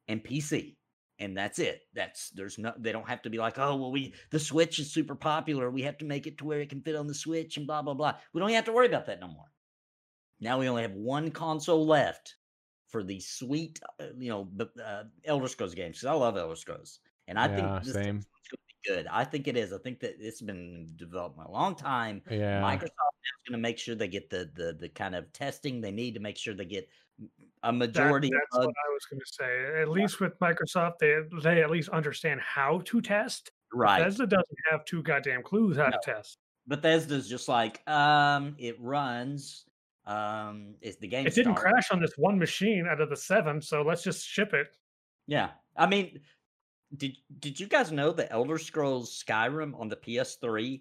and 0.09 0.23
PC. 0.23 0.77
And 1.19 1.37
that's 1.37 1.61
it. 1.61 1.83
That's 1.95 2.31
there's 2.31 2.59
no 2.59 2.73
they 2.77 2.91
don't 2.91 3.09
have 3.09 3.23
to 3.23 3.31
be 3.31 3.39
like, 3.39 3.57
oh 3.57 3.77
well, 3.77 3.93
we 3.93 4.13
the 4.31 4.41
Switch 4.41 4.81
is 4.81 4.93
super 4.93 5.15
popular. 5.15 5.71
We 5.71 5.83
have 5.83 5.97
to 5.99 6.05
make 6.05 6.27
it 6.27 6.37
to 6.39 6.45
where 6.45 6.61
it 6.61 6.69
can 6.69 6.81
fit 6.81 6.97
on 6.97 7.07
the 7.07 7.15
Switch 7.15 7.59
and 7.59 7.67
blah 7.67 7.81
blah 7.81 7.95
blah. 7.95 8.15
We 8.33 8.41
don't 8.41 8.51
have 8.51 8.65
to 8.65 8.73
worry 8.73 8.89
about 8.89 9.07
that 9.07 9.21
no 9.21 9.29
more. 9.29 9.53
Now 10.41 10.59
we 10.59 10.69
only 10.69 10.83
have 10.83 10.95
one 10.95 11.31
console 11.31 11.87
left 11.87 12.35
for 12.93 13.03
the 13.03 13.19
sweet, 13.19 13.81
uh, 13.99 14.05
you 14.19 14.29
know, 14.29 14.45
b- 14.45 14.67
uh, 14.85 15.05
Elder 15.25 15.49
Scrolls 15.49 15.75
games 15.75 15.97
because 15.99 16.07
I 16.07 16.13
love 16.13 16.37
Elder 16.37 16.55
Scrolls, 16.55 17.01
and 17.27 17.39
I 17.39 17.49
Yeah, 17.49 17.57
think 17.81 17.85
this 17.85 17.95
same. 17.95 18.19
is 18.19 18.25
going 18.25 18.25
to 18.51 18.59
be 18.69 18.95
good. 18.95 19.07
I 19.11 19.25
think 19.25 19.49
it 19.49 19.57
is. 19.57 19.73
I 19.73 19.79
think 19.79 19.99
that 20.01 20.15
it's 20.21 20.43
been 20.43 20.57
in 20.57 20.93
development 20.97 21.49
a 21.49 21.53
long 21.53 21.75
time. 21.75 22.23
Yeah. 22.31 22.61
Microsoft 22.61 22.85
is 22.85 23.49
going 23.49 23.53
to 23.53 23.59
make 23.59 23.79
sure 23.79 23.95
they 23.95 24.09
get 24.09 24.29
the, 24.31 24.51
the 24.55 24.77
the 24.79 24.89
kind 24.91 25.15
of 25.15 25.33
testing 25.33 25.81
they 25.81 25.91
need 25.91 26.15
to 26.15 26.21
make 26.21 26.37
sure 26.37 26.55
they 26.55 26.67
get 26.67 26.87
a 27.63 27.69
That- 27.69 27.73
majority 27.73 28.31
that's 28.31 28.57
of 28.57 28.67
what 28.67 28.75
I 28.87 28.93
was 28.93 29.05
going 29.11 29.21
to 29.21 29.33
say. 29.33 29.81
At 29.83 29.89
least 29.89 30.21
with 30.21 30.39
Microsoft, 30.39 30.99
they 31.01 31.17
they 31.43 31.63
at 31.63 31.71
least 31.71 31.89
understand 31.89 32.41
how 32.43 32.81
to 32.85 33.01
test. 33.01 33.51
right. 33.73 34.01
Bethesda 34.01 34.27
doesn't 34.27 34.59
have 34.71 34.85
two 34.85 35.03
goddamn 35.03 35.43
clues 35.43 35.77
how 35.79 35.85
No. 35.87 35.91
to 35.93 35.99
test. 36.05 36.37
Bethesda's 36.67 37.29
just 37.29 37.49
like 37.49 37.83
um, 37.89 38.55
it 38.59 38.79
runs. 38.81 39.65
Um, 40.07 40.75
it's 40.81 40.97
the 40.97 41.07
game. 41.09 41.27
It 41.27 41.35
didn't 41.35 41.57
starts. 41.57 41.73
crash 41.73 41.91
on 41.93 42.01
this 42.01 42.13
one 42.17 42.39
machine 42.39 42.87
out 42.91 43.01
of 43.01 43.09
the 43.11 43.17
seven, 43.17 43.61
so 43.63 43.83
let's 43.83 44.03
just 44.03 44.27
ship 44.27 44.53
it. 44.53 44.77
Yeah, 45.27 45.51
I 45.77 45.87
mean, 45.87 46.21
did 46.97 47.17
did 47.39 47.61
you 47.61 47.67
guys 47.67 47.93
know 47.93 48.11
that 48.13 48.33
Elder 48.33 48.59
Scrolls 48.59 49.23
Skyrim 49.25 49.79
on 49.79 49.89
the 49.89 49.97
PS3 49.97 50.81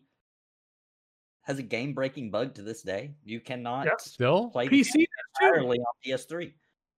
has 1.44 1.60
a 1.60 1.64
game 1.64 1.94
breaking 1.94 2.32
bug 2.32 2.56
to 2.56 2.62
this 2.64 2.82
day? 2.82 3.14
You 3.24 3.40
cannot 3.40 4.02
Still? 4.02 4.50
play 4.50 4.68
the 4.68 4.82
PC 4.82 4.94
game 4.94 5.06
entirely 5.42 5.78
on 5.80 5.86
PS3. 6.06 6.54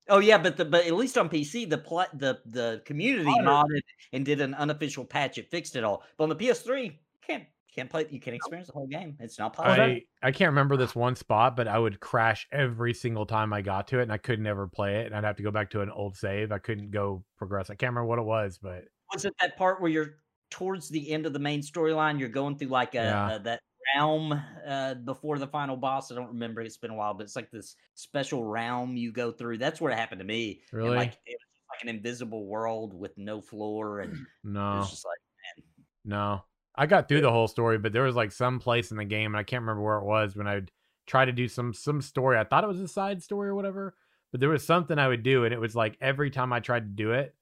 Oh 0.10 0.20
yeah, 0.20 0.38
but 0.38 0.58
the 0.58 0.66
but 0.66 0.86
at 0.86 0.94
least 0.94 1.18
on 1.18 1.30
PC, 1.30 1.70
the 1.70 1.78
pla- 1.78 2.08
the 2.14 2.40
the 2.46 2.82
community 2.86 3.26
Modded. 3.26 3.46
modded 3.46 3.82
and 4.14 4.26
did 4.26 4.42
an 4.42 4.54
unofficial 4.54 5.06
patch. 5.06 5.38
It 5.38 5.50
fixed 5.52 5.76
it 5.76 5.84
all. 5.84 6.04
But 6.18 6.24
on 6.26 6.30
the 6.30 6.36
PS3, 6.36 6.94
can't 7.26 7.44
can't 7.76 7.90
play. 7.90 8.06
You 8.10 8.20
can't 8.20 8.36
experience 8.36 8.68
the 8.68 8.74
whole 8.74 8.88
game. 8.88 9.18
It's 9.20 9.40
not 9.40 9.54
possible. 9.54 9.84
I 9.84 10.04
I 10.22 10.32
can't 10.32 10.50
remember 10.50 10.78
this 10.78 10.96
one 10.96 11.16
spot, 11.16 11.56
but 11.56 11.68
I 11.68 11.78
would 11.80 12.00
crash 12.00 12.48
every 12.52 12.94
single 12.94 13.26
time 13.26 13.54
I 13.54 13.62
got 13.62 13.88
to 13.90 14.00
it, 14.00 14.04
and 14.04 14.12
I 14.12 14.18
could 14.18 14.40
never 14.40 14.68
play 14.68 15.02
it, 15.02 15.08
and 15.08 15.16
I'd 15.16 15.24
have 15.24 15.38
to 15.38 15.44
go 15.44 15.52
back 15.52 15.70
to 15.72 15.82
an 15.82 15.90
old 15.90 16.16
save. 16.16 16.52
I 16.52 16.60
couldn't 16.60 16.92
go 16.92 17.24
progress. 17.38 17.70
I 17.70 17.76
can't 17.76 17.92
remember 17.92 18.06
what 18.08 18.20
it 18.20 18.26
was, 18.26 18.60
but 18.62 18.86
was 19.14 19.26
it 19.26 19.34
that 19.42 19.58
part 19.58 19.82
where 19.82 19.90
you're 19.92 20.16
towards 20.50 20.90
the 20.90 21.12
end 21.12 21.26
of 21.26 21.34
the 21.34 21.40
main 21.40 21.62
storyline? 21.62 22.20
You're 22.20 22.30
going 22.30 22.58
through 22.58 22.70
like 22.70 22.96
a, 22.96 22.98
Yeah. 23.00 23.36
a- 23.36 23.40
that 23.40 23.62
realm 23.96 24.40
uh, 24.66 24.94
before 24.94 25.38
the 25.38 25.48
final 25.48 25.76
boss. 25.76 26.12
I 26.12 26.16
don't 26.16 26.30
remember. 26.30 26.62
It's 26.62 26.78
been 26.78 26.92
a 26.92 26.96
while, 26.96 27.14
but 27.14 27.24
it's 27.24 27.36
like 27.36 27.52
this 27.52 27.76
special 27.96 28.44
realm 28.46 28.96
you 28.96 29.12
go 29.12 29.32
through. 29.32 29.58
That's 29.58 29.82
where 29.82 29.92
it 29.92 29.98
happened 29.98 30.20
to 30.20 30.26
me. 30.26 30.62
And, 30.72 30.82
Really? 30.82 30.96
like 30.96 31.18
it 31.26 31.38
was 31.38 31.60
like 31.70 31.84
an 31.84 31.90
invisible 31.90 32.46
world 32.46 32.94
with 32.94 33.18
no 33.18 33.42
floor, 33.42 34.00
and 34.00 34.18
no, 34.44 34.78
was 34.78 34.90
just 34.92 35.06
like 35.06 35.18
man, 35.58 35.66
no. 36.06 36.44
I 36.76 36.86
got 36.88 37.08
through 37.08 37.22
the 37.22 37.32
whole 37.32 37.48
story, 37.48 37.78
but 37.78 37.94
there 37.94 38.04
was 38.04 38.16
like 38.16 38.32
some 38.32 38.60
place 38.60 38.92
in 38.92 38.98
the 38.98 39.06
game, 39.06 39.34
and 39.34 39.38
I 39.40 39.44
can't 39.44 39.62
remember 39.62 39.84
where 39.84 39.98
it 39.98 40.06
was 40.06 40.36
when 40.36 40.48
I'd 40.48 40.72
try 41.06 41.26
to 41.26 41.32
do 41.32 41.48
some 41.48 41.74
some 41.74 42.02
story. 42.02 42.38
I 42.38 42.44
thought 42.44 42.64
it 42.64 42.68
was 42.68 42.82
a 42.82 42.88
side 42.88 43.22
story 43.22 43.50
or 43.50 43.56
whatever, 43.56 43.96
but 44.32 44.40
there 44.40 44.50
was 44.50 44.66
something 44.66 44.98
I 44.98 45.08
would 45.08 45.24
do, 45.24 45.46
and 45.46 45.54
it 45.54 45.60
was 45.60 45.76
like 45.76 45.98
every 46.02 46.30
time 46.32 46.52
I 46.54 46.60
tried 46.60 46.82
to 46.86 47.04
do 47.04 47.12
it, 47.12 47.36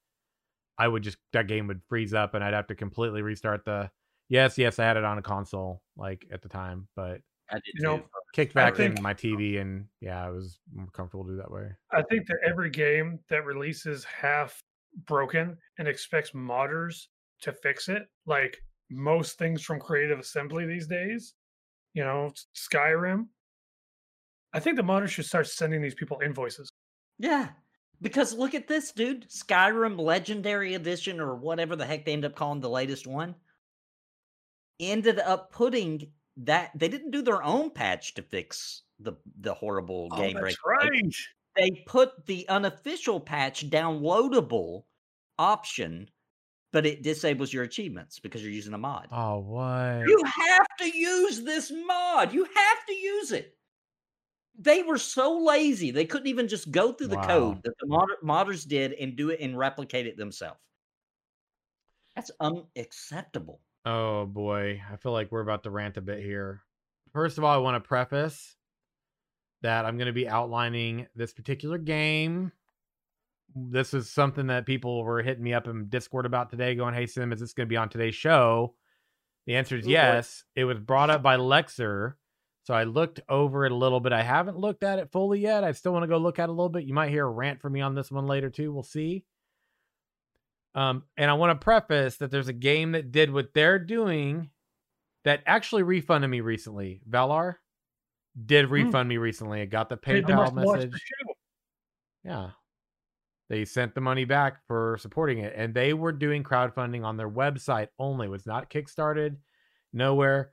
I 0.78 0.88
would 0.88 1.04
just 1.04 1.18
that 1.34 1.48
game 1.48 1.68
would 1.68 1.82
freeze 1.88 2.14
up, 2.14 2.34
and 2.34 2.44
I'd 2.44 2.54
have 2.54 2.68
to 2.68 2.76
completely 2.76 3.22
restart 3.22 3.64
the. 3.66 3.90
Yes, 4.30 4.58
yes, 4.58 4.80
I 4.80 4.86
had 4.86 4.96
it 4.98 5.04
on 5.04 5.18
a 5.18 5.22
console 5.22 5.82
like 5.98 6.26
at 6.32 6.42
the 6.42 6.50
time, 6.50 6.88
but 6.96 7.22
I 7.50 7.56
did 7.56 7.64
You 7.76 7.84
know, 7.84 7.98
too. 8.00 8.04
kicked 8.34 8.54
back 8.54 8.76
think- 8.78 8.98
in 8.98 9.04
my 9.04 9.14
TV, 9.14 9.60
and 9.60 9.86
yeah, 10.00 10.26
I 10.26 10.30
was 10.30 10.60
more 10.74 10.88
comfortable 10.94 11.26
to 11.26 11.32
do 11.32 11.38
that 11.38 11.52
way. 11.52 11.70
I 11.92 12.02
think 12.04 12.28
that 12.28 12.38
every 12.46 12.70
game 12.70 13.20
that 13.30 13.46
releases 13.46 14.04
half 14.06 14.62
broken 15.06 15.58
and 15.78 15.88
expects 15.88 16.32
modders 16.32 17.08
to 17.42 17.52
fix 17.54 17.90
it, 17.90 18.04
like 18.26 18.62
most 18.92 19.38
things 19.38 19.62
from 19.64 19.80
Creative 19.80 20.20
Assembly 20.20 20.66
these 20.66 20.88
days, 20.88 21.34
you 21.94 22.04
know, 22.04 22.32
Skyrim. 22.56 23.28
I 24.54 24.60
think 24.60 24.76
the 24.76 24.84
modders 24.84 25.10
should 25.10 25.26
start 25.26 25.48
sending 25.48 25.82
these 25.82 25.96
people 25.96 26.20
invoices. 26.24 26.70
Yeah. 27.18 27.50
Because 28.02 28.34
look 28.34 28.54
at 28.54 28.68
this, 28.68 28.92
dude. 28.92 29.30
Skyrim 29.30 30.00
Legendary 30.00 30.74
Edition, 30.74 31.20
or 31.20 31.36
whatever 31.36 31.76
the 31.76 31.86
heck 31.86 32.04
they 32.04 32.14
end 32.14 32.26
up 32.26 32.36
calling 32.36 32.60
the 32.60 32.70
latest 32.70 33.08
one, 33.08 33.36
ended 34.80 35.20
up 35.20 35.52
putting 35.52 36.12
that 36.38 36.72
they 36.76 36.88
didn't 36.90 37.12
do 37.12 37.22
their 37.22 37.44
own 37.44 37.70
patch 37.70 38.14
to 38.16 38.22
fix 38.22 38.84
the 39.00 39.14
the 39.40 39.54
horrible 39.54 40.10
Oh, 40.12 40.18
game 40.18 40.38
break. 40.38 40.56
right. 40.66 41.16
They 41.56 41.84
put 41.86 42.26
the 42.26 42.48
unofficial 42.50 43.20
patch 43.20 43.70
downloadable 43.70 44.84
option, 45.38 46.10
but 46.72 46.86
it 46.86 47.04
disables 47.04 47.52
your 47.52 47.64
achievements 47.64 48.20
because 48.20 48.42
you're 48.42 48.52
using 48.52 48.74
a 48.74 48.78
mod. 48.78 49.08
Oh, 49.12 49.40
what? 49.40 50.08
You 50.08 50.24
have 50.26 50.68
to 50.80 50.98
use 50.98 51.44
this 51.44 51.72
mod. 51.72 52.34
You 52.34 52.44
have 52.46 52.86
to 52.88 52.94
use 52.94 53.32
it. 53.32 53.58
They 54.58 54.84
were 54.84 54.98
so 54.98 55.40
lazy 55.40 55.92
they 55.92 56.06
couldn't 56.06 56.28
even 56.28 56.48
just 56.48 56.72
go 56.72 56.92
through 56.94 57.08
the 57.08 57.16
Wow. 57.16 57.28
code 57.28 57.64
that 57.64 57.74
the 57.80 57.88
mod- 57.88 58.10
modders 58.24 58.68
did 58.68 58.94
and 58.94 59.16
do 59.16 59.30
it 59.30 59.40
and 59.40 59.58
replicate 59.58 60.08
it 60.08 60.18
themselves. 60.18 60.60
That's 62.16 62.32
unacceptable. 62.40 63.62
Oh 63.86 64.26
boy, 64.26 64.82
I 64.92 64.98
feel 64.98 65.12
like 65.14 65.32
we're 65.32 65.42
about 65.42 65.64
to 65.64 65.72
rant 65.72 65.98
a 65.98 66.02
bit 66.02 66.24
here. 66.24 66.62
First 67.14 67.38
of 67.38 67.44
all, 67.44 67.54
I 67.54 67.58
want 67.58 67.82
to 67.82 67.88
preface 67.88 68.56
that 69.62 69.86
I'm 69.86 69.98
going 69.98 70.08
to 70.08 70.14
be 70.14 70.28
outlining 70.28 71.08
this 71.16 71.34
particular 71.34 71.78
game. 71.78 72.52
This 73.56 73.94
is 73.94 74.10
something 74.10 74.48
that 74.48 74.66
people 74.66 75.04
were 75.04 75.22
hitting 75.22 75.44
me 75.44 75.54
up 75.54 75.68
in 75.68 75.88
Discord 75.90 76.26
about 76.26 76.50
today, 76.50 76.76
going, 76.76 76.94
"Hey 76.94 77.06
Sim, 77.06 77.32
is 77.34 77.40
this 77.40 77.54
going 77.54 77.68
to 77.68 77.70
be 77.70 77.78
on 77.78 77.90
today's 77.90 78.16
show?" 78.16 78.76
The 79.46 79.56
answer 79.56 79.76
is 79.78 79.86
Oh, 79.86 79.90
yes. 79.90 80.44
It 80.56 80.66
was 80.66 80.80
brought 80.80 81.10
up 81.10 81.22
by 81.24 81.36
Lexer, 81.38 82.14
so 82.64 82.74
I 82.74 82.84
looked 82.84 83.20
over 83.28 83.66
it 83.66 83.72
a 83.72 83.76
little 83.76 84.00
bit. 84.00 84.14
I 84.14 84.22
haven't 84.22 84.58
looked 84.58 84.84
at 84.84 85.00
it 85.00 85.12
fully 85.12 85.40
yet. 85.40 85.64
I 85.64 85.72
still 85.72 85.92
want 85.94 86.04
to 86.04 86.08
go 86.08 86.18
look 86.18 86.38
at 86.40 86.44
it 86.44 86.50
a 86.50 86.54
little 86.54 86.70
bit. 86.70 86.84
You 86.86 86.94
might 86.94 87.10
hear 87.10 87.26
a 87.26 87.30
rant 87.30 87.60
from 87.60 87.74
me 87.74 87.82
on 87.82 87.96
this 87.96 88.12
one 88.12 88.28
later 88.28 88.50
too. 88.50 88.72
We'll 88.72 88.84
see. 88.84 89.26
Um, 90.76 91.04
and 91.18 91.30
I 91.30 91.34
want 91.34 91.60
to 91.60 91.64
preface 91.64 92.18
that 92.18 92.32
there's 92.32 92.48
a 92.48 92.54
game 92.54 92.94
that 92.94 93.12
did 93.12 93.34
what 93.34 93.54
they're 93.54 93.80
doing 93.80 94.52
that 95.26 95.44
actually 95.46 95.84
refunded 95.84 96.30
me 96.30 96.40
recently. 96.40 97.02
Valar, 97.10 97.56
did 98.46 98.68
Mm. 98.68 98.72
refund 98.72 99.10
me 99.10 99.18
recently. 99.18 99.62
I 99.62 99.66
got 99.66 99.90
the 99.90 99.98
PayPal 99.98 100.54
the 100.54 100.66
message. 100.74 101.04
Yeah. 102.24 102.52
They 103.52 103.66
sent 103.66 103.94
the 103.94 104.00
money 104.00 104.24
back 104.24 104.66
for 104.66 104.98
supporting 105.02 105.40
it. 105.40 105.54
And 105.58 105.74
they 105.74 105.94
were 105.94 106.14
doing 106.14 106.42
crowdfunding 106.42 107.04
on 107.04 107.18
their 107.18 107.30
website 107.30 107.90
only. 108.00 108.28
It 108.28 108.30
was 108.30 108.46
not 108.46 108.70
kickstarted, 108.70 109.36
nowhere. 109.92 110.52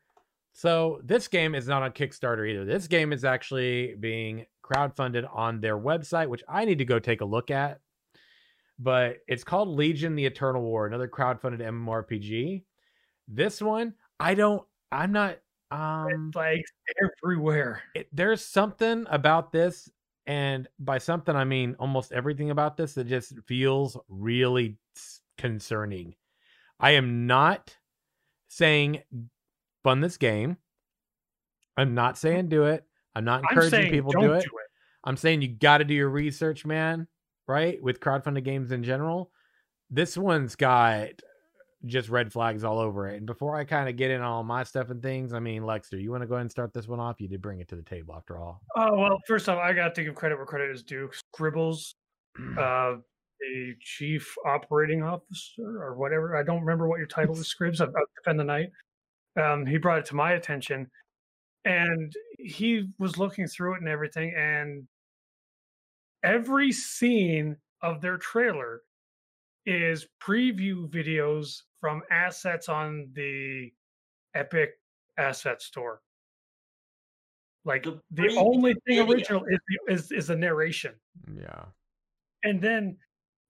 So 0.53 1.01
this 1.05 1.29
game 1.29 1.55
is 1.55 1.69
not 1.69 1.85
on 1.85 1.93
Kickstarter 1.93 2.51
either. 2.51 2.65
This 2.65 2.89
game 2.89 3.13
is 3.13 3.25
actually 3.25 3.95
being 4.01 4.47
crowdfunded 4.65 5.33
on 5.33 5.61
their 5.61 5.79
website, 5.79 6.27
which 6.27 6.43
I 6.49 6.65
need 6.65 6.79
to 6.79 6.85
go 6.85 6.99
take 6.99 7.21
a 7.21 7.25
look 7.25 7.53
at. 7.53 7.79
But 8.81 9.19
it's 9.29 9.45
called 9.45 9.69
Legion 9.69 10.17
the 10.17 10.27
Eternal 10.27 10.63
War, 10.63 10.85
another 10.85 11.07
crowdfunded 11.07 11.61
MMORPG. 11.61 12.65
This 13.29 13.63
one, 13.63 13.95
I 14.19 14.35
don't 14.35 14.65
I'm 14.91 15.13
not 15.13 15.39
um 15.71 16.33
Flags 16.33 16.73
everywhere. 17.23 17.81
it, 17.95 18.09
there's 18.13 18.45
something 18.45 19.07
about 19.09 19.53
this 19.53 19.89
and 20.29 20.69
by 20.79 20.99
something 20.99 21.35
i 21.35 21.43
mean 21.43 21.75
almost 21.81 22.13
everything 22.13 22.51
about 22.51 22.77
this 22.77 22.95
that 22.95 23.09
just 23.09 23.33
feels 23.47 23.97
really 24.09 24.79
concerning. 25.39 26.15
I 26.79 26.91
am 26.93 27.27
not 27.27 27.75
saying 28.49 29.03
fund 29.83 30.05
this 30.05 30.19
game. 30.19 30.59
I'm 31.77 31.95
not 31.95 32.17
mm-hmm. 32.17 32.27
saying 32.27 32.49
do 32.49 32.65
it. 32.65 32.85
I'm 33.15 33.25
not 33.25 33.41
I'm 33.41 33.57
encouraging 33.57 33.91
people 33.91 34.13
don't 34.13 34.23
to 34.23 34.29
do 34.29 34.35
it. 34.35 34.43
do 34.43 34.51
it. 34.59 34.71
i'm 35.03 35.17
saying 35.17 35.43
you 35.43 35.49
got 35.49 35.79
to 35.79 35.85
do 35.85 35.95
your 35.95 36.09
research 36.09 36.65
man 36.65 37.09
right 37.49 37.83
with 37.83 38.01
crowdfunded 38.01 38.45
games 38.45 38.73
in 38.73 38.85
general. 38.85 39.31
This 39.91 40.19
one's 40.19 40.55
got 40.55 41.09
just 41.87 42.09
red 42.09 42.33
flags 42.33 42.65
all 42.65 42.79
over 42.79 43.09
it 43.09 43.17
and 43.17 43.27
before 43.27 43.57
i 43.57 43.65
kind 43.65 43.89
of 43.89 43.97
get 43.97 44.11
in 44.11 44.21
on 44.21 44.27
all 44.27 44.43
my 44.43 44.65
stuff 44.65 44.91
and 44.91 45.01
things 45.01 45.33
i 45.33 45.39
mean 45.39 45.63
Lexer 45.63 46.01
you 46.01 46.11
want 46.11 46.23
to 46.23 46.27
go 46.27 46.35
ahead 46.35 46.43
and 46.43 46.51
start 46.51 46.75
this 46.75 46.89
one 46.89 46.99
off 46.99 47.21
you 47.21 47.29
did 47.29 47.41
bring 47.41 47.61
it 47.61 47.69
to 47.69 47.77
the 47.77 47.83
table 47.83 48.15
after 48.17 48.37
all 48.37 48.63
Oh 48.81 48.97
well, 48.97 49.19
first 49.27 49.49
off, 49.49 49.59
I 49.59 49.73
got 49.73 49.95
to 49.97 50.05
give 50.05 50.15
credit 50.15 50.37
where 50.37 50.47
credit 50.47 50.71
is 50.71 50.85
due. 50.85 51.11
Scribbles, 51.13 51.97
uh, 52.59 52.97
the 53.41 53.75
chief 53.81 54.33
operating 54.47 55.03
officer 55.03 55.83
or 55.83 55.97
whatever. 55.97 56.37
I 56.37 56.45
don't 56.45 56.61
remember 56.61 56.89
what 56.89 56.99
your 56.99 57.09
title 57.09 57.37
is, 57.37 57.53
Scribs. 57.61 57.81
Of, 57.81 57.89
of 57.89 58.03
Defend 58.17 58.39
the 58.39 58.45
Night. 58.45 58.71
Um, 59.41 59.67
he 59.67 59.79
brought 59.79 59.99
it 59.99 60.05
to 60.07 60.17
my 60.17 60.33
attention, 60.33 60.89
and 61.65 62.13
he 62.39 62.89
was 62.99 63.19
looking 63.19 63.49
through 63.49 63.75
it 63.75 63.81
and 63.81 63.89
everything, 63.89 64.33
and 64.37 64.87
every 66.23 66.71
scene 66.71 67.57
of 67.83 68.01
their 68.01 68.17
trailer 68.17 68.83
is 69.67 70.07
preview 70.23 70.89
videos 70.89 71.63
from 71.81 72.03
assets 72.11 72.69
on 72.69 73.09
the 73.15 73.73
Epic 74.35 74.79
Asset 75.17 75.63
Store. 75.63 76.01
Like 77.65 77.85
The 77.85 78.01
the 78.13 78.37
only 78.37 78.75
thing 78.87 79.01
original 79.01 79.45
is, 79.45 79.59
the- 79.69 79.93
is 79.93 80.13
is 80.13 80.27
the 80.29 80.37
narration, 80.37 80.95
mm, 81.29 81.43
yeah 81.43 81.65
and 82.45 82.61
then 82.61 82.97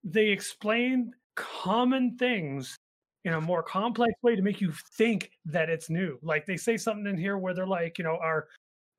they 0.03 0.27
explain 0.29 1.13
common 1.35 2.17
things 2.17 2.75
in 3.23 3.33
a 3.33 3.41
more 3.41 3.61
complex 3.61 4.11
way 4.23 4.35
to 4.35 4.41
make 4.41 4.59
you 4.61 4.73
think 4.97 5.31
that 5.45 5.69
it's 5.69 5.89
new. 5.89 6.17
Like 6.23 6.45
they 6.45 6.57
say 6.57 6.75
something 6.75 7.05
in 7.05 7.17
here 7.17 7.37
where 7.37 7.53
they're 7.53 7.67
like, 7.67 7.97
you 7.97 8.03
know, 8.03 8.17
our 8.17 8.47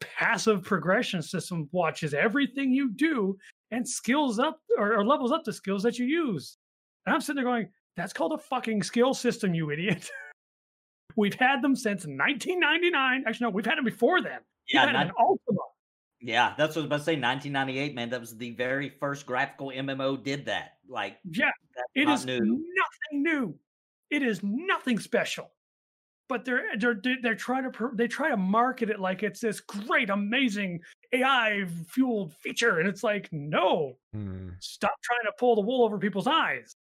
passive 0.01 0.62
progression 0.62 1.22
system 1.22 1.68
watches 1.72 2.14
everything 2.14 2.72
you 2.72 2.91
do 2.93 3.37
and 3.72 3.87
skills 3.87 4.39
up 4.39 4.61
or, 4.78 4.95
or 4.95 5.05
levels 5.05 5.33
up 5.33 5.43
the 5.45 5.53
skills 5.53 5.83
that 5.83 5.99
you 5.99 6.07
use. 6.07 6.57
And 7.05 7.14
I'm 7.14 7.20
sitting 7.20 7.43
there 7.43 7.51
going, 7.53 7.68
that's 7.97 8.12
called 8.12 8.32
a 8.32 8.38
fucking 8.38 8.82
skill 8.82 9.14
system, 9.14 9.55
you 9.55 9.70
idiot. 9.70 10.11
we've 11.16 11.34
had 11.34 11.62
them 11.62 11.74
since 11.76 12.07
1999. 12.07 13.24
Actually, 13.26 13.45
no, 13.47 13.51
we've 13.51 13.66
had 13.66 13.78
them 13.78 13.84
before 13.84 14.20
then. 14.22 14.38
Yeah, 14.68 14.86
we've 14.86 14.88
had 14.88 14.93
not- 14.93 15.07
them 15.09 15.14
in 15.18 15.24
Ultima. 15.26 15.61
yeah, 16.20 16.55
that's 16.57 16.76
what 16.76 16.82
I 16.82 16.84
was 16.84 16.86
about 16.86 16.99
to 16.99 17.05
say. 17.05 17.12
1998, 17.20 17.95
man. 17.95 18.11
That 18.11 18.20
was 18.20 18.36
the 18.36 18.51
very 18.53 18.88
first 18.88 19.26
graphical 19.26 19.68
MMO 19.70 20.22
did 20.22 20.47
that. 20.47 20.72
Like, 20.88 21.18
Yeah, 21.24 21.51
that's 21.76 21.88
It 21.95 22.05
not 22.07 22.18
is 22.20 22.26
new. 22.26 22.38
nothing 22.41 23.22
new. 23.22 23.55
It 24.11 24.22
is 24.22 24.41
nothing 24.43 24.99
special. 24.99 25.51
But 26.28 26.45
they're 26.45 26.62
they're 26.78 26.95
they're 27.03 27.16
they're 27.22 27.34
trying 27.34 27.70
to 27.72 27.91
they 27.95 28.07
try 28.07 28.28
to 28.28 28.36
market 28.36 28.88
it 28.88 29.01
like 29.01 29.24
it's 29.24 29.41
this 29.41 29.59
great, 29.59 30.11
amazing 30.11 30.78
AI 31.12 31.64
fueled 31.88 32.34
feature, 32.34 32.78
and 32.78 32.88
it's 32.88 33.03
like, 33.03 33.28
no, 33.32 33.97
Hmm. 34.12 34.51
stop 34.61 34.95
trying 35.03 35.24
to 35.24 35.32
pull 35.41 35.57
the 35.57 35.61
wool 35.62 35.84
over 35.84 35.99
people's 35.99 36.28
eyes. 36.28 36.76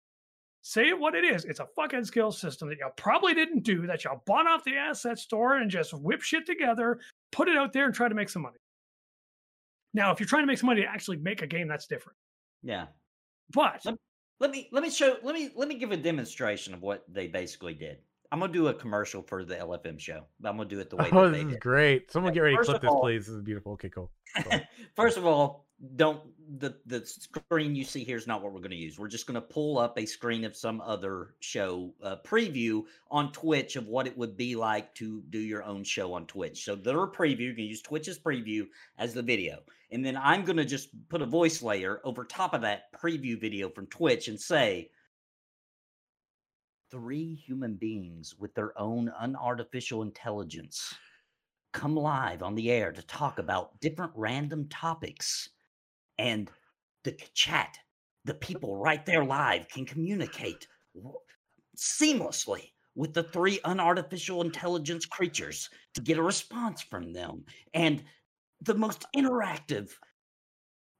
Say 0.67 0.93
what 0.93 1.13
it 1.13 1.23
is. 1.23 1.45
It's 1.45 1.59
a 1.59 1.67
fucking 1.75 2.05
skill 2.05 2.31
system 2.31 2.69
that 2.69 2.79
y'all 2.79 2.89
probably 2.97 3.35
didn't 3.35 3.61
do, 3.61 3.85
that 3.85 4.03
y'all 4.03 4.23
bought 4.25 4.47
off 4.47 4.63
the 4.63 4.75
asset 4.75 5.19
store 5.19 5.57
and 5.57 5.69
just 5.69 5.93
whip 5.93 6.23
shit 6.23 6.47
together, 6.47 6.99
put 7.31 7.47
it 7.47 7.55
out 7.55 7.71
there, 7.71 7.85
and 7.85 7.93
try 7.93 8.09
to 8.09 8.15
make 8.15 8.29
some 8.29 8.41
money. 8.41 8.57
Now, 9.93 10.11
if 10.11 10.19
you're 10.19 10.25
trying 10.25 10.41
to 10.41 10.47
make 10.47 10.57
some 10.57 10.65
money 10.65 10.81
to 10.81 10.87
actually 10.87 11.17
make 11.17 11.43
a 11.43 11.47
game, 11.47 11.67
that's 11.67 11.85
different. 11.85 12.17
Yeah. 12.63 12.87
But 13.53 13.85
Let- 13.85 13.95
Let 14.39 14.49
me 14.49 14.67
let 14.71 14.81
me 14.81 14.89
show 14.89 15.17
let 15.21 15.35
me 15.35 15.51
let 15.55 15.67
me 15.67 15.75
give 15.75 15.91
a 15.91 15.97
demonstration 15.97 16.73
of 16.73 16.81
what 16.81 17.03
they 17.07 17.27
basically 17.27 17.75
did. 17.75 17.99
I'm 18.31 18.39
gonna 18.39 18.51
do 18.51 18.67
a 18.69 18.73
commercial 18.73 19.21
for 19.21 19.45
the 19.45 19.55
LFM 19.55 19.99
show, 19.99 20.25
but 20.39 20.49
I'm 20.49 20.57
gonna 20.57 20.67
do 20.67 20.79
it 20.79 20.89
the 20.89 20.95
way 20.95 21.09
oh 21.11 21.25
that 21.25 21.29
this 21.33 21.41
they 21.41 21.45
is 21.47 21.53
did. 21.53 21.61
great 21.61 22.11
someone 22.11 22.33
get 22.33 22.39
ready 22.41 22.55
to 22.55 22.57
First 22.57 22.69
clip 22.71 22.81
this 22.81 22.89
all- 22.89 23.01
please 23.01 23.27
this 23.27 23.35
is 23.35 23.43
beautiful 23.43 23.73
okay 23.73 23.89
cool 23.89 24.11
Go. 24.43 24.59
First 24.95 25.17
of 25.17 25.25
all, 25.27 25.64
don't 25.95 26.21
the 26.59 26.75
the 26.85 27.05
screen 27.05 27.75
you 27.75 27.83
see 27.83 28.03
here 28.03 28.15
is 28.15 28.27
not 28.27 28.41
what 28.41 28.53
we're 28.53 28.59
going 28.59 28.71
to 28.71 28.77
use. 28.77 28.97
We're 28.97 29.07
just 29.07 29.27
going 29.27 29.35
to 29.35 29.41
pull 29.41 29.77
up 29.77 29.97
a 29.97 30.05
screen 30.05 30.45
of 30.45 30.55
some 30.55 30.79
other 30.79 31.35
show 31.39 31.93
uh, 32.01 32.17
preview 32.25 32.83
on 33.11 33.31
Twitch 33.31 33.75
of 33.75 33.87
what 33.87 34.07
it 34.07 34.17
would 34.17 34.37
be 34.37 34.55
like 34.55 34.93
to 34.95 35.21
do 35.29 35.39
your 35.39 35.63
own 35.63 35.83
show 35.83 36.13
on 36.13 36.27
Twitch. 36.27 36.63
So 36.63 36.75
their 36.75 37.07
preview, 37.07 37.39
you 37.39 37.53
can 37.53 37.65
use 37.65 37.81
Twitch's 37.81 38.19
preview 38.19 38.67
as 38.97 39.13
the 39.13 39.21
video, 39.21 39.59
and 39.91 40.05
then 40.05 40.17
I'm 40.17 40.45
going 40.45 40.57
to 40.57 40.65
just 40.65 40.89
put 41.09 41.21
a 41.21 41.25
voice 41.25 41.61
layer 41.61 41.99
over 42.03 42.23
top 42.23 42.53
of 42.53 42.61
that 42.61 42.93
preview 42.93 43.39
video 43.39 43.69
from 43.69 43.87
Twitch 43.87 44.27
and 44.27 44.39
say. 44.39 44.89
Three 46.91 47.33
human 47.33 47.75
beings 47.75 48.35
with 48.39 48.53
their 48.53 48.79
own 48.79 49.11
unartificial 49.21 50.03
intelligence 50.03 50.93
come 51.73 51.95
live 51.95 52.41
on 52.41 52.55
the 52.55 52.71
air 52.71 52.93
to 52.93 53.01
talk 53.01 53.37
about 53.37 53.77
different 53.81 54.13
random 54.15 54.65
topics 54.69 55.49
and 56.17 56.49
the 57.03 57.11
chat 57.33 57.77
the 58.25 58.33
people 58.33 58.75
right 58.75 59.05
there 59.05 59.23
live 59.23 59.67
can 59.69 59.85
communicate 59.85 60.67
seamlessly 61.77 62.71
with 62.95 63.13
the 63.13 63.23
three 63.23 63.59
unartificial 63.65 64.43
intelligence 64.43 65.05
creatures 65.05 65.69
to 65.93 66.01
get 66.01 66.17
a 66.17 66.23
response 66.23 66.81
from 66.81 67.13
them 67.13 67.43
and 67.73 68.03
the 68.61 68.73
most 68.73 69.05
interactive 69.15 69.91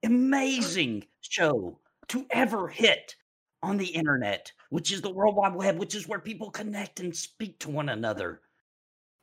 amazing 0.04 1.04
show 1.22 1.80
to 2.08 2.26
ever 2.32 2.68
hit 2.68 3.16
on 3.64 3.78
the 3.78 3.88
internet 3.88 4.52
which 4.70 4.92
is 4.92 5.02
the 5.02 5.10
world 5.10 5.36
wide 5.36 5.56
web 5.56 5.78
which 5.80 5.96
is 5.96 6.08
where 6.08 6.20
people 6.20 6.52
connect 6.52 7.00
and 7.00 7.16
speak 7.16 7.58
to 7.60 7.70
one 7.70 7.90
another 7.90 8.42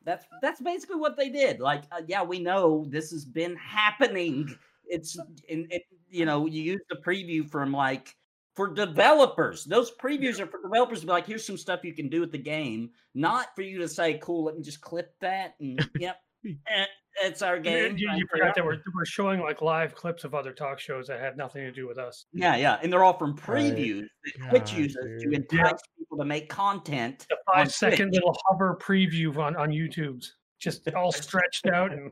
that's 0.04 0.26
that's 0.40 0.60
basically 0.60 0.96
what 0.96 1.16
they 1.16 1.28
did. 1.28 1.60
Like, 1.60 1.84
uh, 1.92 2.02
yeah, 2.06 2.22
we 2.22 2.38
know 2.38 2.84
this 2.88 3.10
has 3.10 3.24
been 3.24 3.56
happening. 3.56 4.56
It's 4.92 5.18
in 5.48 5.66
it, 5.70 5.82
you 6.10 6.24
know, 6.26 6.46
you 6.46 6.62
use 6.62 6.80
the 6.90 6.96
preview 6.96 7.48
from 7.50 7.72
like 7.72 8.14
for 8.54 8.68
developers. 8.68 9.64
Those 9.64 9.90
previews 9.96 10.38
are 10.38 10.46
for 10.46 10.60
developers 10.62 11.00
to 11.00 11.06
be 11.06 11.12
like, 11.12 11.26
here's 11.26 11.46
some 11.46 11.56
stuff 11.56 11.82
you 11.84 11.94
can 11.94 12.08
do 12.10 12.20
with 12.20 12.30
the 12.30 12.38
game, 12.38 12.90
not 13.14 13.54
for 13.56 13.62
you 13.62 13.78
to 13.78 13.88
say, 13.88 14.18
cool, 14.22 14.44
let 14.44 14.56
me 14.56 14.62
just 14.62 14.80
clip 14.82 15.14
that 15.20 15.54
and 15.60 15.80
yep, 15.98 16.18
eh, 16.46 16.84
it's 17.24 17.40
our 17.40 17.58
game. 17.58 17.96
you, 17.96 18.10
you 18.14 18.26
forgot 18.30 18.54
that 18.54 18.64
we're, 18.64 18.78
we're 18.94 19.04
showing 19.06 19.40
like 19.40 19.62
live 19.62 19.94
clips 19.94 20.24
of 20.24 20.34
other 20.34 20.52
talk 20.52 20.78
shows 20.78 21.06
that 21.06 21.20
have 21.20 21.36
nothing 21.36 21.62
to 21.62 21.72
do 21.72 21.86
with 21.88 21.96
us. 21.98 22.26
Yeah, 22.34 22.56
yeah, 22.56 22.78
and 22.82 22.92
they're 22.92 23.04
all 23.04 23.16
from 23.18 23.30
Right. 23.46 23.72
previews 23.74 24.06
that 24.24 24.48
Twitch 24.50 24.70
God, 24.70 24.78
uses 24.78 24.96
to 24.96 25.18
dude. 25.30 25.34
entice 25.34 25.58
Yeah. 25.58 25.72
people 25.98 26.18
to 26.18 26.24
make 26.26 26.48
content. 26.50 27.26
The 27.30 27.36
on 27.54 27.64
five 27.64 27.72
second 27.72 28.08
Twitch. 28.08 28.14
little 28.16 28.36
hover 28.48 28.78
preview 28.82 29.34
on, 29.38 29.56
on 29.56 29.70
YouTube's 29.70 30.34
just 30.58 30.88
all 30.94 31.10
stretched 31.12 31.66
out 31.66 31.92
and 31.92 32.10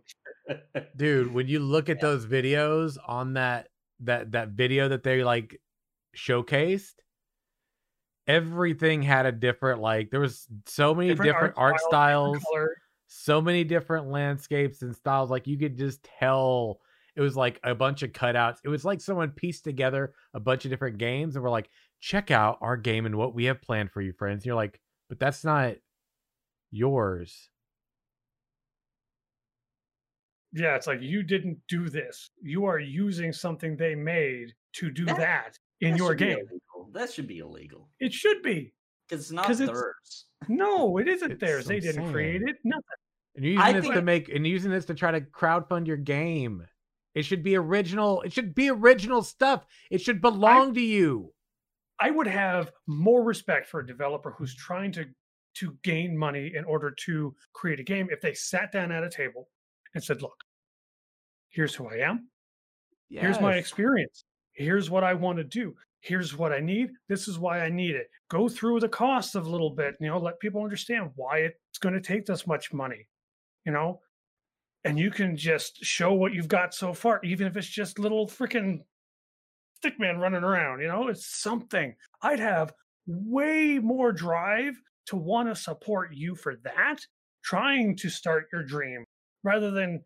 dude 0.96 1.32
when 1.32 1.48
you 1.48 1.58
look 1.60 1.88
at 1.88 2.00
those 2.00 2.26
videos 2.26 2.96
on 3.06 3.34
that 3.34 3.68
that 4.00 4.32
that 4.32 4.48
video 4.50 4.88
that 4.88 5.02
they 5.02 5.22
like 5.22 5.60
showcased 6.16 6.94
everything 8.30 9.02
had 9.02 9.26
a 9.26 9.32
different 9.32 9.80
like 9.80 10.10
there 10.10 10.20
was 10.20 10.46
so 10.66 10.94
many 10.94 11.12
different, 11.14 11.54
art 11.56 11.80
styles, 11.80 12.36
different 12.36 12.54
color. 12.54 12.76
so 13.08 13.40
many 13.40 13.64
different 13.64 14.06
landscapes 14.08 14.82
and 14.82 14.94
styles 14.94 15.30
like 15.30 15.48
you 15.48 15.58
could 15.58 15.76
just 15.76 16.06
tell 16.20 16.78
it 17.16 17.20
was 17.20 17.36
like 17.36 17.58
a 17.64 17.74
bunch 17.74 18.04
of 18.04 18.12
cutouts. 18.12 18.58
It 18.62 18.68
was 18.68 18.84
like 18.84 19.00
someone 19.00 19.30
pieced 19.30 19.64
together 19.64 20.14
a 20.32 20.38
bunch 20.38 20.64
of 20.64 20.70
different 20.70 20.98
games 20.98 21.34
and 21.34 21.42
we're 21.42 21.50
like 21.50 21.68
check 21.98 22.30
out 22.30 22.58
our 22.60 22.76
game 22.76 23.04
and 23.04 23.16
what 23.16 23.34
we 23.34 23.46
have 23.46 23.60
planned 23.60 23.90
for 23.90 24.00
you 24.00 24.12
friends. 24.12 24.42
And 24.42 24.46
you're 24.46 24.54
like 24.54 24.80
but 25.08 25.18
that's 25.18 25.44
not 25.44 25.74
yours 26.70 27.49
Yeah, 30.52 30.74
it's 30.76 30.86
like 30.86 31.00
you 31.00 31.22
didn't 31.22 31.58
do 31.68 31.88
this. 31.88 32.30
You 32.42 32.64
are 32.64 32.78
using 32.78 33.32
something 33.32 33.76
they 33.76 33.94
made 33.94 34.52
to 34.74 34.90
do 34.90 35.04
That- 35.04 35.16
that 35.18 35.58
in 35.80 35.92
That 35.92 35.98
your 35.98 36.14
game. 36.14 36.46
That 36.92 37.12
should 37.12 37.28
be 37.28 37.38
illegal 37.38 37.88
It 38.00 38.12
should 38.12 38.42
be. 38.42 38.74
because 39.08 39.22
it's 39.22 39.30
not 39.30 39.46
'Cause 39.46 39.60
it's- 39.60 39.76
theirs. 39.78 40.26
No, 40.48 40.98
it 40.98 41.06
isn't 41.06 41.32
It's 41.32 41.40
theirs. 41.40 41.66
They 41.66 41.78
didn't 41.80 42.00
insane. 42.02 42.12
create 42.12 42.42
it. 42.42 42.56
Nothing. 42.64 42.82
And 43.36 43.44
you're 43.44 43.60
I 43.60 43.68
using 43.68 43.74
this 43.76 43.84
think- 43.84 43.94
to 43.94 44.02
make 44.02 44.28
and 44.28 44.46
using 44.46 44.70
this 44.72 44.84
to 44.86 44.94
try 44.94 45.12
to 45.12 45.20
crowdfund 45.20 45.86
your 45.86 45.96
game. 45.98 46.66
It 47.14 47.22
should 47.22 47.42
be 47.44 47.56
original. 47.56 48.22
It 48.22 48.32
should 48.32 48.54
be 48.54 48.70
original 48.70 49.22
stuff. 49.22 49.66
It 49.90 50.00
should 50.00 50.20
belong 50.20 50.74
to 50.74 50.80
you. 50.80 51.32
I 52.00 52.10
would 52.10 52.26
have 52.26 52.72
more 52.86 53.22
respect 53.22 53.68
for 53.68 53.80
a 53.80 53.86
developer 53.86 54.32
who's 54.32 54.54
trying 54.56 54.92
to 54.92 55.06
to 55.54 55.76
gain 55.82 56.16
money 56.16 56.54
in 56.54 56.64
order 56.64 56.92
to 56.92 57.34
create 57.52 57.80
a 57.80 57.82
game 57.82 58.08
if 58.10 58.20
they 58.20 58.32
sat 58.32 58.70
down 58.70 58.92
at 58.92 59.02
a 59.02 59.10
table 59.10 59.48
and 59.94 60.02
said, 60.02 60.22
"Look, 60.22 60.44
here's 61.50 61.74
who 61.74 61.88
I 61.88 61.98
am. 61.98 62.28
Here's 63.22 63.40
my 63.40 63.54
experience. 63.54 64.24
Here's 64.52 64.90
what 64.90 65.04
I 65.04 65.14
want 65.14 65.38
to 65.38 65.44
do. 65.44 65.74
Here's 66.00 66.36
what 66.36 66.52
I 66.52 66.60
need. 66.60 66.90
This 67.08 67.28
is 67.28 67.38
why 67.38 67.60
I 67.60 67.68
need 67.68 67.94
it. 67.94 68.08
Go 68.30 68.48
through 68.48 68.80
the 68.80 68.88
costs 68.88 69.34
of 69.34 69.46
a 69.46 69.50
little 69.50 69.70
bit, 69.70 69.96
you 70.00 70.08
know, 70.08 70.18
let 70.18 70.40
people 70.40 70.62
understand 70.62 71.10
why 71.14 71.38
it's 71.38 71.78
going 71.80 71.94
to 71.94 72.00
take 72.00 72.24
this 72.24 72.46
much 72.46 72.72
money, 72.72 73.08
you 73.66 73.72
know, 73.72 74.00
and 74.84 74.98
you 74.98 75.10
can 75.10 75.36
just 75.36 75.84
show 75.84 76.14
what 76.14 76.32
you've 76.32 76.48
got 76.48 76.72
so 76.72 76.94
far, 76.94 77.20
even 77.22 77.46
if 77.46 77.56
it's 77.56 77.68
just 77.68 77.98
little 77.98 78.26
freaking 78.26 78.78
stickman 79.84 80.18
running 80.18 80.44
around, 80.44 80.80
you 80.80 80.88
know, 80.88 81.08
it's 81.08 81.26
something. 81.26 81.94
I'd 82.22 82.40
have 82.40 82.72
way 83.06 83.78
more 83.78 84.12
drive 84.12 84.80
to 85.06 85.16
want 85.16 85.48
to 85.48 85.60
support 85.60 86.14
you 86.14 86.34
for 86.34 86.56
that, 86.64 86.98
trying 87.42 87.96
to 87.96 88.08
start 88.08 88.46
your 88.52 88.62
dream 88.62 89.04
rather 89.42 89.70
than 89.70 90.04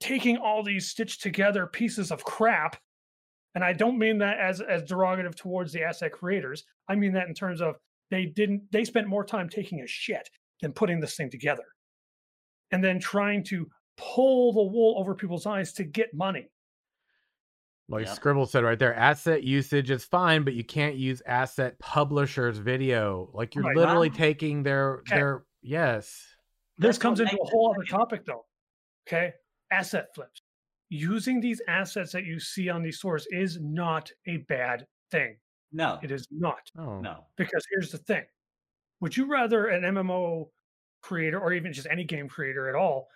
taking 0.00 0.36
all 0.36 0.62
these 0.62 0.88
stitched 0.88 1.22
together 1.22 1.66
pieces 1.66 2.10
of 2.10 2.24
crap 2.24 2.76
and 3.54 3.64
i 3.64 3.72
don't 3.72 3.98
mean 3.98 4.18
that 4.18 4.38
as 4.38 4.60
as 4.60 4.82
derogative 4.82 5.34
towards 5.34 5.72
the 5.72 5.82
asset 5.82 6.12
creators 6.12 6.64
i 6.88 6.94
mean 6.94 7.12
that 7.12 7.28
in 7.28 7.34
terms 7.34 7.60
of 7.60 7.76
they 8.10 8.26
didn't 8.26 8.70
they 8.72 8.84
spent 8.84 9.06
more 9.08 9.24
time 9.24 9.48
taking 9.48 9.80
a 9.80 9.86
shit 9.86 10.28
than 10.60 10.72
putting 10.72 11.00
this 11.00 11.16
thing 11.16 11.30
together 11.30 11.64
and 12.70 12.82
then 12.82 12.98
trying 12.98 13.42
to 13.44 13.68
pull 13.96 14.52
the 14.52 14.62
wool 14.62 14.96
over 14.98 15.14
people's 15.14 15.46
eyes 15.46 15.72
to 15.72 15.84
get 15.84 16.12
money 16.14 16.50
Like 17.88 18.06
Yep. 18.06 18.16
Scribble 18.16 18.46
said 18.46 18.64
right 18.64 18.78
there, 18.78 18.94
asset 18.94 19.42
usage 19.42 19.90
is 19.90 20.04
fine, 20.04 20.42
but 20.42 20.54
you 20.54 20.64
can't 20.64 20.96
use 20.96 21.20
asset 21.26 21.78
publishers 21.78 22.56
video. 22.58 23.30
Like 23.34 23.54
you're 23.54 23.64
Right. 23.64 23.76
literally 23.76 24.08
Wow. 24.08 24.16
taking 24.16 24.62
their 24.62 25.02
Okay. 25.06 25.16
their 25.16 25.44
yes. 25.60 26.33
This 26.78 26.88
That's 26.88 26.98
comes 26.98 27.20
into 27.20 27.36
a 27.36 27.46
whole 27.46 27.72
other 27.72 27.84
topic 27.84 28.24
though 28.24 28.44
okay? 29.06 29.32
Asset 29.70 30.08
flips. 30.14 30.40
Using 30.90 31.40
these 31.40 31.60
assets 31.68 32.12
that 32.12 32.24
you 32.24 32.38
see 32.38 32.68
on 32.68 32.82
these 32.82 32.98
stores 32.98 33.26
is 33.30 33.58
not 33.60 34.10
a 34.26 34.38
bad 34.48 34.86
thing. 35.10 35.36
No, 35.72 35.98
it 36.02 36.10
is 36.10 36.26
not. 36.30 36.70
Oh. 36.78 37.00
No. 37.00 37.26
because 37.36 37.64
here's 37.70 37.90
the 37.90 37.98
thing. 37.98 38.24
Would 39.00 39.16
you 39.16 39.26
rather 39.26 39.66
an 39.66 39.82
mmo 39.82 40.48
creator 41.02 41.38
or 41.38 41.52
even 41.52 41.72
just 41.72 41.88
any 41.90 42.04
game 42.04 42.28
creator 42.28 42.68
at 42.68 42.74
all 42.74 43.08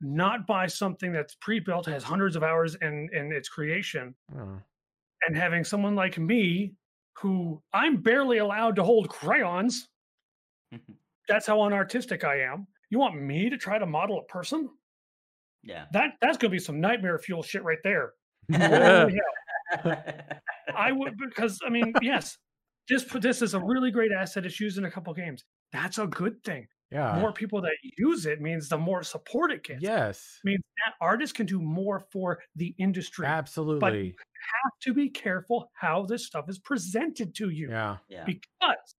not 0.00 0.46
buy 0.46 0.66
something 0.66 1.12
that's 1.12 1.36
pre-built 1.36 1.86
has 1.86 2.02
hundreds 2.02 2.36
of 2.36 2.42
hours 2.42 2.74
in 2.82 3.08
in 3.14 3.32
its 3.32 3.48
creation 3.48 4.14
oh. 4.36 4.58
and 5.26 5.34
having 5.34 5.64
someone 5.64 5.94
like 5.94 6.18
me 6.18 6.74
who 7.14 7.62
i'm 7.72 7.96
barely 7.96 8.38
allowed 8.38 8.76
to 8.76 8.82
hold 8.82 9.08
crayons? 9.08 9.88
That's 11.28 11.46
how 11.46 11.58
unartistic 11.58 12.24
i 12.24 12.40
am 12.40 12.66
you 12.94 13.00
want 13.00 13.20
me 13.20 13.50
to 13.50 13.56
try 13.58 13.76
to 13.78 13.86
model 13.86 14.18
a 14.20 14.24
person 14.32 14.68
Yeah. 15.64 15.86
that 15.92 16.10
that's 16.20 16.38
going 16.38 16.50
to 16.52 16.54
be 16.54 16.60
some 16.60 16.80
nightmare 16.80 17.18
fuel 17.18 17.42
shit 17.42 17.64
right 17.64 17.82
there 17.82 18.12
Yeah. 18.48 19.08
I 20.76 20.92
would 20.98 21.14
because 21.18 21.58
I 21.66 21.70
mean, 21.70 21.92
yes, 22.02 22.38
this 22.88 23.04
this 23.04 23.42
is 23.42 23.54
a 23.54 23.60
really 23.60 23.90
great 23.90 24.12
asset. 24.12 24.46
It's 24.46 24.60
used 24.60 24.78
in 24.78 24.84
a 24.84 24.90
couple 24.90 25.12
games. 25.14 25.42
That's 25.72 25.98
a 25.98 26.06
good 26.06 26.42
thing. 26.44 26.66
yeah. 26.92 27.18
More 27.18 27.32
people 27.32 27.60
that 27.62 27.72
use 27.98 28.26
it 28.26 28.40
means 28.40 28.68
the 28.68 28.78
more 28.78 29.02
support 29.02 29.50
it 29.50 29.64
gets. 29.64 29.82
Yes. 29.82 30.38
means 30.44 30.62
that 30.86 30.94
artists 31.00 31.32
can 31.32 31.46
do 31.46 31.60
more 31.60 32.04
for 32.12 32.38
the 32.54 32.74
industry. 32.78 33.26
Absolutely. 33.26 33.80
But 33.80 33.94
you 33.94 34.12
have 34.52 34.72
to 34.82 34.94
be 34.94 35.08
careful 35.08 35.70
how 35.74 36.04
this 36.06 36.26
stuff 36.26 36.44
is 36.48 36.58
presented 36.58 37.34
to 37.36 37.48
you 37.48 37.70
Yeah. 37.70 37.96
yeah. 38.08 38.24
because 38.26 38.94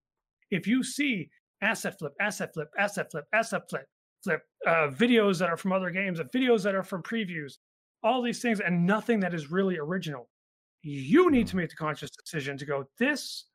if 0.52 0.68
you 0.68 0.84
see 0.84 1.30
asset 1.62 1.98
flip, 1.98 2.14
asset 2.20 2.54
flip, 2.54 2.70
asset 2.78 3.12
flip, 3.12 3.26
asset 3.34 3.64
flip, 3.70 3.86
flip 4.24 4.42
uh, 4.68 4.90
videos 4.90 5.40
that 5.40 5.50
are 5.50 5.58
from 5.58 5.72
other 5.72 5.90
games, 5.90 6.20
and 6.20 6.32
videos 6.32 6.64
that 6.64 6.76
are 6.76 6.84
from 6.84 7.04
previews, 7.04 7.54
all 8.04 8.22
these 8.22 8.42
things, 8.42 8.60
and 8.60 8.86
nothing 8.86 9.20
that 9.20 9.34
is 9.34 9.52
really 9.52 9.78
original, 9.78 10.30
you 10.82 11.32
need 11.32 11.48
to 11.48 11.56
make 11.56 11.70
the 11.70 11.76
conscious 11.76 12.12
decision 12.12 12.58
to 12.58 12.66
go. 12.66 12.86
This, 13.00 13.46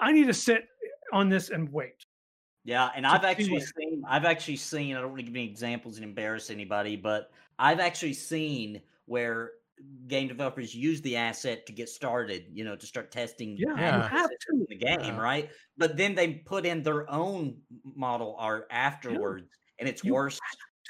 I 0.00 0.12
need 0.12 0.26
to 0.26 0.34
sit 0.34 0.64
on 1.12 1.28
this 1.28 1.50
and 1.50 1.72
wait. 1.72 2.04
Yeah, 2.64 2.90
and 2.96 3.06
I've 3.06 3.24
actually 3.24 3.60
seen 3.60 4.02
I've 4.08 4.24
actually 4.24 4.56
seen 4.56 4.96
I 4.96 5.00
don't 5.00 5.10
want 5.10 5.20
to 5.20 5.22
give 5.22 5.36
any 5.36 5.44
examples 5.44 5.96
and 5.96 6.04
embarrass 6.04 6.50
anybody, 6.50 6.96
but 6.96 7.30
I've 7.58 7.78
actually 7.78 8.12
seen 8.12 8.82
where 9.06 9.52
game 10.06 10.28
developers 10.28 10.74
use 10.74 11.00
the 11.02 11.16
asset 11.16 11.66
to 11.66 11.72
get 11.72 11.88
started, 11.88 12.46
you 12.50 12.64
know, 12.64 12.76
to 12.76 12.86
start 12.86 13.10
testing 13.10 13.56
Yeah, 13.58 13.74
Yeah. 13.76 13.96
you 13.96 14.02
have 14.08 14.30
to. 14.30 14.36
in 14.52 14.66
the 14.68 14.76
game, 14.76 14.98
Yeah. 15.00 15.18
right? 15.20 15.50
But 15.76 15.96
then 15.96 16.14
they 16.14 16.34
put 16.46 16.64
in 16.64 16.82
their 16.82 17.10
own 17.10 17.60
model 17.84 18.36
art 18.38 18.66
afterwards, 18.70 19.48
and 19.78 19.88
it's 19.88 20.02
You 20.04 20.14
worse 20.14 20.40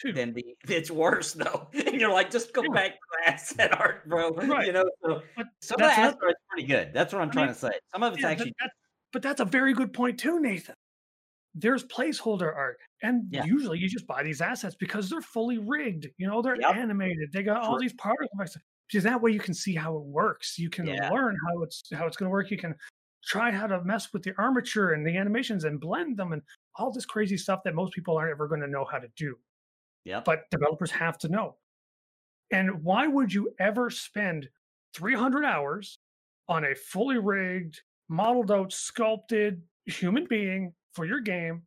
to. 0.03 0.13
than 0.13 0.33
the 0.35 0.45
it's 0.69 0.91
worse 0.91 1.33
though. 1.33 1.69
And 1.87 2.01
you're 2.01 2.13
like, 2.13 2.31
just 2.31 2.53
go 2.53 2.63
Yeah. 2.63 2.73
back 2.75 2.91
to 2.93 2.99
the 3.25 3.31
asset 3.33 3.81
art, 3.81 4.09
bro. 4.09 4.31
Right. 4.31 4.67
You 4.67 4.73
know, 4.73 4.91
so 5.05 5.23
But 5.37 5.47
some 5.63 5.75
of 5.77 5.79
the 5.79 5.87
that's 5.87 5.99
asset 5.99 6.13
another- 6.13 6.27
art's 6.27 6.41
pretty 6.51 6.67
good. 6.69 6.93
That's 6.93 7.13
what 7.13 7.23
I'm 7.23 7.29
I 7.29 7.33
trying 7.33 7.47
mean, 7.47 7.55
to 7.55 7.61
say. 7.61 7.71
Some 7.93 8.03
of 8.03 8.13
it's 8.13 8.23
Yeah, 8.23 8.29
actually 8.31 8.51
but, 8.51 8.57
that's, 8.61 8.75
but 9.13 9.23
that's 9.23 9.41
a 9.41 9.45
very 9.47 9.73
good 9.73 9.93
point 9.93 10.21
too, 10.21 10.39
Nathan. 10.41 10.75
There's 11.59 11.85
placeholder 11.87 12.55
art, 12.55 12.77
and 13.03 13.25
Yeah. 13.33 13.45
usually 13.47 13.79
you 13.79 13.89
just 13.89 14.07
buy 14.07 14.23
these 14.23 14.43
assets 14.43 14.77
because 14.79 15.09
they're 15.09 15.23
fully 15.23 15.57
rigged. 15.57 16.07
You 16.19 16.29
know, 16.29 16.43
they're 16.43 16.61
Yep. 16.61 16.77
animated. 16.77 17.33
They 17.33 17.43
got 17.43 17.63
all 17.63 17.79
these 17.81 17.95
particle 17.95 18.29
effects. 18.39 18.59
Because 18.89 19.05
that 19.05 19.21
way 19.21 19.33
you 19.33 19.41
can 19.41 19.55
see 19.55 19.75
how 19.75 19.97
it 19.97 20.05
works. 20.05 20.59
You 20.59 20.71
can 20.71 20.87
Yeah. 20.87 21.11
learn 21.11 21.37
how 21.47 21.63
it's 21.63 21.83
how 21.93 22.07
it's 22.07 22.17
going 22.17 22.27
to 22.29 22.31
work. 22.31 22.51
You 22.51 22.59
can 22.59 22.75
try 23.25 23.51
how 23.51 23.67
to 23.67 23.83
mess 23.85 24.13
with 24.13 24.23
the 24.23 24.33
armature 24.39 24.93
and 24.93 25.05
the 25.05 25.17
animations 25.17 25.65
and 25.65 25.81
blend 25.81 26.17
them 26.17 26.33
and 26.33 26.43
all 26.77 26.93
this 26.93 27.05
crazy 27.07 27.37
stuff 27.37 27.63
that 27.65 27.75
most 27.75 27.93
people 27.93 28.17
aren't 28.17 28.31
ever 28.31 28.47
going 28.47 28.61
to 28.61 28.69
know 28.69 28.85
how 28.85 28.99
to 28.99 29.09
do. 29.17 29.37
Yeah. 30.05 30.21
But 30.25 30.49
developers 30.51 30.93
have 30.93 31.19
to 31.19 31.29
know. 31.29 31.59
And 32.53 32.85
why 32.85 33.09
would 33.09 33.33
you 33.35 33.53
ever 33.59 33.91
spend 33.91 34.49
300 34.95 35.45
hours 35.45 35.99
on 36.49 36.65
a 36.65 36.75
fully 36.77 37.19
rigged, 37.19 37.83
modeled 38.09 38.53
out, 38.53 38.73
sculpted 38.73 39.63
human 39.87 40.27
being 40.27 40.73
for 40.93 41.05
your 41.05 41.21
game 41.21 41.67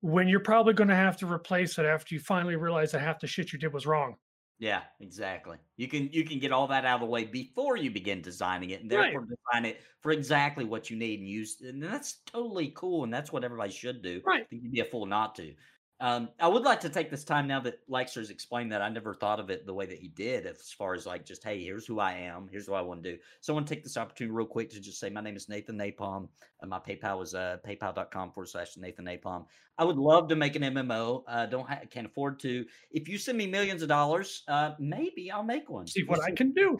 when 0.00 0.28
you're 0.28 0.40
probably 0.40 0.74
going 0.74 0.88
to 0.88 0.94
have 0.94 1.16
to 1.16 1.26
replace 1.26 1.78
it 1.78 1.86
after 1.86 2.14
you 2.14 2.20
finally 2.20 2.56
realize 2.56 2.92
that 2.92 3.00
half 3.00 3.18
the 3.18 3.26
shit 3.26 3.52
you 3.54 3.58
did 3.58 3.72
was 3.72 3.86
wrong? 3.86 4.16
Yeah, 4.60 4.84
exactly. 4.98 5.58
You 5.76 5.86
can 5.86 6.08
you 6.12 6.24
can 6.24 6.40
get 6.40 6.50
all 6.50 6.66
that 6.66 6.84
out 6.84 6.96
of 6.96 7.00
the 7.02 7.06
way 7.06 7.24
before 7.24 7.76
you 7.76 7.90
begin 7.92 8.20
designing 8.22 8.70
it, 8.70 8.80
and 8.82 8.90
Right. 8.92 9.20
therefore 9.20 9.26
design 9.26 9.64
it 9.64 9.82
for 10.00 10.10
exactly 10.10 10.64
what 10.64 10.90
you 10.90 10.96
need 10.96 11.20
and 11.20 11.28
use. 11.28 11.60
And 11.60 11.80
that's 11.82 12.22
totally 12.24 12.70
cool, 12.72 13.04
and 13.04 13.14
that's 13.14 13.30
what 13.32 13.44
everybody 13.44 13.70
should 13.70 14.02
do. 14.02 14.16
Right. 14.24 14.46
I 14.46 14.48
think 14.50 14.64
you'd 14.64 14.72
be 14.72 14.80
a 14.80 14.84
fool 14.84 15.06
not 15.06 15.36
to. 15.36 15.54
Um, 16.00 16.28
I 16.38 16.46
would 16.46 16.62
like 16.62 16.80
to 16.80 16.88
take 16.88 17.10
this 17.10 17.24
time 17.24 17.48
now 17.48 17.58
that 17.60 17.80
Lexer's 17.90 18.30
explained 18.30 18.70
that. 18.70 18.82
I 18.82 18.88
never 18.88 19.14
thought 19.14 19.40
of 19.40 19.50
it 19.50 19.66
the 19.66 19.74
way 19.74 19.84
that 19.86 19.98
he 19.98 20.06
did, 20.08 20.46
as 20.46 20.70
far 20.70 20.94
as 20.94 21.06
like 21.06 21.26
just, 21.26 21.42
hey, 21.42 21.60
here's 21.62 21.86
who 21.86 21.98
I 21.98 22.12
am, 22.12 22.46
here's 22.50 22.68
what 22.68 22.78
I 22.78 22.82
want 22.82 23.02
to 23.02 23.12
do. 23.12 23.18
So 23.40 23.52
I 23.52 23.54
want 23.54 23.66
to 23.66 23.74
take 23.74 23.82
this 23.82 23.96
opportunity 23.96 24.32
real 24.32 24.46
quick 24.46 24.70
to 24.70 24.80
just 24.80 25.00
say 25.00 25.10
my 25.10 25.20
name 25.20 25.34
is 25.34 25.48
Nathan 25.48 25.76
Napalm. 25.76 26.28
And 26.60 26.70
my 26.70 26.78
PayPal 26.78 27.22
is 27.22 27.34
uh, 27.34 27.56
paypal.com 27.66 28.30
forward 28.32 28.48
slash 28.48 28.76
Nathan 28.76 29.06
Napalm. 29.06 29.46
I 29.76 29.84
would 29.84 29.96
love 29.96 30.28
to 30.28 30.36
make 30.36 30.54
an 30.54 30.62
MMO. 30.62 31.22
Uh, 31.26 31.46
don't 31.46 31.68
ha- 31.68 31.80
can't 31.90 32.06
afford 32.06 32.38
to. 32.40 32.64
If 32.92 33.08
you 33.08 33.18
send 33.18 33.36
me 33.36 33.46
millions 33.48 33.82
of 33.82 33.88
dollars, 33.88 34.44
uh, 34.46 34.72
maybe 34.78 35.30
I'll 35.32 35.42
make 35.42 35.68
one. 35.68 35.86
See 35.88 36.04
We'll 36.04 36.18
what 36.18 36.28
I 36.28 36.32
can 36.32 36.52
do. 36.52 36.78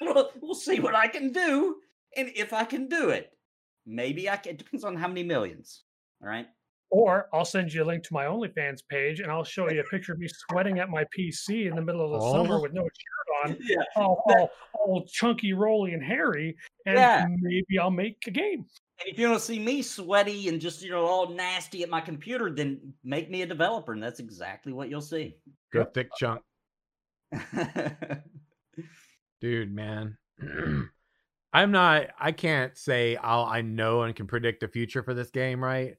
we'll, 0.00 0.30
we'll 0.40 0.54
see 0.54 0.78
what 0.80 0.94
I 0.94 1.08
can 1.08 1.32
do, 1.32 1.76
and 2.16 2.30
if 2.34 2.52
I 2.52 2.64
can 2.64 2.88
do 2.88 3.10
it, 3.10 3.30
maybe 3.86 4.28
I 4.28 4.36
can. 4.36 4.52
It 4.52 4.58
depends 4.58 4.84
on 4.84 4.96
how 4.96 5.08
many 5.08 5.22
millions. 5.22 5.82
All 6.22 6.28
right. 6.28 6.46
Or 6.90 7.28
I'll 7.32 7.44
send 7.44 7.72
you 7.72 7.82
a 7.82 7.84
link 7.86 8.04
to 8.04 8.14
my 8.14 8.26
OnlyFans 8.26 8.80
page 8.88 9.20
and 9.20 9.30
I'll 9.30 9.42
show 9.44 9.68
you 9.70 9.80
a 9.80 9.84
picture 9.84 10.12
of 10.12 10.18
me 10.20 10.28
sweating 10.28 10.78
at 10.78 10.88
my 10.88 11.04
PC 11.16 11.68
in 11.68 11.74
the 11.74 11.82
middle 11.82 12.04
of 12.04 12.12
the 12.20 12.30
summer 12.30 12.58
Oh. 12.58 12.62
with 12.62 12.72
no 12.72 12.82
shirt 12.82 13.50
on, 13.50 13.56
Yeah. 13.68 13.76
all, 13.96 14.22
all, 14.28 14.50
all 14.74 15.04
chunky, 15.06 15.52
roly, 15.52 15.94
and 15.94 16.02
hairy. 16.02 16.56
And 16.86 16.96
Yeah. 16.98 17.26
maybe 17.28 17.78
I'll 17.80 17.90
make 17.90 18.18
a 18.26 18.30
game. 18.30 18.66
And 19.00 19.08
if 19.12 19.18
you 19.18 19.28
want 19.28 19.40
to 19.40 19.44
see 19.44 19.58
me 19.58 19.82
sweaty 19.82 20.48
and 20.48 20.58
just 20.60 20.80
you 20.82 20.90
know 20.90 21.04
all 21.04 21.28
nasty 21.28 21.82
at 21.82 21.90
my 21.90 22.00
computer, 22.00 22.50
then 22.50 22.94
make 23.04 23.28
me 23.30 23.42
a 23.42 23.46
developer, 23.46 23.92
and 23.92 24.02
that's 24.02 24.20
exactly 24.20 24.72
what 24.72 24.88
you'll 24.88 25.02
see. 25.02 25.36
Good 25.70 25.92
thick 25.92 26.08
chunk. 26.16 26.40
Dude, 29.40 29.72
man. 29.74 30.16
I'm 31.52 31.70
not 31.72 32.06
I 32.18 32.32
can't 32.32 32.76
say 32.76 33.16
I'll 33.16 33.44
I 33.44 33.60
know 33.62 34.02
and 34.02 34.14
can 34.14 34.26
predict 34.26 34.60
the 34.60 34.68
future 34.68 35.02
for 35.02 35.12
this 35.14 35.30
game, 35.30 35.62
right? 35.62 35.96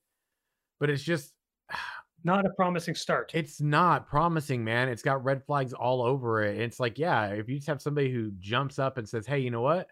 But 0.80 0.90
it's 0.90 1.04
just 1.04 1.34
Not 2.24 2.45
a 2.45 2.49
promising 2.58 2.95
start. 2.95 3.32
it's 3.36 3.62
not 3.62 4.08
promising, 4.08 4.64
man. 4.64 4.90
It's 4.90 5.04
got 5.04 5.24
red 5.24 5.45
flags 5.45 5.72
all 5.72 6.02
over 6.02 6.41
it. 6.44 6.60
It's 6.60 6.80
like, 6.80 6.98
yeah, 6.98 7.28
if 7.28 7.48
you 7.48 7.56
just 7.58 7.68
have 7.68 7.82
somebody 7.82 8.12
who 8.12 8.32
jumps 8.40 8.80
up 8.80 8.98
and 8.98 9.08
says, 9.08 9.28
"Hey, 9.28 9.40
you 9.40 9.52
know 9.52 9.62
what? 9.62 9.88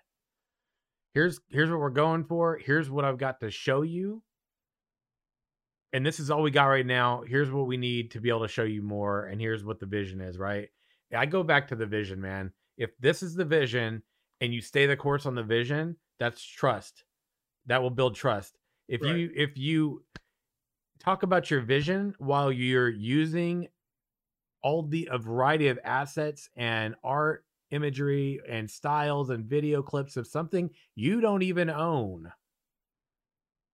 Here's 1.14 1.40
here's 1.50 1.70
what 1.70 1.80
we're 1.80 1.92
going 1.92 2.26
for. 2.26 2.58
Here's 2.58 2.90
what 2.90 3.06
I've 3.06 3.18
got 3.20 3.40
to 3.42 3.52
show 3.52 3.84
you." 3.84 4.22
and 5.94 6.06
this 6.06 6.20
is 6.20 6.30
all 6.30 6.42
we 6.42 6.52
got 6.52 6.66
right 6.66 6.86
now. 6.86 7.24
Here's 7.26 7.50
what 7.50 7.68
we 7.68 7.78
need 7.78 8.12
to 8.12 8.20
be 8.20 8.28
able 8.28 8.42
to 8.42 8.50
show 8.50 8.64
you 8.64 8.82
more, 8.82 9.28
and 9.28 9.40
here's 9.40 9.64
what 9.64 9.80
the 9.80 9.86
vision 9.86 10.20
is, 10.20 10.38
right? 10.38 10.68
I 11.16 11.26
go 11.26 11.42
back 11.42 11.70
to 11.70 11.76
the 11.76 11.86
vision, 11.86 12.20
man. 12.20 12.52
If 12.78 12.98
this 13.00 13.24
is 13.24 13.34
the 13.34 13.46
vision 13.46 14.04
and 14.42 14.54
you 14.54 14.60
stay 14.60 14.88
the 14.88 14.98
course 14.98 15.26
on 15.26 15.36
the 15.36 15.44
vision, 15.44 15.96
that's 16.20 16.44
trust. 16.44 17.06
That 17.68 17.82
will 17.82 17.92
build 17.92 18.16
trust. 18.16 18.58
If 18.90 19.02
Right. 19.04 19.16
you 19.16 19.32
if 19.34 19.58
you 19.58 20.04
talk 21.00 21.24
about 21.24 21.50
your 21.52 21.62
vision 21.62 22.16
while 22.20 22.52
you're 22.52 22.90
using 22.90 23.68
all 24.62 24.84
the 24.84 25.08
a 25.12 25.18
variety 25.18 25.68
of 25.68 25.80
assets 25.84 26.50
and 26.56 26.96
art 27.04 27.46
imagery 27.72 28.40
and 28.48 28.70
styles 28.70 29.30
and 29.30 29.46
video 29.46 29.82
clips 29.82 30.18
of 30.18 30.26
something 30.28 30.70
you 30.96 31.20
don't 31.20 31.42
even 31.42 31.70
own 31.70 32.32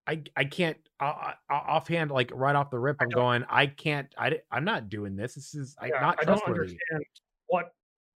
i 0.06 0.22
i 0.36 0.44
can't 0.44 0.76
uh, 1.00 1.32
offhand 1.50 2.10
like 2.10 2.30
right 2.34 2.56
off 2.56 2.70
the 2.70 2.78
rip 2.78 2.96
i'm 3.00 3.08
don't- 3.08 3.18
going 3.20 3.44
i 3.48 3.66
can't 3.66 4.12
i 4.18 4.38
i'm 4.50 4.64
not 4.64 4.88
doing 4.88 5.14
this 5.14 5.34
this 5.34 5.54
is 5.54 5.76
I, 5.80 5.86
Yeah, 5.86 6.00
not 6.00 6.18
I 6.20 6.24
don't 6.24 6.38
trustworthy 6.38 6.60
understand 6.72 7.04
what 7.46 7.74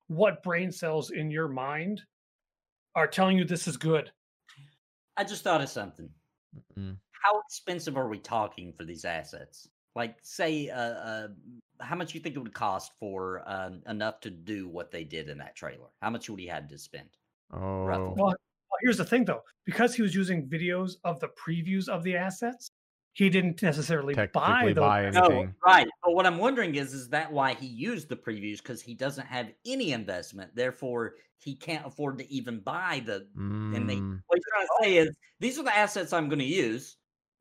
what 0.07 0.43
brain 0.43 0.71
cells 0.71 1.11
in 1.11 1.29
your 1.29 1.47
mind 1.47 2.01
are 2.95 3.07
telling 3.07 3.37
you 3.37 3.43
this 3.43 3.67
is 3.67 3.75
good. 3.75 4.11
I 5.17 5.23
just 5.25 5.43
thought 5.43 5.61
of 5.61 5.67
something. 5.67 6.09
Mm. 6.77 6.97
How 7.23 7.39
expensive 7.47 7.97
are 7.97 8.07
we 8.07 8.19
talking 8.19 8.73
for 8.73 8.83
these 8.83 9.05
assets? 9.05 9.67
Like, 9.95 10.17
say, 10.21 10.69
uh, 10.69 10.77
uh, 10.77 11.27
how 11.79 11.95
much 11.95 12.13
you 12.13 12.19
think 12.19 12.35
it 12.35 12.39
would 12.39 12.53
cost 12.53 12.91
for 12.99 13.43
um, 13.45 13.81
enough 13.87 14.19
to 14.21 14.29
do 14.29 14.67
what 14.67 14.91
they 14.91 15.03
did 15.03 15.29
in 15.29 15.37
that 15.37 15.55
trailer? 15.55 15.87
How 16.01 16.09
much 16.09 16.29
would 16.29 16.39
he 16.39 16.47
had 16.47 16.69
to 16.69 16.77
spend? 16.77 17.09
oh 17.53 17.85
Well, 17.85 18.15
well, 18.17 18.35
here's 18.81 18.97
the 18.97 19.05
thing 19.05 19.25
though, 19.25 19.41
because 19.65 19.95
he 19.95 20.01
was 20.01 20.13
using 20.13 20.47
videos 20.49 20.93
of 21.03 21.19
the 21.19 21.29
previews 21.29 21.87
of 21.87 22.03
the 22.03 22.15
assets, 22.15 22.71
he 23.13 23.29
didn't 23.29 23.61
necessarily 23.61 24.13
buy 24.13 24.27
technically 24.27 24.73
those. 24.73 24.81
buy 24.81 25.05
anything 25.05 25.45
No, 25.45 25.47
right. 25.63 25.87
But 26.03 26.13
what 26.13 26.25
I'm 26.25 26.37
wondering 26.37 26.75
is, 26.75 26.93
is 26.93 27.07
that 27.09 27.31
why 27.31 27.53
he 27.53 27.67
used 27.67 28.09
the 28.09 28.17
previews? 28.17 28.57
Because 28.57 28.81
he 28.81 28.93
doesn't 28.93 29.27
have 29.27 29.47
any 29.65 29.93
investment, 29.93 30.53
therefore 30.55 31.15
he 31.37 31.55
can't 31.55 31.85
afford 31.85 32.17
to 32.17 32.31
even 32.31 32.59
buy 32.59 33.01
the. 33.05 33.27
And 33.73 33.89
they, 33.89 33.95
Mm, 33.95 34.21
what 34.27 34.37
he's 34.37 34.43
trying 34.51 34.65
to 34.65 34.83
say 34.83 34.97
is, 34.97 35.15
these 35.39 35.57
are 35.57 35.63
the 35.63 35.75
assets 35.75 36.11
I'm 36.11 36.27
going 36.27 36.39
to 36.39 36.45
use, 36.45 36.97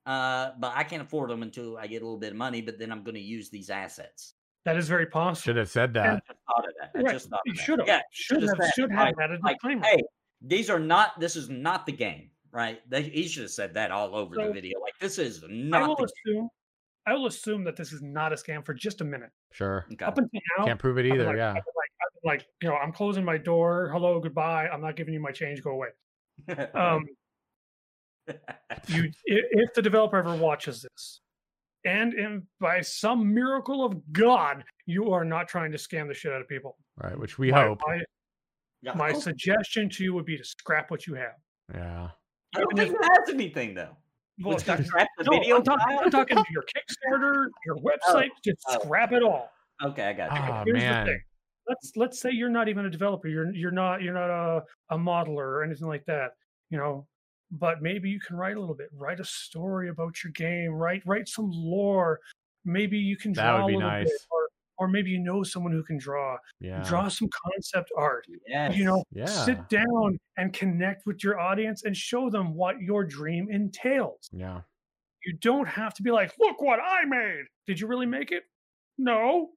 uh, 0.06 0.50
but 0.58 0.72
I 0.74 0.84
can't 0.84 1.02
afford 1.02 1.30
them 1.30 1.42
until 1.42 1.76
I 1.76 1.86
get 1.86 2.02
a 2.02 2.04
little 2.04 2.18
bit 2.18 2.32
of 2.32 2.36
money. 2.36 2.60
But 2.60 2.78
then 2.78 2.92
I'm 2.92 3.02
going 3.02 3.14
to 3.14 3.20
use 3.20 3.50
these 3.50 3.70
assets. 3.70 4.34
That 4.64 4.76
is 4.76 4.88
very 4.88 5.06
possible. 5.06 5.42
should 5.42 5.56
have 5.56 5.70
said 5.70 5.96
I 5.96 6.02
that 6.02 6.22
just 6.26 6.38
thought 6.46 6.68
of 6.68 6.74
that. 6.80 7.08
I 7.08 7.12
just 7.12 7.28
thought 7.28 7.40
you 7.44 7.52
of 7.52 7.56
that. 7.56 7.64
should 7.64 7.78
have. 7.80 7.88
Yeah, 7.88 8.00
should 8.10 8.40
should've 8.40 8.56
said, 8.60 8.70
Should 8.74 8.92
have 8.92 9.14
had 9.18 9.30
a 9.30 9.38
like, 9.42 9.56
disclaimer. 9.56 9.84
hey, 9.84 10.02
these 10.40 10.70
are 10.70 10.78
not. 10.78 11.18
This 11.20 11.36
is 11.36 11.48
not 11.50 11.86
the 11.86 11.92
game, 11.92 12.30
right? 12.50 12.80
They, 12.88 13.02
he 13.02 13.28
should 13.28 13.42
have 13.42 13.50
said 13.52 13.74
that 13.74 13.90
all 13.90 14.14
over 14.16 14.34
the 14.34 14.52
video. 14.52 14.80
Like 14.80 14.94
this 15.00 15.18
is 15.18 15.42
not. 15.48 15.82
I 15.82 15.86
not 15.86 15.88
will 15.88 15.96
the 15.96 16.12
assume. 16.26 16.48
I 17.06 17.12
will 17.12 17.26
assume 17.26 17.64
that 17.64 17.76
this 17.76 17.92
is 17.92 18.00
not 18.00 18.32
a 18.32 18.36
scam 18.36 18.64
for 18.64 18.72
just 18.72 19.02
a 19.02 19.04
minute. 19.04 19.30
sure 19.52 19.84
game. 19.90 20.08
Up 20.08 20.16
until 20.16 20.40
now, 20.56 20.64
can't 20.64 20.80
prove 20.80 20.96
it 20.96 21.04
either 21.04 21.26
like, 21.26 21.36
yeah 21.36 21.52
like, 21.52 21.62
like, 22.24 22.46
you 22.62 22.68
know, 22.68 22.76
I'm 22.76 22.92
closing 22.92 23.24
my 23.24 23.36
door. 23.36 23.90
Hello, 23.92 24.18
goodbye. 24.20 24.68
I'm 24.68 24.80
not 24.80 24.96
giving 24.96 25.12
you 25.14 25.20
my 25.20 25.30
change. 25.32 25.62
Go 25.62 25.70
away. 25.72 25.88
Um, 26.74 27.04
you, 28.88 29.10
if 29.26 29.74
the 29.74 29.82
developer 29.82 30.16
ever 30.16 30.34
watches 30.36 30.82
this, 30.82 31.20
and 31.84 32.14
in, 32.14 32.42
by 32.60 32.80
some 32.80 33.32
miracle 33.34 33.84
of 33.84 34.00
God, 34.12 34.64
you 34.86 35.12
are 35.12 35.24
not 35.24 35.48
trying 35.48 35.70
to 35.72 35.78
scam 35.78 36.08
the 36.08 36.14
shit 36.14 36.32
out 36.32 36.40
of 36.40 36.48
people. 36.48 36.76
right 37.02 37.18
which 37.18 37.38
we 37.38 37.50
my, 37.50 37.62
hope 37.64 37.80
My, 37.86 38.00
Yeah, 38.82 38.94
my 38.94 39.10
oh, 39.10 39.18
suggestion 39.18 39.88
to 39.90 40.04
you 40.04 40.14
would 40.14 40.24
be 40.24 40.36
to 40.36 40.44
scrap 40.44 40.90
what 40.90 41.06
you 41.06 41.14
have. 41.14 41.34
yeah 41.74 42.08
I 42.56 42.60
don't 42.60 42.72
even 42.78 42.86
think 42.94 43.00
if- 43.00 43.06
it 43.06 43.18
has 43.20 43.34
anything 43.34 43.74
though. 43.74 43.96
Well, 44.42 44.54
Would 44.54 44.60
scrap 44.62 44.78
the 45.18 45.24
no, 45.24 45.38
video 45.38 45.56
I'm, 45.58 45.62
talking, 45.62 45.86
file? 45.86 46.00
I'm 46.04 46.10
talking 46.10 46.36
to 46.36 46.44
your 46.50 46.64
Kickstarter, 46.64 47.46
your 47.64 47.76
website. 48.08 48.30
Just 48.44 48.58
oh. 48.68 48.80
scrap 48.80 49.12
it 49.12 49.22
all. 49.22 49.48
Okay, 49.84 50.08
I 50.08 50.12
got 50.12 50.32
you. 50.32 50.38
Ah, 50.40 50.62
Here's 50.66 50.78
man. 50.80 51.06
the 51.06 51.12
thing. 51.12 51.20
Let's 51.68 51.92
let's 51.96 52.20
say 52.20 52.30
you're 52.32 52.50
not 52.50 52.68
even 52.68 52.84
a 52.84 52.90
developer. 52.90 53.28
You're 53.28 53.54
you're 53.54 53.70
not 53.70 54.02
you're 54.02 54.12
not 54.12 54.30
a, 54.30 54.62
a 54.90 54.98
modeler 54.98 55.36
or 55.36 55.62
anything 55.62 55.86
like 55.86 56.04
that. 56.06 56.32
You 56.70 56.78
know, 56.78 57.06
but 57.58 57.82
maybe 57.82 58.08
you 58.10 58.20
can 58.20 58.36
write 58.36 58.56
a 58.56 58.60
little 58.60 58.74
bit. 58.74 58.88
Write 58.92 59.20
a 59.20 59.24
story 59.24 59.88
about 59.88 60.22
your 60.22 60.32
game. 60.32 60.72
Write 60.72 61.02
write 61.06 61.28
some 61.28 61.50
lore. 61.52 62.20
Maybe 62.64 62.98
you 62.98 63.16
can 63.16 63.32
That 63.34 63.42
draw 63.50 63.64
would 63.64 63.68
be 63.68 63.74
a 63.74 63.78
little 63.78 63.90
bit, 63.90 64.04
nice. 64.04 64.26
or 64.30 64.48
or 64.76 64.88
maybe 64.88 65.10
you 65.10 65.18
know 65.20 65.42
someone 65.44 65.70
who 65.72 65.84
can 65.84 65.98
draw. 65.98 66.36
yeah 66.60 66.82
Draw 66.82 67.08
some 67.08 67.28
concept 67.44 67.90
art. 67.96 68.26
Yes. 68.48 68.76
You 68.76 68.84
know, 68.84 69.04
yeah 69.12 69.26
sit 69.26 69.68
down 69.68 70.18
and 70.36 70.52
connect 70.52 71.06
with 71.06 71.22
your 71.22 71.38
audience 71.38 71.84
and 71.84 71.96
show 71.96 72.28
them 72.30 72.54
what 72.54 72.80
your 72.80 73.04
dream 73.04 73.48
entails. 73.50 74.28
yeah 74.32 74.62
You 75.24 75.34
don't 75.40 75.68
have 75.68 75.94
to 75.94 76.02
be 76.02 76.10
like, 76.10 76.32
look 76.40 76.60
what 76.60 76.80
I 76.80 77.04
made. 77.06 77.44
Did 77.68 77.78
you 77.80 77.86
really 77.86 78.06
make 78.06 78.32
it? 78.32 78.42
No. 78.98 79.50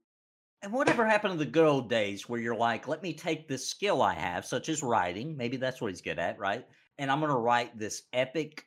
And 0.63 0.71
whatever 0.73 1.05
happened 1.05 1.33
to 1.33 1.39
the 1.45 1.49
good 1.49 1.65
old 1.67 1.89
days 1.89 2.27
where 2.29 2.39
you're 2.39 2.55
like, 2.55 2.87
let 2.87 3.01
me 3.03 3.13
take 3.13 3.47
this 3.47 3.67
skill 3.67 4.01
I 4.01 4.13
have, 4.15 4.43
such 4.45 4.69
as 4.69 4.81
writing, 4.83 5.35
maybe 5.37 5.57
that's 5.57 5.79
what 5.81 5.89
he's 5.91 6.01
good 6.01 6.17
at, 6.19 6.37
right? 6.39 6.65
And 6.97 7.11
I'm 7.11 7.19
going 7.19 7.31
to 7.31 7.37
write 7.37 7.77
this 7.77 8.03
epic 8.13 8.65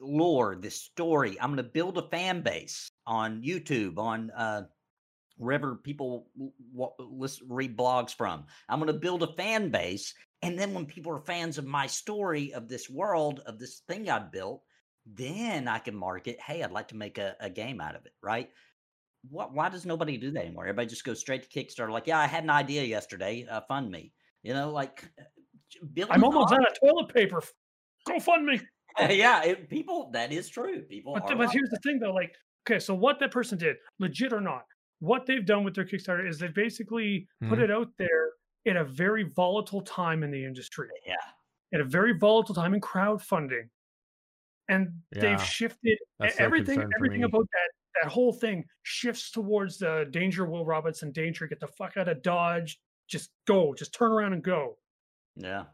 lore, 0.00 0.56
this 0.56 0.80
story. 0.80 1.40
I'm 1.40 1.50
going 1.50 1.56
to 1.58 1.62
build 1.62 1.98
a 1.98 2.08
fan 2.08 2.42
base 2.42 2.90
on 3.06 3.42
YouTube, 3.42 3.98
on 3.98 4.30
uh, 4.30 4.62
wherever 5.36 5.76
people 5.76 6.28
w- 6.72 6.92
listen, 6.98 7.46
read 7.48 7.76
blogs 7.76 8.14
from. 8.14 8.44
I'm 8.68 8.78
going 8.80 8.92
to 8.92 8.98
build 8.98 9.22
a 9.22 9.32
fan 9.34 9.70
base. 9.70 10.14
And 10.42 10.58
then 10.58 10.72
when 10.74 10.86
people 10.86 11.12
are 11.12 11.20
fans 11.20 11.58
of 11.58 11.66
my 11.66 11.86
story, 11.86 12.52
of 12.54 12.68
this 12.68 12.88
world, 12.88 13.40
of 13.46 13.58
this 13.58 13.82
thing 13.88 14.08
I 14.08 14.18
built, 14.18 14.62
then 15.06 15.68
I 15.68 15.78
can 15.78 15.94
market, 15.94 16.40
hey, 16.40 16.62
I'd 16.62 16.72
like 16.72 16.88
to 16.88 16.96
make 16.96 17.18
a, 17.18 17.36
a 17.40 17.50
game 17.50 17.80
out 17.80 17.96
of 17.96 18.06
it, 18.06 18.12
right? 18.22 18.50
what, 19.28 19.52
why 19.52 19.68
does 19.68 19.84
nobody 19.84 20.16
do 20.16 20.30
that 20.30 20.44
anymore? 20.44 20.64
Everybody 20.64 20.88
just 20.88 21.04
goes 21.04 21.20
straight 21.20 21.48
to 21.48 21.48
Kickstarter. 21.48 21.90
Like, 21.90 22.06
yeah, 22.06 22.18
I 22.18 22.26
had 22.26 22.44
an 22.44 22.50
idea 22.50 22.82
yesterday. 22.84 23.46
Uh, 23.50 23.60
fund 23.68 23.90
me. 23.90 24.12
You 24.42 24.54
know, 24.54 24.70
like 24.70 25.10
building. 25.92 26.14
I'm 26.14 26.24
almost 26.24 26.52
on- 26.52 26.62
out 26.62 26.70
of 26.70 26.80
toilet 26.80 27.14
paper. 27.14 27.42
Go 28.12 28.20
fund 28.20 28.46
me. 28.46 28.60
yeah, 29.10 29.42
it, 29.44 29.68
people. 29.68 30.10
That 30.12 30.32
is 30.32 30.48
true. 30.48 30.82
People. 30.82 31.14
But, 31.14 31.32
are 31.32 31.36
but 31.36 31.50
here's 31.52 31.70
the 31.70 31.78
thing 31.82 31.98
though, 31.98 32.12
like, 32.12 32.34
okay, 32.68 32.78
so 32.78 32.94
what 32.94 33.18
that 33.20 33.30
person 33.30 33.58
did, 33.58 33.76
legit 33.98 34.32
or 34.32 34.40
not, 34.40 34.64
what 34.98 35.26
they've 35.26 35.46
done 35.46 35.64
with 35.64 35.74
their 35.74 35.84
Kickstarter 35.84 36.28
is 36.28 36.38
they've 36.38 36.54
basically 36.54 37.26
put 37.48 37.58
Mhm. 37.58 37.64
it 37.64 37.70
out 37.70 37.88
there 37.98 38.30
in 38.64 38.78
a 38.78 38.84
very 38.84 39.22
volatile 39.22 39.80
time 39.82 40.22
in 40.22 40.30
the 40.30 40.44
industry. 40.44 40.88
Yeah. 41.06 41.16
at 41.72 41.80
a 41.80 41.84
very 41.84 42.12
volatile 42.18 42.52
time 42.52 42.74
in 42.74 42.80
crowdfunding. 42.80 43.68
And 44.68 44.88
Yeah, 45.14 45.20
they've 45.20 45.44
shifted 45.44 45.98
that's 46.18 46.40
everything, 46.40 46.82
everything 46.96 47.22
about 47.22 47.46
that 47.52 47.70
that 48.02 48.10
whole 48.10 48.32
thing 48.32 48.64
shifts 48.82 49.30
towards 49.30 49.78
the 49.78 50.08
danger, 50.10 50.46
Will 50.46 50.64
Robinson 50.64 51.12
danger, 51.12 51.46
get 51.46 51.60
the 51.60 51.68
fuck 51.68 51.96
out 51.96 52.08
of 52.08 52.22
Dodge, 52.22 52.80
just 53.08 53.30
go, 53.46 53.72
just 53.74 53.94
turn 53.94 54.10
around 54.12 54.32
and 54.32 54.42
go. 54.42 54.78
Yeah. 55.36 55.64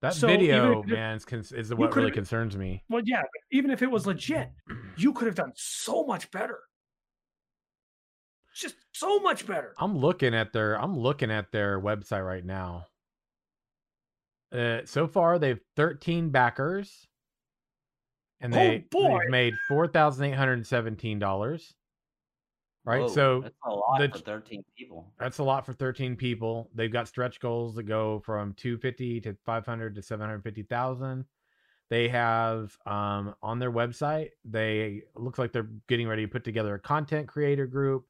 That 0.00 0.14
so 0.14 0.26
video 0.26 0.80
if 0.82 0.86
man 0.86 1.16
is, 1.16 1.52
is 1.52 1.74
what 1.74 1.94
really 1.96 2.10
concerns 2.10 2.56
me 2.56 2.82
Well, 2.88 3.02
yeah, 3.04 3.22
even 3.50 3.70
if 3.70 3.82
it 3.82 3.90
was 3.90 4.06
legit, 4.06 4.50
you 4.96 5.12
could 5.12 5.26
have 5.26 5.34
done 5.34 5.52
so 5.56 6.04
much 6.04 6.30
better. 6.30 6.60
Just 8.54 8.74
so 8.92 9.20
much 9.20 9.46
better. 9.46 9.72
I'm 9.78 9.96
looking 9.98 10.34
at 10.34 10.52
their 10.52 10.80
I'm 10.80 10.98
looking 10.98 11.30
at 11.30 11.52
their 11.52 11.80
website 11.80 12.26
right 12.26 12.44
now. 12.44 12.86
Uh, 14.52 14.80
so 14.84 15.06
far 15.06 15.38
they've 15.38 15.60
13 15.76 16.30
backers, 16.30 17.06
and 18.40 18.52
Oh, 18.52 18.56
they 18.56 18.78
boy. 18.90 19.18
they've 19.20 19.30
made 19.30 19.54
four 19.68 19.86
thousand 19.86 20.24
eight 20.26 20.34
hundred 20.34 20.66
seventeen 20.66 21.18
dollars. 21.18 21.74
Right, 22.88 23.02
Whoa, 23.02 23.08
so 23.08 23.40
that's 23.42 23.54
a 23.66 23.70
lot 23.70 23.98
the 24.00 24.08
for 24.08 24.18
13 24.24 24.64
people. 24.74 25.12
that's 25.20 25.36
a 25.40 25.44
lot 25.44 25.66
for 25.66 25.74
13 25.74 26.16
people. 26.16 26.70
They've 26.74 26.90
got 26.90 27.06
stretch 27.06 27.38
goals 27.38 27.74
that 27.74 27.82
go 27.82 28.20
from 28.20 28.54
250 28.54 29.20
to 29.20 29.36
500 29.44 29.94
to 29.94 30.00
750,000. 30.00 31.26
They 31.90 32.08
have 32.08 32.74
um, 32.86 33.34
on 33.42 33.58
their 33.58 33.70
website, 33.70 34.30
they 34.42 35.02
looks 35.14 35.38
like 35.38 35.52
they're 35.52 35.68
getting 35.86 36.08
ready 36.08 36.24
to 36.24 36.32
put 36.32 36.44
together 36.44 36.76
a 36.76 36.78
content 36.78 37.28
creator 37.28 37.66
group. 37.66 38.06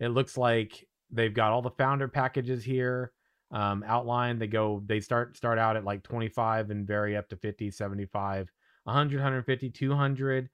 It 0.00 0.08
looks 0.08 0.36
like 0.36 0.84
they've 1.12 1.32
got 1.32 1.52
all 1.52 1.62
the 1.62 1.70
founder 1.70 2.08
packages 2.08 2.64
here 2.64 3.12
um, 3.52 3.84
outlined. 3.86 4.42
They 4.42 4.48
go, 4.48 4.82
they 4.84 4.98
start 4.98 5.36
start 5.36 5.60
out 5.60 5.76
at 5.76 5.84
like 5.84 6.02
25 6.02 6.70
and 6.70 6.84
vary 6.84 7.16
up 7.16 7.28
to 7.28 7.36
50, 7.36 7.70
75, 7.70 8.50
100, 8.82 9.16
150, 9.16 9.70
200, 9.70 10.50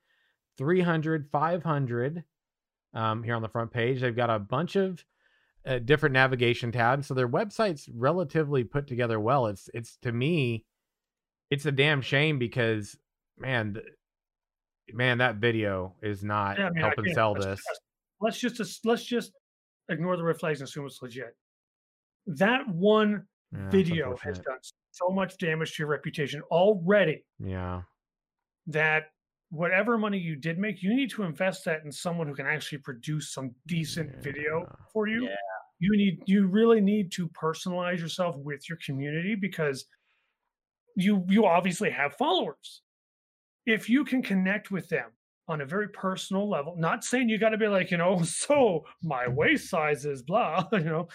300, 0.59 1.28
500 1.32 2.24
um, 2.95 3.23
here 3.23 3.35
on 3.35 3.43
the 3.43 3.49
front 3.49 3.71
page. 3.71 4.01
They've 4.01 4.15
got 4.16 4.31
a 4.31 4.39
bunch 4.39 4.77
of 4.77 5.05
uh, 5.66 5.79
different 5.79 6.12
navigation 6.12 6.73
tabs, 6.73 7.07
so 7.07 7.15
their 7.15 7.29
website's 7.29 7.89
relatively 7.95 8.65
put 8.65 8.87
together 8.87 9.19
well. 9.21 9.47
It's 9.47 9.69
it's 9.75 9.97
to 10.03 10.12
me, 10.12 10.65
it's 11.51 11.66
a 11.66 11.73
damn 11.73 12.01
shame 12.03 12.39
because 12.39 12.97
man, 13.39 13.77
man, 14.93 15.19
that 15.19 15.37
video 15.37 15.95
is 16.03 16.23
not 16.23 16.59
Yeah, 16.59 16.66
I 16.66 16.71
mean, 16.71 16.85
helping 16.85 17.12
sell 17.15 17.33
let's 17.33 17.45
this. 17.47 17.59
just- 17.61 17.81
Let's 18.21 18.39
just 18.41 18.87
let's 18.87 19.05
just 19.05 19.33
ignore 19.91 20.16
the 20.16 20.23
red 20.23 20.39
flags 20.39 20.61
and 20.61 20.69
assume 20.69 20.87
it's 20.87 21.03
legit. 21.03 21.37
That 22.27 22.66
one 22.69 23.27
Yeah, 23.53 23.69
video 23.71 24.16
has 24.23 24.39
done 24.39 24.59
so 24.93 25.09
much 25.11 25.37
damage 25.37 25.75
to 25.77 25.83
your 25.83 25.89
reputation 25.89 26.41
already 26.51 27.25
Yeah, 27.39 27.83
that 28.69 29.11
whatever 29.55 29.97
money 29.97 30.18
you 30.18 30.35
did 30.35 30.59
make, 30.59 30.82
you 30.82 30.94
need 30.94 31.10
to 31.10 31.22
invest 31.22 31.64
that 31.64 31.85
in 31.85 31.93
someone 31.93 32.26
who 32.26 32.35
can 32.35 32.47
actually 32.47 32.78
produce 32.78 33.32
some 33.32 33.52
decent 33.66 34.22
video 34.22 34.66
for 34.93 35.06
you. 35.06 35.24
Yeah. 35.24 35.36
You 35.78 35.97
need 35.97 36.22
you 36.26 36.47
really 36.47 36.81
need 36.81 37.12
to 37.12 37.28
personalize 37.28 37.98
yourself 37.98 38.36
with 38.36 38.68
your 38.68 38.78
community 38.85 39.35
because 39.35 39.86
you 40.97 41.24
you 41.28 41.47
obviously 41.47 41.90
have 41.90 42.14
followers. 42.14 42.82
If 43.66 43.89
you 43.89 44.05
can 44.05 44.22
connect 44.22 44.70
with 44.70 44.89
them 44.89 45.10
on 45.48 45.60
a 45.60 45.66
very 45.66 45.89
personal 45.89 46.48
level, 46.48 46.74
not 46.76 47.05
saying 47.05 47.28
you 47.28 47.39
got 47.39 47.51
to 47.51 47.59
be 47.59 47.68
like, 47.68 47.90
you 47.90 47.97
know, 47.97 48.22
so 48.24 48.85
my 49.02 49.28
waist 49.28 49.68
size 49.68 50.05
is 50.05 50.22
blah, 50.22 50.66
you 50.72 50.81
know, 50.81 51.09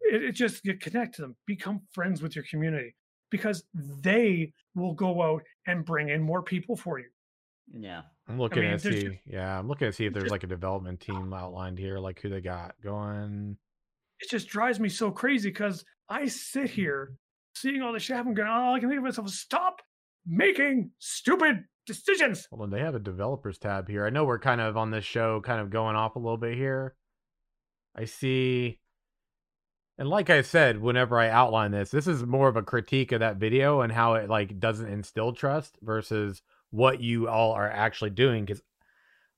it, 0.00 0.22
it 0.22 0.32
just 0.32 0.64
you 0.64 0.74
connect 0.74 1.14
to 1.16 1.22
them, 1.22 1.36
become 1.46 1.80
friends 1.92 2.20
with 2.22 2.34
your 2.36 2.44
community 2.50 2.94
because 3.30 3.64
they 3.74 4.52
will 4.74 4.94
go 4.94 5.22
out 5.22 5.42
and 5.66 5.84
bring 5.84 6.10
in 6.10 6.22
more 6.22 6.42
people 6.42 6.76
for 6.76 6.98
you. 6.98 7.06
Yeah. 7.72 8.02
I'm 8.28 8.38
looking 8.38 8.62
mean, 8.62 8.72
to 8.72 8.78
see. 8.78 9.02
just- 9.02 9.16
yeah, 9.26 9.58
I'm 9.58 9.68
looking 9.68 9.88
to 9.88 9.92
see 9.92 10.06
if 10.06 10.12
there's 10.12 10.24
just- 10.24 10.32
like 10.32 10.44
a 10.44 10.48
development 10.48 11.00
team 11.00 11.32
outlined 11.32 11.78
here, 11.78 11.98
like 11.98 12.20
who 12.20 12.28
they 12.28 12.40
got 12.40 12.74
going. 12.82 13.56
It 14.20 14.30
just 14.30 14.48
drives 14.48 14.80
me 14.80 14.88
so 14.88 15.10
crazy 15.10 15.50
because 15.50 15.84
I 16.08 16.26
sit 16.26 16.70
here 16.70 17.16
seeing 17.54 17.82
all 17.82 17.92
this 17.92 18.02
shit 18.02 18.16
happen, 18.16 18.34
going, 18.34 18.48
all 18.48 18.74
I 18.74 18.80
can 18.80 18.88
think 18.88 18.98
of 18.98 19.04
myself 19.04 19.26
is 19.26 19.32
oh, 19.32 19.36
stop 19.36 19.82
making 20.26 20.90
stupid 20.98 21.64
decisions. 21.86 22.46
Hold 22.50 22.62
on, 22.62 22.70
they 22.70 22.80
have 22.80 22.94
a 22.94 23.00
developers 23.00 23.58
tab 23.58 23.88
here. 23.88 24.06
I 24.06 24.10
know 24.10 24.24
we're 24.24 24.38
kind 24.38 24.60
of 24.60 24.76
on 24.76 24.90
this 24.90 25.04
show, 25.04 25.40
kind 25.40 25.60
of 25.60 25.70
going 25.70 25.96
off 25.96 26.16
a 26.16 26.18
little 26.18 26.36
bit 26.36 26.56
here. 26.56 26.94
I 27.94 28.04
see. 28.04 28.80
And 29.98 30.08
like 30.08 30.28
I 30.28 30.42
said, 30.42 30.80
whenever 30.80 31.18
I 31.18 31.30
outline 31.30 31.70
this, 31.70 31.90
this 31.90 32.06
is 32.06 32.22
more 32.24 32.48
of 32.48 32.56
a 32.56 32.62
critique 32.62 33.12
of 33.12 33.20
that 33.20 33.36
video 33.36 33.80
and 33.80 33.90
how 33.90 34.14
it 34.14 34.28
like 34.28 34.58
doesn't 34.60 34.88
instill 34.88 35.32
trust 35.32 35.78
versus 35.82 36.42
what 36.70 37.00
you 37.00 37.28
all 37.28 37.52
are 37.52 37.70
actually 37.70 38.10
doing. 38.10 38.44
Because 38.44 38.62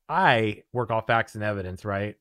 I 0.08 0.62
work 0.72 0.90
off 0.90 1.06
facts 1.06 1.34
and 1.34 1.44
evidence, 1.44 1.84
right? 1.84 2.16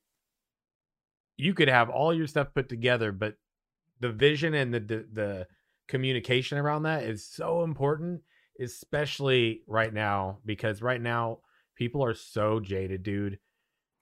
You 1.37 1.53
could 1.53 1.67
have 1.67 1.89
all 1.89 2.13
your 2.13 2.27
stuff 2.27 2.53
put 2.53 2.67
together, 2.69 3.11
but 3.11 3.35
the 3.99 4.09
vision 4.11 4.53
and 4.53 4.73
the 4.73 4.79
the, 4.79 5.05
the 5.11 5.47
communication 5.87 6.57
around 6.57 6.83
that 6.83 7.03
is 7.03 7.25
so 7.25 7.63
important, 7.63 8.21
especially 8.59 9.61
right 9.67 9.93
now, 9.93 10.39
because 10.45 10.81
right 10.81 11.01
now 11.01 11.39
people 11.75 12.03
are 12.03 12.13
so 12.13 12.59
jaded, 12.59 13.03
dude. 13.03 13.39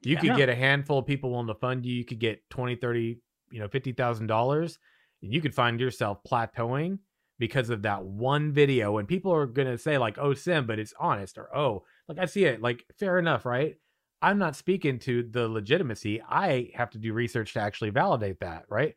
You 0.01 0.15
Yeah. 0.15 0.21
could 0.21 0.35
get 0.35 0.49
a 0.49 0.55
handful 0.55 0.99
of 0.99 1.05
people 1.05 1.31
willing 1.31 1.47
to 1.47 1.55
fund 1.55 1.85
you. 1.85 1.93
You 1.93 2.05
could 2.05 2.19
get 2.19 2.47
20, 2.49 2.75
30, 2.75 3.19
you 3.51 3.59
know, 3.59 3.67
$50,000 3.67 4.77
and 5.21 5.33
you 5.33 5.41
could 5.41 5.55
find 5.55 5.79
yourself 5.79 6.19
plateauing 6.23 6.99
because 7.39 7.69
of 7.69 7.81
that 7.83 8.03
one 8.03 8.51
video. 8.53 8.97
And 8.97 9.07
people 9.07 9.33
are 9.33 9.45
going 9.45 9.67
to 9.67 9.77
say 9.77 9.97
like, 9.97 10.17
oh, 10.17 10.33
Sim, 10.33 10.65
but 10.67 10.79
it's 10.79 10.93
honest 10.99 11.37
or, 11.37 11.55
oh, 11.55 11.83
like 12.07 12.17
I 12.19 12.25
see 12.25 12.45
it. 12.45 12.61
Like, 12.61 12.85
fair 12.99 13.17
enough, 13.19 13.45
right? 13.45 13.75
I'm 14.21 14.37
not 14.37 14.55
speaking 14.55 14.99
to 14.99 15.23
the 15.23 15.47
legitimacy. 15.47 16.21
I 16.27 16.69
have 16.73 16.89
to 16.91 16.97
do 16.97 17.13
research 17.13 17.53
to 17.53 17.59
actually 17.59 17.89
validate 17.91 18.39
that, 18.39 18.65
right? 18.69 18.95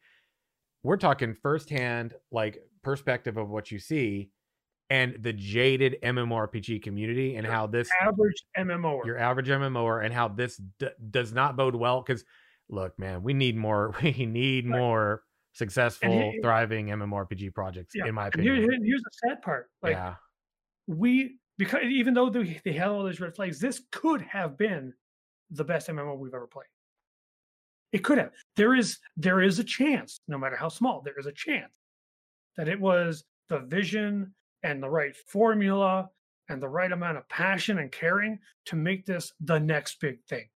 We're 0.83 0.97
talking 0.97 1.35
firsthand, 1.35 2.15
like 2.31 2.59
perspective 2.83 3.37
of 3.37 3.49
what 3.51 3.71
you 3.71 3.79
see 3.79 4.31
and 4.91 5.17
the 5.21 5.33
jaded 5.35 5.97
MMORPG 6.03 6.83
community 6.83 7.35
and 7.37 7.45
Your 7.45 7.53
how 7.53 7.67
this 7.67 7.91
Average 8.01 8.43
MMO. 8.57 9.05
your 9.05 9.19
average 9.19 9.49
MMOer 9.49 10.05
and 10.05 10.15
how 10.15 10.29
this 10.29 10.57
d- 10.79 10.89
does 11.11 11.33
not 11.33 11.57
bode 11.57 11.75
well. 11.75 12.01
Because 12.01 12.25
look, 12.71 12.99
man, 12.99 13.23
we 13.23 13.35
need 13.35 13.57
more. 13.57 13.95
We 14.03 14.25
need 14.25 14.67
Right. 14.69 14.79
more 14.79 15.23
successful, 15.59 16.11
he- 16.33 16.41
thriving 16.43 16.87
MMORPG 16.89 17.53
projects, 17.53 17.95
Yeah, 17.95 18.07
in 18.07 18.15
my 18.15 18.29
opinion. 18.29 18.57
here- 18.57 18.79
here's 18.83 19.03
the 19.03 19.11
sad 19.29 19.43
part. 19.43 19.71
Like 19.83 19.95
yeah, 19.95 20.15
we 20.87 21.39
because 21.59 21.83
even 21.83 22.15
though 22.15 22.31
they, 22.31 22.61
they 22.65 22.73
had 22.73 22.89
all 22.89 23.03
those 23.03 23.21
red 23.21 23.35
flags, 23.35 23.59
this 23.59 23.83
could 23.91 24.23
have 24.23 24.57
been 24.57 24.95
the 25.51 25.65
best 25.65 25.89
MMO 25.89 26.17
we've 26.17 26.33
ever 26.35 26.47
played. 26.47 26.67
It 27.93 28.05
could 28.05 28.19
have. 28.19 28.33
There 28.57 28.75
is 28.75 28.99
there 29.17 29.43
is 29.43 29.59
a 29.59 29.65
chance, 29.65 30.21
no 30.29 30.39
matter 30.39 30.57
how 30.57 30.69
small, 30.69 31.01
there 31.03 31.19
is 31.19 31.27
a 31.27 31.33
chance 31.33 31.75
that 32.57 32.69
it 32.69 32.79
was 32.81 33.25
the 33.49 33.61
vision 33.61 34.35
and 34.63 34.83
the 34.83 34.91
right 34.91 35.17
formula 35.17 36.11
and 36.49 36.63
the 36.63 36.69
right 36.69 36.93
amount 36.93 37.17
of 37.19 37.29
passion 37.29 37.79
and 37.79 37.91
caring 37.93 38.39
to 38.67 38.77
make 38.77 39.07
this 39.07 39.33
the 39.41 39.59
next 39.59 40.01
big 40.01 40.23
thing. 40.25 40.49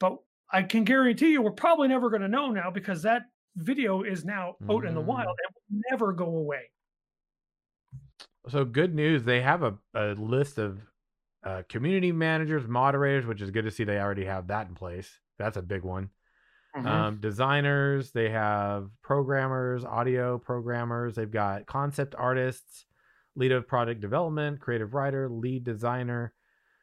But 0.00 0.18
I 0.52 0.62
can 0.62 0.84
guarantee 0.84 1.32
you 1.32 1.42
we're 1.42 1.50
probably 1.52 1.88
never 1.88 2.08
going 2.10 2.22
to 2.22 2.28
know 2.28 2.50
now 2.50 2.70
because 2.70 3.02
that 3.02 3.22
video 3.56 4.02
is 4.02 4.24
now 4.24 4.54
out 4.70 4.84
in 4.84 4.94
the 4.94 5.00
Mm. 5.02 5.06
wild 5.06 5.36
and 5.46 5.54
will 5.70 5.80
never 5.90 6.12
go 6.12 6.26
away. 6.36 6.70
so 8.48 8.64
good 8.64 8.94
news. 8.94 9.24
They 9.24 9.40
have 9.40 9.62
a, 9.64 9.76
a 9.94 10.14
list 10.14 10.58
of 10.58 10.78
uh, 11.44 11.62
community 11.68 12.12
managers, 12.12 12.66
moderators, 12.68 13.26
which 13.26 13.40
is 13.42 13.50
good 13.50 13.64
to 13.64 13.70
see. 13.72 13.82
They 13.84 13.98
already 14.00 14.24
have 14.24 14.46
that 14.48 14.68
in 14.68 14.74
place. 14.74 15.20
That's 15.38 15.56
a 15.56 15.62
big 15.62 15.82
one. 15.82 16.10
Mhm. 16.76 16.86
um, 16.86 17.20
designers 17.20 18.12
they 18.12 18.28
have 18.28 18.90
programmers 19.02 19.82
audio 19.82 20.36
programmers 20.36 21.14
they've 21.14 21.30
got 21.30 21.64
concept 21.64 22.14
artists 22.18 22.84
lead 23.34 23.50
of 23.50 23.66
product 23.66 24.02
development 24.02 24.60
creative 24.60 24.92
writer 24.92 25.26
lead 25.30 25.64
designer 25.64 26.34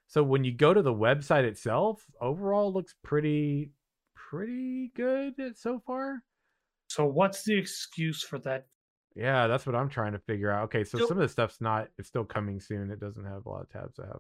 so 0.08 0.24
when 0.24 0.44
you 0.44 0.52
go 0.52 0.74
to 0.74 0.82
the 0.82 0.92
website 0.92 1.44
itself 1.44 2.04
overall 2.20 2.74
looks 2.74 2.96
pretty 3.04 3.70
pretty 4.16 4.92
good 4.96 5.36
so 5.56 5.80
far 5.86 6.24
So 6.94 7.06
what's 7.06 7.44
the 7.44 7.58
excuse 7.58 8.22
for 8.24 8.40
that? 8.40 8.68
yeah 9.16 9.46
that's 9.46 9.68
what 9.68 9.76
i'm 9.76 9.90
trying 9.90 10.12
to 10.12 10.18
figure 10.18 10.50
out 10.50 10.64
okay 10.64 10.84
so 10.84 10.98
So- 10.98 11.06
some 11.06 11.18
of 11.18 11.22
the 11.22 11.30
stuff's 11.30 11.62
not 11.62 11.88
it's 11.98 12.08
still 12.08 12.24
coming 12.24 12.60
soon 12.60 12.90
it 12.90 13.00
doesn't 13.00 13.26
have 13.26 13.46
a 13.46 13.50
lot 13.50 13.62
of 13.62 13.70
tabs 13.70 13.98
have 13.98 14.20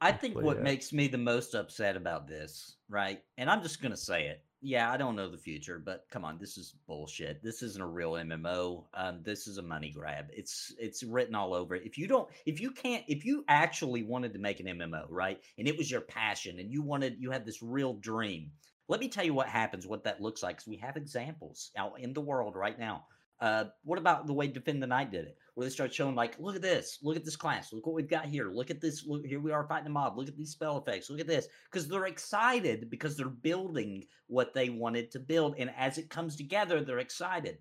I 0.00 0.12
think 0.12 0.36
what 0.36 0.58
yeah. 0.58 0.62
makes 0.62 0.92
me 0.92 1.08
the 1.08 1.16
most 1.16 1.54
upset 1.54 1.96
about 1.96 2.28
this, 2.28 2.76
right? 2.88 3.22
And 3.38 3.48
I'm 3.48 3.62
just 3.62 3.80
gonna 3.80 3.96
say 3.96 4.26
it. 4.26 4.44
Yeah, 4.60 4.92
I 4.92 4.96
don't 4.96 5.16
know 5.16 5.30
the 5.30 5.38
future, 5.38 5.80
but 5.82 6.04
come 6.10 6.24
on, 6.24 6.38
this 6.38 6.58
is 6.58 6.74
bullshit. 6.86 7.42
This 7.42 7.62
isn't 7.62 7.80
a 7.82 7.86
real 7.86 8.12
MMO. 8.12 8.84
Um, 8.94 9.22
this 9.22 9.46
is 9.46 9.56
a 9.58 9.62
money 9.62 9.90
grab. 9.90 10.26
It's 10.32 10.74
it's 10.78 11.02
written 11.02 11.34
all 11.34 11.54
over. 11.54 11.76
If 11.76 11.96
you 11.96 12.06
don't, 12.06 12.28
if 12.44 12.60
you 12.60 12.72
can't, 12.72 13.04
if 13.08 13.24
you 13.24 13.44
actually 13.48 14.02
wanted 14.02 14.34
to 14.34 14.38
make 14.38 14.60
an 14.60 14.66
MMO, 14.66 15.06
right, 15.08 15.40
and 15.56 15.66
it 15.66 15.78
was 15.78 15.90
your 15.90 16.02
passion, 16.02 16.58
and 16.58 16.70
you 16.70 16.82
wanted, 16.82 17.16
you 17.18 17.30
had 17.30 17.46
this 17.46 17.62
real 17.62 17.94
dream. 17.94 18.50
Let 18.88 19.00
me 19.00 19.08
tell 19.08 19.24
you 19.24 19.34
what 19.34 19.48
happens, 19.48 19.86
what 19.86 20.04
that 20.04 20.20
looks 20.20 20.42
like, 20.42 20.56
because 20.56 20.68
we 20.68 20.76
have 20.76 20.96
examples 20.96 21.70
out 21.76 21.98
in 22.00 22.12
the 22.12 22.20
world 22.20 22.54
right 22.54 22.78
now. 22.78 23.04
Uh, 23.38 23.64
what 23.84 23.98
about 23.98 24.26
the 24.26 24.32
way 24.32 24.46
Defend 24.46 24.82
the 24.82 24.86
Night 24.86 25.10
did 25.10 25.26
it, 25.26 25.36
where 25.54 25.66
they 25.66 25.70
start 25.70 25.92
showing 25.92 26.14
like, 26.14 26.38
look 26.38 26.56
at 26.56 26.62
this, 26.62 26.98
look 27.02 27.16
at 27.16 27.24
this 27.24 27.36
class, 27.36 27.70
look 27.70 27.84
what 27.84 27.94
we've 27.94 28.08
got 28.08 28.24
here, 28.24 28.50
look 28.50 28.70
at 28.70 28.80
this, 28.80 29.04
look 29.06 29.26
here 29.26 29.40
we 29.40 29.52
are 29.52 29.68
fighting 29.68 29.88
a 29.88 29.90
mob, 29.90 30.16
look 30.16 30.28
at 30.28 30.36
these 30.38 30.52
spell 30.52 30.78
effects, 30.78 31.10
look 31.10 31.20
at 31.20 31.26
this, 31.26 31.46
because 31.70 31.86
they're 31.86 32.06
excited 32.06 32.88
because 32.88 33.14
they're 33.14 33.28
building 33.28 34.04
what 34.28 34.54
they 34.54 34.70
wanted 34.70 35.10
to 35.10 35.20
build, 35.20 35.54
and 35.58 35.70
as 35.76 35.98
it 35.98 36.08
comes 36.08 36.34
together, 36.34 36.80
they're 36.80 36.98
excited. 36.98 37.58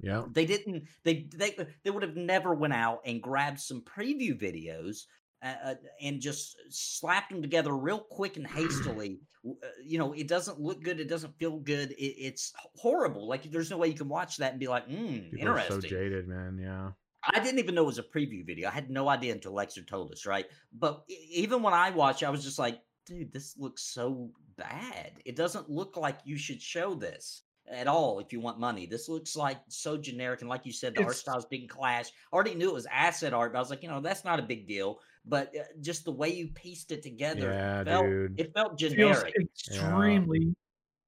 yeah 0.00 0.24
They 0.32 0.46
didn't, 0.46 0.84
they 1.04 1.28
they 1.36 1.54
they 1.84 1.90
would 1.90 2.04
have 2.04 2.16
never 2.16 2.54
went 2.54 2.72
out 2.72 3.00
and 3.04 3.22
grabbed 3.22 3.60
some 3.60 3.82
preview 3.82 4.40
videos. 4.40 5.02
Uh, 5.40 5.74
and 6.02 6.20
just 6.20 6.56
slapped 6.68 7.30
them 7.30 7.42
together 7.42 7.76
real 7.76 8.00
quick 8.00 8.36
and 8.36 8.46
hastily. 8.46 9.20
Uh, 9.48 9.68
you 9.82 9.98
know, 9.98 10.12
it 10.12 10.26
doesn't 10.26 10.60
look 10.60 10.82
good. 10.82 10.98
It 10.98 11.08
doesn't 11.08 11.38
feel 11.38 11.58
good. 11.58 11.92
It, 11.92 12.14
it's 12.18 12.52
horrible. 12.74 13.28
Like 13.28 13.50
there's 13.50 13.70
no 13.70 13.78
way 13.78 13.86
you 13.86 13.94
can 13.94 14.08
watch 14.08 14.36
that 14.38 14.50
and 14.50 14.60
be 14.60 14.66
like, 14.66 14.88
mm, 14.88 15.30
people 15.30 15.48
are 15.50 15.62
so 15.62 15.80
jaded 15.80 16.26
man 16.26 16.58
yeah 16.60 16.90
I 17.24 17.40
didn't 17.40 17.58
even 17.58 17.74
know 17.74 17.82
it 17.82 17.86
was 17.86 17.98
a 17.98 18.02
preview 18.02 18.44
video. 18.46 18.68
I 18.68 18.72
had 18.72 18.90
no 18.90 19.08
idea 19.08 19.32
until 19.32 19.52
Lexer 19.52 19.86
told 19.86 20.12
us, 20.12 20.26
right? 20.26 20.46
But 20.72 21.04
even 21.08 21.62
when 21.62 21.74
I 21.74 21.90
watched, 21.90 22.22
I 22.22 22.30
was 22.30 22.44
just 22.44 22.58
like, 22.58 22.80
dude, 23.06 23.32
this 23.32 23.56
looks 23.58 23.82
so 23.82 24.30
bad. 24.56 25.12
It 25.24 25.36
doesn't 25.36 25.68
look 25.70 25.96
like 25.96 26.18
you 26.24 26.36
should 26.36 26.62
show 26.62 26.94
this 26.94 27.42
at 27.70 27.86
all 27.86 28.20
if 28.20 28.32
you 28.32 28.40
want 28.40 28.60
money. 28.60 28.86
This 28.86 29.08
looks 29.08 29.36
like 29.36 29.58
so 29.68 29.96
generic. 29.96 30.40
And 30.40 30.48
like 30.48 30.64
you 30.64 30.72
said, 30.72 30.94
the 30.94 31.04
art 31.04 31.16
styles 31.16 31.46
didn't 31.46 31.68
clash. 31.68 32.08
I 32.32 32.34
already 32.34 32.54
knew 32.54 32.70
it 32.70 32.74
was 32.74 32.86
asset 32.90 33.34
art, 33.34 33.52
but 33.52 33.58
I 33.58 33.62
was 33.62 33.70
like, 33.70 33.82
you 33.82 33.88
know, 33.88 34.00
that's 34.00 34.24
not 34.24 34.38
a 34.38 34.42
big 34.42 34.66
deal. 34.66 35.00
But 35.24 35.54
uh, 35.56 35.64
just 35.80 36.04
the 36.04 36.12
way 36.12 36.30
you 36.30 36.48
pieced 36.48 36.92
it 36.92 37.02
together, 37.02 37.52
yeah 37.52 37.84
felt, 37.84 38.04
dude 38.04 38.38
it 38.38 38.52
felt 38.54 38.78
feels 38.78 38.90
generic. 38.92 39.34
extremely 39.40 40.54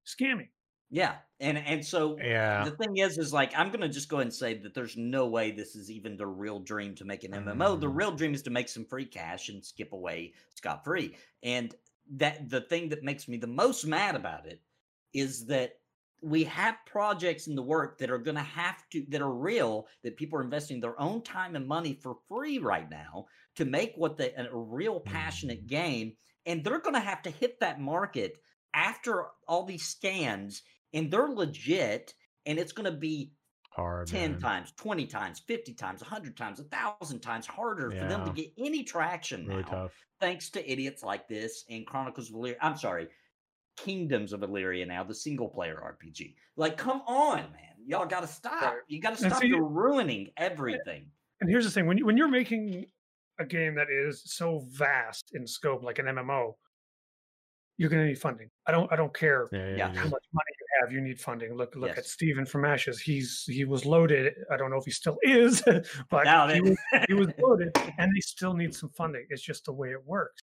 scammy. 0.06 0.48
Yeah. 0.90 1.16
And 1.38 1.56
and 1.58 1.84
so 1.84 2.16
yeah 2.18 2.64
the 2.64 2.72
thing 2.72 2.96
is, 2.98 3.16
is 3.16 3.32
like 3.32 3.52
I'm 3.56 3.70
gonna 3.70 3.88
just 3.88 4.08
go 4.08 4.16
ahead 4.16 4.26
and 4.26 4.34
say 4.34 4.54
that 4.58 4.74
there's 4.74 4.96
no 4.96 5.26
way 5.26 5.50
this 5.50 5.74
is 5.76 5.90
even 5.90 6.16
the 6.16 6.26
real 6.26 6.58
dream 6.58 6.94
to 6.96 7.04
make 7.04 7.24
an 7.24 7.32
MMO. 7.32 7.80
The 7.80 7.86
Mm. 7.86 7.96
real 7.96 8.12
dream 8.12 8.34
is 8.34 8.42
to 8.42 8.50
make 8.50 8.68
some 8.68 8.84
free 8.84 9.06
cash 9.06 9.48
and 9.48 9.64
skip 9.64 9.92
away 9.92 10.34
scot 10.54 10.84
free. 10.84 11.16
And 11.42 11.74
that 12.12 12.48
the 12.50 12.60
thing 12.62 12.88
that 12.90 13.04
makes 13.04 13.28
me 13.28 13.36
the 13.38 13.46
most 13.46 13.86
mad 13.86 14.16
about 14.16 14.46
it 14.46 14.60
is 15.14 15.46
that 15.46 15.74
we 16.22 16.44
have 16.44 16.76
projects 16.84 17.46
in 17.46 17.54
the 17.54 17.62
work 17.62 17.96
that 17.98 18.10
are 18.10 18.18
gonna 18.18 18.42
have 18.42 18.86
to 18.90 19.06
that 19.08 19.22
are 19.22 19.32
real 19.32 19.86
that 20.02 20.16
people 20.16 20.38
are 20.38 20.42
investing 20.42 20.80
their 20.80 21.00
own 21.00 21.22
time 21.22 21.56
and 21.56 21.66
money 21.66 21.94
for 21.94 22.16
free 22.28 22.58
right 22.58 22.90
now 22.90 23.24
to 23.60 23.64
make 23.64 23.94
what 23.96 24.16
they 24.16 24.32
a 24.32 24.48
real 24.52 25.00
mm. 25.00 25.04
passionate 25.04 25.66
game, 25.66 26.14
and 26.46 26.64
they're 26.64 26.80
gonna 26.80 27.00
have 27.00 27.22
to 27.22 27.30
hit 27.30 27.60
that 27.60 27.80
market 27.80 28.34
after 28.74 29.26
all 29.48 29.64
these 29.64 29.84
scans 29.84 30.62
and 30.92 31.10
they're 31.10 31.28
legit 31.28 32.14
and 32.46 32.58
it's 32.58 32.72
going 32.72 32.90
to 32.90 32.96
be 32.96 33.32
Hard. 33.70 34.08
10 34.08 34.32
man. 34.32 34.40
times, 34.40 34.72
20 34.76 35.06
times, 35.06 35.40
50 35.46 35.74
times, 35.74 36.00
100 36.00 36.36
times, 36.36 36.60
1,000 36.60 37.20
times 37.20 37.46
harder 37.46 37.90
for 37.90 38.06
them 38.06 38.24
to 38.24 38.32
get 38.32 38.52
any 38.58 38.82
traction 38.82 39.46
Really 39.46 39.62
now, 39.62 39.68
tough. 39.68 39.92
thanks 40.20 40.50
to 40.50 40.70
idiots 40.70 41.02
like 41.02 41.28
this 41.28 41.64
in 41.68 41.84
Chronicles 41.84 42.30
of 42.30 42.36
Elyria 42.36 42.56
I'm 42.60 42.76
sorry, 42.76 43.08
Kingdoms 43.76 44.32
of 44.32 44.40
Elyria 44.40 44.86
now, 44.86 45.04
the 45.04 45.14
single 45.14 45.48
player 45.48 45.76
RPG. 45.76 46.34
Like, 46.56 46.76
come 46.76 47.02
on, 47.06 47.38
man. 47.38 47.76
Y'all 47.86 48.06
got 48.06 48.20
to 48.20 48.26
stop. 48.26 48.74
You 48.88 49.00
got 49.00 49.16
to 49.16 49.28
stop. 49.28 49.40
see- 49.40 49.48
You're 49.48 49.64
ruining 49.64 50.28
everything. 50.36 51.06
And 51.40 51.48
here's 51.48 51.64
the 51.64 51.70
thing: 51.70 51.86
when 51.86 51.96
you, 51.96 52.04
when 52.04 52.18
you're 52.18 52.28
making 52.28 52.84
a 53.40 53.44
game 53.46 53.74
that 53.74 53.88
is 53.90 54.22
so 54.26 54.66
vast 54.70 55.30
in 55.34 55.46
scope, 55.46 55.82
like 55.82 55.98
an 55.98 56.06
MMO, 56.06 56.52
you're 57.78 57.88
going 57.88 58.02
to 58.02 58.08
need 58.08 58.18
funding. 58.18 58.48
I 58.66 58.72
don't 58.72 58.92
I 58.92 58.96
don't 58.96 59.12
care 59.14 59.48
Yeah, 59.52 59.68
yeah. 59.70 59.76
Yeah. 59.76 59.86
how 59.88 60.04
do. 60.04 60.10
much 60.10 60.24
money 60.32 60.52
you 60.60 60.66
have. 60.80 60.92
You 60.92 61.00
need 61.00 61.18
funding. 61.18 61.54
Look 61.54 61.74
look 61.76 61.90
at 61.90 61.96
Yes. 61.96 62.12
Steven 62.12 62.44
from 62.44 62.64
Ashes. 62.66 63.00
He's 63.00 63.44
he 63.46 63.64
was 63.64 63.86
loaded. 63.86 64.34
I 64.52 64.56
don't 64.58 64.70
know 64.70 64.76
if 64.76 64.84
he 64.84 64.90
still 64.90 65.18
is, 65.22 65.62
but 66.10 66.24
Doubt 66.24 66.54
he 66.54 66.60
was, 66.60 66.78
he 67.08 67.14
was 67.14 67.28
loaded, 67.38 67.70
and 67.98 68.10
they 68.14 68.20
still 68.20 68.52
need 68.54 68.74
some 68.74 68.90
funding. 68.90 69.24
It's 69.30 69.42
just 69.42 69.64
the 69.64 69.72
way 69.72 69.88
it 69.92 70.04
works. 70.06 70.42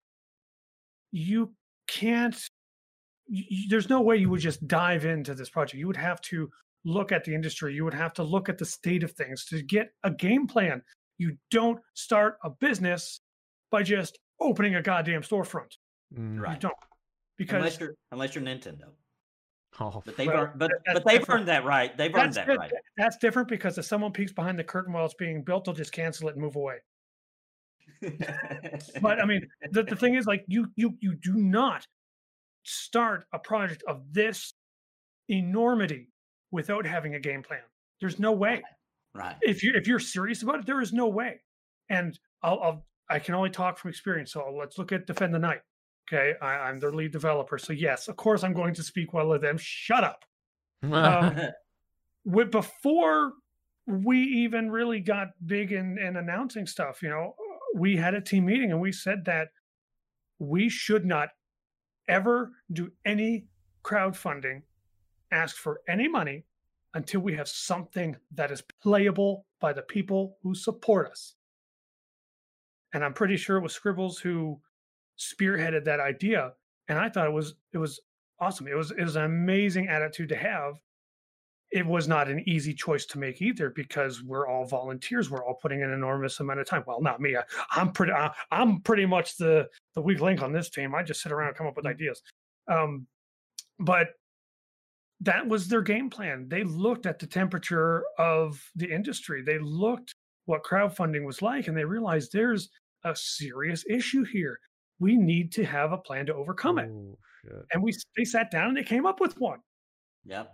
You 1.13 1.53
can't. 1.87 2.35
y- 3.29 3.45
y- 3.51 3.67
there's 3.69 3.89
no 3.91 4.01
way 4.01 4.17
you 4.17 4.31
would 4.31 4.41
just 4.41 4.67
dive 4.67 5.05
into 5.05 5.35
this 5.35 5.51
project. 5.51 5.79
You 5.79 5.87
would 5.89 5.97
have 5.97 6.21
to 6.23 6.49
look 6.85 7.13
at 7.13 7.25
the 7.25 7.35
industry. 7.35 7.75
You 7.75 7.85
would 7.85 7.95
have 7.95 8.15
to 8.15 8.23
look 8.23 8.49
at 8.49 8.59
the 8.59 8.65
state 8.65 9.03
of 9.03 9.13
things 9.13 9.45
to 9.47 9.61
get 9.63 9.91
a 10.05 10.11
game 10.11 10.47
plan. 10.47 10.83
You 11.19 11.37
don't 11.51 11.81
start 11.95 12.39
a 12.45 12.51
business 12.51 13.21
by 13.71 13.83
just 13.83 14.19
opening 14.41 14.75
a 14.75 14.83
goddamn 14.83 15.23
storefront. 15.23 15.73
Mm. 16.15 16.35
You 16.37 16.41
Right. 16.43 16.61
don't, 16.61 16.75
because 17.37 17.57
unless 17.57 17.81
you're 17.81 17.95
unless 18.13 18.35
you're 18.35 18.45
Nintendo. 18.45 18.93
Oh, 19.81 20.03
But 20.05 20.17
they've 20.17 20.27
Well, 20.27 20.37
earned, 20.45 20.59
but 20.59 20.71
that- 20.87 20.95
but 20.95 21.05
they've 21.05 21.19
different. 21.21 21.41
earned 21.41 21.49
that 21.49 21.65
right. 21.65 21.95
They've 21.97 22.15
earned 22.15 22.35
that's 22.35 22.47
that 22.47 22.49
right. 22.59 22.73
that's 22.97 23.17
different 23.19 23.49
because 23.49 23.77
if 23.77 23.85
someone 23.85 24.13
peeks 24.13 24.33
behind 24.33 24.59
the 24.59 24.65
curtain 24.65 24.93
while 24.93 25.05
it's 25.05 25.15
being 25.15 25.43
built, 25.43 25.65
they'll 25.65 25.75
just 25.75 25.93
cancel 25.93 26.29
it 26.29 26.33
and 26.35 26.41
move 26.43 26.57
away. 26.57 26.79
But 29.01 29.21
I 29.21 29.25
mean, 29.27 29.47
the, 29.71 29.83
the 29.85 29.97
thing 29.97 30.15
is, 30.15 30.27
like, 30.27 30.45
you 30.49 30.71
you 30.77 30.97
you 31.01 31.15
do 31.15 31.35
not 31.35 31.87
start 32.63 33.27
a 33.33 33.39
project 33.39 33.83
of 33.87 34.13
this 34.13 34.55
enormity 35.29 36.11
without 36.51 36.87
having 36.87 37.15
a 37.15 37.21
game 37.21 37.43
plan. 37.43 37.61
There's 38.01 38.19
no 38.19 38.33
way. 38.33 38.63
Right. 39.17 39.37
If 39.43 39.63
you 39.63 39.73
if 39.75 39.87
you're 39.87 39.99
serious 39.99 40.43
about 40.43 40.61
it, 40.61 40.67
there 40.67 40.81
is 40.81 40.93
no 40.93 41.09
way. 41.09 41.41
And 41.89 42.19
I'll, 42.43 42.61
I'll 42.61 42.87
I 43.09 43.19
can 43.19 43.35
only 43.35 43.51
talk 43.51 43.79
from 43.79 43.91
experience. 43.91 44.33
So 44.33 44.55
let's 44.59 44.79
look 44.79 44.93
at 44.93 45.07
Defend 45.07 45.35
the 45.35 45.39
Night. 45.39 45.61
Okay, 46.09 46.35
I, 46.41 46.47
I'm 46.47 46.79
their 46.79 46.93
lead 46.93 47.13
developer. 47.13 47.59
So 47.59 47.73
yes, 47.73 48.09
of 48.09 48.17
course, 48.17 48.45
I'm 48.45 48.53
going 48.53 48.75
to 48.75 48.83
speak 48.83 49.13
well 49.13 49.33
of 49.33 49.41
them. 49.41 49.57
Shut 49.59 50.05
up. 50.05 50.25
Um, 50.83 51.37
with 52.25 52.51
before 52.51 53.33
we 53.87 54.19
even 54.19 54.71
really 54.71 55.01
got 55.01 55.29
big 55.45 55.73
in, 55.73 55.99
in 55.99 56.17
announcing 56.17 56.67
stuff, 56.67 57.03
you 57.03 57.09
know, 57.09 57.35
we 57.75 57.97
had 57.97 58.15
a 58.15 58.21
team 58.21 58.47
meeting 58.47 58.71
and 58.73 58.81
we 58.81 58.93
said 58.93 59.25
that 59.27 59.49
we 60.39 60.69
should 60.69 61.05
not 61.05 61.31
ever 62.09 62.53
do 62.73 62.91
any 63.05 63.47
crowdfunding, 63.85 64.63
ask 65.31 65.57
for 65.57 65.81
any 65.89 66.09
money 66.09 66.45
until 66.97 67.21
we 67.21 67.35
have 67.35 67.49
something 67.49 68.17
that 68.35 68.51
is 68.51 68.63
playable 68.83 69.47
by 69.61 69.73
the 69.73 69.83
people 69.83 70.39
who 70.43 70.55
support 70.55 71.11
us. 71.11 71.35
And 72.93 73.05
I'm 73.05 73.13
pretty 73.13 73.37
sure 73.37 73.57
it 73.59 73.63
was 73.63 73.75
Scribbles 73.75 74.19
who 74.19 74.61
spearheaded 75.19 75.85
that 75.85 76.01
idea. 76.01 76.53
And 76.89 76.99
I 76.99 77.09
thought 77.09 77.27
it 77.27 77.33
was 77.33 77.55
it 77.73 77.79
was 77.79 78.01
awesome. 78.41 78.67
It 78.67 78.77
was 78.77 78.91
it 78.91 79.03
was 79.03 79.17
an 79.17 79.25
amazing 79.25 79.89
attitude 79.89 80.31
to 80.31 80.37
have 80.37 80.75
it 81.71 81.85
was 81.85 82.07
not 82.07 82.29
an 82.29 82.43
easy 82.49 82.73
choice 82.73 83.05
to 83.07 83.19
make 83.19 83.43
either 83.43 83.71
because 83.71 84.23
we're 84.23 84.47
all 84.47 84.65
volunteers. 84.65 85.31
We're 85.31 85.45
all 85.45 85.59
putting 85.61 85.83
an 85.83 85.93
enormous 85.93 86.39
amount 86.41 86.61
of 86.61 86.67
time. 86.67 86.85
Well, 86.87 87.03
not 87.03 87.21
me. 87.21 87.37
I, 87.37 87.43
I'm 87.73 87.93
pretty. 87.93 88.13
I, 88.13 88.33
I'm 88.51 88.81
pretty 88.81 89.05
much 89.05 89.37
the 89.37 89.69
the 89.95 90.01
weak 90.01 90.21
link 90.21 90.43
on 90.43 90.53
this 90.53 90.71
team. 90.71 90.95
I 90.95 91.03
just 91.03 91.21
sit 91.21 91.33
around 91.33 91.49
and 91.49 91.57
come 91.57 91.67
up 91.67 91.77
with 91.77 91.87
ideas. 91.87 92.23
Um, 92.69 93.07
but 93.79 94.09
that 95.21 95.47
was 95.49 95.69
their 95.69 95.83
game 95.83 96.11
plan. 96.11 96.49
They 96.49 96.63
looked 96.65 97.07
at 97.07 97.19
the 97.19 97.27
temperature 97.27 98.05
of 98.19 98.61
the 98.75 98.91
industry. 98.93 99.43
They 99.43 99.59
looked 99.59 100.15
what 100.45 100.63
crowdfunding 100.63 101.25
was 101.25 101.43
like, 101.43 101.69
and 101.69 101.77
they 101.77 101.85
realized 101.85 102.33
there's 102.33 102.69
a 103.05 103.15
serious 103.17 103.85
issue 103.89 104.25
here. 104.25 104.59
We 104.99 105.17
need 105.17 105.53
to 105.53 105.65
have 105.65 105.93
a 105.93 105.99
plan 105.99 106.27
to 106.27 106.35
overcome 106.35 106.79
it. 106.79 106.89
Oh, 106.91 107.19
shit. 107.43 107.53
And 107.73 107.83
we 107.83 107.93
they 108.17 108.25
sat 108.25 108.51
down 108.51 108.69
and 108.69 108.77
they 108.77 108.83
came 108.85 109.07
up 109.07 109.21
with 109.21 109.39
one. 109.41 109.61
Yep. 110.25 110.53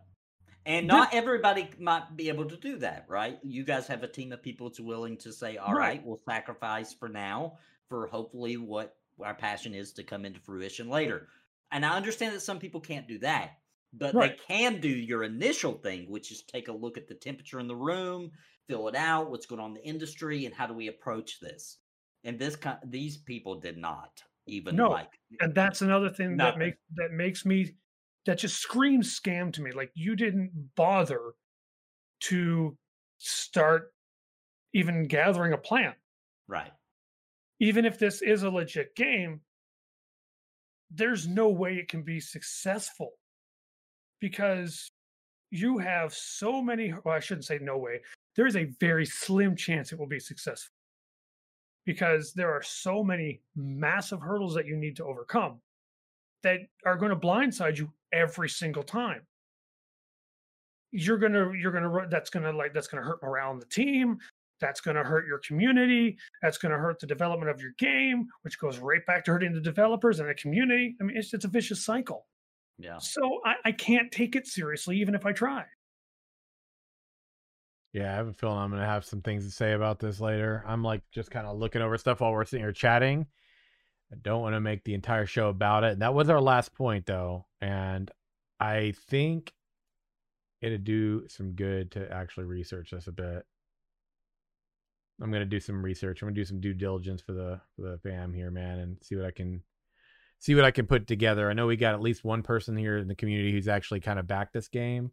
And 0.65 0.87
This- 0.89 0.95
not 0.95 1.13
everybody 1.15 1.69
might 1.79 2.17
be 2.17 2.29
able 2.29 2.45
to 2.47 2.57
do 2.57 2.79
that, 2.79 3.05
right? 3.09 3.39
You 3.43 3.65
guys 3.65 3.87
have 3.89 4.03
a 4.05 4.09
team 4.09 4.33
of 4.33 4.43
people 4.43 4.69
that's 4.69 4.79
willing 4.81 5.17
to 5.19 5.33
say, 5.33 5.57
"All 5.57 5.73
Right. 5.75 5.97
right, 5.99 6.05
we'll 6.07 6.21
sacrifice 6.29 6.93
for 6.95 7.09
now 7.09 7.59
for 7.89 8.07
hopefully 8.07 8.57
what 8.57 8.97
our 9.21 9.35
passion 9.35 9.75
is 9.75 9.93
to 9.95 10.05
come 10.05 10.25
into 10.25 10.41
fruition 10.41 10.89
later. 10.89 11.29
And 11.71 11.85
I 11.85 11.97
understand 11.97 12.35
that 12.35 12.41
some 12.41 12.59
people 12.59 12.81
can't 12.81 13.07
do 13.09 13.19
that, 13.19 13.59
but 13.93 14.19
Right. 14.19 14.19
they 14.19 14.37
can 14.49 14.81
do 14.81 14.89
your 14.89 15.23
initial 15.25 15.75
thing, 15.75 16.11
which 16.11 16.33
is 16.33 16.43
take 16.45 16.69
a 16.69 16.73
look 16.73 16.97
at 16.97 17.09
the 17.09 17.15
temperature 17.15 17.61
in 17.61 17.67
the 17.69 17.77
room, 17.77 18.33
fill 18.69 18.89
it 18.89 18.95
out, 18.97 19.31
what's 19.31 19.47
going 19.47 19.61
on 19.61 19.71
in 19.73 19.75
the 19.75 19.87
industry, 19.87 20.47
and 20.47 20.55
how 20.55 20.67
do 20.67 20.75
we 20.75 20.89
approach 20.89 21.41
this. 21.41 21.79
And 22.25 22.39
this 22.39 22.57
kind, 22.57 22.79
these 22.85 23.19
people 23.19 23.61
did 23.61 23.77
not 23.79 24.23
even 24.47 24.87
No, 24.87 24.89
like. 24.89 25.19
and 25.41 25.55
that's 25.55 25.83
another 25.83 26.11
thing 26.11 26.37
that 26.39 26.57
makes 26.57 26.79
that 26.95 27.11
makes 27.13 27.45
me 27.45 27.77
that 28.27 28.39
just 28.39 28.59
screams 28.61 29.19
scam 29.19 29.53
to 29.53 29.63
me 29.63 29.73
like 29.73 29.91
you 29.95 30.17
didn't 30.17 30.75
bother 30.75 31.35
to 32.21 32.79
start 33.19 33.95
even 34.75 35.09
gathering 35.09 35.53
a 35.55 35.59
plan 35.59 35.97
Right. 36.47 36.73
even 37.61 37.85
if 37.85 37.99
this 37.99 38.21
is 38.23 38.43
a 38.43 38.51
legit 38.51 38.95
game 38.95 39.43
there's 40.91 41.27
no 41.27 41.49
way 41.49 41.77
it 41.79 41.89
can 41.89 42.03
be 42.03 42.21
successful 42.21 43.13
because 44.23 44.91
you 45.51 45.77
have 45.77 46.15
so 46.15 46.63
many 46.63 46.95
well 47.05 47.15
i 47.15 47.21
shouldn't 47.21 47.45
say 47.45 47.59
no 47.61 47.77
way 47.77 48.01
there 48.35 48.47
is 48.47 48.57
a 48.57 48.65
very 48.81 49.05
slim 49.05 49.57
chance 49.57 49.93
it 49.93 49.99
will 49.99 50.07
be 50.07 50.21
successful. 50.21 50.73
Because 51.85 52.33
there 52.33 52.53
are 52.53 52.63
so 52.63 53.03
many 53.03 53.41
massive 53.57 54.21
hurdles 54.21 54.55
that 54.55 54.67
you 54.67 54.77
need 54.77 54.97
to 54.97 55.05
overcome 55.05 55.61
that 56.43 56.61
are 56.87 56.97
going 56.97 57.11
to 57.11 57.17
blindside 57.17 57.77
you 57.77 57.93
every 58.13 58.49
single 58.49 58.83
time. 58.83 59.23
You're 60.93 61.19
to 61.33 61.55
you're 61.55 61.73
to 61.73 62.07
that's 62.09 62.31
to 62.31 62.53
like 62.53 62.75
that's 62.75 62.87
to 63.03 63.07
hurt 63.07 63.23
morale 63.23 63.51
on 63.51 63.59
the 63.59 63.67
team 63.67 64.19
that's 64.61 64.81
to 64.95 65.03
hurt 65.03 65.27
your 65.27 65.39
community 65.39 66.17
that's 66.43 66.59
to 66.71 66.79
hurt 66.79 67.01
the 67.01 67.07
development 67.07 67.51
of 67.51 67.61
your 67.61 67.73
game 67.79 68.29
which 68.43 68.59
goes 68.61 68.79
right 68.79 69.05
back 69.07 69.25
to 69.25 69.33
hurting 69.33 69.55
the 69.55 69.61
developers 69.61 70.21
and 70.21 70.29
the 70.29 70.35
community. 70.35 70.95
I 71.01 71.05
mean 71.05 71.17
it's, 71.17 71.33
it's 71.33 71.47
a 71.47 71.49
vicious 71.49 71.83
cycle 71.83 72.27
Yeah. 72.83 72.99
so 72.99 73.41
I, 73.45 73.55
I 73.67 73.73
can't 73.73 74.11
take 74.11 74.35
it 74.35 74.47
seriously 74.47 74.99
even 74.99 75.15
if 75.15 75.25
i 75.25 75.33
try 75.33 75.65
Yeah, 77.93 78.11
I 78.11 78.17
have 78.17 78.29
a 78.29 78.33
feeling 78.33 78.57
I'm 78.59 78.71
gonna 78.71 78.87
have 78.87 79.05
some 79.05 79.21
things 79.21 79.45
to 79.45 79.51
say 79.51 79.73
about 79.73 79.99
this 79.99 80.19
later. 80.21 80.65
I'm 80.67 80.83
like 80.83 81.03
just 81.13 81.31
kind 81.31 81.47
of 81.47 81.59
looking 81.59 81.83
over 81.83 81.99
stuff 81.99 82.21
while 82.21 82.33
we're 82.33 82.45
sitting 82.47 82.65
here 82.65 82.73
chatting. 82.73 83.27
I 84.11 84.17
don't 84.23 84.41
want 84.41 84.55
to 84.55 84.61
make 84.61 84.85
the 84.85 84.95
entire 84.95 85.27
show 85.27 85.49
about 85.49 85.85
it. 85.85 85.99
That 85.99 86.15
was 86.15 86.31
our 86.31 86.41
last 86.41 86.75
point 86.75 87.07
though, 87.07 87.47
and 87.61 88.11
I 88.59 88.95
think 89.09 89.53
it'd 90.63 90.85
do 90.85 91.29
some 91.29 91.53
good 91.53 91.91
to 91.93 92.11
actually 92.11 92.45
research 92.45 92.91
this 92.93 93.09
a 93.09 93.13
bit. 93.13 93.45
I'm 95.21 95.31
gonna 95.31 95.45
do 95.45 95.61
some 95.61 95.85
research. 95.85 96.23
I'm 96.23 96.29
gonna 96.29 96.35
do 96.35 96.45
some 96.45 96.61
due 96.61 96.75
diligence 96.75 97.21
for 97.21 97.33
the 97.33 97.61
for 97.77 97.83
the 97.83 97.99
fam 97.99 98.33
here, 98.33 98.51
man, 98.51 98.79
and 98.79 98.97
see 99.03 99.17
what 99.17 99.27
I 99.27 99.31
can 99.31 99.63
see 100.43 100.57
what 100.57 100.65
I 100.65 100.73
can 100.73 100.87
put 100.87 101.07
together. 101.07 101.49
I 101.49 101.53
know 101.53 101.69
we 101.69 101.77
got 101.77 101.95
at 101.95 102.01
least 102.01 102.25
one 102.25 102.43
person 102.43 102.77
here 102.77 102.99
in 102.99 103.07
the 103.07 103.15
community 103.15 103.53
who's 103.53 103.69
actually 103.69 104.01
kind 104.01 104.19
of 104.19 104.27
backed 104.27 104.53
this 104.53 104.67
game. 104.67 105.13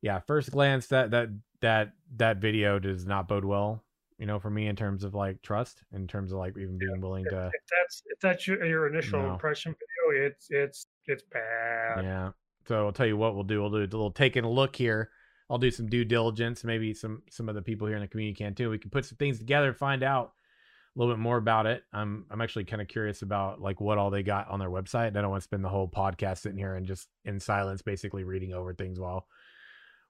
Yeah, 0.00 0.18
first 0.26 0.50
glance 0.50 0.86
that 0.88 1.10
that 1.10 1.28
that 1.60 1.92
that 2.16 2.38
video 2.38 2.78
does 2.78 3.04
not 3.06 3.28
bode 3.28 3.44
well, 3.44 3.84
you 4.18 4.24
know, 4.26 4.40
for 4.40 4.50
me 4.50 4.66
in 4.66 4.74
terms 4.74 5.04
of 5.04 5.14
like 5.14 5.42
trust, 5.42 5.84
in 5.92 6.08
terms 6.08 6.32
of 6.32 6.38
like 6.38 6.56
even 6.56 6.78
being 6.78 7.00
willing 7.02 7.24
to 7.26 7.46
if 7.54 7.62
that's 7.70 8.02
if 8.06 8.18
that's 8.20 8.48
your, 8.48 8.64
your 8.64 8.86
initial 8.88 9.22
No. 9.22 9.34
impression 9.34 9.74
video 9.74 10.26
it's 10.26 10.46
it's 10.50 10.86
it's 11.06 11.22
bad 11.30 12.02
Yeah. 12.02 12.30
So 12.66 12.86
I'll 12.86 12.92
tell 12.92 13.06
you 13.06 13.16
what 13.16 13.34
we'll 13.34 13.44
do. 13.44 13.60
We'll 13.60 13.70
do 13.70 13.78
a 13.78 13.82
little 13.82 14.10
taking 14.10 14.44
a 14.44 14.50
look 14.50 14.74
here. 14.74 15.10
I'll 15.50 15.58
do 15.58 15.70
some 15.70 15.86
due 15.86 16.04
diligence. 16.04 16.64
Maybe 16.64 16.94
some 16.94 17.22
some 17.30 17.48
of 17.50 17.54
the 17.54 17.62
people 17.62 17.86
here 17.86 17.96
in 17.96 18.02
the 18.02 18.08
community 18.08 18.34
can 18.42 18.54
too. 18.54 18.70
We 18.70 18.78
can 18.78 18.90
put 18.90 19.04
some 19.04 19.18
things 19.18 19.38
together, 19.38 19.68
and 19.68 19.76
find 19.76 20.02
out 20.02 20.32
a 20.94 20.98
little 20.98 21.14
bit 21.14 21.20
more 21.20 21.36
about 21.38 21.66
it. 21.66 21.82
I'm 21.92 22.26
I'm 22.30 22.40
actually 22.40 22.64
kind 22.64 22.82
of 22.82 22.88
curious 22.88 23.22
about 23.22 23.60
like 23.60 23.80
what 23.80 23.98
all 23.98 24.10
they 24.10 24.22
got 24.22 24.48
on 24.48 24.58
their 24.58 24.70
website. 24.70 25.16
I 25.16 25.20
don't 25.22 25.30
want 25.30 25.40
to 25.42 25.44
spend 25.44 25.64
the 25.64 25.68
whole 25.68 25.88
podcast 25.88 26.38
sitting 26.38 26.58
here 26.58 26.74
and 26.74 26.86
just 26.86 27.08
in 27.24 27.40
silence, 27.40 27.82
basically 27.82 28.24
reading 28.24 28.52
over 28.52 28.74
things 28.74 29.00
while 29.00 29.26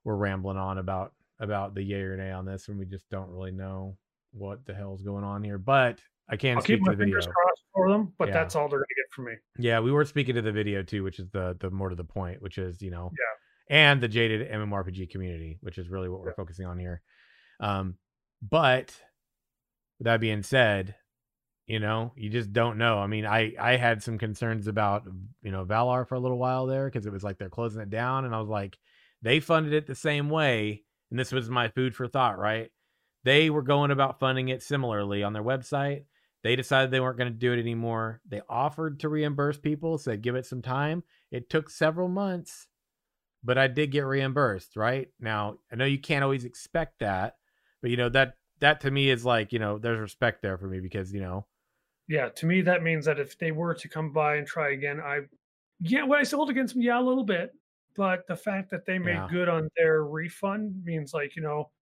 we're 0.05 0.17
rambling 0.17 0.57
on 0.57 0.79
about 0.79 1.13
about 1.39 1.75
the 1.75 1.83
yay 1.83 2.01
or 2.03 2.17
nay 2.17 2.31
on 2.33 2.45
this, 2.45 2.69
and 2.69 2.79
we 2.79 2.85
just 2.87 3.09
don't 3.11 3.31
really 3.31 3.53
know 3.53 3.97
what 4.33 4.65
the 4.67 4.75
hell's 4.75 5.03
going 5.03 5.25
on 5.25 5.45
here. 5.45 5.59
But 5.59 6.01
I 6.29 6.37
can 6.37 6.57
i'll 6.57 6.63
keep 6.63 6.81
my 6.81 6.93
the 6.93 6.97
video. 6.97 7.15
fingers 7.17 7.27
crossed 7.27 7.63
for 7.75 7.91
them 7.91 8.13
but 8.17 8.29
Yeah. 8.29 8.35
that's 8.35 8.55
all 8.57 8.69
they're 8.69 8.79
gonna 8.79 8.87
get 8.97 9.13
from 9.13 9.25
me 9.27 9.33
Yeah, 9.59 9.81
we 9.81 9.91
were 9.93 10.05
speaking 10.05 10.35
to 10.37 10.43
the 10.43 10.53
video 10.53 10.83
too, 10.83 11.03
which 11.05 11.19
is 11.19 11.29
the 11.31 11.57
the 11.61 11.71
more 11.71 11.89
to 11.91 11.97
the 11.97 12.05
point, 12.05 12.41
which 12.43 12.59
is 12.59 12.81
you 12.81 12.91
know, 12.91 13.11
yeah, 13.13 13.77
and 13.77 14.01
the 14.01 14.09
jaded 14.09 14.51
MMORPG 14.51 15.11
community, 15.11 15.59
which 15.61 15.79
is 15.79 15.89
really 15.89 16.09
what 16.09 16.21
we're 16.21 16.35
focusing 16.35 16.67
on 16.67 16.79
here. 16.79 17.03
Um, 17.61 17.97
but 18.41 18.97
that 20.03 20.21
being 20.21 20.43
said, 20.43 20.95
you 21.67 21.79
know, 21.79 22.13
you 22.17 22.29
just 22.29 22.53
don't 22.53 22.79
know. 22.79 22.99
I 22.99 23.07
mean, 23.07 23.25
I 23.25 23.55
I 23.59 23.77
had 23.77 24.03
some 24.03 24.19
concerns 24.19 24.67
about 24.67 25.05
you 25.43 25.51
know 25.51 25.65
Valar 25.65 26.07
for 26.07 26.17
a 26.17 26.21
little 26.21 26.39
while 26.39 26.67
there 26.67 26.87
because 26.87 27.07
it 27.07 27.13
was 27.13 27.25
like 27.25 27.39
they're 27.39 27.49
closing 27.49 27.81
it 27.83 27.91
down, 27.91 28.25
and 28.25 28.35
I 28.35 28.41
was 28.41 28.49
like, 28.49 28.79
they 29.23 29.41
funded 29.41 29.73
it 29.73 29.87
the 29.87 29.95
same 29.95 30.29
way, 30.29 30.83
and 31.11 31.19
this 31.19 31.33
was 31.33 31.49
my 31.49 31.69
food 31.69 31.95
for 31.95 32.09
thought, 32.09 32.39
right? 32.39 32.71
They 33.25 33.51
were 33.51 33.63
going 33.63 33.93
about 33.93 34.19
funding 34.19 34.49
it 34.49 34.63
similarly 34.63 35.23
on 35.23 35.33
their 35.33 35.45
website. 35.45 36.05
They 36.43 36.57
decided 36.57 36.91
they 36.91 36.99
weren't 36.99 37.19
going 37.19 37.33
to 37.33 37.39
do 37.39 37.53
it 37.53 37.61
anymore. 37.61 38.21
They 38.29 38.41
offered 38.49 38.99
to 39.01 39.09
reimburse 39.09 39.59
people, 39.59 39.97
said 39.97 40.23
give 40.23 40.35
it 40.35 40.45
some 40.45 40.61
time. 40.61 41.05
It 41.31 41.49
took 41.49 41.71
several 41.71 42.09
months, 42.09 42.67
but 43.45 43.59
I 43.59 43.69
did 43.69 43.93
get 43.93 44.05
reimbursed, 44.05 44.77
right? 44.77 45.09
Now, 45.21 45.59
I 45.73 45.77
know 45.77 45.85
you 45.85 46.01
can't 46.01 46.25
always 46.25 46.45
expect 46.45 46.99
that, 46.99 47.37
but 47.81 47.93
you 47.93 47.97
know 47.97 48.09
that 48.09 48.35
that 48.63 48.81
to 48.83 48.91
me 48.91 49.11
is 49.11 49.25
like, 49.27 49.53
you 49.53 49.59
know, 49.61 49.79
there's 49.79 50.01
respect 50.01 50.43
there 50.43 50.59
for 50.59 50.69
me 50.69 50.81
because, 50.81 51.13
you 51.15 51.21
know, 51.21 51.47
Yeah, 52.09 52.29
to 52.31 52.47
me 52.47 52.63
that 52.63 52.83
means 52.83 53.05
that 53.07 53.19
if 53.21 53.39
they 53.39 53.53
were 53.53 53.75
to 53.75 53.89
come 53.89 54.13
by 54.13 54.37
and 54.37 54.47
try 54.47 54.71
again, 54.73 55.01
I 55.01 55.23
yeah, 55.81 56.05
would 56.05 56.19
I 56.21 56.23
still 56.25 56.39
hold 56.39 56.51
against 56.51 56.75
them? 56.75 56.83
Yeah, 56.83 57.01
a 57.01 57.03
little 57.03 57.25
bit. 57.25 57.53
But 57.97 58.27
the 58.29 58.37
fact 58.37 58.71
that 58.71 58.87
they 58.87 58.99
made 58.99 59.15
Yeah. 59.15 59.29
good 59.29 59.49
on 59.49 59.69
their 59.77 60.05
refund 60.05 60.85
means 60.85 61.13
like, 61.15 61.37
you 61.37 61.43
know, 61.43 61.73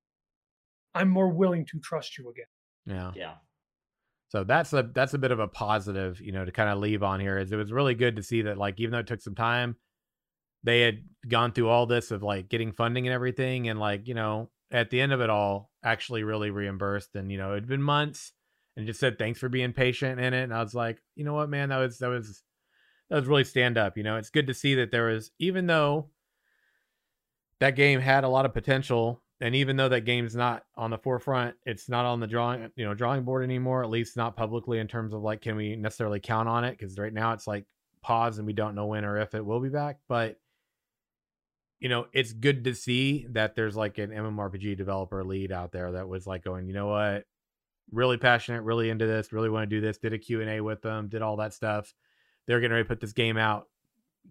I'm 0.94 1.08
more 1.08 1.28
willing 1.28 1.66
to 1.66 1.80
trust 1.80 2.16
you 2.18 2.30
again. 2.30 2.46
yeah. 2.86 3.14
Yeah. 3.14 3.38
So 4.28 4.44
that's 4.44 4.72
a 4.72 4.84
that's 4.94 5.14
a 5.14 5.18
bit 5.18 5.32
of 5.32 5.40
a 5.40 5.48
positive, 5.48 6.20
you 6.20 6.30
know, 6.32 6.44
to 6.44 6.52
kind 6.52 6.70
of 6.70 6.78
leave 6.78 7.02
on 7.02 7.18
here. 7.20 7.38
Is 7.38 7.50
it 7.52 7.56
was 7.56 7.72
really 7.72 7.94
good 7.94 8.16
to 8.16 8.22
see 8.22 8.42
that 8.42 8.58
like 8.58 8.78
even 8.78 8.92
though 8.92 8.98
it 9.00 9.06
took 9.06 9.20
some 9.20 9.34
time, 9.34 9.76
they 10.64 10.82
had 10.82 11.04
gone 11.28 11.52
through 11.52 11.68
all 11.68 11.86
this 11.86 12.10
of 12.12 12.22
like 12.22 12.48
getting 12.48 12.72
funding 12.72 13.06
and 13.08 13.14
everything, 13.14 13.68
and 13.68 13.80
like 13.80 14.08
you 14.08 14.14
know 14.14 14.50
at 14.70 14.90
the 14.90 15.00
end 15.00 15.12
of 15.12 15.20
it 15.20 15.30
all, 15.30 15.70
actually 15.82 16.22
really 16.22 16.50
reimbursed. 16.50 17.14
And 17.14 17.30
you 17.30 17.38
know 17.38 17.52
it'd 17.52 17.68
been 17.68 17.82
months, 17.82 18.32
and 18.76 18.86
just 18.86 19.00
said 19.00 19.18
thanks 19.18 19.38
for 19.38 19.48
being 19.48 19.72
patient 19.72 20.20
in 20.20 20.34
it. 20.34 20.42
And 20.42 20.54
I 20.54 20.62
was 20.62 20.74
like, 20.74 21.02
you 21.14 21.24
know 21.24 21.34
what, 21.34 21.48
man, 21.48 21.68
that 21.70 21.78
was 21.78 21.98
that 21.98 22.08
was 22.08 22.42
that 23.08 23.16
was 23.16 23.26
really 23.26 23.44
stand 23.44 23.78
up. 23.78 23.96
You 23.96 24.02
know, 24.02 24.16
it's 24.16 24.30
good 24.30 24.46
to 24.46 24.54
see 24.54 24.76
that 24.76 24.90
there 24.90 25.06
was 25.06 25.30
even 25.38 25.66
though 25.66 26.10
that 27.60 27.76
game 27.76 28.00
had 28.00 28.24
a 28.24 28.28
lot 28.28 28.46
of 28.46 28.54
potential 28.54 29.22
and 29.40 29.54
even 29.54 29.76
though 29.76 29.88
that 29.88 30.04
game's 30.04 30.34
not 30.34 30.64
on 30.76 30.90
the 30.90 30.98
forefront 30.98 31.54
it's 31.64 31.88
not 31.88 32.04
on 32.04 32.20
the 32.20 32.26
drawing 32.26 32.70
you 32.76 32.84
know 32.84 32.94
drawing 32.94 33.22
board 33.22 33.44
anymore 33.44 33.82
at 33.82 33.90
least 33.90 34.16
not 34.16 34.36
publicly 34.36 34.78
in 34.78 34.88
terms 34.88 35.14
of 35.14 35.22
like 35.22 35.40
can 35.40 35.56
we 35.56 35.76
necessarily 35.76 36.20
count 36.20 36.48
on 36.48 36.64
it 36.64 36.72
because 36.72 36.98
right 36.98 37.12
now 37.12 37.32
it's 37.32 37.46
like 37.46 37.64
pause 38.02 38.38
and 38.38 38.46
we 38.46 38.52
don't 38.52 38.74
know 38.74 38.86
when 38.86 39.04
or 39.04 39.18
if 39.18 39.34
it 39.34 39.44
will 39.44 39.60
be 39.60 39.68
back 39.68 39.98
but 40.08 40.38
you 41.80 41.88
know 41.88 42.06
it's 42.12 42.32
good 42.32 42.64
to 42.64 42.74
see 42.74 43.26
that 43.30 43.54
there's 43.54 43.76
like 43.76 43.98
an 43.98 44.10
mmorpg 44.10 44.76
developer 44.76 45.24
lead 45.24 45.50
out 45.50 45.72
there 45.72 45.92
that 45.92 46.08
was 46.08 46.26
like 46.26 46.44
going 46.44 46.66
you 46.66 46.74
know 46.74 46.86
what? 46.86 47.24
Really 47.90 48.18
passionate 48.18 48.62
really 48.62 48.90
into 48.90 49.06
this 49.06 49.32
really 49.32 49.50
want 49.50 49.68
to 49.68 49.76
do 49.76 49.80
this. 49.80 49.98
Did 49.98 50.12
a 50.12 50.18
q&a 50.18 50.60
with 50.60 50.82
them 50.82 51.08
did 51.08 51.22
all 51.22 51.36
that 51.36 51.54
stuff. 51.54 51.92
They're 52.46 52.60
getting 52.60 52.72
ready 52.72 52.84
to 52.84 52.88
put 52.88 53.00
this 53.00 53.12
game 53.12 53.36
out 53.36 53.66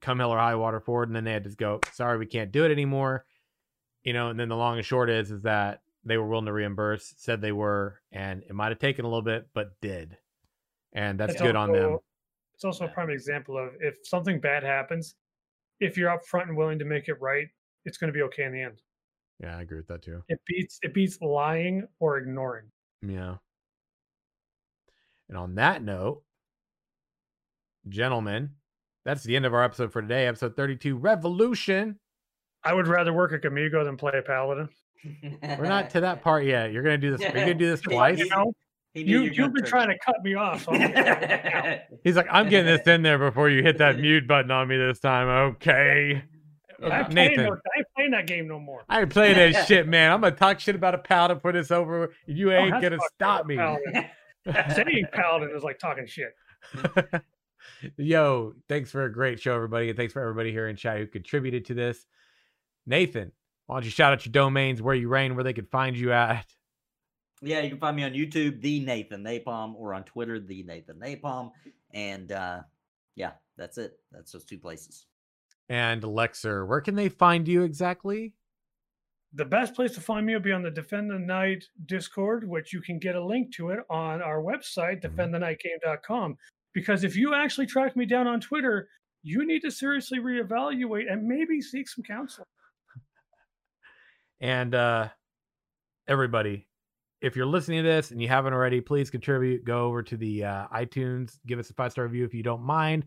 come 0.01 0.19
hell 0.19 0.31
or 0.31 0.38
high 0.38 0.55
water 0.55 0.80
forward 0.80 1.09
and 1.09 1.15
then 1.15 1.23
they 1.23 1.34
had 1.34 1.43
to 1.43 1.49
go 1.49 1.80
sorry 1.91 2.17
we 2.17 2.26
can't 2.26 2.51
do 2.51 2.65
it 2.65 2.71
anymore. 2.71 3.26
You 4.03 4.13
know 4.13 4.30
and 4.30 4.39
then 4.39 4.49
the 4.49 4.55
long 4.55 4.77
and 4.77 4.85
short 4.85 5.09
is 5.09 5.31
is 5.31 5.41
that 5.41 5.81
they 6.05 6.17
were 6.17 6.27
willing 6.27 6.45
to 6.45 6.53
reimburse 6.53 7.13
said 7.17 7.41
they 7.41 7.51
were 7.51 7.99
and 8.11 8.43
it 8.43 8.53
might 8.53 8.69
have 8.69 8.80
taken 8.80 9.05
a 9.05 9.07
little 9.07 9.23
bit 9.23 9.49
but 9.53 9.71
did. 9.81 10.17
And 10.93 11.19
that's 11.19 11.34
It's 11.34 11.41
good 11.41 11.55
on 11.55 11.71
them. 11.71 11.97
It's 12.55 12.65
also 12.65 12.85
a 12.85 12.89
prime 12.89 13.09
example 13.09 13.57
of 13.57 13.69
if 13.80 13.95
something 14.03 14.39
bad 14.39 14.63
happens, 14.63 15.15
if 15.80 15.97
you're 15.97 16.10
upfront 16.10 16.43
and 16.49 16.57
willing 16.57 16.80
to 16.80 16.85
make 16.85 17.07
it 17.07 17.15
right, 17.22 17.47
it's 17.85 17.97
going 17.97 18.11
to 18.11 18.18
be 18.18 18.23
okay 18.23 18.43
in 18.43 18.51
the 18.53 18.61
end. 18.61 18.81
yeah 19.39 19.57
i 19.57 19.61
agree 19.61 19.77
with 19.77 19.88
that 19.88 20.01
too 20.01 20.22
It 20.27 20.39
beats 20.47 20.80
it 20.81 20.93
beats 20.93 21.18
lying 21.22 21.88
or 21.99 22.18
ignoring. 22.18 22.65
yeah 23.01 23.35
and 25.30 25.38
on 25.38 25.56
that 25.56 25.84
note 25.84 26.23
gentlemen 27.88 28.51
that's 29.06 29.23
the 29.23 29.35
end 29.35 29.45
of 29.45 29.53
our 29.53 29.64
episode 29.64 29.91
for 29.91 30.01
today 30.01 30.27
episode 30.27 30.56
32 30.56 30.97
revolution 30.97 31.97
I 32.64 32.73
would 32.73 32.88
rather 32.88 33.14
work 33.14 33.31
at 33.31 33.41
Gamigo 33.41 33.85
than 33.85 33.95
play 33.95 34.11
a 34.18 34.22
paladin. 34.22 34.68
we're 35.41 35.64
not 35.65 35.89
to 35.91 36.01
that 36.01 36.22
part 36.22 36.43
yet 36.43 36.73
you're 36.73 36.84
gonna 36.84 36.97
do 36.97 37.11
this 37.11 37.22
you're 37.22 37.31
gonna 37.31 37.53
do 37.53 37.69
this 37.69 37.80
twice 37.89 38.19
You 38.19 38.27
know, 38.30 38.38
He 38.38 38.43
knew 38.45 38.53
you 38.94 39.22
were 39.22 39.26
you've 39.28 39.36
been 39.36 39.53
gonna 39.53 39.68
trying 39.68 39.88
to 39.90 39.98
cut 39.99 40.24
me 40.24 40.36
off. 40.36 40.66
So 40.66 40.74
I'm 40.74 40.80
gonna 40.80 40.94
cut 40.94 41.24
it 41.24 41.44
now. 41.44 41.98
he's 42.03 42.16
like 42.16 42.28
i'm 42.32 42.49
getting 42.49 42.66
this 42.66 42.88
in 42.88 43.02
there 43.02 43.20
before 43.20 43.49
you 43.49 43.61
hit 43.61 43.78
that 43.78 43.99
mute 43.99 44.28
button 44.28 44.52
on 44.52 44.68
me 44.68 44.78
this 44.78 44.99
time 44.99 45.28
okay 45.28 46.24
I 46.82 46.99
ain't 46.99 47.11
playing, 47.11 47.30
nathan 47.32 47.45
no, 47.45 47.52
I 47.52 47.80
ain't 47.80 47.88
playing 47.95 48.11
that 48.11 48.26
game 48.26 48.48
no 48.48 48.57
more. 48.57 48.86
I 48.88 49.02
ain't 49.02 49.10
playing 49.10 49.36
that 49.36 49.66
shit, 49.68 49.86
man. 49.86 50.14
I'm 50.14 50.22
gonna 50.22 50.34
talk 50.34 50.61
shit 50.61 50.76
about 50.76 50.95
a 50.95 50.98
paladin 50.98 51.40
for 51.41 51.52
this 51.52 51.72
over. 51.72 52.14
You 52.26 52.53
oh, 52.53 52.56
ain't 52.56 52.72
have 52.72 52.82
to 52.82 52.90
gonna 52.91 53.02
stop 53.16 53.41
about 53.41 53.48
me. 53.48 53.57
Paladin. 53.57 54.06
Saying 54.76 55.06
paladin 55.11 55.52
is 55.53 55.61
like 55.61 55.78
talking 55.78 56.07
shit. 56.07 56.34
Yo, 57.98 58.53
thanks 58.70 58.91
for 58.91 59.03
a 59.03 59.11
great 59.11 59.41
show, 59.41 59.53
everybody, 59.56 59.90
and 59.90 59.98
thanks 59.98 60.14
for 60.14 60.22
everybody 60.22 60.52
here 60.52 60.70
in 60.70 60.78
chat 60.78 60.99
who 60.99 61.07
contributed 61.07 61.66
to 61.66 61.74
this. 61.74 62.06
Nathan, 62.86 63.34
why 63.66 63.76
don't 63.76 63.84
you 63.84 63.91
shout 63.91 64.14
out 64.14 64.26
your 64.26 64.32
domains, 64.32 64.82
where 64.82 64.95
you 64.95 65.10
reign, 65.10 65.36
where 65.36 65.44
they 65.44 65.53
can 65.53 65.66
find 65.66 65.98
you 65.98 66.14
at? 66.14 66.45
Yeah, 67.41 67.61
you 67.61 67.70
can 67.70 67.80
find 67.80 67.95
me 67.95 68.03
on 68.03 68.11
YouTube, 68.14 68.61
the 68.61 68.80
Nathan 68.82 69.24
Napalm, 69.24 69.74
or 69.76 69.94
on 69.94 70.03
Twitter, 70.03 70.40
the 70.40 70.64
Nathan 70.64 70.99
Napalm. 70.99 71.52
And 71.94 72.32
uh 72.32 72.64
yeah, 73.16 73.34
that's 73.57 73.78
it. 73.78 73.99
That's 74.11 74.32
those 74.32 74.45
two 74.45 74.60
places. 74.60 75.06
And 75.70 76.02
Lexer, 76.02 76.68
where 76.68 76.82
can 76.82 76.95
they 76.95 77.10
find 77.10 77.48
you 77.48 77.64
exactly? 77.64 78.34
The 79.34 79.45
best 79.45 79.76
place 79.76 79.91
to 79.94 80.02
find 80.02 80.26
me 80.26 80.34
will 80.34 80.40
be 80.41 80.52
on 80.52 80.64
the 80.64 80.72
Defend 80.72 81.11
the 81.11 81.20
Night 81.20 81.64
Discord, 81.86 82.48
which 82.48 82.74
you 82.74 82.82
can 82.82 82.98
get 82.98 83.16
a 83.16 83.24
link 83.24 83.53
to 83.56 83.70
it 83.70 83.80
on 83.90 84.22
our 84.24 84.41
website, 84.41 85.02
Mhm. 85.02 85.16
defendthenightgame.com. 85.16 86.38
Because 86.74 87.03
if 87.03 87.16
you 87.16 87.34
actually 87.36 87.68
track 87.68 87.95
me 87.95 88.06
down 88.06 88.26
on 88.28 88.41
Twitter, 88.41 88.90
you 89.22 89.45
need 89.45 89.61
to 89.61 89.70
seriously 89.72 90.18
reevaluate 90.20 91.11
and 91.11 91.28
maybe 91.28 91.61
seek 91.61 91.88
some 91.88 92.03
counsel. 92.03 92.48
And 94.41 94.74
uh 94.74 95.10
everybody, 96.07 96.68
if 97.21 97.35
you're 97.35 97.45
listening 97.45 97.83
to 97.83 97.89
this 97.89 98.11
and 98.11 98.21
you 98.21 98.27
haven't 98.27 98.53
already, 98.53 98.81
please 98.81 99.09
contribute. 99.09 99.65
Go 99.65 99.85
over 99.85 100.01
to 100.03 100.17
the 100.17 100.45
uh, 100.45 100.67
iTunes, 100.73 101.37
give 101.45 101.59
us 101.59 101.69
a 101.69 101.73
five 101.73 101.91
star 101.91 102.05
review 102.05 102.25
if 102.25 102.33
you 102.33 102.43
don't 102.43 102.63
mind. 102.63 103.05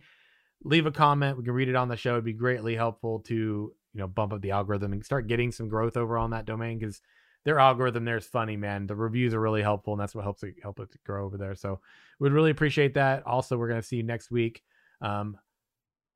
Leave 0.64 0.86
a 0.86 0.92
comment. 0.92 1.36
We 1.36 1.44
can 1.44 1.54
read 1.54 1.68
it 1.68 1.76
on 1.76 1.88
the 1.88 1.96
show. 1.96 2.12
It'd 2.12 2.24
be 2.24 2.32
greatly 2.32 2.76
helpful 2.76 3.20
to 3.20 3.34
you 3.34 4.00
know 4.00 4.06
bump 4.06 4.32
up 4.32 4.40
the 4.40 4.52
algorithm 4.52 4.92
and 4.92 5.04
start 5.04 5.26
getting 5.26 5.52
some 5.52 5.68
growth 5.68 5.96
over 5.96 6.16
on 6.16 6.30
that 6.30 6.44
domain 6.44 6.78
because 6.78 7.00
their 7.44 7.58
algorithm 7.58 8.04
there 8.04 8.16
is 8.16 8.26
funny, 8.26 8.56
man. 8.56 8.86
The 8.86 8.94
reviews 8.94 9.34
are 9.34 9.40
really 9.40 9.62
helpful, 9.62 9.94
and 9.94 10.00
that's 10.00 10.14
what 10.14 10.24
helps 10.24 10.42
it 10.42 10.54
help 10.62 10.78
it 10.78 10.88
grow 11.04 11.24
over 11.24 11.36
there. 11.36 11.54
So 11.54 11.80
we'd 12.20 12.32
really 12.32 12.50
appreciate 12.50 12.94
that. 12.94 13.26
Also, 13.26 13.56
we're 13.56 13.68
gonna 13.68 13.82
see 13.82 13.96
you 13.96 14.04
next 14.04 14.30
week. 14.30 14.62
Um, 15.00 15.36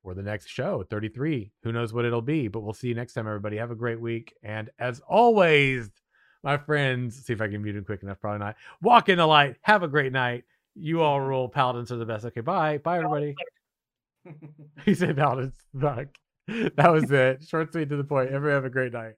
for 0.03 0.13
the 0.13 0.23
next 0.23 0.47
show, 0.47 0.83
33. 0.89 1.51
Who 1.63 1.73
knows 1.73 1.91
what 1.91 2.05
it'll 2.05 2.21
be, 2.21 2.47
but 2.47 2.61
we'll 2.61 2.71
see 2.71 2.87
you 2.87 2.95
next 2.95 3.11
time, 3.11 3.27
everybody. 3.27 3.57
Have 3.57 3.71
a 3.71 3.75
great 3.75 3.99
week. 3.99 4.33
And 4.41 4.69
as 4.79 5.01
always, 5.01 5.89
my 6.47 6.57
friends, 6.57 7.25
see 7.25 7.33
if 7.33 7.41
I 7.41 7.49
can 7.49 7.61
mute 7.61 7.75
him 7.75 7.83
quick 7.83 8.03
enough. 8.03 8.21
Probably 8.21 8.39
not. 8.39 8.55
Walk 8.81 9.09
in 9.09 9.17
the 9.17 9.25
light. 9.25 9.57
Have 9.63 9.83
a 9.83 9.87
great 9.87 10.13
night. 10.13 10.45
You 10.75 11.01
all 11.01 11.19
rule. 11.19 11.49
Paladins 11.49 11.91
are 11.91 11.97
the 11.97 12.05
best. 12.05 12.23
Okay, 12.23 12.39
bye. 12.39 12.77
Bye, 12.77 12.97
everybody. 12.97 13.35
He 14.83 14.93
said 14.93 15.15
Paladins 15.15 15.53
suck. 15.79 16.07
That 16.75 16.91
was 16.91 17.11
it. 17.11 17.43
Short, 17.43 17.71
sweet, 17.71 17.89
to 17.89 17.97
the 17.97 18.03
point. 18.03 18.29
Everyone 18.29 18.55
have 18.55 18.65
a 18.65 18.69
great 18.69 18.93
night. 18.93 19.13